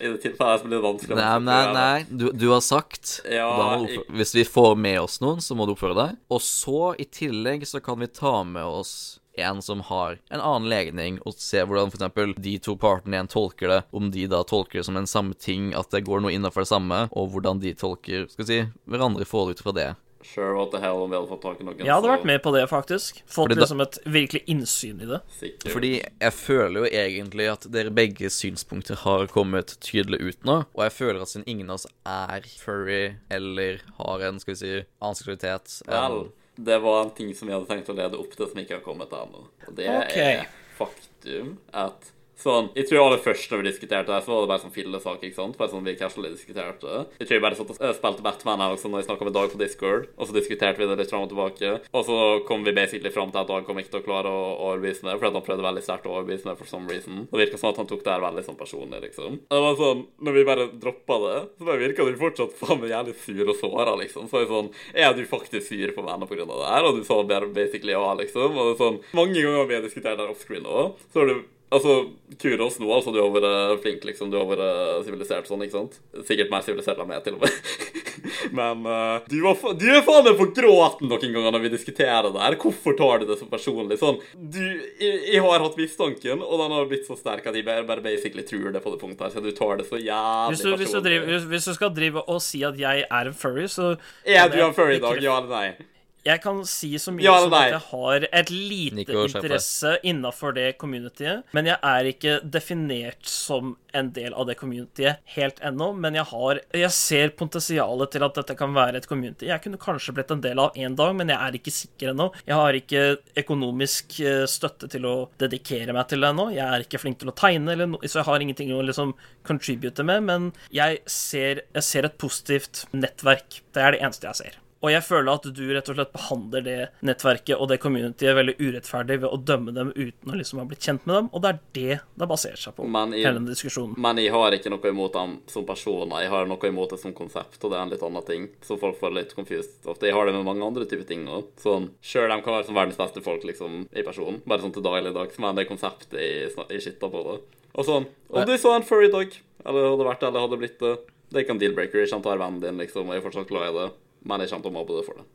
I 0.00 0.08
det 0.08 0.22
tilfellet 0.22 0.62
blir 0.64 0.78
det 0.78 0.84
vanskelig. 0.86 1.16
Nei, 1.16 1.38
nei, 1.44 1.72
nei. 1.76 2.04
Du, 2.08 2.30
du 2.32 2.46
har 2.54 2.60
sagt 2.64 3.20
Ja, 3.28 3.48
jeg- 3.52 3.98
oppføre, 3.98 4.16
Hvis 4.16 4.34
vi 4.34 4.44
får 4.48 4.76
med 4.76 5.00
oss 5.00 5.20
noen, 5.20 5.40
så 5.44 5.54
må 5.56 5.66
du 5.68 5.74
oppføre 5.74 5.94
deg. 5.98 6.16
Og 6.30 6.40
så, 6.40 6.94
i 6.98 7.04
tillegg, 7.04 7.66
så 7.68 7.82
kan 7.84 7.98
vi 8.00 8.06
ta 8.06 8.42
med 8.44 8.64
oss 8.64 9.18
en 9.38 9.60
som 9.62 9.80
har 9.86 10.18
en 10.30 10.40
annen 10.40 10.68
legning, 10.68 11.18
og 11.24 11.32
se 11.38 11.62
hvordan 11.64 11.88
f.eks. 11.92 12.34
de 12.42 12.58
to 12.58 12.74
partene 12.76 13.14
igjen 13.16 13.28
tolker 13.30 13.68
det. 13.68 13.78
Om 13.92 14.10
de 14.10 14.26
da 14.26 14.42
tolker 14.44 14.80
det 14.80 14.84
som 14.88 14.96
en 14.96 15.06
samme 15.06 15.34
ting, 15.38 15.72
at 15.74 15.88
det 15.94 16.02
går 16.04 16.20
noe 16.24 16.32
innafor 16.34 16.64
det 16.64 16.68
samme, 16.72 17.08
og 17.12 17.30
hvordan 17.32 17.60
de 17.62 17.72
tolker 17.78 18.26
skal 18.28 18.44
vi 18.44 18.48
si, 18.50 18.60
hverandre 18.90 19.22
i 19.24 19.28
forhold 19.28 19.56
ut 19.56 19.62
fra 19.64 19.72
det. 19.72 19.90
Sure, 20.22 20.54
what 20.54 20.70
the 20.70 20.80
hell 20.82 21.00
om 21.02 21.10
vi 21.10 21.16
hadde 21.16 21.30
fått 21.30 21.42
tak 21.42 21.60
i 21.62 21.64
noen 21.64 21.78
Jeg 21.80 21.88
hadde 21.88 22.08
så 22.08 22.12
vært 22.12 22.26
med 22.28 22.42
på 22.44 22.52
det, 22.52 22.66
faktisk. 22.68 23.22
Fått 23.26 23.54
da- 23.54 23.60
liksom 23.60 23.80
et 23.80 23.98
virkelig 24.04 24.42
innsyn 24.52 25.00
i 25.00 25.06
det. 25.08 25.20
sikkert. 25.38 25.72
Fordi 25.72 25.92
jeg 26.20 26.32
føler 26.32 26.80
jo 26.80 26.90
egentlig 27.00 27.46
at 27.52 27.64
dere 27.72 27.90
begge 27.90 28.30
synspunkter 28.30 28.96
har 28.96 29.26
kommet 29.26 29.76
tydelig 29.80 30.20
ut 30.20 30.44
nå. 30.44 30.58
Og 30.74 30.84
jeg 30.84 30.92
føler 30.92 31.22
at 31.22 31.32
siden 31.32 31.48
ingen 31.48 31.70
av 31.70 31.80
oss 31.80 31.86
er 32.04 32.44
furry 32.60 33.16
eller 33.30 33.80
har 33.96 34.28
en, 34.28 34.40
skal 34.40 34.54
vi 34.54 34.60
si, 34.60 34.84
annen 35.00 35.16
seksualitet 35.16 35.82
enn 35.88 36.12
Vel, 36.12 36.30
det 36.60 36.78
var 36.78 37.02
en 37.02 37.10
ting 37.16 37.34
som 37.34 37.48
vi 37.48 37.54
hadde 37.54 37.66
tenkt 37.66 37.88
å 37.88 37.96
lede 37.96 38.18
opp 38.20 38.36
til, 38.36 38.46
som 38.46 38.60
ikke 38.60 38.76
har 38.76 38.84
kommet 38.84 39.12
ennå. 39.16 39.46
Og 39.66 39.76
det 39.76 39.88
okay. 39.88 40.40
er 40.44 40.48
faktum 40.76 41.58
at 41.72 42.12
Sånn, 42.40 42.70
Jeg 42.74 42.88
tror 42.88 43.04
aller 43.04 43.20
først 43.20 43.50
når 43.52 43.60
vi 43.60 43.68
diskuterte 43.68 44.08
det, 44.12 44.20
så 44.24 44.32
var 44.32 44.44
det 44.44 44.50
bare 44.50 44.62
sånn 44.64 44.74
fillesak. 44.74 45.20
ikke 45.20 45.36
sant? 45.36 45.58
Bare 45.60 45.72
sånn 45.72 45.84
vi 45.84 45.96
casually 46.00 46.30
diskuterte. 46.32 47.04
Jeg 47.20 47.28
tror 47.28 47.36
jeg 47.36 47.44
bare 47.44 47.58
satt 47.58 47.72
og 47.74 47.96
spilte 47.98 48.24
Batman 48.24 48.62
her 48.64 48.74
også 48.74 48.88
når 48.88 49.02
vi 49.02 49.08
snakka 49.08 49.28
med 49.28 49.36
Dag 49.36 49.52
på 49.52 49.60
Discord, 49.60 50.08
og 50.16 50.28
så 50.28 50.36
diskuterte 50.36 50.80
vi 50.80 50.88
det 50.88 50.98
litt 51.00 51.12
fram 51.12 51.26
og 51.26 51.32
tilbake. 51.32 51.72
Og 51.92 52.06
så 52.08 52.16
kom 52.48 52.64
vi 52.64 52.72
basically 52.76 53.12
fram 53.12 53.32
til 53.34 53.42
at 53.42 53.50
Dag 53.50 53.66
kom 53.68 53.80
ikke 53.80 53.92
til 53.92 54.00
å 54.02 54.06
klare 54.06 54.32
å 54.32 54.46
overbevise 54.70 55.04
meg, 55.04 55.20
fordi 55.20 55.36
han 55.36 55.46
prøvde 55.46 55.66
veldig 55.68 55.84
sterkt 55.84 56.08
å 56.08 56.14
overbevise 56.16 56.48
meg 56.48 56.58
for 56.60 56.70
some 56.70 56.88
reason. 56.88 57.26
Det 57.30 57.42
virka 57.44 57.60
som 57.60 57.70
at 57.74 57.80
han 57.82 57.90
tok 57.90 58.04
det 58.06 58.14
her 58.14 58.24
veldig 58.24 58.46
sånn 58.48 58.60
personlig, 58.60 59.02
liksom. 59.04 59.38
Og 59.44 59.54
det 59.56 59.62
var 59.66 59.80
sånn, 59.80 60.06
Når 60.20 60.32
vi 60.36 60.44
bare 60.44 60.66
droppa 60.80 61.16
det, 61.26 61.38
så 61.58 61.68
bare 61.68 61.80
virka 61.84 62.04
du 62.04 62.16
fortsatt 62.20 62.56
faen 62.56 62.80
meg 62.80 62.92
jævlig 62.92 63.16
sur 63.20 63.52
og 63.52 63.56
såra, 63.60 63.94
liksom. 64.00 64.28
Så 64.30 64.40
er 64.40 64.46
det 64.46 64.52
sånn 64.54 64.72
Er 64.94 65.14
du 65.14 65.22
faktisk 65.28 65.68
sur 65.68 65.92
på 65.96 66.04
venner 66.04 66.26
av 66.26 66.60
det 66.60 66.72
her? 66.72 66.88
Og 66.88 66.96
du 66.98 67.04
sa 67.04 67.22
basically 67.22 67.92
ja, 67.92 68.14
liksom. 68.14 68.56
Og 68.56 68.70
det 68.70 68.74
er 68.74 68.84
sånn 68.84 69.00
Mange 69.16 69.40
ganger 69.40 69.68
vi 69.68 69.78
har 69.78 69.84
diskutert 69.84 70.18
det 70.20 70.28
offscreen 70.28 70.66
òg, 70.66 70.96
så 71.12 71.22
har 71.22 71.32
du 71.32 71.42
Altså, 71.70 71.96
Kuros 72.42 72.80
nå, 72.82 72.88
altså. 72.90 73.12
Du 73.14 73.20
har 73.22 73.30
vært 73.30 73.82
flink, 73.84 74.04
liksom. 74.08 74.30
Du 74.32 74.38
har 74.40 74.48
vært 74.48 75.06
sivilisert 75.06 75.46
sånn, 75.46 75.62
ikke 75.66 75.76
sant? 75.76 75.98
Sikkert 76.26 76.50
mer 76.50 76.64
sivilisert 76.66 76.98
enn 76.98 77.10
meg, 77.10 77.22
til 77.22 77.36
og 77.38 77.44
med. 77.44 78.00
Men 78.58 78.82
uh, 78.84 79.20
du, 79.30 79.38
var, 79.44 79.58
du 79.78 79.86
er 79.88 80.02
faen 80.04 80.26
meg 80.26 80.38
på 80.38 80.48
gråten 80.56 81.08
noen 81.10 81.34
ganger 81.36 81.54
når 81.54 81.64
vi 81.64 81.72
diskuterer 81.76 82.28
det 82.32 82.42
her. 82.42 82.56
Hvorfor 82.60 82.96
tar 82.98 83.22
du 83.22 83.28
det 83.30 83.38
så 83.40 83.46
personlig? 83.50 84.00
Sånn, 84.00 84.18
du 84.34 84.60
Jeg, 84.60 85.20
jeg 85.30 85.44
har 85.44 85.62
hatt 85.62 85.78
mistanken, 85.78 86.42
og 86.42 86.64
den 86.64 86.74
har 86.74 86.90
blitt 86.90 87.06
så 87.08 87.16
sterk 87.18 87.46
at 87.46 87.56
jeg 87.56 87.66
bare, 87.66 88.00
basically 88.02 88.44
tror 88.46 88.74
det 88.74 88.82
på 88.84 88.94
det 88.94 89.00
punktet 89.02 89.28
her, 89.28 89.34
så 89.36 89.44
du 89.44 89.52
tar 89.56 89.80
det 89.80 89.86
så 89.88 90.00
jævlig 90.00 90.56
Hvis 90.56 90.64
du, 90.64 90.70
hvis, 90.74 90.90
du 90.90 90.98
personlig. 90.98 91.06
driver, 91.06 91.48
hvis 91.54 91.70
du 91.70 91.72
skal 91.76 91.94
drive 91.96 92.26
og 92.26 92.42
si 92.44 92.64
at 92.66 92.80
jeg 92.80 93.06
er 93.06 93.30
en 93.30 93.40
furry, 93.44 93.68
så 93.70 93.94
Er 94.24 94.50
du 94.50 94.60
en 94.64 94.76
furry 94.76 94.98
i 94.98 95.02
dag? 95.02 95.22
Ja 95.22 95.38
eller 95.38 95.54
nei? 95.54 95.88
Jeg 96.26 96.42
kan 96.44 96.60
si 96.68 96.92
så 97.00 97.12
mye 97.14 97.24
Ja, 97.24 97.36
som 97.40 97.54
at 97.56 97.70
jeg 97.72 97.82
har 97.90 98.26
et 98.28 98.50
lite 98.52 98.98
Nico, 98.98 99.24
interesse 99.24 99.96
innafor 100.06 100.52
det 100.56 100.74
communityet, 100.80 101.46
men 101.56 101.70
jeg 101.70 101.78
er 101.80 102.10
ikke 102.10 102.34
definert 102.44 103.24
som 103.28 103.74
en 103.96 104.10
del 104.14 104.34
av 104.36 104.46
det 104.46 104.58
communityet 104.60 105.22
helt 105.34 105.60
ennå. 105.64 105.90
Men 105.96 106.18
jeg 106.18 106.28
har 106.30 106.60
Jeg 106.76 106.92
ser 106.94 107.32
potensialet 107.38 108.12
til 108.12 108.24
at 108.26 108.36
dette 108.36 108.56
kan 108.58 108.74
være 108.76 109.00
et 109.00 109.08
community. 109.10 109.48
Jeg 109.48 109.64
kunne 109.64 109.80
kanskje 109.80 110.14
blitt 110.14 110.30
en 110.30 110.44
del 110.44 110.60
av 110.62 110.76
en 110.76 110.96
dag, 110.96 111.16
men 111.16 111.32
jeg 111.32 111.38
er 111.40 111.58
ikke 111.58 111.74
sikker 111.74 112.12
ennå. 112.12 112.30
Jeg 112.46 112.58
har 112.60 112.78
ikke 112.78 113.04
økonomisk 113.42 114.20
eh, 114.20 114.44
støtte 114.50 114.90
til 114.92 115.08
å 115.08 115.16
dedikere 115.40 115.94
meg 115.96 116.08
til 116.10 116.20
det 116.22 116.30
ennå. 116.34 116.50
Jeg 116.54 116.66
er 116.66 116.86
ikke 116.86 117.00
flink 117.02 117.20
til 117.22 117.32
å 117.32 117.36
tegne, 117.36 117.72
eller 117.74 117.90
no 117.90 118.00
så 118.10 118.20
jeg 118.20 118.28
har 118.28 118.42
ingenting 118.42 118.72
å 118.74 118.80
liksom 118.82 119.12
contribute 119.46 120.02
med, 120.06 120.24
men 120.26 120.48
jeg 120.74 121.00
ser, 121.06 121.62
jeg 121.76 121.86
ser 121.86 122.08
et 122.08 122.18
positivt 122.20 122.84
nettverk. 122.92 123.62
Det 123.74 123.84
er 123.84 123.94
det 123.94 124.02
eneste 124.04 124.28
jeg 124.30 124.42
ser. 124.42 124.58
Og 124.80 124.88
jeg 124.94 125.04
føler 125.04 125.28
at 125.28 125.46
du 125.52 125.62
rett 125.74 125.88
og 125.92 125.96
slett 125.98 126.12
behandler 126.14 126.62
det 126.64 126.76
nettverket 127.04 127.58
og 127.60 127.68
det 127.68 127.76
communityet 127.82 128.36
veldig 128.38 128.54
urettferdig 128.56 129.18
ved 129.20 129.28
å 129.28 129.36
dømme 129.36 129.74
dem 129.76 129.90
uten 129.92 130.32
å 130.32 130.38
liksom 130.38 130.62
ha 130.62 130.64
blitt 130.70 130.86
kjent 130.86 131.04
med 131.08 131.18
dem, 131.18 131.28
og 131.36 131.42
det 131.44 131.50
er 131.50 131.58
det 131.76 131.98
det 132.22 132.28
baserer 132.30 132.60
seg 132.60 132.76
på, 132.78 132.86
Men 132.88 133.12
jeg, 133.12 133.26
hele 133.26 133.42
den 133.42 133.50
diskusjonen. 133.50 133.98
Men 134.00 134.22
jeg 134.22 134.32
har 134.32 134.56
ikke 134.56 134.72
noe 134.72 134.92
imot 134.94 135.18
dem 135.18 135.36
som 135.52 135.66
personer, 135.68 136.24
jeg 136.24 136.32
har 136.32 136.48
noe 136.48 136.72
imot 136.72 136.94
det 136.94 137.00
som 137.02 137.14
konsept, 137.16 137.60
og 137.60 137.74
det 137.74 137.76
er 137.76 137.84
en 137.84 137.92
litt 137.92 138.06
annen 138.08 138.26
ting. 138.30 138.48
Så 138.64 138.80
folk 138.80 138.96
får 139.02 139.14
litt 139.18 139.36
confused 139.36 139.84
ofte. 139.84 140.08
Jeg 140.08 140.16
har 140.16 140.28
det 140.28 140.36
med 140.38 140.48
mange 140.48 140.64
andre 140.64 140.88
typer 140.88 141.04
ting 141.12 141.28
òg. 141.28 141.52
Sånn, 141.60 141.90
Sjøl 142.00 142.32
de 142.32 142.40
kan 142.40 142.56
være 142.56 142.70
som 142.70 142.80
verdens 142.80 143.00
beste 143.00 143.24
folk 143.24 143.44
liksom, 143.44 143.84
i 143.92 144.06
person, 144.06 144.40
bare 144.48 144.64
sånn 144.64 144.74
til 144.76 144.86
dagligdags, 144.86 145.36
men 145.44 145.60
det 145.60 145.68
konseptet 145.68 146.16
jeg, 146.16 146.52
jeg 146.56 146.84
skitter 146.86 147.12
på 147.12 147.24
det. 147.28 147.38
Og 147.76 147.86
sånn, 147.86 148.08
om 148.32 148.48
du 148.48 148.56
så 148.58 148.72
en 148.74 148.86
furry 148.86 149.12
dog, 149.12 149.36
eller 149.60 149.90
hadde 149.92 150.06
vært 150.08 150.22
det, 150.24 150.30
eller 150.32 150.48
hadde 150.48 150.60
blitt 150.64 150.80
det, 150.80 150.96
det 151.30 151.38
er 151.38 151.44
ikke 151.44 151.54
en 151.54 151.60
deal-breaker. 151.60 152.00
Jeg 152.00 152.10
kommer 152.10 152.24
til 152.24 152.30
å 152.30 152.32
være 152.32 152.42
vennen 152.46 152.62
din, 152.64 152.80
liksom, 152.80 153.06
og 153.06 153.14
jeg 153.14 153.20
er 153.20 153.26
fortsatt 153.28 153.50
glad 153.50 153.68
i 153.68 153.74
det, 153.76 153.90
men 154.26 154.42
jeg 154.42 154.52
kommer 154.52 154.66
til 154.66 154.72
å 154.72 154.78
mobbe 154.78 154.96
det 154.98 155.04
for 155.08 155.20
det. 155.20 155.26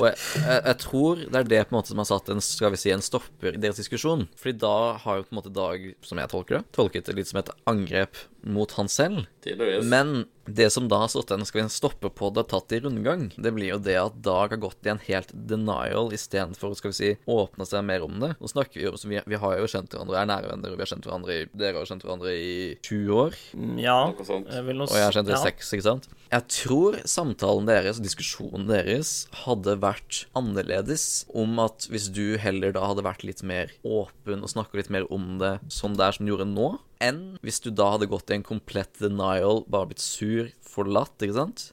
Og 0.00 0.06
jeg, 0.06 0.18
jeg, 0.38 0.60
jeg 0.64 0.78
tror 0.80 1.22
det 1.26 1.40
er 1.40 1.48
det 1.50 1.62
på 1.66 1.74
en 1.74 1.78
måte 1.80 1.92
som 1.92 2.00
har 2.00 2.08
satt 2.08 2.30
en 2.32 2.42
skal 2.44 2.72
vi 2.72 2.80
si, 2.80 2.92
en 2.94 3.04
stopper 3.04 3.56
i 3.56 3.60
deres 3.60 3.80
diskusjon. 3.82 4.26
Fordi 4.40 4.56
da 4.62 4.74
har 5.02 5.18
jo 5.18 5.26
på 5.26 5.34
en 5.34 5.40
måte 5.40 5.52
Dag, 5.54 5.88
som 6.06 6.20
jeg 6.22 6.32
tolker 6.32 6.58
det, 6.58 6.62
tolket 6.76 7.10
det 7.10 7.16
litt 7.18 7.30
som 7.30 7.40
et 7.42 7.50
angrep 7.68 8.22
mot 8.42 8.72
han 8.78 8.88
selv. 8.88 9.26
Tidligvis. 9.44 9.86
Men 9.90 10.24
det 10.54 10.70
som 10.70 10.88
da 10.90 11.02
har 11.02 11.10
stått 11.12 11.30
igjen, 11.30 11.46
skal 11.46 11.62
vi 11.62 11.72
stoppe 11.72 12.10
på 12.10 12.30
det 12.34 12.46
tatt 12.50 12.72
i 12.74 12.80
rundgang, 12.82 13.28
det 13.36 13.52
blir 13.54 13.74
jo 13.74 13.80
det 13.82 13.96
at 14.00 14.16
Dag 14.24 14.54
har 14.54 14.60
gått 14.60 14.86
i 14.86 14.92
en 14.92 15.02
helt 15.04 15.30
denial 15.32 16.10
istedenfor 16.16 16.74
å 16.74 16.78
vi 16.82 16.92
si, 16.96 17.10
åpne 17.30 17.66
seg 17.68 17.84
mer 17.86 18.04
om 18.06 18.18
det. 18.22 18.32
Nå 18.40 18.50
snakker 18.50 18.80
Vi 18.80 18.86
jo, 18.86 18.94
så 18.98 19.10
vi, 19.10 19.20
vi 19.26 19.40
har 19.40 19.56
jo 19.58 19.68
kjent 19.70 19.94
hverandre, 19.94 20.18
er 20.18 20.30
nære 20.30 20.50
venner, 20.52 20.72
og 20.72 20.80
vi 20.80 20.84
har 20.84 20.92
kjent 20.92 21.06
hverandre 21.08 21.36
i, 21.36 21.46
dere 21.62 21.82
har 21.82 21.90
kjent 21.90 22.06
hverandre 22.06 22.34
i 22.34 22.56
20 22.86 23.14
år. 23.20 23.38
Ja, 23.80 23.98
jeg 24.10 24.66
vil 24.66 24.84
også, 24.84 24.94
Og 24.94 24.98
jeg 24.98 25.06
har 25.06 25.18
kjent 25.18 25.30
dere 25.30 25.38
ja. 25.38 25.54
6, 25.54 25.72
ikke 25.76 25.86
sant? 25.86 26.10
Jeg 26.30 26.46
tror 26.56 26.98
samtalen 27.10 27.70
deres, 27.70 28.02
diskusjonen 28.02 28.68
deres, 28.70 29.14
hadde 29.44 29.78
vært 29.82 30.24
annerledes 30.38 31.08
om 31.34 31.58
at 31.62 31.88
hvis 31.90 32.10
du 32.14 32.38
heller 32.40 32.74
da 32.74 32.84
hadde 32.90 33.06
vært 33.06 33.26
litt 33.26 33.42
mer 33.46 33.72
åpen 33.86 34.44
og 34.44 34.52
snakka 34.52 34.78
litt 34.78 34.92
mer 34.92 35.08
om 35.12 35.36
det 35.40 35.58
sånn 35.72 35.98
det 35.98 36.06
er 36.06 36.16
som 36.16 36.26
du 36.26 36.32
gjorde 36.32 36.50
nå, 36.50 36.70
enn 37.00 37.22
hvis 37.44 37.60
du 37.64 37.70
da 37.74 37.92
hadde 37.94 38.10
gått 38.10 38.30
i 38.30 38.36
en 38.38 38.46
komplett 38.46 39.00
denial, 39.00 39.64
bare 39.70 39.90
blitt 39.90 40.04
sur, 40.04 40.50
forlatt, 40.70 41.16
ikke 41.24 41.38
sant? 41.38 41.64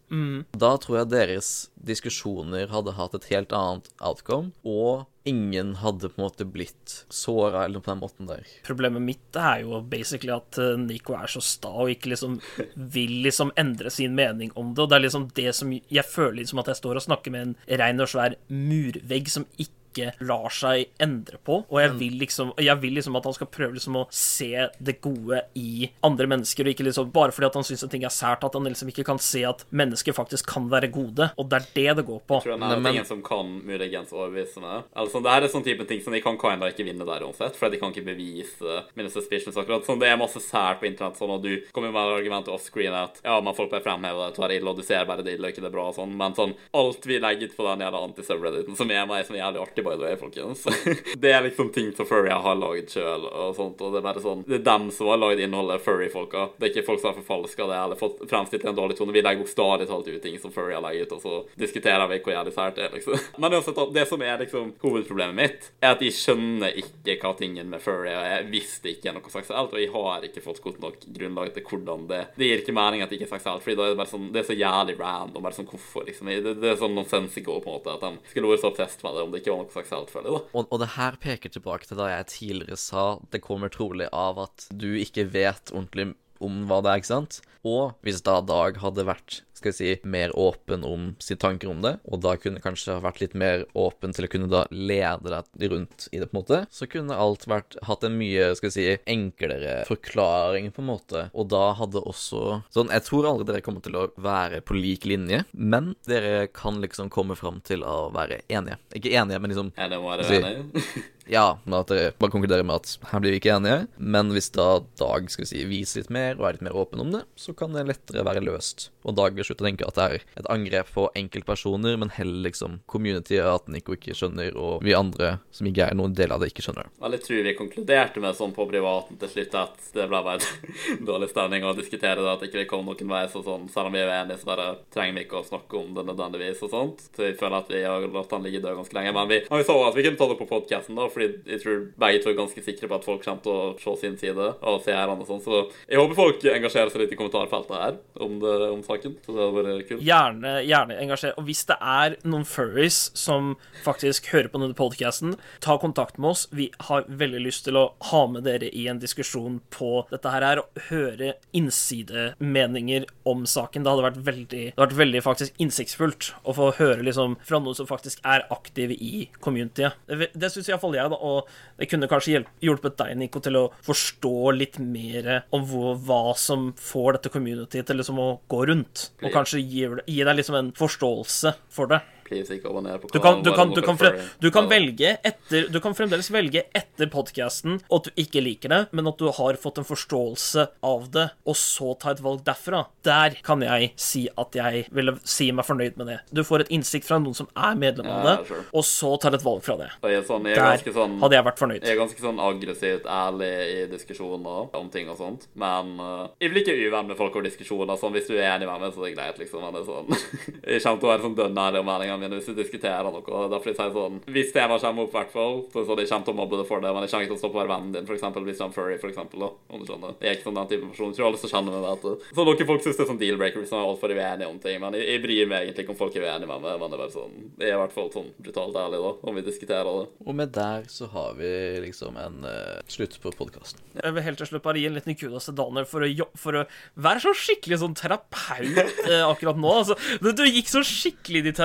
Da 0.57 0.73
tror 0.81 1.01
jeg 1.01 1.11
deres 1.13 1.51
diskusjoner 1.87 2.71
hadde 2.73 2.95
hatt 2.97 3.15
et 3.17 3.29
helt 3.31 3.53
annet 3.55 3.91
outcome, 3.99 4.53
og 4.65 5.05
ingen 5.27 5.75
hadde 5.81 6.07
på 6.07 6.21
en 6.21 6.25
måte 6.25 6.47
blitt 6.47 6.93
såra 7.11 7.65
eller 7.65 7.83
på 7.83 7.91
den 7.91 7.99
måten 7.99 8.29
der. 8.29 8.47
Problemet 8.67 9.03
mitt 9.03 9.35
er 9.39 9.65
jo 9.65 9.81
basically 9.83 10.31
at 10.31 10.59
eh, 10.61 10.77
Nico 10.79 11.17
er 11.17 11.27
så 11.31 11.43
sta 11.43 11.73
og 11.83 11.91
ikke 11.91 12.13
liksom 12.13 12.39
vil 12.95 13.17
liksom 13.25 13.51
endre 13.59 13.91
sin 13.93 14.15
mening 14.15 14.53
om 14.55 14.71
det. 14.71 14.85
Og 14.85 14.91
det 14.91 14.97
er 14.99 15.05
liksom 15.07 15.27
det 15.35 15.51
som 15.57 15.73
Jeg 15.75 16.07
føler 16.07 16.39
liksom 16.41 16.63
at 16.63 16.71
jeg 16.71 16.79
står 16.79 17.01
og 17.01 17.07
snakker 17.09 17.35
med 17.35 17.49
en 17.49 17.81
rein 17.81 18.03
og 18.03 18.11
svær 18.13 18.37
murvegg 18.47 19.27
som 19.33 19.47
ikke 19.59 19.75
lar 20.21 20.49
seg 20.53 20.87
endre 21.03 21.39
på. 21.43 21.59
Og 21.69 21.79
jeg 21.81 21.93
vil 21.99 22.17
liksom 22.21 22.53
Jeg 22.57 22.77
vil 22.81 22.95
liksom 22.97 23.15
at 23.17 23.25
han 23.27 23.33
skal 23.35 23.47
prøve 23.53 23.73
liksom 23.77 23.97
å 23.99 24.05
se 24.13 24.67
det 24.79 24.97
gode 25.01 25.41
i 25.55 25.89
andre 26.03 26.27
mennesker, 26.27 26.65
og 26.67 26.73
ikke 26.73 26.85
liksom 26.87 27.11
bare 27.13 27.31
fordi 27.35 27.47
at 27.49 27.57
han 27.59 27.63
syns 27.67 27.83
en 27.83 27.89
ting 27.93 28.03
er 28.07 28.13
sært, 28.13 28.43
at 28.43 28.53
han 28.57 28.63
liksom 28.67 28.89
ikke 28.91 29.05
kan 29.07 29.19
se 29.21 29.43
at 29.47 29.65
mennesker 29.71 30.15
faktisk 30.15 30.47
kan 30.47 30.69
være 30.71 30.89
gode. 30.93 31.31
Og 31.37 31.49
det 31.49 31.61
er 31.61 31.67
det 31.75 31.95
det 32.01 32.05
går 32.07 32.21
på. 32.27 32.41
Jeg 32.41 32.47
tror 32.47 32.59
Nei, 32.59 32.71
er 32.73 32.79
men- 32.79 32.93
tingen 32.93 33.05
som 33.05 33.21
kan 33.23 33.61
muligens 33.65 34.11
overbevise 34.13 34.61
meg. 34.61 34.83
Altså, 34.95 35.21
det 35.23 35.31
her 35.31 35.43
er 35.43 35.47
sånn 35.53 35.63
type 35.65 35.87
ting 35.87 36.01
som 36.01 36.13
de 36.13 36.21
kan 36.21 36.37
kinda 36.37 36.67
ikke 36.71 36.85
vinne 36.85 37.05
der 37.05 37.25
uansett, 37.25 37.55
for 37.55 37.69
de 37.69 37.77
kan 37.77 37.91
ikke 37.91 38.05
bevise 38.05 38.83
mine 38.95 39.09
suspicions 39.09 39.55
akkurat. 39.55 39.85
Sånn, 39.85 39.99
det 39.99 40.09
er 40.09 40.17
masse 40.17 40.39
sært 40.43 40.79
på 40.81 40.87
internett, 40.89 41.17
sånn, 41.17 41.29
og 41.29 41.41
du 41.43 41.61
kommer 41.73 41.91
med 41.91 42.17
argumentet 42.17 42.53
offscreen 42.53 42.93
at 42.93 43.21
ja, 43.23 43.39
men 43.41 43.53
folk 43.53 43.69
bare 43.71 43.83
fremhever 43.83 44.31
det, 44.31 44.37
å 44.37 44.43
er 44.47 44.55
ille, 44.59 44.69
og 44.69 44.77
du 44.77 44.83
ser 44.83 45.05
bare 45.05 45.23
det 45.23 45.37
ille, 45.37 45.47
og 45.47 45.53
ikke 45.53 45.61
det 45.65 45.71
bra 45.73 45.87
og 45.89 45.95
sånn, 45.95 46.15
men 46.15 46.33
sånn, 46.37 46.55
alt 46.73 47.05
vi 47.05 47.19
legger 47.19 47.49
ut 47.49 47.57
på 47.57 47.67
den 47.67 47.85
jævla 47.85 48.03
anti-subredditen, 48.07 48.75
som 48.77 48.91
er 48.91 49.05
meg 49.09 49.25
som 49.25 49.35
er 49.35 49.43
jævlig 49.45 49.61
artig, 49.63 49.83
by 49.87 49.95
the 49.95 50.03
way, 50.03 50.15
folkens, 50.19 50.63
det 51.23 51.31
er 51.31 51.43
liksom 51.45 51.69
ting 51.75 51.91
som 51.95 52.05
furry 52.05 52.29
har 52.29 52.55
laget 52.59 52.91
sjøl, 52.91 53.27
og 53.27 53.55
sånt, 53.55 53.81
og 53.81 53.93
det 53.93 54.01
er 54.01 54.07
bare 54.07 54.23
sånn, 54.23 54.43
det 54.47 54.59
er 54.59 54.65
dem 54.67 54.89
som 54.93 55.11
har 55.11 55.21
laget 55.21 55.43
innholdet, 55.45 55.83
furry-folka. 55.85 56.47
Det 56.57 56.67
er 56.67 56.73
ikke 56.73 56.85
folk 56.89 57.03
som 57.03 57.11
har 57.11 57.19
forfalska 57.21 57.67
det, 57.69 57.79
eller 57.85 57.99
fått 57.99 58.23
fremstilt 58.29 58.65
i 58.65 58.71
en 58.71 58.77
dårlig 58.77 58.97
tone. 58.99 59.15
Vi 59.15 59.23
legger 59.23 59.45
bokstavelig 59.45 59.89
talt 59.89 60.09
ut 60.09 60.21
ting 60.23 60.37
som 60.41 60.53
furry 60.53 60.75
har 60.75 60.83
legget 60.83 61.07
ut, 61.07 61.17
og 61.17 61.23
så 61.23 61.59
diskuterer 61.59 62.07
vi 62.11 62.19
hvor 62.23 62.35
jævlig 62.35 62.55
sært 62.55 62.77
det 62.77 62.87
er, 62.87 62.95
liksom. 62.97 63.25
Men 63.41 63.57
uansett, 63.57 63.81
det 63.95 64.05
som 64.09 64.25
er 64.25 64.43
liksom 64.43 64.73
hovedproblemet 64.83 65.37
mitt, 65.37 65.69
er 65.81 65.95
at 65.95 66.03
jeg 66.03 66.15
skjønner 66.17 66.77
ikke 66.83 67.17
hva 67.21 67.33
tingen 67.39 67.71
med 67.71 67.83
furry 67.83 68.11
er. 68.11 68.27
Jeg 68.37 68.49
visste 68.51 68.91
ikke 68.91 69.15
noe 69.15 69.33
seksuelt, 69.33 69.73
og 69.73 69.81
jeg 69.81 69.93
har 69.93 70.27
ikke 70.27 70.43
fått 70.45 70.63
godt 70.63 70.81
nok 70.83 70.99
grunnlag 71.17 71.53
til 71.55 71.65
hvordan 71.67 72.07
det 72.09 72.23
Det 72.37 72.49
gir 72.49 72.63
ikke 72.63 72.75
mening 72.75 73.03
at 73.03 73.11
det 73.11 73.19
ikke 73.19 73.29
er 73.29 73.35
seksuelt, 73.37 73.63
fordi 73.63 73.77
da 73.79 73.87
er 73.87 73.93
det 73.93 73.99
bare 74.01 74.11
sånn 74.11 74.29
Det 74.33 74.41
er 74.41 74.49
så 74.49 74.57
jævlig 74.57 74.97
random. 74.99 75.43
Bare 75.45 75.57
sånn 75.57 75.69
hvorfor, 75.69 76.05
liksom. 76.07 76.31
Det, 76.31 76.55
det 76.61 76.71
er 76.71 76.79
sånn 76.79 76.95
nonsensical, 76.97 77.61
på 77.63 77.71
en 77.71 77.77
måte, 77.79 77.95
at 77.95 78.03
de 78.03 78.31
skulle 78.31 78.51
vært 78.51 78.63
så 78.63 78.71
obsessed 78.71 79.05
med 79.05 79.17
det 79.17 79.23
om 79.23 79.33
det 79.33 79.41
ikke 79.41 79.53
var 79.53 79.63
noe 79.63 79.76
føler 79.85 80.29
jeg, 80.31 80.39
da. 80.39 80.51
Og, 80.57 80.71
og 80.71 80.81
det 80.81 80.89
her 80.95 81.17
peker 81.21 81.53
tilbake 81.53 81.85
til 81.85 81.99
da 81.99 82.09
jeg 82.09 82.29
tidligere 82.33 82.79
sa 82.81 83.05
det 83.31 83.43
kommer 83.45 83.69
trolig 83.69 84.09
av 84.11 84.39
at 84.47 84.67
du 84.73 84.89
ikke 84.97 85.27
vet 85.29 85.73
ordentlig 85.73 86.13
om 86.43 86.65
hva 86.69 86.81
det 86.85 86.91
er, 86.91 87.01
ikke 87.01 87.13
sant? 87.13 87.39
Og 87.67 87.95
hvis 88.05 88.21
da 88.25 88.39
Dag 88.45 88.77
hadde 88.81 89.05
vært 89.07 89.41
skal 89.57 89.73
vi 89.73 89.77
si, 89.77 89.89
mer 90.07 90.33
åpen 90.37 90.85
om 90.87 91.09
sine 91.23 91.41
tanker 91.41 91.71
om 91.71 91.81
det, 91.83 91.95
og 92.07 92.21
da 92.23 92.35
kunne 92.39 92.61
kanskje 92.63 92.95
ha 92.97 93.03
vært 93.03 93.21
litt 93.23 93.35
mer 93.37 93.65
åpen 93.77 94.13
til 94.15 94.27
å 94.27 94.31
kunne 94.31 94.49
da 94.51 94.63
lede 94.71 95.31
deg 95.57 95.71
rundt 95.73 96.07
i 96.13 96.21
det, 96.21 96.29
på 96.29 96.37
en 96.37 96.41
måte, 96.41 96.61
så 96.73 96.87
kunne 96.89 97.17
alt 97.17 97.47
vært 97.49 97.77
hatt 97.87 98.05
en 98.07 98.17
mye, 98.19 98.51
skal 98.57 98.69
vi 98.69 98.75
si, 98.77 98.87
enklere 99.09 99.81
forklaring, 99.89 100.71
på 100.75 100.81
en 100.83 100.89
måte. 100.91 101.25
Og 101.33 101.49
da 101.51 101.71
hadde 101.77 102.01
også 102.07 102.45
Sånn, 102.73 102.89
jeg 102.93 103.03
tror 103.07 103.25
aldri 103.29 103.47
dere 103.49 103.63
kommer 103.65 103.81
til 103.83 103.95
å 103.97 104.05
være 104.21 104.59
på 104.65 104.75
lik 104.77 105.05
linje, 105.09 105.43
men 105.53 105.93
dere 106.07 106.47
kan 106.53 106.79
liksom 106.83 107.09
komme 107.13 107.35
fram 107.39 107.59
til 107.65 107.83
å 107.87 108.09
være 108.13 108.41
enige. 108.51 108.77
Ikke 108.97 109.13
enige, 109.17 109.39
men 109.41 109.51
liksom 109.53 109.71
det 109.77 109.99
må 110.01 110.11
være 110.13 110.27
Si- 110.27 111.03
ja, 111.37 111.57
men 111.65 111.77
at 111.79 111.89
dere 111.91 112.11
bare 112.19 112.33
konkluderer 112.33 112.65
med 112.67 112.77
at 112.81 113.09
her 113.11 113.21
blir 113.23 113.33
vi 113.35 113.39
ikke 113.41 113.55
enige. 113.57 113.87
Men 113.97 114.31
hvis 114.35 114.49
da 114.55 114.67
Dag 114.99 115.27
skal 115.31 115.43
vi 115.45 115.49
si, 115.49 115.63
viser 115.69 116.01
litt 116.03 116.11
mer 116.13 116.37
og 116.39 116.47
er 116.47 116.57
litt 116.57 116.65
mer 116.67 116.77
åpen 116.79 117.01
om 117.03 117.11
det, 117.15 117.23
så 117.39 117.55
kan 117.57 117.73
det 117.75 117.85
lettere 117.89 118.23
være 118.27 118.43
løst. 118.45 118.89
Og 119.07 119.15
Dag 119.17 119.37
vil 119.37 119.47
slutte 119.47 119.63
å 119.63 119.67
tenke 119.69 119.87
at 119.87 119.97
det 119.97 120.05
er 120.05 120.25
et 120.41 120.49
angrep 120.51 120.91
på 120.93 121.07
enkeltpersoner, 121.17 121.95
men 121.99 122.11
heller 122.13 122.49
liksom 122.49 122.81
community, 122.91 123.39
at 123.39 123.69
Nico 123.71 123.95
ikke 123.95 124.15
skjønner, 124.17 124.51
og 124.59 124.83
vi 124.85 124.95
andre 124.97 125.37
som 125.55 125.69
ikke 125.69 125.87
er 125.87 125.97
noen 125.97 126.15
del 126.17 126.33
av 126.35 126.43
det, 126.43 126.51
ikke 126.51 126.65
skjønner. 126.65 126.89
Vel, 126.99 127.15
jeg 127.15 127.25
tror 127.25 127.45
vi 127.47 127.55
konkluderte 127.57 128.23
med 128.23 128.37
sånn 128.37 128.55
på 128.55 128.67
privaten 128.69 129.19
til 129.21 129.31
slutt 129.31 129.57
at 129.61 129.89
det 129.95 130.07
ble 130.11 130.21
bare 130.25 130.51
dårlig 131.09 131.31
stemning 131.31 131.65
å 131.67 131.75
diskutere 131.77 132.19
det, 132.19 132.33
at 132.33 132.45
ikke 132.47 132.61
vi 132.61 132.67
kom 132.69 132.85
noen 132.87 133.13
vei. 133.13 133.23
Så 133.31 133.43
sånn, 133.45 133.69
selv 133.71 133.89
om 133.89 133.95
vi 133.95 134.03
er 134.03 134.11
uenige, 134.11 134.41
så 134.41 134.51
bare 134.51 134.67
trenger 134.93 135.17
vi 135.17 135.25
ikke 135.25 135.41
å 135.41 135.47
snakke 135.47 135.79
om 135.79 135.95
det 135.95 136.05
nødvendigvis 136.09 136.65
og 136.67 136.73
sånt. 136.73 137.07
Så 137.15 137.29
jeg 137.29 137.39
føler 137.39 137.61
at 137.61 137.71
vi 137.71 137.83
har 137.85 138.07
latt 138.11 138.35
han 138.35 138.45
ligge 138.45 138.61
død 138.63 138.81
ganske 138.81 138.99
lenge. 138.99 139.15
Men 139.15 139.31
vi, 139.31 139.39
vi 139.47 139.67
så 139.67 139.77
at 139.87 139.97
vi 139.97 140.05
kunne 140.05 140.19
ta 140.19 140.29
det 140.31 140.39
på 140.41 140.49
podkasten, 140.51 140.99
da, 140.99 141.07
fordi 141.13 141.29
jeg 141.47 141.63
tror 141.63 141.81
begge 142.03 142.23
to 142.23 142.31
er 142.33 142.39
ganske 142.41 142.65
sikre 142.65 142.91
på 142.91 142.99
at 142.99 143.07
folk 143.07 143.23
kommer 143.23 143.43
til 143.45 143.55
å 143.55 143.73
se 143.81 143.95
sin 144.03 144.19
side 144.19 144.51
og 144.57 144.83
se 144.83 144.95
her 144.95 145.11
og 145.11 145.25
sånn. 145.29 145.43
Så 145.43 145.63
jeg 145.87 146.01
håper 146.01 146.19
folk 146.19 146.47
engasjerer 146.51 146.91
seg 146.93 147.05
litt 147.05 147.15
i 147.15 147.19
kommentarfeltet 147.19 147.75
her 147.77 147.99
om, 148.23 148.37
det, 148.43 148.55
om 148.67 148.83
saken. 148.83 148.96
Så 149.03 149.35
det 149.35 149.41
hadde 149.41 149.63
vært 149.65 149.89
kult. 149.89 150.03
Gjerne, 150.05 150.53
gjerne 150.67 150.97
engasjer. 151.03 151.35
Og 151.37 151.47
hvis 151.47 151.63
det 151.69 151.77
er 151.81 152.17
noen 152.27 152.45
furries 152.47 152.99
som 153.17 153.55
faktisk 153.85 154.31
hører 154.33 154.51
på 154.51 154.61
denne 154.61 154.77
podcasten, 154.77 155.35
ta 155.63 155.77
kontakt 155.81 156.19
med 156.21 156.33
oss. 156.33 156.47
Vi 156.51 156.69
har 156.89 157.07
veldig 157.07 157.43
lyst 157.45 157.65
til 157.67 157.79
å 157.79 157.85
ha 158.11 158.23
med 158.31 158.45
dere 158.47 158.69
i 158.69 158.87
en 158.91 159.01
diskusjon 159.01 159.59
på 159.73 159.91
dette 160.11 160.33
her, 160.33 160.61
og 160.61 160.87
høre 160.89 161.33
innsidemeninger 161.57 163.07
om 163.27 163.45
saken. 163.49 163.83
Det 163.83 163.93
hadde 163.93 164.07
vært 164.07 164.21
veldig, 164.27 164.63
det 164.69 164.75
hadde 164.75 164.87
vært 164.87 165.01
veldig 165.01 165.23
faktisk 165.25 165.61
innsiktsfullt 165.63 166.31
å 166.47 166.55
få 166.57 166.71
høre 166.79 167.05
liksom 167.05 167.37
fra 167.47 167.61
noen 167.63 167.77
som 167.77 167.89
faktisk 167.89 168.23
er 168.27 168.45
aktive 168.53 168.95
i 168.95 169.27
communityet. 169.43 169.97
Det, 170.07 170.31
det 170.33 170.51
syns 170.53 170.69
iallfall 170.71 170.97
jeg, 170.97 171.11
da, 171.13 171.19
og 171.19 171.49
det 171.79 171.89
kunne 171.91 172.09
kanskje 172.11 172.43
hjulpet 172.63 172.97
deg, 172.99 173.15
Nico, 173.19 173.41
til 173.43 173.59
å 173.59 173.65
forstå 173.85 174.35
litt 174.55 174.79
mer 174.81 175.29
om 175.55 175.65
hvor, 175.67 175.97
hva 176.07 176.35
som 176.39 176.71
får 176.79 177.17
dette 177.17 177.33
communityet 177.33 177.87
til 177.87 178.01
liksom 178.01 178.21
å 178.21 178.29
gå 178.49 178.63
rundt, 178.69 178.86
og 179.23 179.33
kanskje 179.33 179.61
gi, 179.63 179.85
gi 180.07 180.23
deg 180.23 180.39
liksom 180.39 180.57
en 180.59 180.71
forståelse 180.77 181.53
for 181.73 181.91
det. 181.91 182.01
Please, 182.27 182.51
ikke 182.53 182.69
abonner 182.71 182.99
på 183.01 183.09
Du 183.13 183.19
kan, 183.23 183.41
du 183.43 183.51
kan, 183.55 183.71
du 183.71 183.81
kan, 183.85 183.97
du 184.43 184.49
kan 184.51 184.67
velge 184.69 185.13
etter 185.25 185.69
Du 185.71 185.79
kan 185.83 185.95
fremdeles 185.97 186.29
velge 186.33 186.65
etter 186.75 187.09
podcasten 187.11 187.79
at 187.93 188.07
du 188.07 188.19
ikke 188.19 188.41
liker 188.43 188.71
det, 188.73 188.81
men 188.95 189.07
at 189.09 189.19
du 189.19 189.29
har 189.33 189.57
fått 189.61 189.79
en 189.79 189.87
forståelse 189.87 190.65
av 190.85 191.07
det, 191.13 191.27
og 191.47 191.55
så 191.57 191.93
ta 191.99 192.11
et 192.13 192.21
valg 192.23 192.43
derfra. 192.45 192.83
Der 193.05 193.37
kan 193.45 193.63
jeg 193.63 193.91
si 193.99 194.25
at 194.37 194.55
jeg 194.57 194.85
ville 194.93 195.15
si 195.27 195.49
meg 195.55 195.67
fornøyd 195.67 195.97
med 195.99 196.11
det. 196.11 196.17
Du 196.35 196.43
får 196.47 196.65
et 196.65 196.73
innsikt 196.75 197.07
fra 197.07 197.19
noen 197.21 197.37
som 197.37 197.49
er 197.55 197.77
medlem 197.79 198.09
av 198.11 198.17
Ja, 198.17 198.35
det, 198.41 198.49
sure. 198.49 198.65
og 198.71 198.85
så 198.87 199.13
tar 199.21 199.37
et 199.37 199.45
valg 199.45 199.63
fra 199.65 199.77
det. 199.79 199.89
Jeg 200.03 200.25
sånn, 200.27 200.49
jeg 200.49 200.59
er 200.59 200.83
Der 200.83 200.97
sånn 200.97 201.17
hadde 201.23 201.39
jeg 201.39 201.47
vært 201.47 201.61
fornøyd. 201.63 201.81
Jeg 201.83 201.95
er 201.95 202.01
ganske 202.01 202.23
sånn 202.23 202.41
aggressivt 202.43 203.07
ærlig 203.17 203.51
i 203.71 203.79
diskusjoner 203.91 204.75
om 204.77 204.91
ting 204.93 205.11
og 205.13 205.19
sånt. 205.21 205.47
Men 205.57 205.95
uh, 206.01 206.27
jeg 206.41 206.53
blir 206.53 206.65
ikke 206.65 206.77
uvenn 206.87 207.11
med 207.11 207.19
folk 207.19 207.35
over 207.37 207.47
diskusjoner. 207.47 207.99
Sånn, 207.99 208.15
hvis 208.17 208.29
du 208.29 208.35
er 208.37 208.49
enig 208.55 208.69
med 208.69 208.83
meg, 208.83 208.93
så 208.93 209.03
er 209.03 209.09
det 209.09 209.15
greit, 209.17 209.41
liksom. 209.41 209.63
Men 209.63 209.77
det 209.77 209.83
er 209.83 209.89
sånn 209.91 210.07
Jeg 210.73 210.83
kommer 210.83 211.01
til 211.01 211.09
å 211.09 211.13
være 211.13 211.25
sånn 211.27 211.37
dønn 211.37 211.61
ærlig 211.63 211.83
om 211.83 211.89
meninga 211.91 212.16
meningene 212.17 212.27
mine 212.27 212.39
hvis 212.39 212.49
vi 212.51 212.57
diskuterer 212.57 213.07
noe. 213.11 213.47
Derfor 213.51 213.71
jeg 213.71 213.77
sier 213.77 213.93
sånn 213.93 214.19
Hvis 214.33 214.53
temaet 214.55 214.83
kommer 214.83 215.05
opp, 215.05 215.13
i 215.13 215.17
hvert 215.17 215.33
fall, 215.33 215.59
så 215.71 215.79
det 215.81 215.87
sånn, 215.87 216.01
jeg 216.01 216.09
kommer 216.11 216.27
til 216.27 216.33
å 216.33 216.39
mobbe 216.41 216.59
det 216.59 216.67
for 216.69 216.83
det, 216.83 216.93
men 216.93 217.05
jeg 217.05 217.11
kommer 217.13 217.27
ikke 217.27 217.33
til 217.33 217.37
å 217.37 217.43
stoppe 217.43 217.57
å 217.57 217.61
være 217.61 217.73
vennen 217.73 217.93
din, 217.95 218.07
for 218.07 218.17
eksempel, 218.17 218.45
hvis 218.47 218.59
du 218.59 218.65
er 218.65 218.75
furry, 218.75 218.97
for 219.01 219.11
eksempel, 219.11 219.45
da, 219.45 219.49
om 219.73 219.81
du 219.81 219.89
skjønner. 219.89 220.17
Jeg 220.21 220.29
er 220.31 220.37
ikke 220.37 220.47
sånn 220.47 220.59
den 220.59 220.71
type 220.71 220.91
person. 220.91 221.11
Jeg 221.11 221.19
tror 221.19 221.29
alle 221.29 221.41
som 221.41 221.53
kjenner 221.53 221.75
meg, 221.75 221.87
vet 221.87 222.05
det. 222.07 222.31
Så 222.37 222.47
noen 222.47 222.69
folk 222.71 222.85
syns 222.85 222.99
det 222.99 223.05
er 223.05 223.11
sånn 223.11 223.21
deal-breaker 223.21 223.63
hvis 223.63 223.73
man 223.73 223.83
er 223.83 223.91
altfor 223.91 224.15
uenig 224.17 224.49
om 224.49 224.61
ting, 224.63 224.79
men 224.83 224.97
jeg, 224.97 225.07
jeg 225.13 225.23
bryr 225.25 225.51
meg 225.51 225.65
egentlig 225.67 225.85
ikke 225.85 225.95
om 225.95 226.01
folk 226.01 226.17
er 226.17 226.27
uenige 226.27 226.51
med 226.51 226.65
meg, 226.65 226.81
men 226.81 226.93
det 226.93 226.97
er 226.97 227.03
bare 227.03 227.13
sånn 227.13 227.35
Jeg 227.57 227.69
er 227.69 227.75
i 227.75 227.81
hvert 227.81 227.95
fall 227.95 228.11
sånn 228.13 228.31
brutalt 228.41 228.79
ærlig, 228.83 229.01
da, 229.03 229.13
om 229.29 229.37
vi 229.37 229.45
diskuterer 229.45 229.91
det. 230.01 230.05
Og 230.27 230.37
med 230.37 230.53
der 230.57 230.87
så 230.91 231.09
har 231.13 231.37
vi 231.37 231.51
liksom 231.83 232.17
en 232.21 232.39
uh, 232.47 232.79
slutt 232.91 233.17
på 233.23 233.33
podkasten. 233.37 233.81
Jeg 233.97 234.15
vil 234.15 234.25
helt 234.25 234.41
til 234.41 234.49
slutt 234.51 234.65
bare 234.65 234.81
gi 234.81 234.87
en 234.89 234.97
liten 234.97 235.17
kudos 235.17 235.49
til 235.49 235.57
Daniel 235.57 235.87
for 235.89 236.05
å, 236.05 236.27
for 236.37 236.61
å 236.61 236.65
være 237.07 237.23
så 237.23 237.33
skikkelig 237.37 237.79
sånn 237.81 237.95
terapeut 237.97 238.77
eh, 239.07 239.23
akkurat 239.23 239.59
nå. 239.59 239.71
Altså, 239.81 239.97
du, 240.23 240.29
du 240.37 240.43
gikk 240.45 240.69
så 240.71 240.83
skikkelig 240.85 241.43
i 241.51 241.55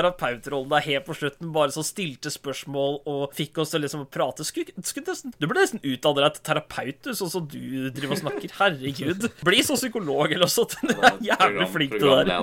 terapeutrollen 0.42 0.70
der 0.70 0.80
helt 0.86 1.06
på 1.06 1.14
slutten, 1.14 1.52
bare 1.52 1.72
så 1.72 1.82
stilte 1.86 2.30
spørsmål 2.32 3.00
og 3.08 3.34
fikk 3.36 3.58
oss 3.62 3.72
til 3.72 3.82
liksom 3.84 4.04
å 4.04 4.08
prate. 4.10 4.44
Skulle, 4.46 4.72
skulle 4.82 5.12
nesten, 5.12 5.34
du 5.38 5.46
burde 5.46 5.62
nesten 5.62 5.82
utdanne 5.82 6.24
deg 6.24 6.36
til 6.36 6.44
terapeut, 6.50 6.98
du, 7.04 7.12
sånn 7.18 7.32
som 7.32 7.46
du 7.50 7.90
driver 7.94 8.16
og 8.16 8.22
snakker. 8.22 8.54
Herregud. 8.60 9.28
Bli 9.46 9.62
sånn 9.66 9.80
psykolog 9.80 10.26
eller 10.30 10.46
noe 10.46 10.52
sånt. 10.52 10.76
Du 10.92 10.98
er 11.00 11.16
jævlig 11.24 11.66
flink 11.72 11.94
til 11.96 12.10
det 12.10 12.26
der. 12.28 12.42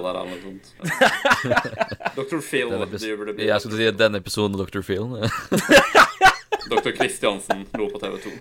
Dr. 2.15 2.39
Phil, 2.43 2.71
du 2.71 3.15
burde 3.19 3.35
bli 3.37 3.47
Jeg 3.47 3.61
skulle 3.61 3.77
si 3.77 3.89
denne 3.99 4.19
episoden 4.23 4.57
av 4.57 4.65
Dr. 4.65 4.81
Phil 4.85 5.05
Dr. 6.69 6.91
Kristiansen 6.95 7.63
lo 7.77 7.87
på 7.93 8.01
TV 8.01 8.17
2. 8.25 8.33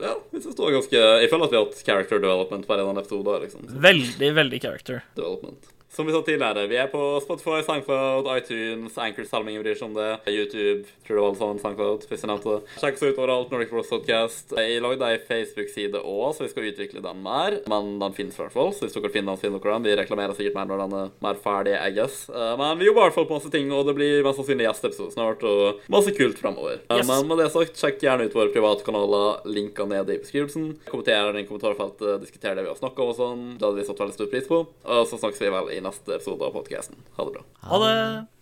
ja, 0.00 0.12
jeg 0.14 0.42
synes 0.42 0.54
det 0.54 0.62
var 0.62 0.74
ganske 0.76 1.02
Jeg 1.24 1.30
føler 1.32 1.46
at 1.48 1.52
vi 1.54 1.58
har 1.58 1.66
hatt 1.66 1.82
character 1.86 2.22
development 2.22 2.68
hver 2.70 2.84
en 2.84 3.02
episode. 3.02 3.36
liksom. 3.44 3.66
Veldig, 3.88 4.30
veldig 4.38 4.62
character. 4.62 5.02
Development. 5.18 5.70
Som 5.90 6.06
vi 6.06 6.12
sa 6.14 6.20
tidligere, 6.22 6.68
vi 6.70 6.76
er 6.78 6.86
på 6.86 7.00
Spotify, 7.24 7.64
Soundcloud, 7.66 8.28
iTunes, 8.38 8.94
Anchor, 9.02 9.24
selv 9.26 9.42
om 9.42 9.48
ingen 9.50 9.64
bryr 9.64 9.74
seg 9.74 9.88
om 9.88 9.94
det. 9.96 10.20
YouTube, 10.30 10.84
tror 11.02 11.16
det 11.16 11.22
var 11.24 11.26
alle 11.32 11.38
sammen, 11.40 11.58
Soundcloud, 11.58 12.04
hvis 12.06 12.22
jeg 12.22 12.28
nevnte 12.30 12.52
det. 12.52 12.76
Sjekk 12.78 12.94
oss 12.94 13.02
ut 13.08 13.18
overalt, 13.18 13.50
Nordic 13.50 13.72
Bros 13.72 13.90
Podcast. 13.90 14.54
Jeg 14.54 14.76
lagde 14.84 15.08
ei 15.10 15.16
Facebook-side 15.26 15.98
òg, 15.98 16.28
så 16.36 16.44
vi 16.46 16.50
skal 16.52 16.68
utvikle 16.68 17.02
den 17.02 17.24
mer. 17.24 17.56
Men 17.72 17.88
den 17.98 18.14
finnes 18.14 18.38
i 18.38 18.42
hvert 18.44 18.54
fall, 18.54 18.70
så 18.76 18.86
hvis 18.86 18.94
dere 18.94 19.10
finner 19.10 19.32
den, 19.34 19.40
finner 19.42 19.58
dere 19.64 19.74
den. 19.80 19.88
Vi 19.88 19.96
reklamerer 19.98 20.38
sikkert 20.38 20.60
mer 20.60 20.70
når 20.70 20.84
den 20.84 20.94
er 21.00 21.10
mer 21.26 21.40
ferdig, 21.42 21.74
I 21.74 21.90
guess. 21.98 22.20
Eh, 22.30 22.54
Men 22.62 22.78
vi 22.78 22.86
jobber 22.86 23.02
i 23.02 23.08
hvert 23.08 23.18
fall 23.18 23.26
på 23.32 23.40
masse 23.40 23.50
ting, 23.56 23.74
og 23.74 23.90
det 23.90 23.96
blir 23.98 24.22
mest 24.28 24.38
sannsynlig 24.38 24.68
gjesteepisode 24.68 25.16
snart, 25.18 25.42
og 25.50 25.82
masse 25.90 26.14
kult 26.14 26.38
fremover. 26.38 26.78
Eh, 26.86 27.00
Yes. 27.02 27.10
Men 27.10 27.26
med 27.32 27.42
det 27.42 27.50
sagt, 27.50 27.74
sjekk 27.82 27.98
gjerne 28.06 28.30
ut 28.30 28.38
våre 28.38 28.54
private 28.54 28.86
kanaler, 28.86 29.42
linker 29.50 29.90
nede 29.90 30.14
i 30.14 30.22
beskrivelsen. 30.22 30.70
Kommenter 30.86 31.34
i 31.42 31.44
kommentarfeltet, 31.50 32.22
diskuter 32.22 32.54
det 32.54 32.62
vi 32.68 32.70
har 32.70 32.78
snakka 32.78 33.02
om 33.02 33.10
og 33.10 33.18
sånn. 33.18 33.44
Det 33.58 33.66
hadde 33.66 33.82
vi 33.82 33.88
satt 33.90 33.98
veldig 34.06 34.18
stor 34.20 34.30
pris 34.30 34.46
på. 34.46 34.62
Og 34.86 35.06
så 35.10 35.18
snakkes 35.18 35.40
vi 35.42 35.50
vel 35.50 35.70
i 35.74 35.79
neste 35.84 36.14
episode 36.14 36.46
av 36.46 36.54
podcasten. 36.56 36.96
Ha 37.16 37.24
det 37.24 37.36
bra. 37.38 37.42
Ha 37.70 37.78
det. 37.86 38.26